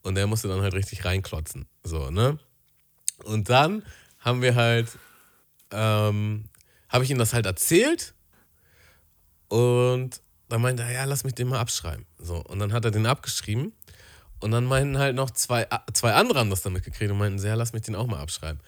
Und 0.02 0.14
der 0.14 0.26
musste 0.26 0.48
dann 0.48 0.62
halt 0.62 0.74
richtig 0.74 1.05
reinklotzen. 1.05 1.66
So, 1.82 2.10
ne? 2.10 2.39
Und 3.24 3.48
dann 3.51 3.84
haben 4.18 4.43
wir 4.43 4.55
halt, 4.55 4.89
ähm, 5.70 6.44
habe 6.89 7.05
ich 7.05 7.10
ihm 7.10 7.18
das 7.18 7.34
halt 7.34 7.47
erzählt. 7.47 8.14
Und 9.48 10.22
dann 10.48 10.62
meinte 10.62 10.82
er, 10.82 10.93
ja, 10.93 11.05
lass 11.05 11.24
mich 11.24 11.34
den 11.34 11.48
mal 11.48 11.60
abschreiben. 11.60 12.06
So, 12.18 12.36
und 12.36 12.59
dann 12.59 12.72
hat 12.72 12.84
er 12.84 12.90
den 12.90 13.06
abgeschrieben. 13.06 13.72
Und 14.40 14.51
dann 14.51 14.64
meinten 14.64 14.98
halt 14.98 15.14
noch 15.14 15.30
zwei, 15.30 15.68
zwei 15.93 16.14
andere 16.14 16.40
haben 16.40 16.51
das 16.51 16.62
dann 16.62 16.72
mitgekriegt 16.72 17.10
und 17.10 17.18
meinten, 17.18 17.44
ja, 17.44 17.55
lass 17.55 17.72
mich 17.72 17.82
den 17.82 17.94
auch 17.94 18.06
mal 18.06 18.20
abschreiben. 18.20 18.60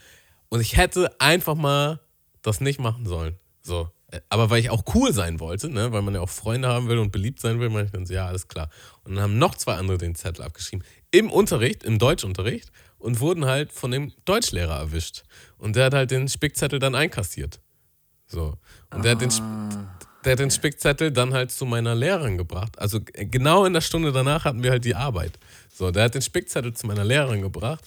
Und 0.48 0.60
ich 0.60 0.76
hätte 0.76 1.20
einfach 1.20 1.54
mal 1.54 2.00
das 2.42 2.60
nicht 2.60 2.78
machen 2.78 3.06
sollen. 3.06 3.36
So. 3.62 3.88
Aber 4.28 4.50
weil 4.50 4.60
ich 4.60 4.70
auch 4.70 4.84
cool 4.94 5.12
sein 5.12 5.40
wollte, 5.40 5.68
ne, 5.68 5.90
weil 5.90 6.02
man 6.02 6.14
ja 6.14 6.20
auch 6.20 6.28
Freunde 6.28 6.68
haben 6.68 6.88
will 6.88 6.98
und 6.98 7.10
beliebt 7.10 7.40
sein 7.40 7.58
will, 7.58 7.68
meinte 7.70 7.86
ich 7.86 7.92
dann 7.92 8.06
so, 8.06 8.14
ja, 8.14 8.26
alles 8.26 8.46
klar. 8.46 8.68
Und 9.02 9.14
dann 9.14 9.24
haben 9.24 9.38
noch 9.38 9.56
zwei 9.56 9.74
andere 9.74 9.98
den 9.98 10.14
Zettel 10.14 10.44
abgeschrieben. 10.44 10.84
Im 11.10 11.30
Unterricht, 11.30 11.82
im 11.82 11.98
Deutschunterricht. 11.98 12.70
und 13.04 13.20
wurden 13.20 13.44
halt 13.44 13.70
von 13.70 13.90
dem 13.90 14.12
Deutschlehrer 14.24 14.78
erwischt. 14.78 15.24
Und 15.58 15.76
der 15.76 15.86
hat 15.86 15.94
halt 15.94 16.10
den 16.10 16.26
Spickzettel 16.26 16.78
dann 16.78 16.94
einkassiert. 16.94 17.60
So. 18.26 18.54
Und 18.90 19.04
der, 19.04 19.12
hat 19.12 19.20
den, 19.20 19.30
der 20.24 20.32
hat 20.32 20.38
den 20.38 20.50
Spickzettel 20.50 21.12
dann 21.12 21.34
halt 21.34 21.52
zu 21.52 21.66
meiner 21.66 21.94
Lehrerin 21.94 22.38
gebracht. 22.38 22.78
Also 22.78 23.00
äh, 23.12 23.26
genau 23.26 23.66
in 23.66 23.74
der 23.74 23.82
Stunde 23.82 24.10
danach 24.10 24.44
hatten 24.46 24.62
wir 24.62 24.70
halt 24.70 24.86
die 24.86 24.94
Arbeit. 24.94 25.38
So, 25.72 25.90
der 25.90 26.04
hat 26.04 26.14
den 26.14 26.22
Spickzettel 26.22 26.72
zu 26.72 26.86
meiner 26.86 27.04
Lehrerin 27.04 27.42
gebracht. 27.42 27.84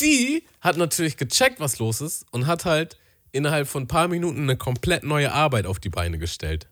Die 0.00 0.44
hat 0.60 0.76
natürlich 0.76 1.16
gecheckt, 1.16 1.60
was 1.60 1.78
los 1.78 2.00
ist 2.00 2.26
und 2.32 2.46
hat 2.46 2.64
halt 2.64 2.98
innerhalb 3.32 3.68
von 3.68 3.84
ein 3.84 3.88
paar 3.88 4.08
Minuten 4.08 4.42
eine 4.42 4.56
komplett 4.56 5.04
neue 5.04 5.32
Arbeit 5.32 5.66
auf 5.66 5.78
die 5.78 5.88
Beine 5.90 6.18
gestellt. 6.18 6.68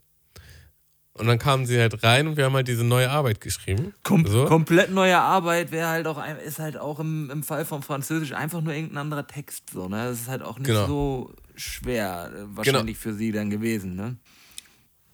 Und 1.15 1.27
dann 1.27 1.39
kamen 1.39 1.67
sie 1.67 1.79
halt 1.79 2.03
rein 2.03 2.27
und 2.27 2.37
wir 2.39 2.47
haben 2.47 2.55
halt 2.55 2.69
diese 2.69 2.85
neue 2.85 3.11
Arbeit 3.11 3.41
geschrieben. 3.41 3.93
Kom 4.03 4.27
so. 4.27 4.47
Komplett 4.47 4.91
neue 4.93 5.19
Arbeit 5.19 5.71
wäre 5.71 5.89
halt 5.89 6.07
auch 6.07 6.17
ein, 6.17 6.39
ist 6.39 6.59
halt 6.59 6.79
auch 6.79 7.01
im, 7.01 7.29
im 7.31 7.43
Fall 7.43 7.67
von 7.67 7.83
Französisch 7.83 8.33
einfach 8.33 8.63
nur 8.63 8.73
irgendein 8.73 8.99
anderer 8.99 9.27
Text 9.27 9.71
so, 9.75 9.89
ne? 9.89 10.07
Das 10.07 10.23
ist 10.23 10.29
halt 10.29 10.43
auch 10.43 10.59
nicht 10.59 10.69
Genau. 10.69 10.87
so 10.87 11.35
schwer 11.55 12.33
äh, 12.35 12.57
wahrscheinlich 12.57 12.97
für 12.97 13.13
sie 13.13 13.31
dann 13.31 13.51
gewesen, 13.51 13.95
ne? 13.95 14.17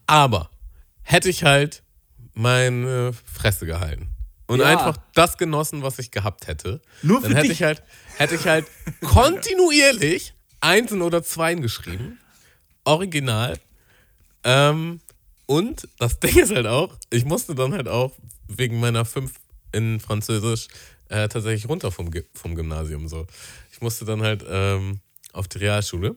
Aber 0.07 0.51
hätte 1.03 1.29
ich 1.29 1.43
halt 1.43 1.83
meine 2.33 3.13
Fresse 3.13 3.67
gehalten 3.67 4.09
und 4.49 4.59
Ja. 4.61 4.67
einfach 4.67 4.97
das 5.15 5.39
genossen, 5.39 5.83
was 5.83 5.99
ich 6.01 6.11
gehabt 6.11 6.49
hätte, 6.49 6.81
Nur 7.03 7.21
dann 7.21 7.31
für 7.31 7.37
hätte 7.37 7.49
dich. 7.49 7.59
ich 7.61 7.63
halt, 7.63 7.83
hätte 8.17 8.35
ich 8.35 8.47
halt 8.47 8.67
kontinuierlich 9.05 10.35
Einsen 10.61 11.03
oder 11.03 11.23
Zweien 11.23 11.63
geschrieben. 11.63 12.19
Original. 12.85 13.59
Ähm, 14.45 15.01
und 15.47 15.87
das 15.99 16.19
Ding 16.21 16.37
ist 16.39 16.53
halt 16.55 16.67
auch, 16.67 16.97
ich 17.11 17.25
musste 17.25 17.55
dann 17.55 17.73
halt 17.73 17.87
auch 17.89 18.13
wegen 18.49 18.81
meiner 18.81 19.05
5 19.05 19.33
in 19.73 20.01
Französisch 20.01 20.69
äh, 21.11 21.29
tatsächlich 21.29 21.69
runter 21.69 21.93
vom, 21.93 22.11
vom 22.35 22.55
Gymnasium. 22.55 23.07
So. 23.09 23.27
Ich 23.73 23.81
musste 23.81 24.05
dann 24.05 24.23
halt 24.23 24.45
ähm, 24.49 25.01
auf 25.33 25.47
die 25.49 25.59
Realschule. 25.59 26.17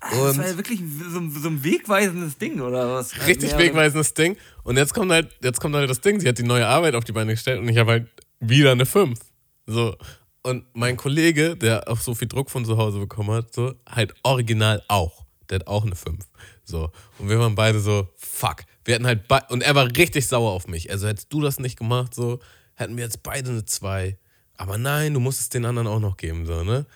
Das 0.00 0.12
Und 0.18 0.38
war 0.38 0.48
ja 0.48 0.56
wirklich 0.56 0.80
so, 0.80 1.40
so 1.40 1.48
ein 1.48 1.62
wegweisendes 1.62 2.38
Ding, 2.38 2.60
oder 2.60 2.94
was? 2.94 3.26
richtig 3.26 3.56
wegweisendes 3.56 4.14
Ding. 4.14 4.36
Und 4.64 4.76
jetzt 4.76 4.94
kommt 4.94 5.12
halt, 5.12 5.34
jetzt 5.42 5.60
kommt 5.60 5.74
halt 5.74 5.88
das 5.88 6.00
Ding, 6.00 6.20
sie 6.20 6.28
hat 6.28 6.38
die 6.38 6.42
neue 6.42 6.66
Arbeit 6.66 6.94
auf 6.94 7.04
die 7.04 7.12
Beine 7.12 7.32
gestellt 7.32 7.60
und 7.60 7.68
ich 7.68 7.78
habe 7.78 7.92
halt 7.92 8.08
wieder 8.40 8.72
eine 8.72 8.86
5. 8.86 9.18
So. 9.66 9.96
Und 10.42 10.64
mein 10.74 10.96
Kollege, 10.96 11.56
der 11.56 11.88
auch 11.88 12.00
so 12.00 12.14
viel 12.14 12.28
Druck 12.28 12.50
von 12.50 12.64
zu 12.64 12.76
Hause 12.76 12.98
bekommen 12.98 13.30
hat, 13.30 13.54
so, 13.54 13.74
halt 13.88 14.14
original 14.22 14.82
auch. 14.88 15.24
Der 15.48 15.60
hat 15.60 15.66
auch 15.66 15.84
eine 15.84 15.94
5. 15.94 16.24
So. 16.64 16.90
Und 17.18 17.28
wir 17.28 17.38
waren 17.38 17.54
beide 17.54 17.78
so, 17.80 18.08
fuck. 18.16 18.64
Wir 18.84 18.96
hatten 18.96 19.06
halt 19.06 19.22
und 19.50 19.62
er 19.62 19.74
war 19.74 19.86
richtig 19.96 20.26
sauer 20.26 20.50
auf 20.50 20.66
mich. 20.66 20.90
Also 20.90 21.06
hättest 21.06 21.32
du 21.32 21.40
das 21.40 21.60
nicht 21.60 21.78
gemacht, 21.78 22.14
so, 22.14 22.40
hätten 22.74 22.96
wir 22.96 23.04
jetzt 23.04 23.22
beide 23.22 23.50
eine 23.50 23.64
2. 23.64 24.18
Aber 24.56 24.78
nein, 24.78 25.14
du 25.14 25.20
musst 25.20 25.40
es 25.40 25.48
den 25.48 25.64
anderen 25.64 25.88
auch 25.88 26.00
noch 26.00 26.16
geben, 26.16 26.46
so, 26.46 26.64
ne? 26.64 26.86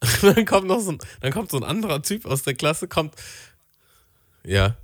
Und 0.00 0.22
dann 0.36 0.44
kommt 0.44 0.66
noch 0.66 0.80
so 0.80 0.92
ein, 0.92 0.98
dann 1.20 1.32
kommt 1.32 1.50
so 1.50 1.56
ein 1.56 1.64
anderer 1.64 2.02
Typ 2.02 2.26
aus 2.26 2.42
der 2.42 2.54
Klasse, 2.54 2.88
kommt. 2.88 3.14
Ja. 4.44 4.76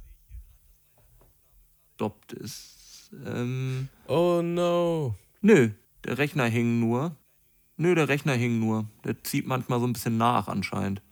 Stoppt 1.94 2.32
ist. 2.32 3.10
Ähm, 3.26 3.88
Oh 4.08 4.40
no. 4.42 5.14
nö, 5.40 5.70
der 6.04 6.18
Rechner 6.18 6.46
hing 6.46 6.80
nur. 6.80 7.14
Nö, 7.76 7.94
der 7.94 8.08
Rechner 8.08 8.34
hing 8.34 8.58
nur. 8.58 8.86
Der 9.04 9.22
zieht 9.22 9.46
manchmal 9.46 9.80
so 9.80 9.86
ein 9.86 9.92
bisschen 9.92 10.16
nach 10.16 10.48
anscheinend. 10.48 11.02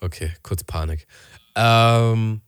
Okay, 0.00 0.32
kurz 0.42 0.64
Panik. 0.64 1.06
Ähm, 1.54 2.40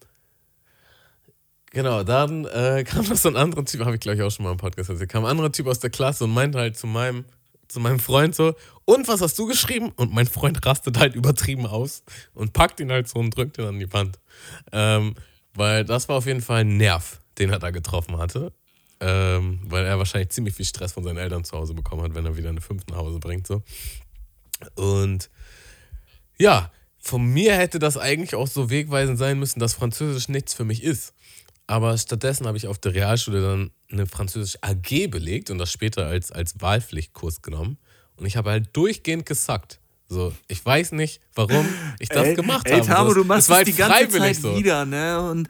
genau, 1.71 2.03
dann 2.03 2.45
äh, 2.47 2.85
kam 2.87 3.07
noch 3.07 3.17
so 3.17 3.29
ein 3.29 3.37
anderer 3.37 3.65
Typ, 3.65 3.81
habe 3.85 3.95
ich 3.95 4.01
glaube 4.01 4.17
ich 4.17 4.23
auch 4.23 4.31
schon 4.31 4.45
mal 4.45 4.53
im 4.53 4.59
Podcast 4.59 4.91
erzählt, 4.91 5.11
kam 5.11 5.25
ein 5.25 5.31
anderer 5.31 5.53
Typ 5.53 5.67
aus 5.67 5.81
der 5.81 5.91
Klasse 5.91 6.25
und 6.25 6.33
meinte 6.33 6.59
halt 6.59 6.77
zu 6.77 6.87
meinem, 6.87 7.25
zu 7.73 7.81
meinem 7.81 7.99
Freund 7.99 8.35
so, 8.35 8.55
und 8.85 9.09
was 9.09 9.21
hast 9.21 9.39
du 9.39 9.47
geschrieben? 9.47 9.91
Und 9.97 10.13
mein 10.13 10.27
Freund 10.27 10.65
rastet 10.65 10.99
halt 10.99 11.15
übertrieben 11.15 11.67
aus 11.67 12.03
und 12.35 12.53
packt 12.53 12.81
ihn 12.81 12.91
halt 12.91 13.09
so 13.09 13.19
und 13.19 13.37
drückt 13.37 13.59
ihn 13.59 13.65
an 13.65 13.79
die 13.79 13.93
Wand. 13.93 14.19
Ähm, 14.73 15.15
weil 15.55 15.85
das 15.85 16.09
war 16.09 16.17
auf 16.17 16.27
jeden 16.27 16.41
Fall 16.41 16.61
ein 16.61 16.77
Nerv, 16.77 17.21
den 17.39 17.51
er 17.51 17.59
da 17.59 17.71
getroffen 17.71 18.19
hatte. 18.19 18.53
Ähm, 19.01 19.61
weil 19.65 19.85
er 19.85 19.99
wahrscheinlich 19.99 20.31
ziemlich 20.31 20.55
viel 20.55 20.65
Stress 20.65 20.93
von 20.93 21.03
seinen 21.03 21.17
Eltern 21.17 21.45
zu 21.45 21.57
Hause 21.57 21.75
bekommen 21.75 22.03
hat, 22.03 22.15
wenn 22.15 22.25
er 22.25 22.37
wieder 22.37 22.51
eine 22.51 22.61
5 22.61 22.87
nach 22.87 22.99
Hause 22.99 23.19
bringt. 23.19 23.47
So. 23.47 23.63
Und 24.77 25.29
ja, 26.39 26.71
von 26.99 27.25
mir 27.25 27.57
hätte 27.57 27.81
das 27.81 27.97
eigentlich 27.97 28.37
auch 28.37 28.47
so 28.47 28.71
wegweisend 28.71 29.19
sein 29.19 29.39
müssen, 29.39 29.59
dass 29.59 29.75
Französisch 29.75 30.29
nichts 30.29 30.55
für 30.55 30.65
mich 30.65 30.85
ist. 30.85 31.15
Aber 31.67 31.97
stattdessen 31.97 32.47
habe 32.47 32.57
ich 32.57 32.67
auf 32.67 32.79
der 32.79 32.95
Realschule 32.95 33.41
dann 33.41 33.71
eine 33.91 34.07
Französisch 34.07 34.59
AG 34.63 35.09
belegt 35.11 35.51
und 35.51 35.59
das 35.59 35.71
später 35.71 36.07
als, 36.07 36.33
als 36.33 36.61
Wahlpflichtkurs 36.61 37.43
genommen. 37.43 37.79
Und 38.17 38.27
ich 38.27 38.37
habe 38.37 38.51
halt 38.51 38.77
durchgehend 38.77 39.27
gesackt. 39.27 39.81
So, 40.09 40.33
ich 40.47 40.65
weiß 40.65 40.93
nicht, 40.93 41.23
warum 41.35 41.67
ich 41.99 42.11
das 42.11 42.29
ey, 42.29 42.35
gemacht 42.35 42.67
ey, 42.67 42.81
habe. 42.81 42.87
Tamo, 42.87 43.09
so, 43.09 43.15
du 43.15 43.25
machst 43.25 43.49
es 43.49 43.55
halt 43.55 43.67
die 43.67 43.73
ganze 43.73 44.19
Zeit 44.19 44.37
so. 44.37 44.55
wieder, 44.57 44.85
ne? 44.85 45.21
Und 45.23 45.49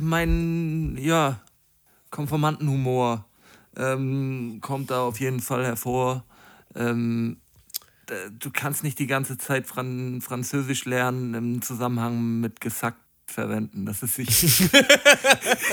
mein, 0.00 0.98
ja, 1.00 1.40
Konformantenhumor 2.10 3.24
ähm, 3.76 4.58
kommt 4.60 4.90
da 4.90 5.02
auf 5.02 5.18
jeden 5.20 5.40
Fall 5.40 5.64
hervor. 5.64 6.24
Ähm, 6.74 7.38
du 8.38 8.50
kannst 8.52 8.84
nicht 8.84 8.98
die 8.98 9.06
ganze 9.06 9.38
Zeit 9.38 9.66
Fran 9.66 10.20
Französisch 10.20 10.84
lernen 10.84 11.34
im 11.34 11.62
Zusammenhang 11.62 12.40
mit 12.40 12.60
gesackt 12.60 13.00
verwenden. 13.30 13.86
Das 13.86 14.02
ist 14.02 14.18
ich. 14.18 14.28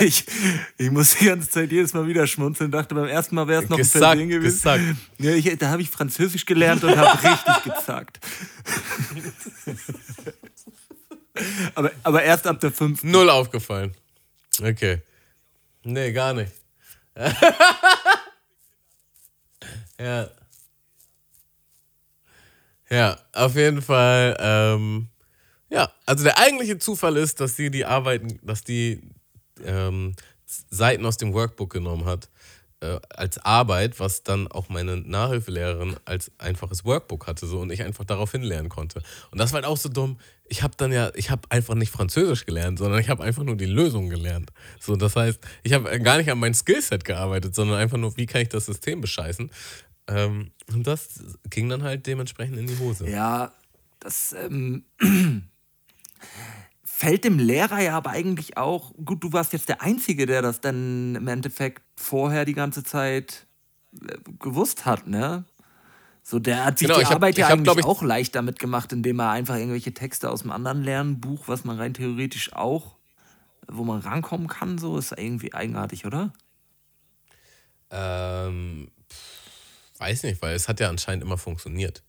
ich. 0.00 0.24
Ich 0.76 0.90
muss 0.90 1.16
die 1.16 1.26
ganze 1.26 1.50
Zeit 1.50 1.70
jedes 1.72 1.92
Mal 1.94 2.06
wieder 2.06 2.26
schmunzeln. 2.26 2.70
Dachte 2.70 2.94
beim 2.94 3.06
ersten 3.06 3.34
Mal 3.34 3.48
wäre 3.48 3.62
es 3.62 3.68
noch 3.68 3.76
ein 3.76 3.82
Gesackt, 3.82 4.04
Versehen 4.04 4.28
gewesen. 4.28 4.54
gesackt. 4.54 4.82
Ja, 5.18 5.32
ich, 5.32 5.58
da 5.58 5.70
habe 5.70 5.82
ich 5.82 5.90
Französisch 5.90 6.46
gelernt 6.46 6.84
und 6.84 6.96
habe 6.96 7.22
richtig 7.22 7.74
gezackt. 7.74 8.20
aber, 11.74 11.90
aber 12.02 12.22
erst 12.22 12.46
ab 12.46 12.60
der 12.60 12.70
fünften. 12.72 13.10
Null 13.10 13.28
aufgefallen. 13.30 13.94
Okay. 14.62 15.02
Nee, 15.84 16.12
gar 16.12 16.34
nicht. 16.34 16.52
ja. 20.00 20.28
Ja, 22.90 23.18
auf 23.32 23.54
jeden 23.54 23.82
Fall. 23.82 24.36
Ähm, 24.40 25.08
ja, 25.70 25.92
also 26.06 26.24
der 26.24 26.38
eigentliche 26.38 26.78
Zufall 26.78 27.16
ist, 27.16 27.40
dass 27.40 27.56
sie 27.56 27.70
die 27.70 27.84
Arbeiten, 27.84 28.38
dass 28.42 28.64
die 28.64 29.02
ähm, 29.64 30.14
Seiten 30.46 31.04
aus 31.04 31.16
dem 31.18 31.34
Workbook 31.34 31.70
genommen 31.70 32.06
hat 32.06 32.30
äh, 32.80 32.98
als 33.10 33.38
Arbeit, 33.38 34.00
was 34.00 34.22
dann 34.22 34.48
auch 34.48 34.68
meine 34.68 34.96
Nachhilfelehrerin 34.96 35.96
als 36.04 36.30
einfaches 36.38 36.84
Workbook 36.84 37.26
hatte 37.26 37.46
so 37.46 37.60
und 37.60 37.70
ich 37.70 37.82
einfach 37.82 38.04
daraufhin 38.04 38.42
lernen 38.42 38.68
konnte. 38.68 39.02
Und 39.30 39.38
das 39.38 39.52
war 39.52 39.56
halt 39.56 39.66
auch 39.66 39.76
so 39.76 39.88
dumm. 39.88 40.18
Ich 40.46 40.62
habe 40.62 40.74
dann 40.76 40.92
ja, 40.92 41.10
ich 41.14 41.30
habe 41.30 41.42
einfach 41.50 41.74
nicht 41.74 41.90
Französisch 41.90 42.46
gelernt, 42.46 42.78
sondern 42.78 43.00
ich 43.00 43.08
habe 43.08 43.22
einfach 43.22 43.42
nur 43.42 43.56
die 43.56 43.66
Lösung 43.66 44.08
gelernt. 44.08 44.50
So, 44.80 44.96
das 44.96 45.16
heißt, 45.16 45.40
ich 45.64 45.72
habe 45.72 46.00
gar 46.00 46.18
nicht 46.18 46.30
an 46.30 46.38
mein 46.38 46.54
Skillset 46.54 47.04
gearbeitet, 47.04 47.54
sondern 47.54 47.78
einfach 47.78 47.98
nur, 47.98 48.16
wie 48.16 48.26
kann 48.26 48.42
ich 48.42 48.48
das 48.48 48.66
System 48.66 49.00
bescheißen. 49.00 49.50
Ähm, 50.06 50.52
und 50.72 50.86
das 50.86 51.20
ging 51.50 51.68
dann 51.68 51.82
halt 51.82 52.06
dementsprechend 52.06 52.58
in 52.58 52.66
die 52.66 52.78
Hose. 52.78 53.08
Ja, 53.10 53.52
das 54.00 54.34
ähm, 54.38 54.84
fällt 56.84 57.24
dem 57.24 57.38
Lehrer 57.38 57.80
ja 57.80 57.96
aber 57.96 58.10
eigentlich 58.10 58.56
auch. 58.56 58.92
Gut, 59.04 59.22
du 59.22 59.32
warst 59.32 59.52
jetzt 59.52 59.68
der 59.68 59.82
Einzige, 59.82 60.26
der 60.26 60.42
das 60.42 60.60
dann 60.60 61.14
im 61.14 61.28
Endeffekt 61.28 61.82
vorher 61.96 62.44
die 62.44 62.54
ganze 62.54 62.82
Zeit 62.84 63.46
äh, 64.06 64.16
gewusst 64.38 64.84
hat, 64.86 65.06
ne? 65.06 65.44
So, 66.22 66.38
der 66.38 66.64
hat 66.64 66.78
sich 66.78 66.86
Genau, 66.88 66.98
die 66.98 67.04
ich 67.04 67.08
hab- 67.08 67.14
Arbeit 67.16 67.38
ja 67.38 67.46
hab, 67.48 67.54
eigentlich 67.54 67.76
ich- 67.78 67.84
auch 67.84 68.02
leicht 68.02 68.34
damit 68.34 68.58
gemacht, 68.58 68.92
indem 68.92 69.18
er 69.20 69.30
einfach 69.30 69.56
irgendwelche 69.56 69.94
Texte 69.94 70.30
aus 70.30 70.42
einem 70.42 70.50
anderen 70.50 70.82
Lernbuch, 70.82 71.48
was 71.48 71.64
man 71.64 71.78
rein 71.78 71.94
theoretisch 71.94 72.52
auch, 72.52 72.96
wo 73.66 73.84
man 73.84 74.00
rankommen 74.00 74.46
kann, 74.48 74.76
so 74.78 74.98
ist 74.98 75.12
irgendwie 75.12 75.54
eigenartig, 75.54 76.04
oder? 76.04 76.32
Ähm, 77.90 78.90
weiß 79.98 80.24
nicht, 80.24 80.42
weil 80.42 80.54
es 80.54 80.68
hat 80.68 80.80
ja 80.80 80.88
anscheinend 80.90 81.22
immer 81.24 81.38
funktioniert. 81.38 82.02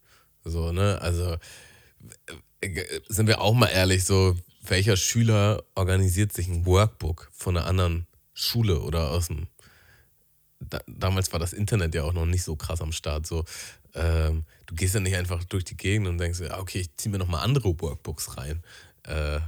So, 0.44 0.72
ne? 0.72 0.99
Also 1.02 1.38
sind 3.07 3.27
wir 3.27 3.41
auch 3.41 3.53
mal 3.53 3.68
ehrlich, 3.68 4.03
so, 4.03 4.36
welcher 4.61 4.98
Schüler 4.98 5.64
organisiert 5.76 6.34
sich 6.34 6.48
ein 6.48 6.65
Workbook 6.65 7.30
von 7.34 7.57
einer 7.57 7.65
anderen 7.65 8.07
Schule 8.34 8.80
oder 8.81 9.11
aus 9.11 9.27
dem. 9.27 9.48
Da, 10.60 10.81
damals 10.88 11.31
war 11.31 11.40
das 11.40 11.53
Internet 11.53 11.95
ja 11.95 12.03
auch 12.03 12.14
noch 12.14 12.26
nicht 12.26 12.44
so 12.44 12.56
krass 12.56 12.81
am 12.81 12.91
Start. 12.91 13.26
So, 13.26 13.45
ähm, 13.94 14.44
du 14.65 14.76
gehst 14.76 14.94
ja 14.94 14.99
nicht 14.99 15.15
einfach 15.15 15.44
durch 15.45 15.64
die 15.64 15.77
Gegend 15.77 16.07
und 16.07 16.18
denkst, 16.18 16.41
okay, 16.57 16.81
ich 16.81 16.95
ziehe 16.98 17.11
mir 17.11 17.18
nochmal 17.18 17.44
andere 17.44 17.80
Workbooks 17.80 18.38
rein. 18.38 18.61
Äh, 19.03 19.40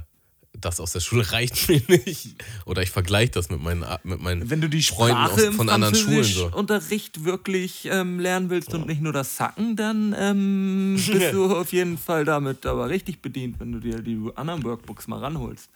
das 0.58 0.80
aus 0.80 0.92
der 0.92 1.00
Schule 1.00 1.32
reicht 1.32 1.68
mir 1.68 1.82
nicht. 1.88 2.36
Oder 2.66 2.82
ich 2.82 2.90
vergleiche 2.90 3.32
das 3.32 3.48
mit 3.50 3.60
meinen, 3.62 3.84
mit 4.04 4.20
meinen 4.20 4.50
Wenn 4.50 4.60
du 4.60 4.68
die 4.68 4.82
Freunden 4.82 5.16
Sprache 5.16 5.32
aus, 5.32 5.42
im 5.42 5.52
von 5.54 5.68
anderen 5.68 5.94
Schulen. 5.94 6.24
So. 6.24 6.50
Französischunterricht 6.50 7.24
wirklich 7.24 7.88
ähm, 7.90 8.20
lernen 8.20 8.50
willst 8.50 8.72
und 8.74 8.86
nicht 8.86 9.00
nur 9.00 9.12
das 9.12 9.36
Sacken, 9.36 9.76
dann 9.76 10.14
ähm, 10.18 10.94
bist 11.06 11.32
du 11.32 11.56
auf 11.56 11.72
jeden 11.72 11.98
Fall 11.98 12.24
damit 12.24 12.66
aber 12.66 12.88
richtig 12.88 13.22
bedient, 13.22 13.60
wenn 13.60 13.72
du 13.72 13.80
dir 13.80 14.00
die 14.00 14.18
anderen 14.34 14.62
Workbooks 14.62 15.08
mal 15.08 15.18
ranholst. 15.18 15.70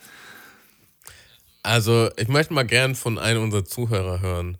Also, 1.62 2.10
ich 2.16 2.28
möchte 2.28 2.54
mal 2.54 2.64
gern 2.64 2.94
von 2.94 3.18
einem 3.18 3.42
unserer 3.42 3.64
Zuhörer 3.64 4.20
hören. 4.20 4.58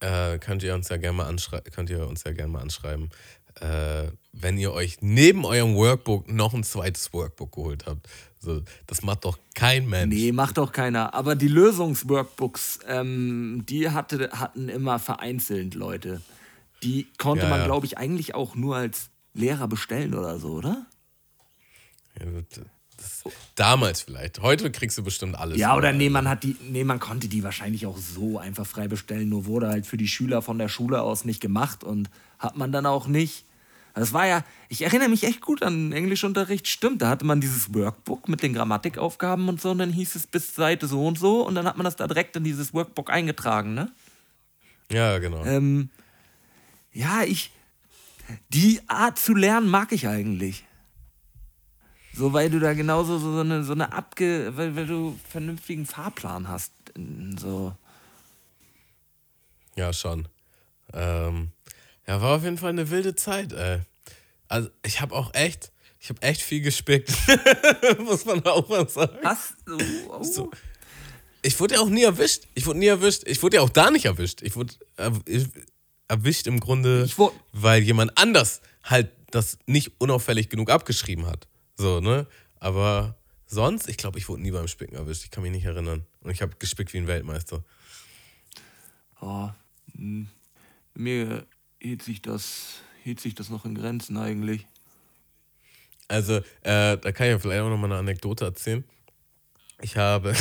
Äh, 0.00 0.38
könnt 0.38 0.62
ihr 0.62 0.74
uns 0.74 0.88
ja 0.88 0.96
gerne 0.96 1.18
mal 1.18 1.26
anschreiben, 1.26 1.70
könnt 1.72 1.90
ihr 1.90 2.06
uns 2.06 2.22
ja 2.24 2.32
gerne 2.32 2.52
mal 2.52 2.62
anschreiben. 2.62 3.10
äh, 3.60 4.08
wenn 4.32 4.56
ihr 4.56 4.72
euch 4.72 4.98
neben 5.00 5.44
eurem 5.44 5.74
Workbook 5.74 6.30
noch 6.30 6.54
ein 6.54 6.62
zweites 6.62 7.12
Workbook 7.12 7.52
geholt 7.52 7.86
habt. 7.86 8.08
So, 8.40 8.62
das 8.86 9.02
macht 9.02 9.24
doch 9.24 9.38
kein 9.54 9.88
Mensch. 9.88 10.14
Nee, 10.14 10.32
macht 10.32 10.58
doch 10.58 10.72
keiner. 10.72 11.12
Aber 11.14 11.34
die 11.34 11.48
Lösungsworkbooks, 11.48 12.80
ähm, 12.86 13.64
die 13.68 13.90
hatte, 13.90 14.30
hatten 14.32 14.68
immer 14.68 14.98
vereinzelt 14.98 15.74
Leute. 15.74 16.22
Die 16.82 17.08
konnte 17.18 17.44
Ja, 17.44 17.50
man, 17.50 17.60
ja. 17.60 17.66
glaube 17.66 17.86
ich, 17.86 17.98
eigentlich 17.98 18.34
auch 18.34 18.54
nur 18.54 18.76
als 18.76 19.10
Lehrer 19.34 19.66
bestellen 19.66 20.14
oder 20.14 20.38
so, 20.38 20.52
oder? 20.52 20.86
Ja, 22.18 22.26
das, 22.96 23.24
damals 23.54 24.02
vielleicht. 24.02 24.40
Heute 24.40 24.70
kriegst 24.70 24.98
du 24.98 25.02
bestimmt 25.02 25.36
alles. 25.36 25.58
Ja, 25.58 25.76
oder 25.76 25.92
nee, 25.92 26.08
man 26.08 26.28
hat 26.28 26.42
die, 26.44 26.56
nee, 26.62 26.84
man 26.84 26.98
konnte 27.00 27.28
die 27.28 27.42
wahrscheinlich 27.42 27.86
auch 27.86 27.98
so 27.98 28.38
einfach 28.38 28.66
frei 28.66 28.88
bestellen, 28.88 29.28
nur 29.28 29.46
wurde 29.46 29.68
halt 29.68 29.86
für 29.86 29.96
die 29.96 30.08
Schüler 30.08 30.42
von 30.42 30.58
der 30.58 30.68
Schule 30.68 31.02
aus 31.02 31.24
nicht 31.24 31.40
gemacht 31.40 31.84
und 31.84 32.10
hat 32.38 32.56
man 32.56 32.72
dann 32.72 32.86
auch 32.86 33.06
nicht. 33.06 33.44
Das 33.98 34.12
war 34.12 34.26
ja, 34.26 34.44
ich 34.68 34.82
erinnere 34.82 35.08
mich 35.08 35.24
echt 35.24 35.40
gut 35.40 35.62
an 35.62 35.90
Englischunterricht, 35.90 36.68
stimmt, 36.68 37.02
da 37.02 37.08
hatte 37.08 37.24
man 37.24 37.40
dieses 37.40 37.74
Workbook 37.74 38.28
mit 38.28 38.42
den 38.44 38.54
Grammatikaufgaben 38.54 39.48
und 39.48 39.60
so 39.60 39.72
und 39.72 39.78
dann 39.78 39.92
hieß 39.92 40.14
es 40.14 40.26
bis 40.26 40.54
Seite 40.54 40.86
so 40.86 41.04
und 41.04 41.18
so 41.18 41.44
und 41.44 41.56
dann 41.56 41.66
hat 41.66 41.76
man 41.76 41.84
das 41.84 41.96
da 41.96 42.06
direkt 42.06 42.36
in 42.36 42.44
dieses 42.44 42.72
Workbook 42.72 43.10
eingetragen, 43.10 43.74
ne? 43.74 43.90
Ja, 44.90 45.18
genau. 45.18 45.44
Ähm, 45.44 45.90
ja, 46.92 47.24
ich. 47.24 47.50
Die 48.50 48.80
Art 48.88 49.18
zu 49.18 49.34
lernen 49.34 49.68
mag 49.68 49.92
ich 49.92 50.06
eigentlich. 50.06 50.64
So, 52.12 52.32
weil 52.32 52.50
du 52.50 52.60
da 52.60 52.74
genauso 52.74 53.18
so 53.18 53.40
eine, 53.40 53.64
so 53.64 53.72
eine 53.72 53.92
abge. 53.92 54.56
Weil, 54.56 54.76
weil 54.76 54.86
du 54.86 55.18
vernünftigen 55.28 55.86
Fahrplan 55.86 56.48
hast. 56.48 56.72
So. 57.38 57.74
Ja, 59.76 59.92
schon. 59.92 60.28
Ähm, 60.92 61.50
ja, 62.08 62.20
war 62.20 62.36
auf 62.36 62.42
jeden 62.44 62.58
Fall 62.58 62.70
eine 62.70 62.90
wilde 62.90 63.14
Zeit, 63.14 63.52
ey. 63.52 63.80
Also, 64.48 64.70
ich 64.84 65.00
habe 65.00 65.14
auch 65.14 65.32
echt, 65.34 65.70
ich 66.00 66.08
habe 66.08 66.22
echt 66.22 66.42
viel 66.42 66.60
gespickt. 66.62 67.12
Muss 68.00 68.24
man 68.24 68.44
auch 68.46 68.68
mal 68.68 68.88
sagen. 68.88 69.18
Was? 69.22 69.54
So, 69.66 69.78
oh. 70.08 70.22
So. 70.24 70.50
Ich 71.42 71.60
wurde 71.60 71.74
ja 71.74 71.80
auch 71.80 71.88
nie 71.88 72.02
erwischt. 72.02 72.44
Ich 72.54 72.66
wurde 72.66 72.78
nie 72.80 72.86
erwischt. 72.86 73.22
Ich 73.26 73.42
wurde 73.42 73.56
ja 73.58 73.62
auch 73.62 73.68
da 73.68 73.90
nicht 73.90 74.06
erwischt. 74.06 74.42
Ich 74.42 74.56
wurde 74.56 74.74
ich- 75.26 75.46
erwischt 76.08 76.46
im 76.46 76.58
Grunde, 76.58 77.08
wurde- 77.18 77.36
weil 77.52 77.82
jemand 77.82 78.16
anders 78.18 78.60
halt 78.82 79.10
das 79.30 79.58
nicht 79.66 79.92
unauffällig 80.00 80.48
genug 80.48 80.70
abgeschrieben 80.70 81.26
hat. 81.26 81.46
So, 81.76 82.00
ne? 82.00 82.26
Aber 82.58 83.16
sonst, 83.46 83.88
ich 83.88 83.98
glaube, 83.98 84.18
ich 84.18 84.28
wurde 84.28 84.42
nie 84.42 84.50
beim 84.50 84.66
Spicken 84.66 84.96
erwischt. 84.96 85.24
Ich 85.24 85.30
kann 85.30 85.42
mich 85.42 85.52
nicht 85.52 85.66
erinnern. 85.66 86.06
Und 86.22 86.30
ich 86.30 86.40
habe 86.42 86.56
gespickt 86.58 86.92
wie 86.94 86.98
ein 86.98 87.06
Weltmeister. 87.06 87.62
Oh, 89.20 89.50
hm. 89.94 90.28
Mir 90.94 91.46
hielt 91.80 92.02
sich, 92.02 92.22
das, 92.22 92.80
hielt 93.02 93.20
sich 93.20 93.34
das 93.34 93.50
noch 93.50 93.64
in 93.64 93.74
Grenzen 93.74 94.16
eigentlich. 94.16 94.66
Also, 96.08 96.36
äh, 96.62 96.96
da 96.96 97.12
kann 97.12 97.26
ich 97.26 97.32
ja 97.32 97.38
vielleicht 97.38 97.62
auch 97.62 97.68
noch 97.68 97.76
mal 97.76 97.86
eine 97.86 97.96
Anekdote 97.96 98.44
erzählen. 98.44 98.84
Ich 99.80 99.96
habe, 99.96 100.34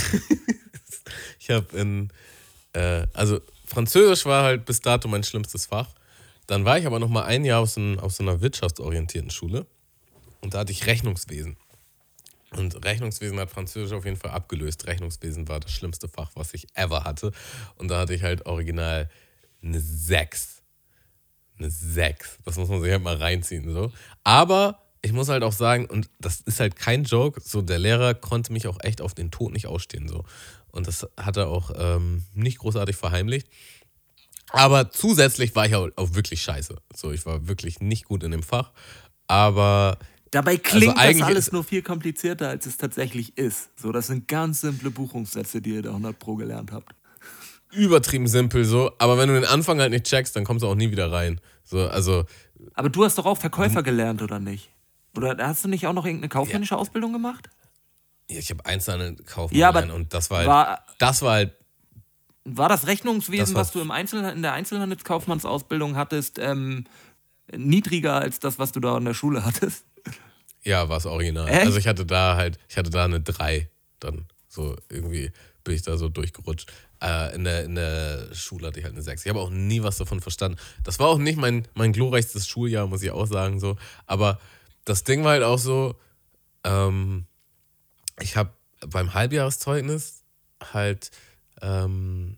ich 1.40 1.50
habe 1.50 1.78
in, 1.78 2.10
äh, 2.74 3.06
also 3.14 3.42
Französisch 3.66 4.26
war 4.26 4.44
halt 4.44 4.66
bis 4.66 4.80
dato 4.80 5.08
mein 5.08 5.24
schlimmstes 5.24 5.66
Fach. 5.66 5.94
Dann 6.48 6.64
war 6.64 6.80
ich 6.80 6.88
aber 6.88 7.00
noch 7.00 7.10
mal 7.10 7.26
ein 7.26 7.44
Jahr 7.44 7.60
aus, 7.60 7.76
ein, 7.76 8.00
aus 8.00 8.18
so 8.18 8.24
einer 8.24 8.40
wirtschaftsorientierten 8.40 9.30
Schule 9.30 9.68
und 10.42 10.54
da 10.54 10.60
hatte 10.60 10.72
ich 10.72 10.86
Rechnungswesen. 10.86 11.58
Und 12.52 12.86
Rechnungswesen 12.86 13.38
hat 13.40 13.52
Französisch 13.52 13.92
auf 13.92 14.06
jeden 14.06 14.16
Fall 14.16 14.32
abgelöst. 14.32 14.88
Rechnungswesen 14.88 15.50
war 15.50 15.60
das 15.60 15.72
schlimmste 15.72 16.08
Fach, 16.08 16.32
was 16.36 16.54
ich 16.54 16.68
ever 16.76 17.04
hatte. 17.04 17.34
Und 17.76 17.90
da 17.90 18.00
hatte 18.00 18.14
ich 18.14 18.24
halt 18.24 18.46
original 18.46 19.10
eine 19.62 19.82
6 19.82 20.57
eine 21.60 21.70
6. 21.70 22.40
Das 22.46 22.58
muss 22.58 22.70
man 22.70 22.82
sich 22.82 22.92
halt 22.92 23.04
mal 23.04 23.16
reinziehen. 23.16 23.72
So. 23.72 23.92
Aber 24.24 24.80
ich 25.02 25.14
muss 25.14 25.30
halt 25.30 25.44
auch 25.44 25.54
sagen, 25.54 25.86
und 25.86 26.10
das 26.20 26.42
ist 26.42 26.60
halt 26.60 26.76
kein 26.76 27.04
Joke, 27.04 27.42
so 27.42 27.62
der 27.62 27.80
Lehrer 27.80 28.14
konnte 28.14 28.52
mich 28.52 28.68
auch 28.68 28.78
echt 28.82 29.02
auf 29.02 29.14
den 29.14 29.32
Tod 29.32 29.54
nicht 29.54 29.68
ausstehen. 29.68 30.08
So. 30.08 30.26
Und 30.72 30.88
das 30.88 31.08
hat 31.18 31.38
er 31.38 31.48
auch 31.48 31.72
ähm, 31.76 32.24
nicht 32.34 32.60
großartig 32.60 32.96
verheimlicht. 32.96 33.48
Aber 34.50 34.92
zusätzlich 34.92 35.56
war 35.56 35.66
ich 35.66 35.76
auch, 35.76 35.90
auch 35.96 36.14
wirklich 36.14 36.42
scheiße. 36.42 36.76
So, 36.96 37.12
ich 37.12 37.26
war 37.26 37.48
wirklich 37.48 37.80
nicht 37.80 38.06
gut 38.06 38.24
in 38.24 38.32
dem 38.32 38.44
Fach. 38.44 38.72
Aber 39.28 39.98
Dabei 40.32 40.58
klingt 40.58 40.96
das 40.96 41.04
eigentlich 41.04 41.24
alles 41.24 41.52
nur 41.52 41.64
viel 41.64 41.82
komplizierter, 41.82 42.50
als 42.50 42.66
es 42.66 42.78
tatsächlich 42.78 43.38
ist. 43.38 43.70
So, 43.80 43.92
das 43.92 44.08
sind 44.08 44.28
ganz 44.28 44.62
simple 44.62 44.92
Buchungssätze, 44.92 45.62
die 45.62 45.72
ihr 45.72 45.82
da 45.82 45.90
100 45.90 46.18
Pro 46.20 46.36
gelernt 46.36 46.72
habt. 46.72 46.94
Übertrieben 47.72 48.28
simpel 48.28 48.66
so. 48.66 48.92
Aber 49.00 49.18
wenn 49.18 49.30
du 49.30 49.36
den 49.36 49.46
Anfang 49.46 49.80
halt 49.80 49.92
nicht 49.92 50.06
checkst, 50.06 50.36
dann 50.36 50.44
kommst 50.44 50.64
du 50.64 50.68
auch 50.68 50.76
nie 50.76 50.92
wieder 50.92 51.12
rein. 51.12 51.40
So, 51.64 51.88
also, 51.88 52.26
Aber 52.74 52.90
du 52.90 53.04
hast 53.04 53.18
doch 53.18 53.26
auch 53.26 53.38
Verkäufer 53.38 53.84
gelernt, 53.84 54.22
oder 54.22 54.40
nicht? 54.40 54.70
Oder 55.16 55.36
hast 55.46 55.64
du 55.64 55.68
nicht 55.70 55.86
auch 55.88 55.94
noch 55.94 56.06
irgendeine 56.06 56.30
kaufmännische 56.30 56.78
Ausbildung 56.78 57.12
gemacht? 57.14 57.50
ja, 58.30 58.40
ich 58.40 58.50
habe 58.50 58.66
Einzelhandelkaufmann 58.66 59.58
Ja, 59.60 59.70
aber 59.70 59.94
und 59.94 60.14
das 60.14 60.30
war 60.30 60.40
halt, 60.40 60.48
war- 60.48 60.86
das 61.00 61.22
war 61.22 61.32
halt 61.34 61.54
War 62.50 62.70
das 62.70 62.88
Rechnungswesen, 62.88 63.46
Das 63.48 63.54
war- 63.56 63.62
was 63.62 63.72
du 63.72 63.82
im 63.82 63.92
Einzel 63.92 64.24
in 64.24 64.42
der 64.42 64.54
Einzelhandelskaufmannsausbildung 64.54 65.96
hattest, 65.96 66.40
ähm, 66.40 66.86
niedriger 67.56 68.16
als 68.16 68.40
das, 68.40 68.60
was 68.60 68.72
du 68.72 68.80
da 68.80 68.98
in 68.98 69.06
der 69.06 69.14
Schule 69.14 69.44
hattest? 69.46 69.86
Ja, 70.64 70.88
war 70.90 70.98
es 70.98 71.06
original. 71.06 71.48
Echt? 71.48 71.66
Also 71.66 71.78
ich 71.78 71.88
hatte 71.88 72.06
da 72.06 72.36
halt, 72.36 72.58
ich 72.70 72.78
hatte 72.78 72.90
da 72.90 73.06
eine 73.06 73.22
3 73.22 73.70
dann. 74.00 74.26
So 74.50 74.76
irgendwie 74.90 75.32
bin 75.64 75.76
ich 75.76 75.82
da 75.84 75.98
so 75.98 76.10
durchgerutscht. 76.10 76.72
Äh, 77.02 77.36
in, 77.36 77.44
der, 77.44 77.64
in 77.66 77.76
der 77.76 78.34
Schule 78.34 78.68
hatte 78.68 78.80
ich 78.80 78.86
halt 78.86 78.96
eine 78.96 79.04
6. 79.04 79.26
Ich 79.26 79.30
habe 79.30 79.40
auch 79.40 79.50
nie 79.50 79.84
was 79.84 79.98
davon 79.98 80.20
verstanden. 80.20 80.58
Das 80.84 81.00
war 81.00 81.08
auch 81.08 81.20
nicht 81.20 81.38
mein, 81.38 81.68
mein 81.76 81.94
glorreichstes 81.94 82.48
Schuljahr, 82.48 82.88
muss 82.88 83.04
ich 83.04 83.12
auch 83.12 83.28
sagen. 83.28 83.60
so. 83.60 83.78
Aber 84.06 84.40
das 84.86 85.04
Ding 85.04 85.24
war 85.24 85.32
halt 85.32 85.44
auch 85.44 85.60
so, 85.60 85.96
ähm, 86.64 87.26
ich 88.20 88.36
habe 88.36 88.52
beim 88.88 89.14
Halbjahreszeugnis 89.14 90.24
halt 90.74 91.12
ähm, 91.62 92.38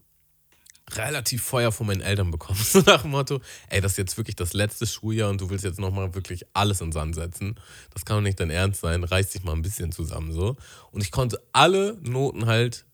relativ 0.91 1.43
Feuer 1.43 1.71
von 1.71 1.87
meinen 1.87 2.01
Eltern 2.01 2.31
bekommen. 2.31 2.59
So 2.63 2.81
nach 2.81 3.03
dem 3.03 3.11
Motto, 3.11 3.41
ey, 3.69 3.81
das 3.81 3.93
ist 3.93 3.97
jetzt 3.97 4.17
wirklich 4.17 4.35
das 4.35 4.53
letzte 4.53 4.87
Schuljahr 4.87 5.29
und 5.29 5.41
du 5.41 5.49
willst 5.49 5.63
jetzt 5.63 5.79
nochmal 5.79 6.13
wirklich 6.15 6.45
alles 6.53 6.81
in 6.81 6.91
Sand 6.91 7.15
setzen. 7.15 7.55
Das 7.93 8.05
kann 8.05 8.17
doch 8.17 8.23
nicht 8.23 8.39
dein 8.39 8.49
Ernst 8.49 8.81
sein. 8.81 9.03
Reiß 9.03 9.29
dich 9.29 9.43
mal 9.43 9.53
ein 9.53 9.61
bisschen 9.61 9.91
zusammen 9.91 10.31
so. 10.31 10.57
Und 10.91 11.01
ich 11.01 11.11
konnte 11.11 11.41
alle 11.53 11.97
Noten 12.01 12.45
halt 12.45 12.85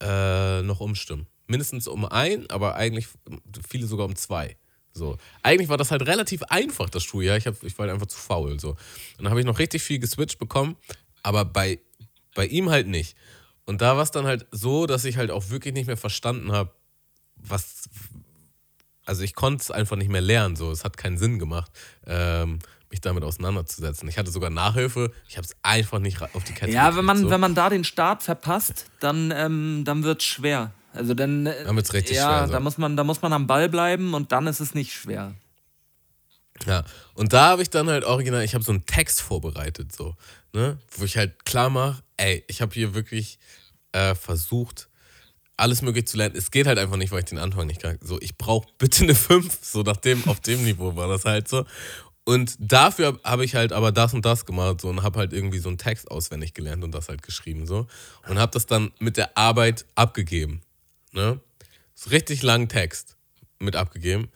äh, 0.00 0.62
noch 0.62 0.80
umstimmen. 0.80 1.26
Mindestens 1.46 1.88
um 1.88 2.04
ein, 2.04 2.48
aber 2.50 2.76
eigentlich 2.76 3.08
viele 3.68 3.86
sogar 3.86 4.06
um 4.06 4.16
zwei. 4.16 4.56
So. 4.92 5.16
Eigentlich 5.42 5.68
war 5.68 5.76
das 5.76 5.90
halt 5.90 6.06
relativ 6.06 6.42
einfach, 6.44 6.90
das 6.90 7.04
Schuljahr. 7.04 7.36
Ich, 7.36 7.46
hab, 7.46 7.62
ich 7.62 7.78
war 7.78 7.86
halt 7.86 7.94
einfach 7.94 8.06
zu 8.06 8.18
faul. 8.18 8.58
So. 8.58 8.70
Und 8.70 8.78
dann 9.18 9.30
habe 9.30 9.40
ich 9.40 9.46
noch 9.46 9.58
richtig 9.58 9.82
viel 9.82 9.98
geswitcht 9.98 10.38
bekommen, 10.38 10.76
aber 11.22 11.44
bei, 11.44 11.80
bei 12.34 12.46
ihm 12.46 12.70
halt 12.70 12.86
nicht. 12.86 13.16
Und 13.66 13.82
da 13.82 13.96
war 13.96 14.02
es 14.02 14.10
dann 14.10 14.26
halt 14.26 14.46
so, 14.50 14.86
dass 14.86 15.04
ich 15.04 15.16
halt 15.16 15.30
auch 15.30 15.50
wirklich 15.50 15.74
nicht 15.74 15.86
mehr 15.86 15.96
verstanden 15.96 16.52
habe, 16.52 16.72
was. 17.36 17.88
Also 19.06 19.22
ich 19.22 19.34
konnte 19.34 19.62
es 19.62 19.70
einfach 19.70 19.96
nicht 19.96 20.10
mehr 20.10 20.20
lernen. 20.20 20.56
So. 20.56 20.70
Es 20.70 20.84
hat 20.84 20.96
keinen 20.96 21.18
Sinn 21.18 21.38
gemacht, 21.38 21.70
ähm, 22.06 22.58
mich 22.90 23.00
damit 23.00 23.22
auseinanderzusetzen. 23.24 24.08
Ich 24.08 24.18
hatte 24.18 24.30
sogar 24.30 24.50
Nachhilfe. 24.50 25.12
Ich 25.28 25.36
habe 25.36 25.46
es 25.46 25.54
einfach 25.62 26.00
nicht 26.00 26.20
auf 26.20 26.44
die 26.44 26.52
Kette 26.52 26.72
Ja, 26.72 26.86
gekriegt, 26.90 26.98
wenn 26.98 27.04
man, 27.04 27.18
so. 27.18 27.30
wenn 27.30 27.40
man 27.40 27.54
da 27.54 27.70
den 27.70 27.84
Start 27.84 28.22
verpasst, 28.22 28.86
dann, 29.00 29.32
ähm, 29.34 29.82
dann 29.84 30.02
wird 30.02 30.20
es 30.20 30.26
schwer. 30.26 30.72
Also 30.92 31.14
dann, 31.14 31.46
äh, 31.46 31.64
Dann 31.64 31.76
wird's 31.76 31.92
richtig 31.92 32.16
ja, 32.16 32.26
schwer, 32.26 32.46
so. 32.48 32.52
Da, 32.54 32.60
muss 32.60 32.76
man, 32.76 32.96
da 32.96 33.04
muss 33.04 33.22
man 33.22 33.32
am 33.32 33.46
Ball 33.46 33.68
bleiben 33.68 34.12
und 34.14 34.32
dann 34.32 34.46
ist 34.48 34.58
es 34.60 34.74
nicht 34.74 34.92
schwer. 34.92 35.34
Ja, 36.66 36.84
und 37.14 37.32
da 37.32 37.48
habe 37.50 37.62
ich 37.62 37.70
dann 37.70 37.88
halt 37.88 38.04
original, 38.04 38.44
ich 38.44 38.54
habe 38.54 38.64
so 38.64 38.72
einen 38.72 38.84
Text 38.84 39.22
vorbereitet, 39.22 39.94
so, 39.94 40.14
ne, 40.52 40.78
wo 40.96 41.04
ich 41.04 41.16
halt 41.16 41.44
klar 41.44 41.70
mache, 41.70 42.02
ey, 42.18 42.44
ich 42.48 42.60
habe 42.60 42.74
hier 42.74 42.92
wirklich 42.92 43.38
äh, 43.92 44.14
versucht, 44.14 44.88
alles 45.56 45.80
möglich 45.82 46.06
zu 46.06 46.16
lernen. 46.16 46.34
Es 46.36 46.50
geht 46.50 46.66
halt 46.66 46.78
einfach 46.78 46.96
nicht, 46.96 47.12
weil 47.12 47.20
ich 47.20 47.26
den 47.26 47.38
Anfang 47.38 47.66
nicht 47.66 47.82
kann. 47.82 47.98
So, 48.02 48.18
ich 48.20 48.36
brauche 48.36 48.66
bitte 48.78 49.04
eine 49.04 49.14
5, 49.14 49.58
so 49.62 49.82
nach 49.82 49.96
dem, 49.96 50.26
auf 50.26 50.40
dem 50.40 50.64
Niveau 50.64 50.96
war 50.96 51.08
das 51.08 51.24
halt 51.24 51.48
so. 51.48 51.64
Und 52.30 52.54
dafür 52.60 53.18
habe 53.24 53.44
ich 53.44 53.56
halt 53.56 53.72
aber 53.72 53.90
das 53.90 54.14
und 54.14 54.24
das 54.24 54.46
gemacht 54.46 54.82
so, 54.82 54.88
und 54.88 55.02
habe 55.02 55.18
halt 55.18 55.32
irgendwie 55.32 55.58
so 55.58 55.68
einen 55.68 55.78
Text 55.78 56.08
auswendig 56.12 56.54
gelernt 56.54 56.84
und 56.84 56.92
das 56.92 57.08
halt 57.08 57.22
geschrieben 57.22 57.66
so. 57.66 57.88
Und 58.28 58.38
habe 58.38 58.52
das 58.52 58.66
dann 58.66 58.92
mit 59.00 59.16
der 59.16 59.36
Arbeit 59.36 59.84
abgegeben. 59.96 60.62
Ne? 61.10 61.40
So 61.96 62.10
richtig 62.10 62.44
langen 62.44 62.68
Text 62.68 63.16
mit 63.58 63.74
abgegeben. 63.74 64.30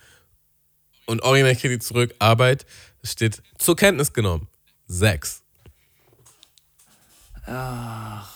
Und 1.07 1.23
original 1.23 1.55
kriege 1.55 1.75
ich 1.75 1.83
zurück, 1.83 2.13
Arbeit, 2.19 2.67
es 3.01 3.13
steht 3.13 3.45
zur 3.59 3.77
Kenntnis 3.77 4.13
genommen. 4.13 4.49
Sechs. 4.89 5.45
Ja, 7.47 8.27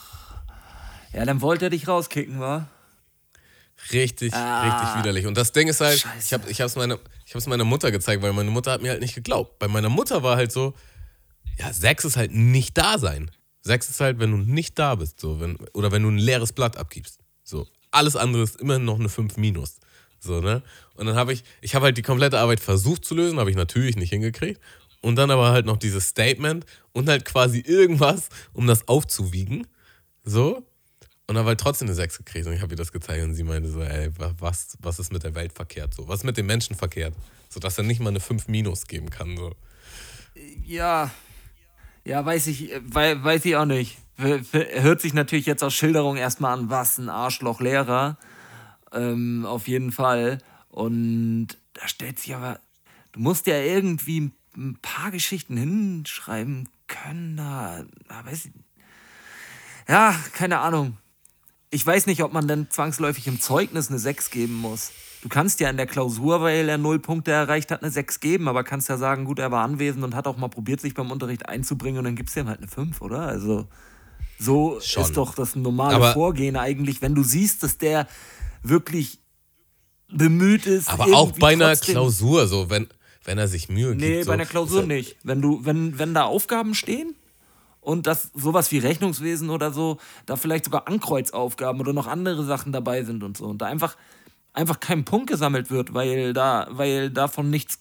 dann 1.12 1.40
wollte 1.40 1.66
er 1.66 1.70
dich 1.70 1.88
rauskicken, 1.88 2.38
wa? 2.38 2.68
Richtig, 3.92 4.32
richtig 4.32 4.98
widerlich. 4.98 5.26
Und 5.26 5.36
das 5.36 5.50
Ding 5.50 5.66
ist 5.66 5.80
halt, 5.80 5.98
Scheiße. 5.98 6.18
ich 6.24 6.32
habe 6.32 6.48
ich 6.48 6.60
hab's 6.60 6.76
meine, 6.76 7.00
ich 7.28 7.34
hab's 7.34 7.46
meiner 7.46 7.64
Mutter 7.64 7.90
gezeigt, 7.90 8.22
weil 8.22 8.32
meine 8.32 8.50
Mutter 8.50 8.72
hat 8.72 8.80
mir 8.80 8.88
halt 8.88 9.02
nicht 9.02 9.14
geglaubt. 9.14 9.58
Bei 9.58 9.68
meiner 9.68 9.90
Mutter 9.90 10.22
war 10.22 10.36
halt 10.36 10.50
so, 10.50 10.72
ja, 11.58 11.70
sechs 11.74 12.06
ist 12.06 12.16
halt 12.16 12.32
nicht 12.32 12.78
da 12.78 12.98
sein. 12.98 13.30
Sechs 13.60 13.90
ist 13.90 14.00
halt, 14.00 14.18
wenn 14.18 14.30
du 14.30 14.38
nicht 14.38 14.78
da 14.78 14.94
bist, 14.94 15.20
so, 15.20 15.38
wenn, 15.38 15.56
oder 15.74 15.92
wenn 15.92 16.02
du 16.02 16.08
ein 16.08 16.16
leeres 16.16 16.54
Blatt 16.54 16.78
abgibst. 16.78 17.18
So, 17.44 17.66
alles 17.90 18.16
andere 18.16 18.44
ist 18.44 18.58
immer 18.58 18.78
noch 18.78 18.98
eine 18.98 19.10
5 19.10 19.36
minus. 19.36 19.78
So, 20.18 20.40
ne? 20.40 20.62
Und 20.94 21.04
dann 21.04 21.16
habe 21.16 21.34
ich, 21.34 21.44
ich 21.60 21.74
habe 21.74 21.84
halt 21.84 21.98
die 21.98 22.02
komplette 22.02 22.38
Arbeit 22.38 22.60
versucht 22.60 23.04
zu 23.04 23.14
lösen, 23.14 23.38
habe 23.38 23.50
ich 23.50 23.56
natürlich 23.56 23.96
nicht 23.96 24.08
hingekriegt. 24.08 24.58
Und 25.02 25.16
dann 25.16 25.30
aber 25.30 25.50
halt 25.50 25.66
noch 25.66 25.76
dieses 25.76 26.08
Statement 26.08 26.64
und 26.92 27.10
halt 27.10 27.26
quasi 27.26 27.60
irgendwas, 27.60 28.30
um 28.54 28.66
das 28.66 28.88
aufzuwiegen. 28.88 29.66
So. 30.24 30.64
Und 31.28 31.34
dann 31.34 31.44
halt 31.44 31.60
trotzdem 31.60 31.86
eine 31.88 31.94
6 31.94 32.18
gekriegt 32.18 32.46
und 32.46 32.54
ich 32.54 32.62
habe 32.62 32.72
ihr 32.72 32.76
das 32.76 32.90
gezeigt 32.90 33.22
und 33.22 33.34
sie 33.34 33.42
meinte 33.44 33.68
so, 33.68 33.82
ey, 33.82 34.10
wa- 34.18 34.32
was, 34.38 34.78
was 34.80 34.98
ist 34.98 35.12
mit 35.12 35.22
der 35.24 35.34
Welt 35.34 35.52
verkehrt? 35.52 35.92
So, 35.92 36.08
was 36.08 36.20
ist 36.20 36.24
mit 36.24 36.38
dem 36.38 36.46
Menschen 36.46 36.74
verkehrt? 36.74 37.14
So, 37.50 37.60
dass 37.60 37.76
er 37.76 37.84
nicht 37.84 38.00
mal 38.00 38.08
eine 38.08 38.20
5 38.20 38.48
Minus 38.48 38.86
geben 38.86 39.10
kann. 39.10 39.36
So. 39.36 39.54
Ja, 40.64 41.10
ja, 42.04 42.24
weiß 42.24 42.46
ich, 42.46 42.72
wei- 42.82 43.22
weiß 43.22 43.44
ich 43.44 43.56
auch 43.56 43.66
nicht. 43.66 43.98
Hört 44.16 45.00
sich 45.02 45.12
natürlich 45.14 45.44
jetzt 45.46 45.62
aus 45.62 45.74
Schilderung 45.74 46.16
erstmal 46.16 46.58
an, 46.58 46.70
was 46.70 46.96
ein 46.98 47.08
Arschloch-Lehrer. 47.10 48.16
Ähm, 48.92 49.44
auf 49.46 49.68
jeden 49.68 49.92
Fall. 49.92 50.38
Und 50.70 51.48
da 51.74 51.86
stellt 51.88 52.18
sich 52.18 52.34
aber, 52.34 52.58
du 53.12 53.20
musst 53.20 53.46
ja 53.46 53.60
irgendwie 53.60 54.32
ein 54.56 54.78
paar 54.80 55.10
Geschichten 55.10 55.56
hinschreiben 55.58 56.68
können. 56.86 57.36
Da, 57.36 57.84
da 58.08 58.24
weiß 58.24 58.46
ich, 58.46 58.52
ja, 59.88 60.16
keine 60.32 60.60
Ahnung. 60.60 60.96
Ich 61.70 61.84
weiß 61.84 62.06
nicht, 62.06 62.22
ob 62.22 62.32
man 62.32 62.48
dann 62.48 62.70
zwangsläufig 62.70 63.26
im 63.26 63.40
Zeugnis 63.40 63.88
eine 63.90 63.98
6 63.98 64.30
geben 64.30 64.54
muss. 64.54 64.90
Du 65.22 65.28
kannst 65.28 65.60
ja 65.60 65.68
in 65.68 65.76
der 65.76 65.86
Klausur, 65.86 66.40
weil 66.40 66.68
er 66.68 66.78
null 66.78 66.98
Punkte 67.00 67.32
erreicht 67.32 67.70
hat, 67.70 67.82
eine 67.82 67.90
6 67.90 68.20
geben, 68.20 68.48
aber 68.48 68.62
kannst 68.64 68.88
ja 68.88 68.96
sagen, 68.96 69.24
gut, 69.24 69.38
er 69.38 69.50
war 69.50 69.64
anwesend 69.64 70.04
und 70.04 70.14
hat 70.14 70.26
auch 70.26 70.36
mal 70.36 70.48
probiert, 70.48 70.80
sich 70.80 70.94
beim 70.94 71.10
Unterricht 71.10 71.48
einzubringen 71.48 71.98
und 71.98 72.04
dann 72.04 72.14
gibst 72.16 72.36
du 72.36 72.40
ihm 72.40 72.48
halt 72.48 72.58
eine 72.58 72.68
5, 72.68 73.00
oder? 73.00 73.20
Also, 73.22 73.66
so 74.38 74.78
Schon. 74.80 75.02
ist 75.02 75.16
doch 75.16 75.34
das 75.34 75.56
normale 75.56 75.96
Aber- 75.96 76.12
Vorgehen 76.12 76.56
eigentlich, 76.56 77.02
wenn 77.02 77.14
du 77.14 77.22
siehst, 77.24 77.62
dass 77.64 77.78
der 77.78 78.06
wirklich 78.62 79.18
bemüht 80.10 80.66
ist. 80.66 80.88
Aber 80.88 81.06
auch 81.06 81.32
bei 81.32 81.52
einer 81.52 81.74
Klausur, 81.76 82.46
so, 82.46 82.70
wenn, 82.70 82.86
wenn 83.24 83.36
er 83.38 83.48
sich 83.48 83.68
Mühe 83.68 83.90
gibt. 83.90 84.00
Nee, 84.00 84.22
so, 84.22 84.28
bei 84.28 84.34
einer 84.34 84.46
Klausur 84.46 84.82
so, 84.82 84.86
nicht. 84.86 85.16
Wenn 85.24 85.42
du, 85.42 85.64
wenn, 85.64 85.98
wenn 85.98 86.14
da 86.14 86.22
Aufgaben 86.24 86.74
stehen 86.74 87.14
und 87.88 88.06
das 88.06 88.30
sowas 88.34 88.70
wie 88.70 88.80
Rechnungswesen 88.80 89.48
oder 89.48 89.72
so, 89.72 89.96
da 90.26 90.36
vielleicht 90.36 90.66
sogar 90.66 90.86
Ankreuzaufgaben 90.88 91.80
oder 91.80 91.94
noch 91.94 92.06
andere 92.06 92.44
Sachen 92.44 92.70
dabei 92.70 93.02
sind 93.02 93.22
und 93.22 93.38
so. 93.38 93.46
Und 93.46 93.62
da 93.62 93.66
einfach, 93.66 93.96
einfach 94.52 94.78
kein 94.78 95.06
Punkt 95.06 95.30
gesammelt 95.30 95.70
wird, 95.70 95.94
weil 95.94 96.34
da, 96.34 96.68
weil 96.70 97.08
davon 97.08 97.48
nichts, 97.48 97.78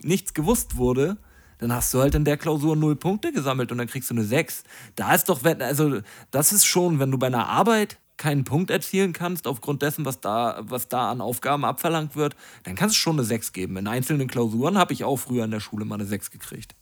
nichts 0.00 0.32
gewusst 0.32 0.76
wurde, 0.76 1.16
dann 1.58 1.72
hast 1.72 1.92
du 1.92 1.98
halt 1.98 2.14
in 2.14 2.24
der 2.24 2.36
Klausur 2.36 2.76
null 2.76 2.94
Punkte 2.94 3.32
gesammelt 3.32 3.72
und 3.72 3.78
dann 3.78 3.88
kriegst 3.88 4.10
du 4.10 4.14
eine 4.14 4.22
6. 4.22 4.62
Da 4.94 5.12
ist 5.12 5.28
doch, 5.28 5.44
also 5.44 6.02
das 6.30 6.52
ist 6.52 6.64
schon, 6.64 7.00
wenn 7.00 7.10
du 7.10 7.18
bei 7.18 7.26
einer 7.26 7.48
Arbeit 7.48 7.98
keinen 8.16 8.44
Punkt 8.44 8.70
erzielen 8.70 9.12
kannst, 9.12 9.48
aufgrund 9.48 9.82
dessen, 9.82 10.04
was 10.04 10.20
da, 10.20 10.60
was 10.62 10.88
da 10.88 11.10
an 11.10 11.20
Aufgaben 11.20 11.64
abverlangt 11.64 12.14
wird, 12.14 12.36
dann 12.62 12.76
kannst 12.76 12.94
du 12.94 13.00
schon 13.00 13.16
eine 13.16 13.24
6 13.24 13.52
geben. 13.52 13.76
In 13.76 13.88
einzelnen 13.88 14.28
Klausuren 14.28 14.78
habe 14.78 14.92
ich 14.92 15.02
auch 15.02 15.16
früher 15.16 15.44
in 15.44 15.50
der 15.50 15.58
Schule 15.58 15.84
mal 15.84 15.96
eine 15.96 16.04
6 16.04 16.30
gekriegt. 16.30 16.76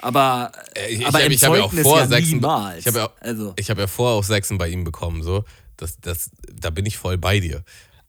Aber, 0.00 0.52
Äh, 0.74 0.94
Ich, 0.94 1.06
aber 1.06 1.26
ich, 1.26 1.34
ich 1.34 1.44
habe 1.44 1.58
ja 1.58 1.64
auch 1.64 1.72
vor 1.72 1.98
ja 1.98 2.06
Sechsen. 2.06 2.34
niemals. 2.34 2.80
Ich 2.80 2.86
habe 2.86 2.98
ja, 2.98 3.10
also, 3.20 3.52
ich 3.56 3.70
habe 3.70 3.80
ja 3.82 3.86
vorher 3.86 4.16
auch 4.18 4.24
Sechsen 4.24 4.58
bei 4.58 4.68
ihm 4.68 4.84
bekommen, 4.84 5.22
so. 5.22 5.44
Das, 5.76 5.98
das, 6.00 6.30
da 6.52 6.70
bin 6.70 6.86
ich 6.86 6.98
voll 6.98 7.18
bei 7.18 7.40
dir. 7.40 7.62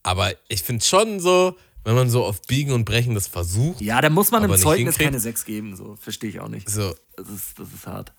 Aber 0.04 0.32
ich 0.48 0.64
finde 0.64 0.84
schon 0.84 1.20
so, 1.20 1.56
wenn 1.84 1.96
man 1.96 2.10
so 2.10 2.26
auf 2.26 2.42
Biegen 2.44 2.72
und 2.74 2.86
Brechen 2.86 3.14
das 3.16 3.28
versucht, 3.28 3.82
ja, 3.82 4.02
da 4.02 4.10
muss 4.10 4.32
man 4.32 4.44
im 4.44 4.56
Zeugnis 4.58 4.98
keine 4.98 5.20
6 5.20 5.46
geben. 5.46 5.76
So, 5.76 5.96
verstehe 6.00 6.30
ich 6.30 6.40
auch 6.40 6.48
nicht. 6.48 6.70
so, 6.70 6.94
Das 7.16 7.30
ist, 7.30 7.60
das 7.60 7.68
ist 7.74 7.86
hart. 7.88 8.12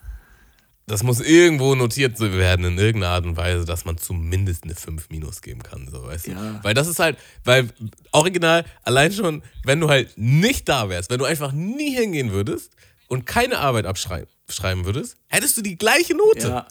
das 0.87 1.03
muss 1.03 1.21
irgendwo 1.21 1.75
notiert 1.75 2.19
werden 2.21 2.65
in 2.65 2.79
irgendeiner 2.79 3.15
Art 3.15 3.25
und 3.27 3.37
Weise, 3.37 3.65
dass 3.65 3.85
man 3.85 3.99
zumindest 3.99 4.65
eine 4.65 4.75
5 4.75 5.11
minus 5.11 5.41
geben 5.43 5.63
kann, 5.63 5.89
so, 5.91 6.05
weißt 6.05 6.29
du? 6.29 6.31
Ja. 6.33 6.61
Weil 6.63 6.75
das 6.75 6.87
ist 6.89 6.99
halt, 6.99 7.19
weil 7.45 7.69
original, 8.13 8.65
allein 8.83 9.13
schon, 9.13 9.43
wenn 9.65 9.81
du 9.81 9.89
halt 9.89 10.17
nicht 10.17 10.69
da 10.69 10.89
wärst, 10.89 11.11
wenn 11.11 11.19
du 11.19 11.25
einfach 11.25 11.53
nie 11.53 11.95
hingehen 11.95 12.31
würdest 12.33 12.73
und 13.11 13.27
keine 13.27 13.59
Arbeit 13.59 13.87
abschreiben 13.87 14.29
schreiben 14.49 14.85
würdest, 14.85 15.17
hättest 15.29 15.57
du 15.57 15.63
die 15.63 15.77
gleiche 15.77 16.17
Note. 16.17 16.49
Ja. 16.49 16.67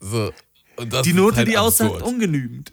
So. 0.00 0.32
Und 0.76 0.92
das 0.92 1.02
Die 1.02 1.12
Note, 1.12 1.36
halt 1.36 1.48
die 1.48 1.58
aussagt, 1.58 1.92
absurd. 1.92 2.10
ungenügend. 2.10 2.72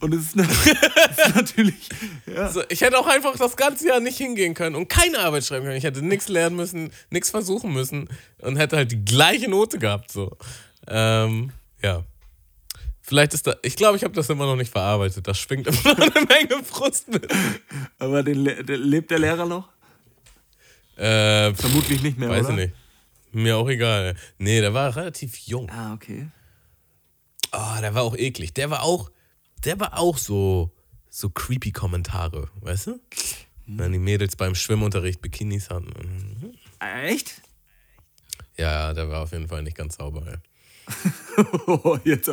Und 0.00 0.14
es 0.14 0.34
ist, 0.34 0.36
ist 0.36 1.34
natürlich. 1.34 1.88
Ja. 2.26 2.50
So, 2.50 2.62
ich 2.68 2.80
hätte 2.80 2.98
auch 2.98 3.06
einfach 3.06 3.36
das 3.36 3.56
ganze 3.56 3.86
Jahr 3.88 4.00
nicht 4.00 4.16
hingehen 4.16 4.54
können 4.54 4.74
und 4.74 4.88
keine 4.88 5.18
Arbeit 5.18 5.44
schreiben 5.44 5.64
können. 5.66 5.76
Ich 5.76 5.84
hätte 5.84 6.02
nichts 6.02 6.28
lernen 6.28 6.56
müssen, 6.56 6.90
nichts 7.10 7.30
versuchen 7.30 7.72
müssen 7.72 8.08
und 8.38 8.56
hätte 8.56 8.76
halt 8.76 8.92
die 8.92 9.04
gleiche 9.04 9.48
Note 9.50 9.78
gehabt. 9.78 10.10
So. 10.10 10.36
Ähm, 10.88 11.52
ja. 11.82 12.02
Vielleicht 13.02 13.34
ist 13.34 13.46
da, 13.46 13.54
ich 13.60 13.76
glaube, 13.76 13.98
ich 13.98 14.04
habe 14.04 14.14
das 14.14 14.30
immer 14.30 14.46
noch 14.46 14.56
nicht 14.56 14.72
verarbeitet. 14.72 15.28
Da 15.28 15.34
schwingt 15.34 15.66
immer 15.66 15.94
noch 15.94 16.16
eine 16.16 16.26
Menge 16.26 16.64
Frust 16.64 17.08
mit. 17.08 17.30
Aber 17.98 18.22
den, 18.22 18.44
der, 18.44 18.78
lebt 18.78 19.10
der 19.10 19.18
Lehrer 19.18 19.44
noch? 19.44 19.68
Äh, 20.96 21.54
Vermutlich 21.54 22.02
nicht 22.02 22.18
mehr, 22.18 22.28
weiß 22.28 22.46
oder? 22.46 22.50
ich 22.50 22.56
nicht. 22.70 22.74
Mir 23.32 23.56
auch 23.56 23.68
egal. 23.68 24.16
Nee, 24.38 24.60
der 24.60 24.74
war 24.74 24.94
relativ 24.94 25.36
jung. 25.38 25.68
Ah, 25.70 25.94
okay. 25.94 26.28
Oh, 27.52 27.80
der 27.80 27.94
war 27.94 28.02
auch 28.02 28.16
eklig. 28.16 28.52
Der 28.54 28.70
war 28.70 28.82
auch, 28.82 29.10
der 29.64 29.78
war 29.80 29.98
auch 29.98 30.18
so, 30.18 30.72
so 31.10 31.30
creepy 31.30 31.72
Kommentare, 31.72 32.48
weißt 32.60 32.88
du? 32.88 33.00
Wenn 33.66 33.92
die 33.92 33.98
Mädels 33.98 34.36
beim 34.36 34.54
Schwimmunterricht 34.54 35.20
Bikinis 35.22 35.70
hatten. 35.70 35.92
Mhm. 36.40 36.54
Echt? 37.06 37.40
Ja, 38.56 38.92
der 38.92 39.08
war 39.08 39.22
auf 39.22 39.32
jeden 39.32 39.48
Fall 39.48 39.62
nicht 39.62 39.76
ganz 39.76 39.96
sauber. 39.96 40.26
Ey. 40.26 40.36
Oh, 41.66 41.98
jetzt, 42.04 42.30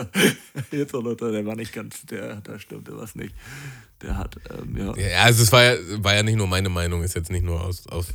jetzt 0.72 0.94
noch, 0.94 1.16
der 1.16 1.46
war 1.46 1.56
nicht 1.56 1.74
ganz, 1.74 2.06
der, 2.06 2.36
da 2.42 2.60
stimmte 2.60 2.96
was 2.96 3.16
nicht. 3.16 3.34
Der 4.02 4.18
hat, 4.18 4.36
ähm, 4.49 4.78
ja. 4.78 4.98
Ja, 4.98 5.23
also 5.23 5.44
es 5.44 5.52
war 5.52 5.64
ja, 5.64 5.76
war 6.03 6.15
ja 6.15 6.23
nicht 6.23 6.36
nur 6.36 6.48
meine 6.48 6.69
Meinung, 6.69 7.03
ist 7.03 7.15
jetzt 7.15 7.32
nicht 7.32 7.44
nur 7.44 7.61
aus, 7.61 7.88
aus, 7.88 8.07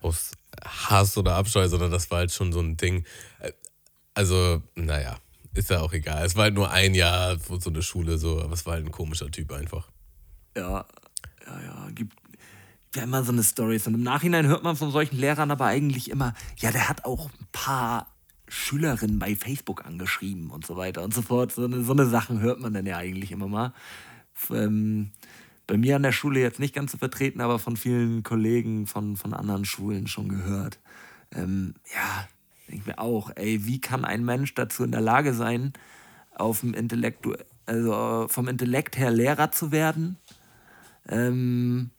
aus 0.00 0.32
Hass 0.64 1.16
oder 1.18 1.34
Abscheu, 1.34 1.68
sondern 1.68 1.90
das 1.90 2.10
war 2.10 2.18
halt 2.18 2.32
schon 2.32 2.52
so 2.52 2.60
ein 2.60 2.76
Ding. 2.76 3.04
Also, 4.14 4.62
naja, 4.74 5.18
ist 5.54 5.70
ja 5.70 5.80
auch 5.80 5.92
egal. 5.92 6.24
Es 6.24 6.36
war 6.36 6.44
halt 6.44 6.54
nur 6.54 6.70
ein 6.70 6.94
Jahr 6.94 7.36
so 7.38 7.70
eine 7.70 7.82
Schule, 7.82 8.18
so, 8.18 8.40
aber 8.40 8.54
es 8.54 8.64
war 8.66 8.74
halt 8.74 8.86
ein 8.86 8.92
komischer 8.92 9.30
Typ 9.30 9.52
einfach. 9.52 9.88
Ja, 10.56 10.84
ja, 11.46 11.60
ja, 11.62 11.88
gibt 11.94 12.14
ja 12.94 13.02
immer 13.02 13.24
so 13.24 13.32
eine 13.32 13.42
Stories. 13.42 13.86
Und 13.86 13.94
im 13.94 14.02
Nachhinein 14.02 14.46
hört 14.46 14.62
man 14.62 14.76
von 14.76 14.90
solchen 14.90 15.16
Lehrern 15.16 15.50
aber 15.50 15.66
eigentlich 15.66 16.10
immer, 16.10 16.34
ja, 16.58 16.70
der 16.70 16.88
hat 16.88 17.04
auch 17.04 17.26
ein 17.26 17.46
paar 17.52 18.08
Schülerinnen 18.48 19.18
bei 19.18 19.34
Facebook 19.34 19.84
angeschrieben 19.84 20.50
und 20.50 20.66
so 20.66 20.76
weiter 20.76 21.02
und 21.02 21.14
so 21.14 21.22
fort. 21.22 21.52
So 21.52 21.64
eine, 21.64 21.82
so 21.82 21.92
eine 21.92 22.06
Sachen 22.06 22.40
hört 22.40 22.60
man 22.60 22.74
dann 22.74 22.86
ja 22.86 22.96
eigentlich 22.98 23.32
immer 23.32 23.48
mal. 23.48 23.72
Ähm, 24.50 25.10
bei 25.66 25.76
mir 25.76 25.96
an 25.96 26.02
der 26.02 26.12
Schule 26.12 26.40
jetzt 26.40 26.60
nicht 26.60 26.74
ganz 26.74 26.92
so 26.92 26.98
vertreten, 26.98 27.40
aber 27.40 27.58
von 27.58 27.76
vielen 27.76 28.22
Kollegen 28.22 28.86
von, 28.86 29.16
von 29.16 29.34
anderen 29.34 29.64
Schulen 29.64 30.06
schon 30.06 30.28
gehört. 30.28 30.78
Ähm, 31.32 31.74
ja, 31.94 32.28
denke 32.68 32.90
mir 32.90 32.98
auch, 32.98 33.30
ey, 33.34 33.64
wie 33.64 33.80
kann 33.80 34.04
ein 34.04 34.24
Mensch 34.24 34.54
dazu 34.54 34.84
in 34.84 34.92
der 34.92 35.00
Lage 35.00 35.34
sein, 35.34 35.72
auf 36.34 36.60
dem 36.60 36.74
Intellektu 36.74 37.34
also 37.66 38.26
vom 38.28 38.48
Intellekt 38.48 38.98
her 38.98 39.10
Lehrer 39.10 39.50
zu 39.50 39.72
werden 39.72 40.18
ähm, 41.08 41.90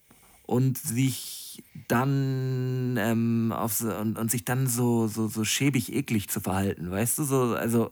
und 0.45 0.77
sich 0.77 1.63
dann 1.87 2.97
ähm, 2.99 3.51
auf 3.51 3.73
so, 3.73 3.93
und, 3.95 4.17
und 4.17 4.29
sich 4.29 4.45
dann 4.45 4.67
so, 4.67 5.07
so, 5.07 5.27
so 5.27 5.43
schäbig 5.43 5.93
eklig 5.93 6.29
zu 6.29 6.39
verhalten, 6.39 6.91
weißt 6.91 7.19
du? 7.19 7.23
So, 7.23 7.55
also, 7.55 7.91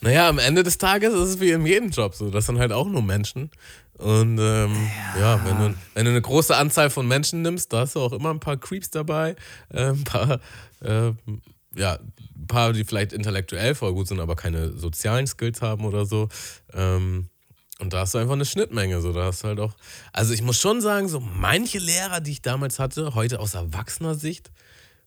Naja, 0.00 0.28
am 0.28 0.38
Ende 0.38 0.62
des 0.62 0.78
Tages 0.78 1.14
ist 1.14 1.28
es 1.28 1.40
wie 1.40 1.50
in 1.50 1.66
jedem 1.66 1.90
Job 1.90 2.14
so. 2.14 2.30
Das 2.30 2.46
sind 2.46 2.58
halt 2.58 2.72
auch 2.72 2.88
nur 2.88 3.02
Menschen. 3.02 3.50
Und 3.98 4.38
ähm, 4.38 4.90
ja, 5.18 5.44
wenn, 5.44 5.58
du, 5.58 5.74
wenn 5.94 6.04
du 6.06 6.10
eine 6.10 6.22
große 6.22 6.56
Anzahl 6.56 6.88
von 6.88 7.06
Menschen 7.06 7.42
nimmst, 7.42 7.72
da 7.72 7.80
hast 7.80 7.96
du 7.96 8.00
auch 8.00 8.12
immer 8.12 8.30
ein 8.30 8.40
paar 8.40 8.56
Creeps 8.56 8.90
dabei, 8.90 9.36
äh, 9.68 9.90
ein 9.90 10.04
paar, 10.04 10.40
äh, 10.80 11.12
ja, 11.76 11.98
ein 11.98 12.46
paar, 12.48 12.72
die 12.72 12.84
vielleicht 12.84 13.12
intellektuell 13.12 13.74
voll 13.74 13.92
gut 13.92 14.08
sind, 14.08 14.20
aber 14.20 14.36
keine 14.36 14.72
sozialen 14.72 15.26
Skills 15.26 15.60
haben 15.60 15.84
oder 15.84 16.06
so. 16.06 16.28
Ähm, 16.72 17.28
und 17.78 17.92
da 17.92 18.00
hast 18.00 18.14
du 18.14 18.18
einfach 18.18 18.34
eine 18.34 18.44
Schnittmenge. 18.44 19.00
So, 19.00 19.12
da 19.12 19.24
hast 19.24 19.42
du 19.42 19.48
halt 19.48 19.60
auch. 19.60 19.74
Also 20.12 20.32
ich 20.32 20.42
muss 20.42 20.58
schon 20.58 20.80
sagen, 20.80 21.08
so 21.08 21.20
manche 21.20 21.78
Lehrer, 21.78 22.20
die 22.20 22.32
ich 22.32 22.42
damals 22.42 22.78
hatte, 22.78 23.14
heute 23.14 23.40
aus 23.40 23.54
erwachsener 23.54 24.14
Sicht, 24.14 24.50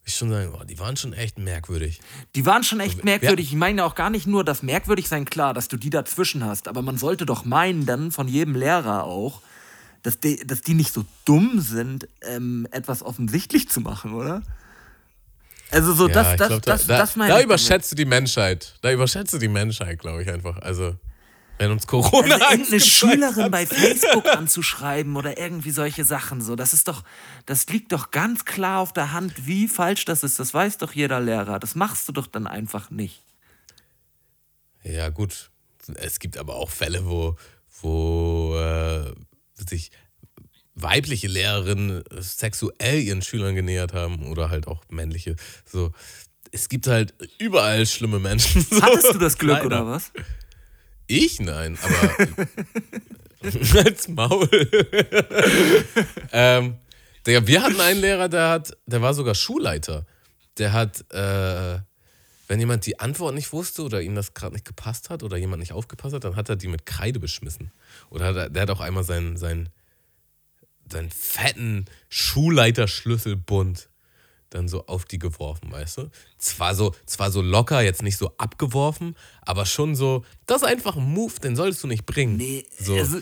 ich 0.05 0.15
schon 0.15 0.30
sagen, 0.30 0.53
oh, 0.53 0.63
die 0.63 0.80
waren 0.80 0.97
schon 0.97 1.13
echt 1.13 1.39
merkwürdig. 1.39 2.01
die 2.35 2.45
waren 2.45 2.63
schon 2.63 2.80
echt 2.80 3.03
merkwürdig. 3.03 3.47
Ich 3.47 3.55
meine 3.55 3.85
auch 3.85 3.95
gar 3.95 4.09
nicht 4.09 4.27
nur 4.27 4.43
das 4.43 4.61
merkwürdig 4.61 5.07
sein, 5.07 5.25
klar, 5.25 5.53
dass 5.53 5.69
du 5.69 5.77
die 5.77 5.89
dazwischen 5.89 6.43
hast, 6.43 6.67
aber 6.67 6.81
man 6.81 6.97
sollte 6.97 7.25
doch 7.25 7.45
meinen, 7.45 7.85
dann 7.85 8.11
von 8.11 8.27
jedem 8.27 8.55
Lehrer 8.55 9.05
auch, 9.05 9.41
dass 10.01 10.19
die, 10.19 10.45
dass 10.45 10.61
die 10.61 10.73
nicht 10.73 10.93
so 10.93 11.05
dumm 11.23 11.61
sind, 11.61 12.07
ähm, 12.21 12.67
etwas 12.71 13.01
offensichtlich 13.01 13.69
zu 13.69 13.80
machen, 13.80 14.13
oder? 14.13 14.43
Also 15.71 15.93
so, 15.93 16.07
das, 16.07 16.34
ich 16.34 16.38
das, 16.38 16.47
glaub, 16.49 16.61
da, 16.61 16.71
das, 16.73 16.88
da, 16.88 16.97
das 16.97 17.15
meine 17.15 17.30
da 17.30 17.35
damit. 17.35 17.45
überschätzt 17.45 17.91
du 17.91 17.95
die 17.95 18.05
Menschheit. 18.05 18.75
Da 18.81 18.91
überschätzt 18.91 19.34
du 19.34 19.39
die 19.39 19.47
Menschheit, 19.47 19.99
glaube 19.99 20.21
ich 20.21 20.30
einfach. 20.30 20.57
Also, 20.57 20.95
wenn 21.57 21.71
uns 21.71 21.88
Corona 21.88 22.35
Also 22.35 22.51
irgendeine 22.51 22.80
Schülerin 22.80 23.43
hat. 23.45 23.51
bei 23.51 23.65
Facebook 23.65 24.25
anzuschreiben 24.27 25.15
oder 25.15 25.38
irgendwie 25.38 25.71
solche 25.71 26.03
Sachen 26.03 26.41
so, 26.41 26.55
das 26.55 26.73
ist 26.73 26.88
doch, 26.88 27.03
das 27.45 27.67
liegt 27.67 27.91
doch 27.91 28.11
ganz 28.11 28.45
klar 28.45 28.80
auf 28.80 28.93
der 28.93 29.13
Hand, 29.13 29.45
wie 29.45 29.67
falsch 29.67 30.05
das 30.05 30.23
ist. 30.23 30.39
Das 30.39 30.53
weiß 30.53 30.77
doch 30.80 30.93
jeder 30.93 31.19
Lehrer. 31.19 31.59
Das 31.59 31.75
machst 31.75 32.07
du 32.07 32.11
doch 32.11 32.27
dann 32.27 32.47
einfach 32.47 32.89
nicht. 32.89 33.21
Ja, 34.84 35.09
gut. 35.09 35.51
Es 35.95 36.19
gibt 36.19 36.38
aber 36.38 36.55
auch 36.55 36.69
Fälle, 36.69 37.05
wo, 37.05 37.35
wo 37.81 38.55
äh, 38.57 39.13
sich 39.55 39.91
weibliche 40.75 41.27
Lehrerinnen 41.27 42.03
sexuell 42.19 42.99
ihren 42.99 43.21
Schülern 43.21 43.55
genähert 43.55 43.93
haben 43.93 44.25
oder 44.27 44.49
halt 44.49 44.67
auch 44.67 44.81
männliche. 44.89 45.35
So, 45.65 45.91
es 46.51 46.67
gibt 46.69 46.88
halt 46.88 47.13
überall 47.38 47.85
schlimme 47.85 48.19
Menschen. 48.19 48.65
So. 48.69 48.81
Hattest 48.81 49.13
du 49.13 49.17
das 49.19 49.38
Glück 49.38 49.57
Leider. 49.57 49.65
oder 49.67 49.88
was? 49.88 50.11
Ich 51.07 51.39
nein, 51.39 51.77
aber 51.81 52.27
als 53.85 54.07
Maul. 54.07 54.49
ähm, 56.31 56.77
Digga, 57.25 57.47
wir 57.47 57.61
hatten 57.61 57.80
einen 57.80 58.01
Lehrer, 58.01 58.30
der 58.30 58.49
hat, 58.49 58.77
der 58.85 59.01
war 59.01 59.13
sogar 59.13 59.35
Schulleiter. 59.35 60.05
Der 60.57 60.73
hat, 60.73 61.03
äh, 61.11 61.80
wenn 62.47 62.59
jemand 62.59 62.85
die 62.85 62.99
Antwort 62.99 63.35
nicht 63.35 63.53
wusste 63.53 63.84
oder 63.84 64.01
ihm 64.01 64.15
das 64.15 64.34
gerade 64.34 64.53
nicht 64.53 64.65
gepasst 64.65 65.09
hat 65.09 65.23
oder 65.23 65.38
jemand 65.38 65.59
nicht 65.59 65.73
aufgepasst 65.73 66.15
hat, 66.15 66.23
dann 66.23 66.35
hat 66.35 66.49
er 66.49 66.55
die 66.55 66.67
mit 66.67 66.85
Kreide 66.85 67.19
beschmissen. 67.19 67.71
Oder 68.09 68.25
hat 68.25 68.35
er, 68.35 68.49
der 68.49 68.61
hat 68.63 68.69
auch 68.69 68.81
einmal 68.81 69.03
seinen, 69.03 69.38
seinen, 69.38 69.69
seinen 70.89 71.09
fetten 71.09 71.85
Schulleiterschlüsselbund 72.09 73.89
dann 74.53 74.67
so 74.67 74.85
auf 74.88 75.05
die 75.05 75.19
geworfen, 75.19 75.71
weißt 75.71 75.97
du? 75.97 76.09
Zwar 76.38 76.75
so, 76.75 76.93
zwar 77.05 77.31
so 77.31 77.41
locker, 77.41 77.81
jetzt 77.81 78.03
nicht 78.03 78.17
so 78.17 78.31
abgeworfen, 78.38 79.15
aber 79.41 79.65
schon 79.65 79.95
so, 79.95 80.23
das 80.45 80.61
ist 80.61 80.67
einfach 80.67 80.95
ein 80.95 81.03
Move, 81.03 81.39
den 81.39 81.55
solltest 81.55 81.84
du 81.84 81.88
nicht 81.88 82.05
bringen. 82.05 82.38
Nee, 82.38 82.65
so. 82.80 82.95
also 82.95 83.19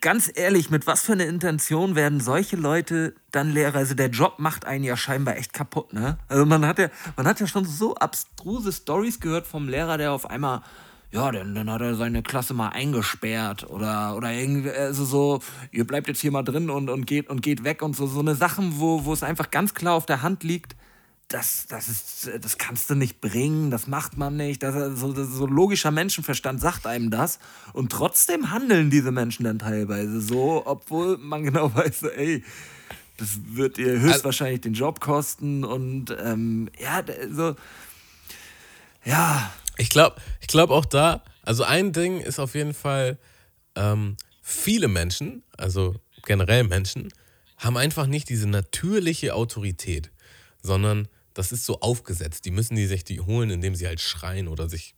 ganz 0.00 0.30
ehrlich, 0.34 0.70
mit 0.70 0.86
was 0.86 1.02
für 1.02 1.12
einer 1.12 1.26
Intention 1.26 1.94
werden 1.94 2.20
solche 2.20 2.56
Leute 2.56 3.14
dann 3.30 3.50
Lehrer? 3.50 3.76
Also 3.76 3.94
der 3.94 4.08
Job 4.08 4.38
macht 4.38 4.64
einen 4.64 4.84
ja 4.84 4.96
scheinbar 4.96 5.36
echt 5.36 5.52
kaputt, 5.52 5.92
ne? 5.92 6.18
Also 6.28 6.44
man 6.44 6.66
hat 6.66 6.78
ja, 6.78 6.90
man 7.16 7.26
hat 7.26 7.40
ja 7.40 7.46
schon 7.46 7.64
so 7.64 7.94
abstruse 7.94 8.72
Stories 8.72 9.20
gehört 9.20 9.46
vom 9.46 9.68
Lehrer, 9.68 9.98
der 9.98 10.12
auf 10.12 10.28
einmal 10.28 10.62
ja, 11.10 11.30
dann, 11.32 11.54
dann 11.54 11.70
hat 11.70 11.80
er 11.80 11.94
seine 11.94 12.22
Klasse 12.22 12.54
mal 12.54 12.68
eingesperrt 12.68 13.68
oder, 13.70 14.14
oder 14.16 14.32
irgendwie, 14.32 14.70
also 14.70 15.04
so, 15.04 15.40
ihr 15.72 15.86
bleibt 15.86 16.08
jetzt 16.08 16.20
hier 16.20 16.32
mal 16.32 16.42
drin 16.42 16.68
und, 16.68 16.90
und, 16.90 17.06
geht, 17.06 17.30
und 17.30 17.42
geht 17.42 17.64
weg 17.64 17.82
und 17.82 17.96
so, 17.96 18.06
so 18.06 18.20
eine 18.20 18.34
Sachen, 18.34 18.78
wo, 18.78 19.04
wo 19.04 19.12
es 19.12 19.22
einfach 19.22 19.50
ganz 19.50 19.74
klar 19.74 19.94
auf 19.94 20.06
der 20.06 20.22
Hand 20.22 20.42
liegt, 20.42 20.76
das, 21.28 21.66
das, 21.66 21.88
ist, 21.88 22.30
das 22.42 22.56
kannst 22.56 22.88
du 22.88 22.94
nicht 22.94 23.20
bringen, 23.20 23.70
das 23.70 23.86
macht 23.86 24.16
man 24.16 24.36
nicht. 24.36 24.62
Das, 24.62 24.98
so, 24.98 25.12
das, 25.12 25.28
so 25.28 25.46
logischer 25.46 25.90
Menschenverstand 25.90 26.58
sagt 26.58 26.86
einem 26.86 27.10
das. 27.10 27.38
Und 27.74 27.92
trotzdem 27.92 28.50
handeln 28.50 28.88
diese 28.88 29.12
Menschen 29.12 29.44
dann 29.44 29.58
teilweise 29.58 30.22
so, 30.22 30.62
obwohl 30.64 31.18
man 31.18 31.42
genau 31.44 31.74
weiß, 31.74 32.04
ey, 32.04 32.42
das 33.18 33.40
wird 33.44 33.76
ihr 33.76 34.00
höchstwahrscheinlich 34.00 34.62
den 34.62 34.72
Job 34.72 35.00
kosten. 35.00 35.64
Und 35.64 36.16
ähm, 36.18 36.70
ja, 36.80 37.02
so, 37.30 37.56
ja, 39.04 39.52
Ich 39.78 39.90
glaube 39.90 40.20
ich 40.40 40.48
glaub 40.48 40.70
auch 40.70 40.84
da, 40.84 41.24
also 41.42 41.64
ein 41.64 41.92
Ding 41.92 42.20
ist 42.20 42.38
auf 42.38 42.54
jeden 42.54 42.74
Fall, 42.74 43.18
ähm, 43.74 44.16
viele 44.42 44.88
Menschen, 44.88 45.42
also 45.56 45.94
generell 46.24 46.64
Menschen, 46.64 47.08
haben 47.56 47.76
einfach 47.76 48.06
nicht 48.06 48.28
diese 48.28 48.48
natürliche 48.48 49.34
Autorität, 49.34 50.10
sondern 50.62 51.08
das 51.34 51.52
ist 51.52 51.64
so 51.64 51.80
aufgesetzt. 51.80 52.44
Die 52.44 52.50
müssen 52.50 52.76
die 52.76 52.86
sich 52.86 53.04
die 53.04 53.20
holen, 53.20 53.50
indem 53.50 53.74
sie 53.74 53.86
halt 53.86 54.00
schreien 54.00 54.48
oder 54.48 54.68
sich 54.68 54.94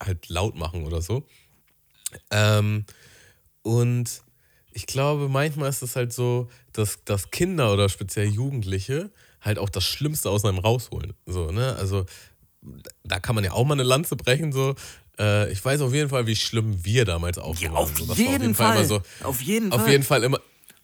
halt 0.00 0.28
laut 0.28 0.56
machen 0.56 0.84
oder 0.84 1.02
so. 1.02 1.26
Ähm, 2.30 2.84
und 3.62 4.22
ich 4.72 4.86
glaube, 4.86 5.28
manchmal 5.28 5.68
ist 5.68 5.82
es 5.82 5.96
halt 5.96 6.12
so, 6.12 6.48
dass, 6.72 7.04
dass 7.04 7.30
Kinder 7.30 7.72
oder 7.72 7.88
speziell 7.88 8.26
Jugendliche 8.26 9.10
halt 9.40 9.58
auch 9.58 9.68
das 9.68 9.84
Schlimmste 9.84 10.30
aus 10.30 10.44
einem 10.44 10.58
rausholen. 10.58 11.14
So, 11.26 11.50
ne? 11.50 11.76
Also 11.76 12.06
da 13.04 13.20
kann 13.20 13.34
man 13.34 13.44
ja 13.44 13.52
auch 13.52 13.64
mal 13.64 13.74
eine 13.74 13.82
Lanze 13.82 14.16
brechen. 14.16 14.52
So. 14.52 14.74
Äh, 15.18 15.50
ich 15.52 15.64
weiß 15.64 15.80
auf 15.80 15.92
jeden 15.92 16.08
Fall, 16.08 16.26
wie 16.26 16.36
schlimm 16.36 16.84
wir 16.84 17.04
damals 17.04 17.38
aufgenommen 17.38 17.76
auf 17.78 17.90
haben. 17.90 17.96
So, 17.96 18.08
war 18.08 18.16
jeden 18.16 18.54
Fall. 18.54 18.76
immer 18.76 18.84
so, 18.86 19.02
Auf 19.22 19.40
jeden 19.40 19.72
auf 19.72 19.82
Fall. 19.82 19.90
jeden 19.90 20.04
Fall 20.04 20.22
immer, 20.24 20.40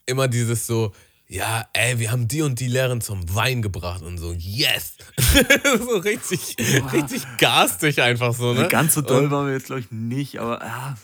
immer 0.06 0.28
dieses 0.28 0.66
so, 0.66 0.92
ja, 1.28 1.66
ey, 1.74 1.98
wir 1.98 2.10
haben 2.10 2.26
die 2.26 2.42
und 2.42 2.59
die 2.59 2.68
Lehrerin 2.68 3.00
zum 3.00 3.34
Wein 3.34 3.60
gebracht 3.62 4.02
und 4.02 4.16
so, 4.18 4.32
yes! 4.32 4.94
so 5.78 5.98
richtig, 5.98 6.56
richtig 6.92 7.22
garstig 7.38 8.00
einfach 8.00 8.34
so, 8.34 8.55
ne? 8.55 8.68
Ganz 8.68 8.94
so 8.94 9.02
doll 9.02 9.24
Und- 9.24 9.30
waren 9.30 9.46
wir 9.46 9.52
jetzt, 9.52 9.66
glaube 9.66 9.80
ich, 9.80 9.90
nicht, 9.90 10.38
aber 10.38 10.64
ja, 10.64 10.96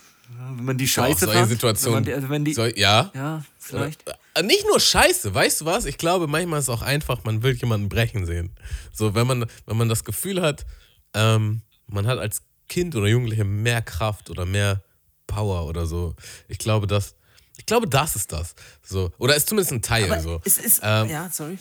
wenn 0.57 0.65
man 0.65 0.79
die 0.79 0.87
Doch, 0.87 0.93
Scheiße 0.93 1.27
solche 1.27 1.39
fand, 1.41 1.51
Situationen. 1.51 1.95
Wenn 1.95 2.01
man 2.01 2.05
die, 2.05 2.13
also 2.15 2.29
wenn 2.31 2.45
die, 2.47 2.55
soll, 2.55 2.73
ja. 2.77 3.11
ja, 3.15 3.45
vielleicht. 3.59 4.03
Nicht 4.43 4.67
nur 4.67 4.81
Scheiße, 4.81 5.33
weißt 5.33 5.61
du 5.61 5.65
was? 5.65 5.85
Ich 5.85 5.97
glaube, 5.97 6.27
manchmal 6.27 6.59
ist 6.59 6.65
es 6.65 6.69
auch 6.69 6.83
einfach, 6.83 7.23
man 7.25 7.43
will 7.43 7.55
jemanden 7.55 7.89
brechen 7.89 8.27
sehen. 8.27 8.55
So, 8.93 9.15
wenn 9.15 9.27
man, 9.27 9.47
wenn 9.67 9.77
man 9.77 9.89
das 9.89 10.05
Gefühl 10.05 10.43
hat, 10.43 10.67
ähm, 11.15 11.63
man 11.87 12.07
hat 12.07 12.19
als 12.19 12.43
Kind 12.69 12.97
oder 12.97 13.07
Jugendliche 13.07 13.45
mehr 13.45 13.83
Kraft 13.83 14.31
oder 14.31 14.45
mehr 14.45 14.83
Power 15.27 15.67
oder 15.67 15.87
so. 15.87 16.17
Ich 16.49 16.59
glaube, 16.59 16.87
das, 16.87 17.15
ich 17.57 17.67
glaube, 17.67 17.89
das 17.89 18.17
ist 18.17 18.33
das. 18.33 18.55
So. 18.83 19.13
Oder 19.19 19.37
ist 19.37 19.49
zumindest 19.49 19.73
ein 19.73 19.83
Teil 19.83 20.11
Aber 20.11 20.21
so. 20.21 20.41
es 20.45 20.59
ist, 20.59 20.81
Ähm, 20.83 21.09
ja, 21.09 21.31
sorry. 21.31 21.59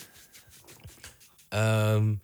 Ähm, 1.52 2.22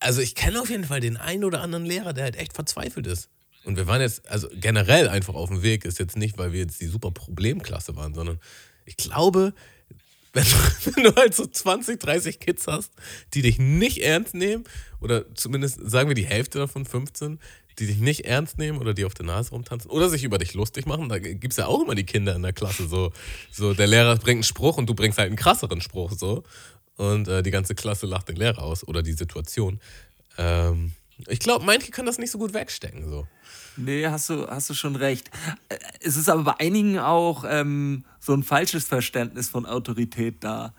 also 0.00 0.20
ich 0.20 0.34
kenne 0.34 0.60
auf 0.60 0.68
jeden 0.68 0.84
Fall 0.84 1.00
den 1.00 1.16
einen 1.16 1.44
oder 1.44 1.62
anderen 1.62 1.86
Lehrer, 1.86 2.12
der 2.12 2.24
halt 2.24 2.36
echt 2.36 2.52
verzweifelt 2.52 3.06
ist. 3.06 3.30
Und 3.64 3.76
wir 3.76 3.86
waren 3.86 4.00
jetzt, 4.00 4.28
also 4.28 4.48
generell 4.52 5.08
einfach 5.08 5.34
auf 5.34 5.48
dem 5.48 5.62
Weg, 5.62 5.84
ist 5.84 5.98
jetzt 5.98 6.16
nicht, 6.16 6.36
weil 6.36 6.52
wir 6.52 6.60
jetzt 6.60 6.80
die 6.80 6.86
super 6.88 7.12
Problemklasse 7.12 7.94
waren, 7.96 8.12
sondern 8.12 8.40
ich 8.84 8.96
glaube, 8.96 9.54
wenn 10.32 10.44
du, 10.44 10.50
wenn 10.94 11.04
du 11.04 11.14
halt 11.14 11.34
so 11.34 11.46
20, 11.46 12.00
30 12.00 12.40
Kids 12.40 12.66
hast, 12.66 12.92
die 13.34 13.42
dich 13.42 13.58
nicht 13.58 13.98
ernst 13.98 14.34
nehmen, 14.34 14.64
oder 15.00 15.34
zumindest 15.34 15.78
sagen 15.82 16.08
wir 16.08 16.14
die 16.14 16.26
Hälfte 16.26 16.58
davon, 16.58 16.84
15, 16.84 17.38
die 17.78 17.86
dich 17.86 17.98
nicht 17.98 18.26
ernst 18.26 18.58
nehmen 18.58 18.78
oder 18.78 18.94
die 18.94 19.04
auf 19.04 19.14
der 19.14 19.26
Nase 19.26 19.50
rumtanzen 19.50 19.90
oder 19.90 20.08
sich 20.08 20.24
über 20.24 20.38
dich 20.38 20.54
lustig 20.54 20.86
machen, 20.86 21.08
da 21.08 21.18
gibt 21.18 21.52
es 21.52 21.56
ja 21.56 21.66
auch 21.66 21.82
immer 21.82 21.94
die 21.94 22.04
Kinder 22.04 22.34
in 22.36 22.42
der 22.42 22.52
Klasse, 22.52 22.86
so, 22.86 23.12
so 23.50 23.74
der 23.74 23.86
Lehrer 23.86 24.16
bringt 24.16 24.38
einen 24.38 24.42
Spruch 24.42 24.76
und 24.76 24.88
du 24.88 24.94
bringst 24.94 25.18
halt 25.18 25.28
einen 25.28 25.36
krasseren 25.36 25.80
Spruch, 25.80 26.12
so. 26.12 26.44
Und 26.96 27.26
äh, 27.28 27.42
die 27.42 27.50
ganze 27.50 27.74
Klasse 27.74 28.06
lacht 28.06 28.28
den 28.28 28.36
Lehrer 28.36 28.62
aus 28.62 28.86
oder 28.86 29.02
die 29.02 29.14
Situation. 29.14 29.80
Ähm, 30.36 30.92
ich 31.28 31.38
glaube, 31.38 31.64
manche 31.64 31.90
können 31.90 32.06
das 32.06 32.18
nicht 32.18 32.30
so 32.30 32.38
gut 32.38 32.52
wegstecken, 32.52 33.08
so. 33.08 33.26
Nee, 33.76 34.06
hast 34.06 34.28
du, 34.28 34.46
hast 34.46 34.68
du 34.68 34.74
schon 34.74 34.96
recht. 34.96 35.30
Es 36.04 36.16
ist 36.16 36.28
aber 36.28 36.42
bei 36.44 36.60
einigen 36.60 36.98
auch 36.98 37.44
ähm, 37.48 38.04
so 38.20 38.32
ein 38.34 38.42
falsches 38.42 38.84
Verständnis 38.84 39.48
von 39.48 39.66
Autorität 39.66 40.36
da. 40.40 40.72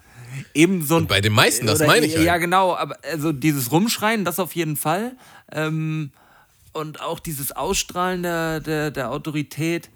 Eben 0.53 0.83
so 0.83 0.95
ein, 0.95 1.01
Und 1.03 1.07
bei 1.09 1.21
den 1.21 1.33
meisten, 1.33 1.67
das 1.67 1.79
oder- 1.79 1.87
meine 1.87 2.05
ich 2.05 2.15
halt. 2.15 2.25
Ja, 2.25 2.37
genau, 2.37 2.75
aber 2.75 2.97
also 3.11 3.31
dieses 3.31 3.71
Rumschreien, 3.71 4.25
das 4.25 4.39
auf 4.39 4.53
jeden 4.55 4.75
Fall. 4.75 5.15
Ähm, 5.51 6.11
und 6.73 7.01
auch 7.01 7.19
dieses 7.19 7.51
Ausstrahlen 7.51 8.23
der, 8.23 8.59
der, 8.59 8.89
der 8.91 9.11
Autorität 9.11 9.89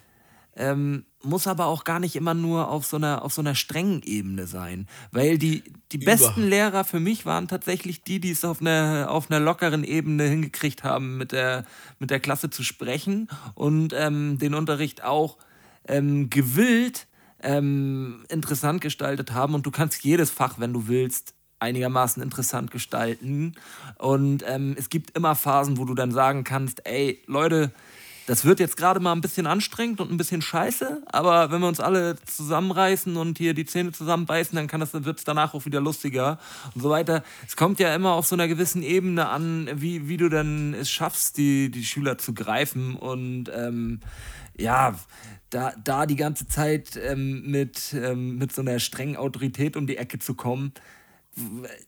ähm, 0.58 1.06
muss 1.24 1.48
aber 1.48 1.66
auch 1.66 1.84
gar 1.84 2.00
nicht 2.00 2.16
immer 2.16 2.34
nur 2.34 2.70
auf 2.70 2.86
so 2.86 2.98
einer, 2.98 3.24
auf 3.24 3.34
so 3.34 3.42
einer 3.42 3.56
strengen 3.56 4.02
Ebene 4.04 4.48
sein. 4.48 4.88
Weil 5.12 5.38
die, 5.38 5.64
die 5.92 6.00
besten. 6.00 6.48
Lehrer 6.48 6.84
für 6.84 7.00
mich 7.00 7.26
waren 7.26 7.48
tatsächlich 7.48 8.04
die, 8.04 8.20
die 8.20 8.32
es 8.32 8.44
auf 8.44 8.62
einer, 8.62 9.08
auf 9.10 9.30
einer 9.30 9.40
lockeren 9.40 9.84
Ebene 9.84 10.24
hingekriegt 10.24 10.84
haben, 10.84 11.18
mit 11.18 11.32
der, 11.32 11.66
mit 12.00 12.10
der 12.10 12.20
Klasse 12.20 12.50
zu 12.50 12.64
sprechen 12.64 13.30
und 13.56 13.94
ähm, 13.96 14.38
den 14.38 14.54
Unterricht 14.54 15.04
auch 15.04 15.38
ähm, 15.88 16.30
gewillt 16.30 17.08
ähm, 17.42 18.26
interessant 18.30 18.82
gestaltet 18.82 19.34
haben. 19.34 19.54
Und 19.54 19.66
du 19.66 19.72
kannst 19.72 20.04
jedes 20.04 20.32
Fach, 20.32 20.60
wenn 20.60 20.74
du 20.74 20.88
willst, 20.88 21.34
einigermaßen 21.60 22.22
interessant 22.22 22.72
gestalten. 22.72 23.54
Und 23.98 24.44
ähm, 24.48 24.76
es 24.78 24.90
gibt 24.90 25.18
immer 25.18 25.36
Phasen, 25.36 25.78
wo 25.78 25.86
du 25.86 25.94
dann 25.94 26.12
sagen 26.12 26.44
kannst, 26.44 26.86
ey, 26.86 27.22
Leute, 27.26 27.72
das 28.28 28.44
wird 28.44 28.60
jetzt 28.60 28.76
gerade 28.76 29.00
mal 29.00 29.14
ein 29.14 29.22
bisschen 29.22 29.48
anstrengend 29.48 30.02
und 30.02 30.12
ein 30.12 30.18
bisschen 30.18 30.42
scheiße, 30.42 31.02
aber 31.06 31.50
wenn 31.50 31.62
wir 31.62 31.68
uns 31.70 31.80
alle 31.80 32.18
zusammenreißen 32.26 33.16
und 33.16 33.38
hier 33.38 33.54
die 33.54 33.66
Zähne 33.66 33.94
zusammenbeißen, 33.94 34.54
dann 34.54 34.68
kann 34.68 34.82
das, 34.82 34.94
wird 34.94 35.18
es 35.18 35.24
danach 35.24 35.54
auch 35.54 35.66
wieder 35.66 35.80
lustiger 35.80 36.38
und 36.76 36.82
so 36.82 36.90
weiter. 36.90 37.24
Es 37.48 37.56
kommt 37.56 37.80
ja 37.80 37.96
immer 37.96 38.12
auf 38.12 38.28
so 38.28 38.36
einer 38.36 38.50
gewissen 38.50 38.84
Ebene 38.84 39.30
an, 39.30 39.70
wie, 39.74 40.10
wie 40.10 40.18
du 40.18 40.28
dann 40.28 40.74
es 40.74 40.92
schaffst, 40.92 41.38
die, 41.38 41.72
die 41.72 41.86
Schüler 41.86 42.18
zu 42.18 42.34
greifen 42.34 42.98
und 42.98 43.50
ähm, 43.56 44.02
ja, 44.58 44.96
da, 45.50 45.72
da 45.82 46.06
die 46.06 46.18
ganze 46.18 46.50
Zeit 46.50 47.00
ähm, 47.02 47.50
mit, 47.50 47.94
ähm, 47.94 48.38
mit 48.38 48.52
so 48.52 48.62
einer 48.62 48.80
strengen 48.80 49.16
Autorität 49.16 49.78
um 49.78 49.88
die 49.88 49.96
Ecke 49.96 50.20
zu 50.20 50.34
kommen, 50.34 50.74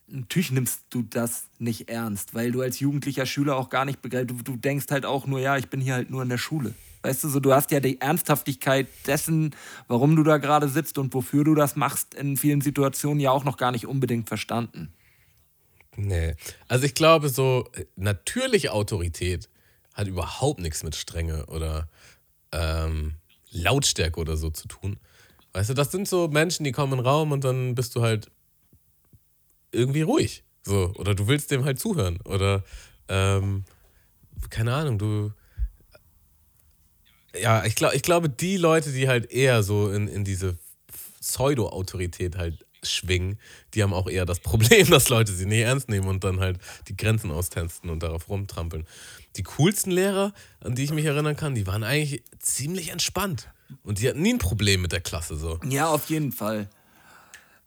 natürlich 0.07 0.51
nimmst 0.51 0.81
du 0.89 1.01
das 1.01 1.47
nicht 1.57 1.89
ernst, 1.89 2.34
weil 2.34 2.51
du 2.51 2.61
als 2.61 2.80
jugendlicher 2.80 3.26
Schüler 3.26 3.55
auch 3.55 3.69
gar 3.69 3.85
nicht 3.85 4.01
begreifst. 4.01 4.30
Du, 4.30 4.35
du 4.35 4.55
denkst 4.55 4.88
halt 4.91 5.05
auch 5.05 5.26
nur, 5.26 5.39
ja, 5.39 5.57
ich 5.57 5.69
bin 5.69 5.81
hier 5.81 5.95
halt 5.95 6.09
nur 6.09 6.21
in 6.21 6.30
der 6.30 6.38
Schule. 6.38 6.76
Weißt 7.01 7.23
du, 7.23 7.30
so 7.30 7.39
du 7.39 7.53
hast 7.53 7.71
ja 7.71 7.80
die 7.80 8.01
Ernsthaftigkeit 8.01 8.88
dessen, 9.07 9.55
warum 9.88 10.15
du 10.15 10.23
da 10.23 10.38
gerade 10.38 10.67
sitzt 10.67 10.97
und 10.97 11.13
wofür 11.13 11.43
du 11.43 11.55
das 11.55 11.76
machst, 11.76 12.13
in 12.13 12.35
vielen 12.35 12.61
Situationen 12.61 13.19
ja 13.19 13.31
auch 13.31 13.45
noch 13.45 13.57
gar 13.57 13.71
nicht 13.71 13.88
unbedingt 13.88 14.27
verstanden. 14.27 14.93
Nee. 15.95 16.35
Also 16.67 16.85
ich 16.85 16.93
glaube, 16.93 17.30
so 17.30 17.69
natürliche 17.95 18.73
Autorität 18.73 19.49
hat 19.93 20.07
überhaupt 20.07 20.59
nichts 20.59 20.84
mit 20.84 20.95
Strenge 20.95 21.45
oder 21.47 21.89
ähm, 22.51 23.15
Lautstärke 23.49 24.19
oder 24.19 24.38
so 24.38 24.49
zu 24.49 24.67
tun. 24.67 24.99
Weißt 25.53 25.69
du, 25.69 25.73
das 25.73 25.91
sind 25.91 26.07
so 26.07 26.27
Menschen, 26.27 26.63
die 26.63 26.71
kommen 26.71 26.93
in 26.93 26.99
den 26.99 27.05
Raum 27.05 27.31
und 27.31 27.43
dann 27.43 27.76
bist 27.76 27.95
du 27.95 28.01
halt 28.01 28.30
irgendwie 29.71 30.01
ruhig. 30.01 30.43
So. 30.63 30.93
Oder 30.95 31.15
du 31.15 31.27
willst 31.27 31.51
dem 31.51 31.65
halt 31.65 31.79
zuhören. 31.79 32.19
Oder 32.25 32.63
ähm, 33.07 33.63
keine 34.49 34.73
Ahnung, 34.73 34.97
du. 34.97 35.31
ja, 37.39 37.65
ich, 37.65 37.75
glaub, 37.75 37.93
ich 37.93 38.01
glaube, 38.01 38.29
die 38.29 38.57
Leute, 38.57 38.91
die 38.91 39.07
halt 39.07 39.31
eher 39.31 39.63
so 39.63 39.89
in, 39.91 40.07
in 40.07 40.23
diese 40.23 40.57
Pseudo-Autorität 41.21 42.37
halt 42.37 42.65
schwingen, 42.83 43.37
die 43.73 43.83
haben 43.83 43.93
auch 43.93 44.07
eher 44.07 44.25
das 44.25 44.39
Problem, 44.39 44.87
dass 44.89 45.09
Leute 45.09 45.33
sie 45.33 45.45
nicht 45.45 45.61
ernst 45.61 45.89
nehmen 45.89 46.07
und 46.07 46.23
dann 46.23 46.39
halt 46.39 46.59
die 46.87 46.95
Grenzen 46.95 47.31
austesten 47.31 47.89
und 47.89 48.03
darauf 48.03 48.29
rumtrampeln. 48.29 48.85
Die 49.35 49.43
coolsten 49.43 49.91
Lehrer, 49.91 50.33
an 50.61 50.75
die 50.75 50.83
ich 50.83 50.91
mich 50.91 51.05
erinnern 51.05 51.35
kann, 51.35 51.55
die 51.55 51.67
waren 51.67 51.83
eigentlich 51.83 52.23
ziemlich 52.39 52.89
entspannt. 52.89 53.49
Und 53.83 53.99
die 53.99 54.09
hatten 54.09 54.21
nie 54.21 54.33
ein 54.33 54.39
Problem 54.39 54.81
mit 54.81 54.91
der 54.91 55.01
Klasse 55.01 55.35
so. 55.35 55.59
Ja, 55.67 55.89
auf 55.89 56.09
jeden 56.09 56.31
Fall. 56.31 56.69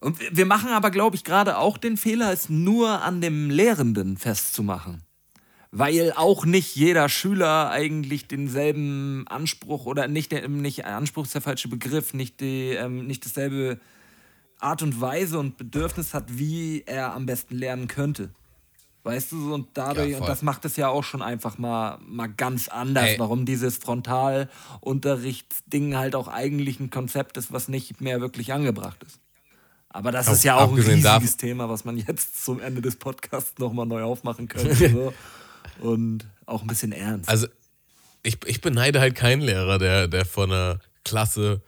Und 0.03 0.19
wir- 0.37 0.47
machen 0.47 0.71
aber, 0.71 0.91
glaube 0.91 1.15
ich, 1.17 1.25
gerade 1.25 1.59
auch 1.59 1.79
den 1.79 1.97
Fehler, 1.97 2.33
es 2.33 2.49
nur 2.49 3.03
an 3.03 3.21
dem 3.21 3.51
Lehrenden 3.51 4.17
festzumachen. 4.17 5.03
Weil 5.71 6.13
auch 6.17 6.45
nicht 6.45 6.75
jeder 6.77 7.09
Schüler 7.09 7.71
eigentlich 7.71 8.27
denselben 8.29 9.25
Anspruch 9.29 9.87
oder 9.87 10.07
nicht, 10.09 10.33
der, 10.33 10.47
nicht 10.49 10.85
Anspruch 10.85 11.25
ist 11.25 11.35
der 11.35 11.41
falsche 11.41 11.69
Begriff, 11.69 12.13
nicht, 12.13 12.41
die, 12.41 12.71
ähm, 12.73 13.07
nicht 13.07 13.25
dasselbe 13.25 13.81
Art 14.59 14.83
und 14.83 15.01
Weise 15.01 15.39
und 15.39 15.57
Bedürfnis 15.57 16.13
hat, 16.15 16.25
wie 16.39 16.83
er 16.85 17.15
am 17.15 17.25
besten 17.25 17.57
lernen 17.57 17.89
könnte. 17.89 18.31
Weißt 19.05 19.33
du, 19.33 19.55
und 19.55 19.69
dadurch, 19.75 20.11
Ja, 20.11 20.19
und 20.19 20.29
das 20.29 20.43
macht 20.43 20.65
es 20.65 20.77
ja 20.77 20.89
auch 20.89 21.03
schon 21.05 21.23
einfach 21.23 21.59
mal, 21.59 21.99
mal 22.07 22.29
ganz 22.29 22.69
anders, 22.69 23.09
Ey. 23.11 23.19
warum 23.19 23.45
dieses 23.47 23.79
Frontalunterrichtsding 23.79 25.97
halt 25.97 26.15
auch 26.15 26.29
eigentlich 26.29 26.79
ein 26.81 26.91
Konzept 26.91 27.37
ist, 27.39 27.53
was 27.53 27.69
nicht 27.69 28.01
mehr 28.01 28.21
wirklich 28.21 28.53
angebracht 28.53 29.03
ist. 29.05 29.19
Aber 29.93 30.11
das 30.11 30.29
Auch 30.29 30.33
ist 30.33 30.45
ja 30.45 30.57
auch 30.57 30.71
ein 30.71 30.75
riesiges 30.75 31.03
dav- 31.03 31.37
Thema, 31.37 31.69
was 31.69 31.85
man 31.85 31.97
jetzt 31.99 32.45
zum 32.45 32.61
Ende 32.61 32.81
des 32.81 32.97
Podcasts 32.97 33.59
nochmal 33.59 33.87
neu 33.87 34.03
aufmachen 34.03 34.49
könnte. 34.49 34.89
so. 34.91 35.15
Und 35.81 36.27
auch 36.47 36.63
ein 36.63 36.67
bisschen 36.67 36.93
ernst. 36.93 37.29
Also, 37.29 37.47
ich, 38.23 38.39
ich 38.47 38.61
beneide 38.61 39.01
halt 39.01 39.15
keinen 39.15 39.43
Lehrer, 39.43 39.79
der, 39.79 40.09
der 40.09 40.25
von 40.25 40.51
einer 40.51 40.79
Klasse 41.05 41.61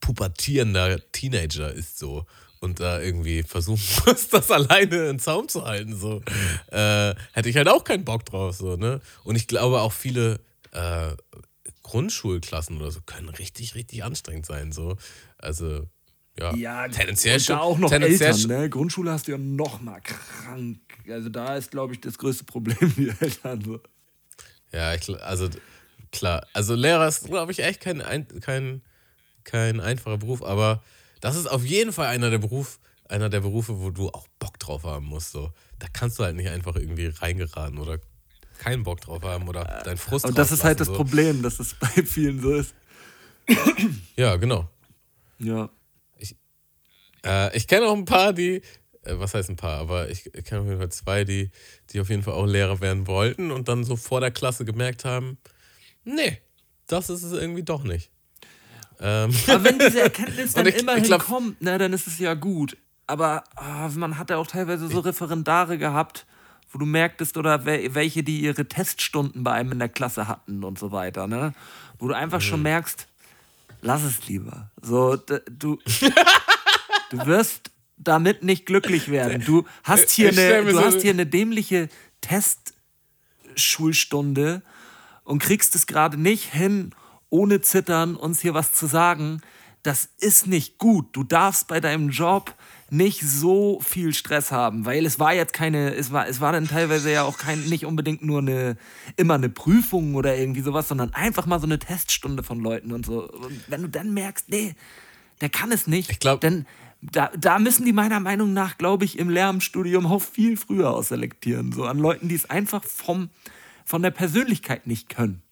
pubertierender 0.00 1.00
Teenager 1.12 1.72
ist 1.72 1.98
so 1.98 2.26
und 2.60 2.80
da 2.80 3.00
irgendwie 3.00 3.42
versuchen 3.42 3.82
muss, 4.06 4.28
das 4.28 4.50
alleine 4.50 5.08
in 5.08 5.18
Zaum 5.18 5.48
zu 5.48 5.64
halten. 5.64 5.96
So. 5.96 6.22
Äh, 6.70 7.14
hätte 7.32 7.48
ich 7.48 7.56
halt 7.56 7.68
auch 7.68 7.84
keinen 7.84 8.04
Bock 8.04 8.24
drauf. 8.24 8.56
So, 8.56 8.76
ne? 8.76 9.00
Und 9.24 9.36
ich 9.36 9.46
glaube 9.46 9.80
auch 9.80 9.92
viele 9.92 10.40
äh, 10.72 11.10
Grundschulklassen 11.82 12.76
oder 12.78 12.90
so 12.90 13.00
können 13.04 13.28
richtig, 13.28 13.74
richtig 13.74 14.02
anstrengend 14.04 14.46
sein. 14.46 14.72
So. 14.72 14.96
Also, 15.38 15.86
ja, 16.38 16.54
ja, 16.54 16.88
tendenziell 16.88 17.38
da 17.38 17.44
schon- 17.44 17.56
auch 17.56 17.78
noch 17.78 17.90
Eltern, 17.92 18.40
ne? 18.46 18.68
Grundschule 18.70 19.10
hast 19.10 19.26
du 19.28 19.32
ja 19.32 19.38
noch 19.38 19.80
mal 19.80 20.00
krank. 20.00 20.78
Also 21.08 21.28
da 21.28 21.56
ist, 21.56 21.70
glaube 21.70 21.94
ich, 21.94 22.00
das 22.00 22.18
größte 22.18 22.44
Problem 22.44 22.76
die 22.96 23.12
Eltern. 23.20 23.62
So. 23.64 23.80
Ja, 24.72 24.94
ich, 24.94 25.08
also 25.22 25.48
klar. 26.12 26.46
Also 26.52 26.74
Lehrer 26.74 27.06
ist, 27.08 27.24
glaube 27.24 27.52
ich, 27.52 27.60
echt 27.60 27.80
kein, 27.80 28.00
ein, 28.02 28.26
kein, 28.40 28.82
kein 29.44 29.80
einfacher 29.80 30.18
Beruf, 30.18 30.42
aber 30.42 30.82
das 31.20 31.36
ist 31.36 31.46
auf 31.46 31.64
jeden 31.64 31.92
Fall 31.92 32.08
einer 32.08 32.30
der, 32.30 32.38
Beruf, 32.38 32.78
einer 33.08 33.28
der 33.30 33.40
Berufe, 33.40 33.78
wo 33.80 33.90
du 33.90 34.08
auch 34.10 34.26
Bock 34.38 34.58
drauf 34.58 34.84
haben 34.84 35.06
musst. 35.06 35.30
So. 35.32 35.52
Da 35.78 35.86
kannst 35.92 36.18
du 36.18 36.24
halt 36.24 36.36
nicht 36.36 36.48
einfach 36.48 36.76
irgendwie 36.76 37.06
reingeraten 37.06 37.78
oder 37.78 37.98
keinen 38.58 38.82
Bock 38.82 39.00
drauf 39.02 39.22
haben 39.22 39.48
oder 39.48 39.64
deinen 39.84 39.96
Frust 39.98 40.24
Und 40.26 40.36
das 40.38 40.50
ist 40.50 40.64
halt 40.64 40.80
das 40.80 40.88
rauslassen, 40.88 41.04
Problem, 41.10 41.42
dass 41.42 41.60
es 41.60 41.74
bei 41.80 41.88
vielen 42.02 42.40
so 42.40 42.54
ist. 42.54 42.74
so. 43.48 43.54
Ja, 44.16 44.36
genau. 44.36 44.68
Ja. 45.38 45.68
Äh, 47.26 47.56
ich 47.56 47.66
kenne 47.66 47.86
auch 47.86 47.96
ein 47.96 48.04
paar, 48.04 48.32
die, 48.32 48.56
äh, 48.56 48.62
was 49.18 49.34
heißt 49.34 49.48
ein 49.50 49.56
paar, 49.56 49.78
aber 49.78 50.08
ich, 50.10 50.26
ich 50.34 50.44
kenne 50.44 50.60
auf 50.62 50.66
jeden 50.66 50.78
Fall 50.78 50.90
zwei, 50.90 51.24
die, 51.24 51.50
die 51.90 52.00
auf 52.00 52.08
jeden 52.10 52.22
Fall 52.22 52.34
auch 52.34 52.46
Lehrer 52.46 52.80
werden 52.80 53.06
wollten 53.06 53.50
und 53.50 53.68
dann 53.68 53.84
so 53.84 53.96
vor 53.96 54.20
der 54.20 54.30
Klasse 54.30 54.64
gemerkt 54.64 55.04
haben, 55.04 55.38
nee, 56.04 56.38
das 56.86 57.10
ist 57.10 57.22
es 57.22 57.32
irgendwie 57.32 57.62
doch 57.64 57.82
nicht. 57.82 58.10
Ähm, 59.00 59.30
Aber 59.48 59.64
wenn 59.64 59.78
diese 59.78 60.00
Erkenntnis 60.04 60.52
dann 60.54 60.66
ich- 60.66 60.76
immerhin 60.76 61.02
ich 61.02 61.08
glaub- 61.08 61.24
kommt, 61.24 61.60
ne, 61.60 61.76
dann 61.78 61.92
ist 61.92 62.06
es 62.06 62.18
ja 62.18 62.34
gut. 62.34 62.76
Aber 63.08 63.44
ah, 63.56 63.88
man 63.94 64.18
hat 64.18 64.30
ja 64.30 64.36
auch 64.36 64.46
teilweise 64.46 64.88
so 64.88 65.00
Referendare 65.00 65.78
gehabt, 65.78 66.26
wo 66.72 66.78
du 66.78 66.86
merktest, 66.86 67.36
oder 67.36 67.64
wel- 67.64 67.94
welche, 67.94 68.22
die 68.24 68.40
ihre 68.40 68.66
Teststunden 68.66 69.44
bei 69.44 69.52
einem 69.52 69.72
in 69.72 69.78
der 69.78 69.88
Klasse 69.88 70.26
hatten 70.26 70.64
und 70.64 70.78
so 70.78 70.90
weiter, 70.92 71.26
ne? 71.28 71.52
Wo 71.98 72.08
du 72.08 72.14
einfach 72.14 72.38
Mhm. 72.38 72.42
schon 72.44 72.62
merkst, 72.62 73.06
lass 73.82 74.02
es 74.02 74.26
lieber. 74.28 74.70
So, 74.82 75.16
du, 75.16 75.78
du 77.10 77.24
wirst 77.26 77.70
damit 77.98 78.42
nicht 78.42 78.66
glücklich 78.66 79.10
werden. 79.10 79.42
Du 79.44 79.64
hast 79.82 80.10
hier, 80.10 80.30
Ich 80.30 80.38
eine, 80.38 80.64
du 80.64 80.72
so- 80.72 80.84
hast 80.84 81.00
hier 81.02 81.12
eine 81.12 81.26
dämliche 81.26 81.88
Testschulstunde 83.54 84.62
und 85.24 85.38
kriegst 85.40 85.74
es 85.74 85.86
gerade 85.86 86.20
nicht 86.20 86.52
hin, 86.52 86.94
ohne 87.30 87.60
Zittern 87.60 88.16
uns 88.16 88.40
hier 88.40 88.54
was 88.54 88.72
zu 88.72 88.86
sagen. 88.86 89.40
Das 89.82 90.08
ist 90.18 90.46
nicht 90.46 90.78
gut. 90.78 91.08
Du 91.12 91.22
darfst 91.24 91.68
bei 91.68 91.80
deinem 91.80 92.10
Job 92.10 92.54
nicht 92.90 93.20
so 93.22 93.80
viel 93.80 94.12
Stress 94.14 94.52
haben, 94.52 94.84
weil 94.84 95.04
es 95.06 95.18
war 95.18 95.32
jetzt 95.34 95.52
keine, 95.52 95.94
es 95.94 96.12
war, 96.12 96.28
es 96.28 96.40
war 96.40 96.52
dann 96.52 96.68
teilweise 96.68 97.10
ja 97.10 97.22
auch 97.24 97.36
kein, 97.38 97.64
nicht 97.64 97.84
unbedingt 97.84 98.22
nur 98.24 98.38
eine, 98.38 98.76
immer 99.16 99.34
eine 99.34 99.48
Prüfung 99.48 100.14
oder 100.14 100.36
irgendwie 100.36 100.60
sowas, 100.60 100.86
sondern 100.88 101.12
einfach 101.14 101.46
mal 101.46 101.58
so 101.58 101.66
eine 101.66 101.78
Teststunde 101.80 102.42
von 102.44 102.60
Leuten 102.60 102.92
und 102.92 103.04
so. 103.06 103.28
Und 103.28 103.60
wenn 103.68 103.82
du 103.82 103.88
dann 103.88 104.12
merkst, 104.14 104.48
nee, 104.50 104.74
der 105.40 105.48
kann 105.48 105.72
es 105.72 105.86
nicht, 105.88 106.10
Ich 106.10 106.20
glaub- 106.20 106.40
dann 106.40 106.66
da, 107.00 107.30
da 107.38 107.58
müssen 107.58 107.84
die 107.84 107.92
meiner 107.92 108.20
Meinung 108.20 108.52
nach, 108.52 108.78
glaube 108.78 109.04
ich, 109.04 109.18
im 109.18 109.28
Lehramtsstudium 109.28 110.06
auch 110.06 110.22
viel 110.22 110.56
früher 110.56 110.90
ausselektieren. 110.90 111.72
So 111.72 111.84
an 111.84 111.98
Leuten, 111.98 112.28
die 112.28 112.34
es 112.34 112.48
einfach 112.48 112.84
vom, 112.84 113.30
von 113.84 114.02
der 114.02 114.10
Persönlichkeit 114.10 114.86
nicht 114.86 115.08
können. 115.08 115.42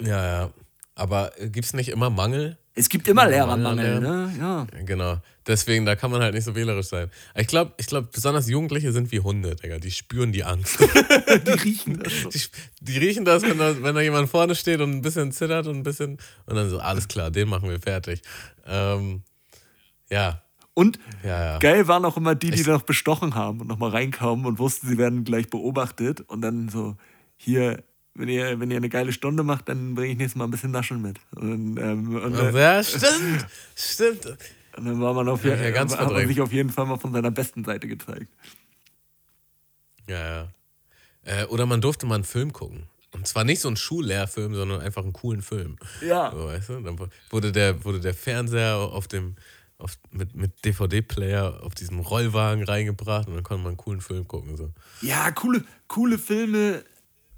Ja, 0.00 0.24
ja. 0.24 0.50
Aber 0.96 1.32
gibt 1.38 1.64
es 1.64 1.72
nicht 1.72 1.88
immer 1.88 2.10
Mangel? 2.10 2.58
Es 2.76 2.88
gibt 2.88 3.06
immer 3.06 3.28
Lehrermangel, 3.28 4.00
ne? 4.00 4.32
Ja. 4.38 4.66
Genau. 4.84 5.18
Deswegen, 5.46 5.86
da 5.86 5.94
kann 5.94 6.10
man 6.10 6.22
halt 6.22 6.34
nicht 6.34 6.44
so 6.44 6.56
wählerisch 6.56 6.86
sein. 6.86 7.10
Ich 7.36 7.46
glaube, 7.46 7.72
ich 7.76 7.86
glaub, 7.86 8.10
besonders 8.10 8.48
Jugendliche 8.48 8.92
sind 8.92 9.12
wie 9.12 9.20
Hunde, 9.20 9.54
Digga. 9.54 9.78
Die 9.78 9.92
spüren 9.92 10.32
die 10.32 10.42
Angst. 10.42 10.78
Die 11.46 11.50
riechen 11.50 12.02
das 12.02 12.12
schon. 12.12 12.30
Die, 12.32 12.40
die 12.80 12.98
riechen 12.98 13.24
das, 13.24 13.42
wenn 13.42 13.58
da, 13.58 13.80
wenn 13.80 13.94
da 13.94 14.00
jemand 14.00 14.28
vorne 14.28 14.54
steht 14.56 14.80
und 14.80 14.90
ein 14.90 15.02
bisschen 15.02 15.30
zittert 15.30 15.66
und 15.68 15.76
ein 15.76 15.82
bisschen. 15.84 16.18
Und 16.46 16.56
dann 16.56 16.68
so, 16.68 16.78
alles 16.78 17.06
klar, 17.06 17.30
den 17.30 17.48
machen 17.48 17.68
wir 17.68 17.78
fertig. 17.78 18.22
Ähm, 18.66 19.22
ja, 20.10 20.42
Und 20.74 20.98
ja, 21.22 21.44
ja. 21.44 21.58
geil 21.58 21.88
waren 21.88 22.04
auch 22.04 22.16
immer 22.16 22.34
die, 22.34 22.50
die 22.50 22.62
noch 22.64 22.82
bestochen 22.82 23.34
haben 23.34 23.60
und 23.60 23.68
nochmal 23.68 23.90
reinkamen 23.90 24.44
und 24.46 24.58
wussten, 24.58 24.88
sie 24.88 24.98
werden 24.98 25.24
gleich 25.24 25.48
beobachtet. 25.48 26.20
Und 26.22 26.42
dann 26.42 26.68
so, 26.68 26.96
hier, 27.36 27.84
wenn 28.14 28.28
ihr, 28.28 28.58
wenn 28.60 28.70
ihr 28.70 28.76
eine 28.76 28.88
geile 28.88 29.12
Stunde 29.12 29.42
macht, 29.42 29.68
dann 29.68 29.94
bringe 29.94 30.12
ich 30.12 30.18
nächstes 30.18 30.36
Mal 30.36 30.44
ein 30.44 30.50
bisschen 30.50 30.70
Naschen 30.70 31.00
mit. 31.02 31.18
Und, 31.36 31.78
ähm, 31.78 32.16
und, 32.16 32.34
äh, 32.34 32.58
Ja, 32.58 32.82
stimmt. 32.82 33.46
Stimmt. 33.74 34.26
und 34.76 34.84
dann 34.84 35.00
war 35.00 35.14
man 35.14 35.28
auf, 35.28 35.44
Ja, 35.44 35.54
ja, 35.54 35.80
hat 35.80 36.12
man 36.12 36.26
sich 36.26 36.40
auf 36.40 36.52
jeden 36.52 36.70
Fall 36.70 36.86
mal 36.86 36.98
von 36.98 37.12
seiner 37.12 37.30
besten 37.30 37.64
Seite 37.64 37.86
gezeigt. 37.86 38.32
Ja, 40.08 40.18
ja. 40.18 40.48
Äh, 41.22 41.44
oder 41.46 41.66
man 41.66 41.80
durfte 41.80 42.06
mal 42.06 42.16
einen 42.16 42.24
Film 42.24 42.52
gucken. 42.52 42.88
Und 43.12 43.28
zwar 43.28 43.44
nicht 43.44 43.60
so 43.60 43.68
einen 43.68 43.76
Schullehrfilm, 43.76 44.54
sondern 44.54 44.80
einfach 44.80 45.02
einen 45.02 45.12
coolen 45.12 45.40
Film. 45.40 45.76
Ja. 46.00 46.32
So, 46.32 46.46
weißt 46.46 46.68
du? 46.70 46.80
Dann 46.80 46.98
wurde 47.30 47.52
der, 47.52 47.84
wurde 47.84 48.00
der 48.00 48.12
Fernseher 48.12 48.76
auf 48.76 49.06
dem, 49.06 49.36
auf, 49.78 49.98
mit, 50.10 50.34
mit 50.34 50.64
DVD-Player 50.64 51.62
auf 51.62 51.74
diesem 51.74 52.00
Rollwagen 52.00 52.64
reingebracht 52.64 53.28
und 53.28 53.34
dann 53.34 53.42
konnte 53.42 53.62
man 53.62 53.70
einen 53.70 53.76
coolen 53.76 54.00
Film 54.00 54.26
gucken. 54.26 54.56
So. 54.56 54.70
Ja, 55.02 55.30
coole, 55.32 55.64
coole 55.88 56.18
Filme 56.18 56.84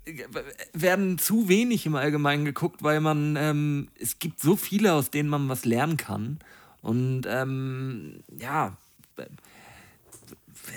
äh, 0.04 0.24
werden 0.72 1.18
zu 1.18 1.48
wenig 1.48 1.86
im 1.86 1.96
Allgemeinen 1.96 2.44
geguckt, 2.44 2.82
weil 2.82 3.00
man, 3.00 3.36
ähm, 3.36 3.88
es 3.98 4.18
gibt 4.18 4.40
so 4.40 4.56
viele, 4.56 4.92
aus 4.92 5.10
denen 5.10 5.28
man 5.28 5.48
was 5.48 5.64
lernen 5.64 5.96
kann. 5.96 6.38
Und 6.82 7.22
ähm, 7.26 8.20
ja, 8.38 8.76
äh, 9.16 9.26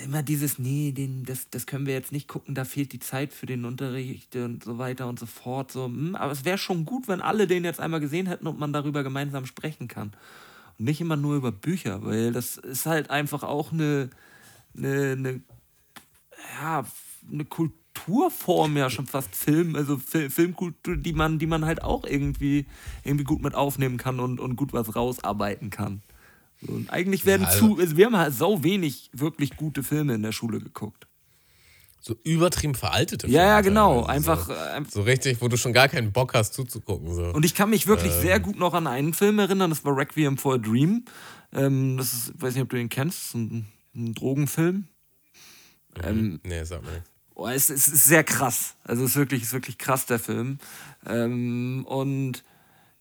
immer 0.03 0.23
dieses, 0.23 0.59
nee, 0.59 0.91
den, 0.91 1.25
das, 1.25 1.49
das 1.49 1.65
können 1.65 1.85
wir 1.85 1.93
jetzt 1.93 2.11
nicht 2.11 2.27
gucken, 2.27 2.55
da 2.55 2.65
fehlt 2.65 2.93
die 2.93 2.99
Zeit 2.99 3.33
für 3.33 3.45
den 3.45 3.65
Unterricht 3.65 4.35
und 4.35 4.63
so 4.63 4.77
weiter 4.77 5.07
und 5.07 5.19
so 5.19 5.25
fort. 5.25 5.71
So, 5.71 5.85
hm, 5.85 6.15
aber 6.15 6.31
es 6.31 6.45
wäre 6.45 6.57
schon 6.57 6.85
gut, 6.85 7.07
wenn 7.07 7.21
alle 7.21 7.47
den 7.47 7.63
jetzt 7.63 7.79
einmal 7.79 7.99
gesehen 7.99 8.27
hätten 8.27 8.47
und 8.47 8.59
man 8.59 8.73
darüber 8.73 9.03
gemeinsam 9.03 9.45
sprechen 9.45 9.87
kann. 9.87 10.13
Nicht 10.81 11.01
immer 11.01 11.17
nur 11.17 11.35
über 11.35 11.51
Bücher, 11.51 12.03
weil 12.03 12.31
das 12.31 12.57
ist 12.57 12.85
halt 12.85 13.09
einfach 13.09 13.43
auch 13.43 13.71
eine, 13.73 14.09
eine, 14.75 15.11
eine 15.11 15.41
ja, 16.61 16.85
eine 17.31 17.43
Kulturform 17.45 18.77
ja 18.77 18.89
schon 18.89 19.05
fast 19.05 19.35
Film, 19.35 19.75
also 19.75 19.97
Fil 19.97 20.29
Filmkultur, 20.29 20.95
die 20.95 21.11
man, 21.13 21.37
die 21.37 21.47
man 21.47 21.65
halt 21.65 21.83
auch 21.83 22.05
irgendwie, 22.05 22.65
irgendwie 23.03 23.25
gut 23.25 23.41
mit 23.41 23.55
aufnehmen 23.55 23.97
kann 23.97 24.19
und, 24.21 24.39
und 24.39 24.55
gut 24.55 24.71
was 24.71 24.95
rausarbeiten 24.95 25.69
kann. 25.69 26.01
Und 26.65 26.89
eigentlich 26.89 27.25
werden 27.25 27.41
Ja, 27.43 27.49
also- 27.49 27.75
zu, 27.75 27.79
also 27.81 27.97
wir 27.97 28.05
haben 28.05 28.17
halt 28.17 28.33
so 28.33 28.63
wenig 28.63 29.09
wirklich 29.13 29.57
gute 29.57 29.83
Filme 29.83 30.13
in 30.15 30.23
der 30.23 30.31
Schule 30.31 30.59
geguckt. 30.59 31.07
So 32.01 32.15
übertrieben 32.23 32.75
veraltete 32.75 33.27
Ja, 33.27 33.41
ja, 33.43 33.53
Filme 33.55 33.63
genau. 33.69 34.01
teilweise. 34.05 34.09
Einfach, 34.31 34.45
So, 34.47 34.53
äh, 34.53 34.81
so 34.89 35.01
richtig, 35.01 35.41
wo 35.41 35.47
du 35.49 35.57
schon 35.57 35.73
gar 35.73 35.87
keinen 35.89 36.11
Bock 36.11 36.33
hast 36.33 36.53
zuzugucken. 36.53 37.13
So. 37.13 37.25
Und 37.33 37.43
ich 37.45 37.53
kann 37.55 37.69
mich 37.69 37.87
wirklich 37.87 38.13
sehr 38.13 38.39
gut 38.39 38.57
noch 38.57 38.73
an 38.73 38.87
einen 38.87 39.13
Film 39.13 39.37
erinnern, 39.39 39.69
das 39.69 39.83
war 39.85 39.95
Requiem 39.97 40.37
for 40.37 40.55
a 40.55 40.57
Dream. 40.57 41.03
Ähm, 41.51 41.97
das 41.97 42.13
ist, 42.13 42.33
ich 42.35 42.41
weiß 42.41 42.53
nicht, 42.53 42.63
ob 42.63 42.69
du 42.69 42.77
den 42.77 42.89
kennst, 42.89 43.35
ein, 43.35 43.65
ein 43.95 44.13
Drogenfilm. 44.13 44.87
Ähm, 46.03 46.39
nee, 46.43 46.63
sag 46.63 46.83
mal 46.83 46.91
nichts. 46.93 47.09
Oh, 47.35 47.47
es, 47.47 47.69
es 47.69 47.87
ist 47.87 48.03
sehr 48.03 48.23
krass. 48.23 48.75
Also 48.83 49.03
es 49.03 49.11
ist 49.11 49.15
wirklich, 49.17 49.43
ist 49.43 49.53
wirklich 49.53 49.77
krass, 49.77 50.05
der 50.05 50.19
Film. 50.19 50.59
Ähm, 51.07 51.85
und 51.87 52.43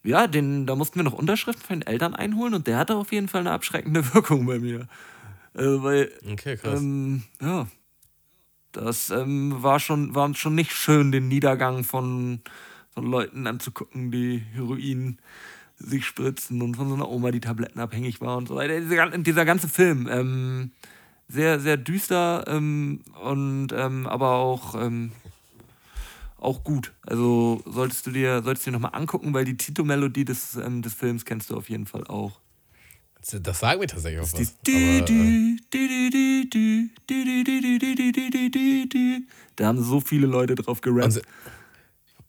ja, 0.04 0.26
den, 0.26 0.66
da 0.66 0.74
mussten 0.76 0.96
wir 0.96 1.02
noch 1.02 1.12
Unterschriften 1.12 1.64
von 1.64 1.80
den 1.80 1.86
Eltern 1.86 2.14
einholen 2.14 2.54
und 2.54 2.66
der 2.66 2.78
hatte 2.78 2.94
auf 2.96 3.12
jeden 3.12 3.28
Fall 3.28 3.40
eine 3.40 3.50
abschreckende 3.50 4.02
Wirkung 4.14 4.46
bei 4.46 4.58
mir. 4.58 4.88
Also, 5.54 5.82
weil, 5.82 6.10
Okay, 6.32 6.56
krass. 6.56 6.80
ähm, 6.80 7.24
ja, 7.42 7.66
das 8.72 9.10
ähm, 9.10 9.62
war, 9.62 9.80
schon, 9.80 10.14
war 10.14 10.32
schon 10.34 10.54
nicht 10.54 10.72
schön, 10.72 11.12
den 11.12 11.28
Niedergang 11.28 11.84
von, 11.84 12.40
von 12.90 13.04
Leuten 13.04 13.46
anzugucken, 13.46 14.10
die 14.10 14.42
Heroin 14.52 15.18
sich 15.76 16.06
spritzen 16.06 16.60
und 16.62 16.76
von 16.76 16.88
so 16.88 16.94
einer 16.94 17.08
Oma, 17.08 17.30
die 17.30 17.40
Tabletten 17.40 17.80
abhängig 17.80 18.20
war 18.20 18.36
und 18.36 18.48
so 18.48 18.56
weiter. 18.56 18.80
Dieser, 18.80 19.18
dieser 19.18 19.44
ganze 19.44 19.68
Film, 19.68 20.08
ähm, 20.10 20.72
sehr, 21.28 21.60
sehr 21.60 21.76
düster 21.76 22.44
ähm, 22.48 23.02
und 23.22 23.68
ähm, 23.72 24.06
aber 24.06 24.32
auch, 24.32 24.74
ähm, 24.74 25.12
auch 26.38 26.64
gut. 26.64 26.92
Also 27.06 27.62
solltest 27.66 28.06
du 28.06 28.10
dir, 28.10 28.42
solltest 28.42 28.66
dir 28.66 28.72
nochmal 28.72 28.94
angucken, 28.94 29.34
weil 29.34 29.44
die 29.44 29.56
Titelmelodie 29.56 30.24
des, 30.24 30.56
ähm, 30.56 30.82
des 30.82 30.94
Films 30.94 31.24
kennst 31.24 31.50
du 31.50 31.56
auf 31.56 31.68
jeden 31.68 31.86
Fall 31.86 32.04
auch. 32.06 32.40
Das 33.42 33.58
sagen 33.58 33.80
wir 33.80 33.88
tatsächlich 33.88 34.20
auch 34.20 34.32
was. 34.32 34.54
Da 39.56 39.66
haben 39.66 39.82
so 39.82 40.00
viele 40.00 40.26
Leute 40.26 40.54
drauf 40.54 40.80
gerappt. 40.80 41.20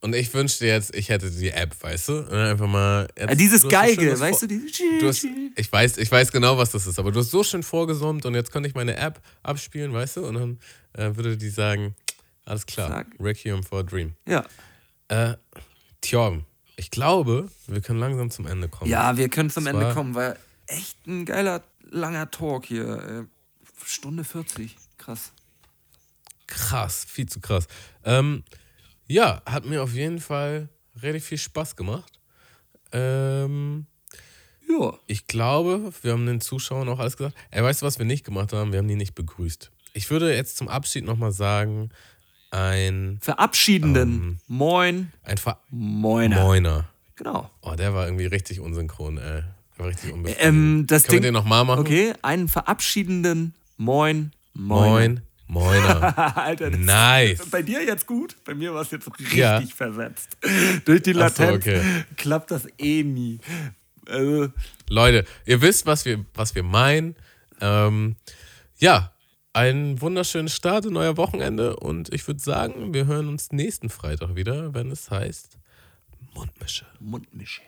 Und 0.02 0.16
ich 0.16 0.34
wünschte 0.34 0.66
jetzt, 0.66 0.96
ich 0.96 1.10
hätte 1.10 1.30
die 1.30 1.50
App, 1.50 1.76
weißt 1.82 2.10
du? 2.10 2.26
Einfach 2.30 2.68
mal. 2.68 3.08
Jetzt, 3.18 3.30
ja, 3.30 3.36
dieses 3.36 3.68
Geige, 3.68 4.16
so 4.16 4.24
weißt 4.24 4.44
du? 4.44 4.48
Diese 4.48 5.00
du 5.00 5.08
hast, 5.08 5.28
ich, 5.56 5.72
weiß, 5.72 5.98
ich 5.98 6.10
weiß 6.10 6.32
genau, 6.32 6.58
was 6.58 6.72
das 6.72 6.88
ist, 6.88 7.00
aber 7.00 7.12
du 7.12 7.20
hast 7.20 7.32
so 7.32 7.44
schön 7.44 7.64
vorgesummt 7.64 8.26
und 8.26 8.34
jetzt 8.34 8.52
könnte 8.52 8.70
ich 8.70 8.76
meine 8.76 8.96
App 8.96 9.22
abspielen, 9.44 9.92
weißt 9.92 10.18
du? 10.18 10.26
Und 10.26 10.36
dann 10.36 10.60
äh, 10.94 11.16
würde 11.18 11.36
die 11.36 11.50
sagen: 11.50 11.96
Alles 12.46 12.66
klar, 12.66 12.88
Sag. 12.90 13.08
Requiem 13.20 13.62
for 13.62 13.80
a 13.80 13.84
Dream. 13.84 14.14
Ja. 14.26 14.46
Äh, 15.10 15.34
Tjorm, 16.00 16.46
ich 16.78 16.92
glaube, 16.92 17.50
wir 17.68 17.82
können 17.82 18.00
langsam 18.00 18.32
zum 18.32 18.48
Ende 18.48 18.70
kommen. 18.70 18.90
Ja, 18.90 19.18
wir 19.18 19.28
können 19.28 19.50
zum 19.50 19.68
Ende 19.68 19.94
kommen, 19.94 20.16
weil 20.16 20.38
echt 20.70 21.06
ein 21.08 21.26
geiler, 21.26 21.64
langer 21.90 22.30
Talk 22.32 22.66
hier. 22.66 22.88
Äh, 23.04 23.26
Stunde 23.86 24.24
40. 24.24 24.76
Krass. 24.98 25.32
Krass, 26.48 27.06
viel 27.06 27.28
zu 27.28 27.40
krass. 27.40 27.68
Ähm, 28.04 28.44
ja, 29.08 29.42
hat 29.46 29.66
mir 29.66 29.84
auf 29.84 29.94
jeden 29.94 30.20
Fall 30.20 30.70
relativ 30.96 31.26
viel 31.26 31.38
Spaß 31.38 31.76
gemacht. 31.76 32.20
Ähm, 32.92 33.86
Ja. 34.68 34.94
ich 35.08 35.28
glaube, 35.28 35.92
wir 36.02 36.12
haben 36.14 36.26
den 36.26 36.42
Zuschauern 36.42 36.90
auch 36.90 37.00
alles 37.00 37.18
gesagt. 37.18 37.36
Ey, 37.52 37.64
weißt 37.64 37.82
du, 37.82 37.86
was 37.86 38.00
wir 38.00 38.06
nicht 38.06 38.26
gemacht 38.26 38.54
haben? 38.54 38.72
Wir 38.72 38.80
haben 38.80 38.88
die 38.88 38.96
nicht 38.96 39.16
begrüßt. 39.16 39.72
Ich 39.94 40.10
würde 40.12 40.36
jetzt 40.36 40.58
zum 40.58 40.68
Abschied 40.68 41.06
nochmal 41.06 41.32
sagen, 41.32 41.90
ein, 42.52 43.20
Verabschiedenden. 43.22 44.14
Ähm. 44.14 44.40
Moin. 44.48 45.14
ein 45.24 45.38
Ver 45.38 45.60
Moiner. 45.70 46.44
Moiner. 46.44 46.90
Genau. 47.16 47.50
Oh, 47.62 47.76
der 47.76 47.94
war 47.94 48.06
irgendwie 48.06 48.26
richtig 48.26 48.60
unsynchron, 48.60 49.18
ey. 49.18 49.44
Richtig 49.80 50.14
unbefriedigend. 50.14 50.48
Ähm, 50.48 50.86
das 50.88 51.04
Können 51.04 51.12
wir 51.14 51.20
Ding. 51.20 51.24
den 51.24 51.34
nochmal 51.34 51.66
machen? 51.66 51.80
Okay, 51.80 52.14
einen 52.22 52.48
verabschiedenden 52.48 53.54
Moin. 53.78 54.32
Moiner. 54.54 55.22
Moin, 55.48 55.82
Moiner. 55.82 56.38
Alter, 56.38 56.70
das 56.72 56.80
nice. 56.80 57.46
Bei 57.50 57.62
dir 57.62 57.84
jetzt 57.84 58.06
gut? 58.06 58.36
Bei 58.44 58.54
mir 58.54 58.74
war 58.74 58.82
es 58.82 58.92
jetzt 58.92 59.10
richtig 59.20 59.34
Ja. 59.38 59.62
versetzt. 59.62 60.38
Durch 60.86 61.02
die 61.02 61.12
Ach 61.12 61.30
so, 61.30 61.44
Latenz 61.44 61.66
okay. 61.66 61.82
klappt 62.18 62.52
das 62.52 62.68
eh 62.78 63.04
nie. 63.04 63.40
Also, 64.08 64.50
Leute, 64.90 65.26
ihr 65.46 65.62
wisst, 65.62 65.86
was 65.86 66.04
wir, 66.06 66.26
was 66.34 66.56
wir 66.56 66.64
meinen. 66.64 67.16
Ähm, 67.62 68.16
ja, 68.78 69.14
einen 69.54 70.02
wunderschönen 70.02 70.50
Start 70.50 70.86
in 70.86 70.98
euer 70.98 71.18
Wochenende 71.18 71.76
und 71.78 72.14
ich 72.14 72.28
würde 72.28 72.40
sagen, 72.42 72.94
wir 72.94 73.06
hören 73.06 73.28
uns 73.28 73.52
nächsten 73.52 73.90
Freitag 73.90 74.36
wieder, 74.36 74.74
wenn 74.74 74.92
es 74.92 75.10
heißt 75.10 75.58
Mundmische. 76.34 76.86
Mundmische. 77.00 77.62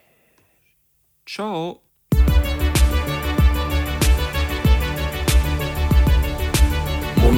Ciao. 1.26 1.82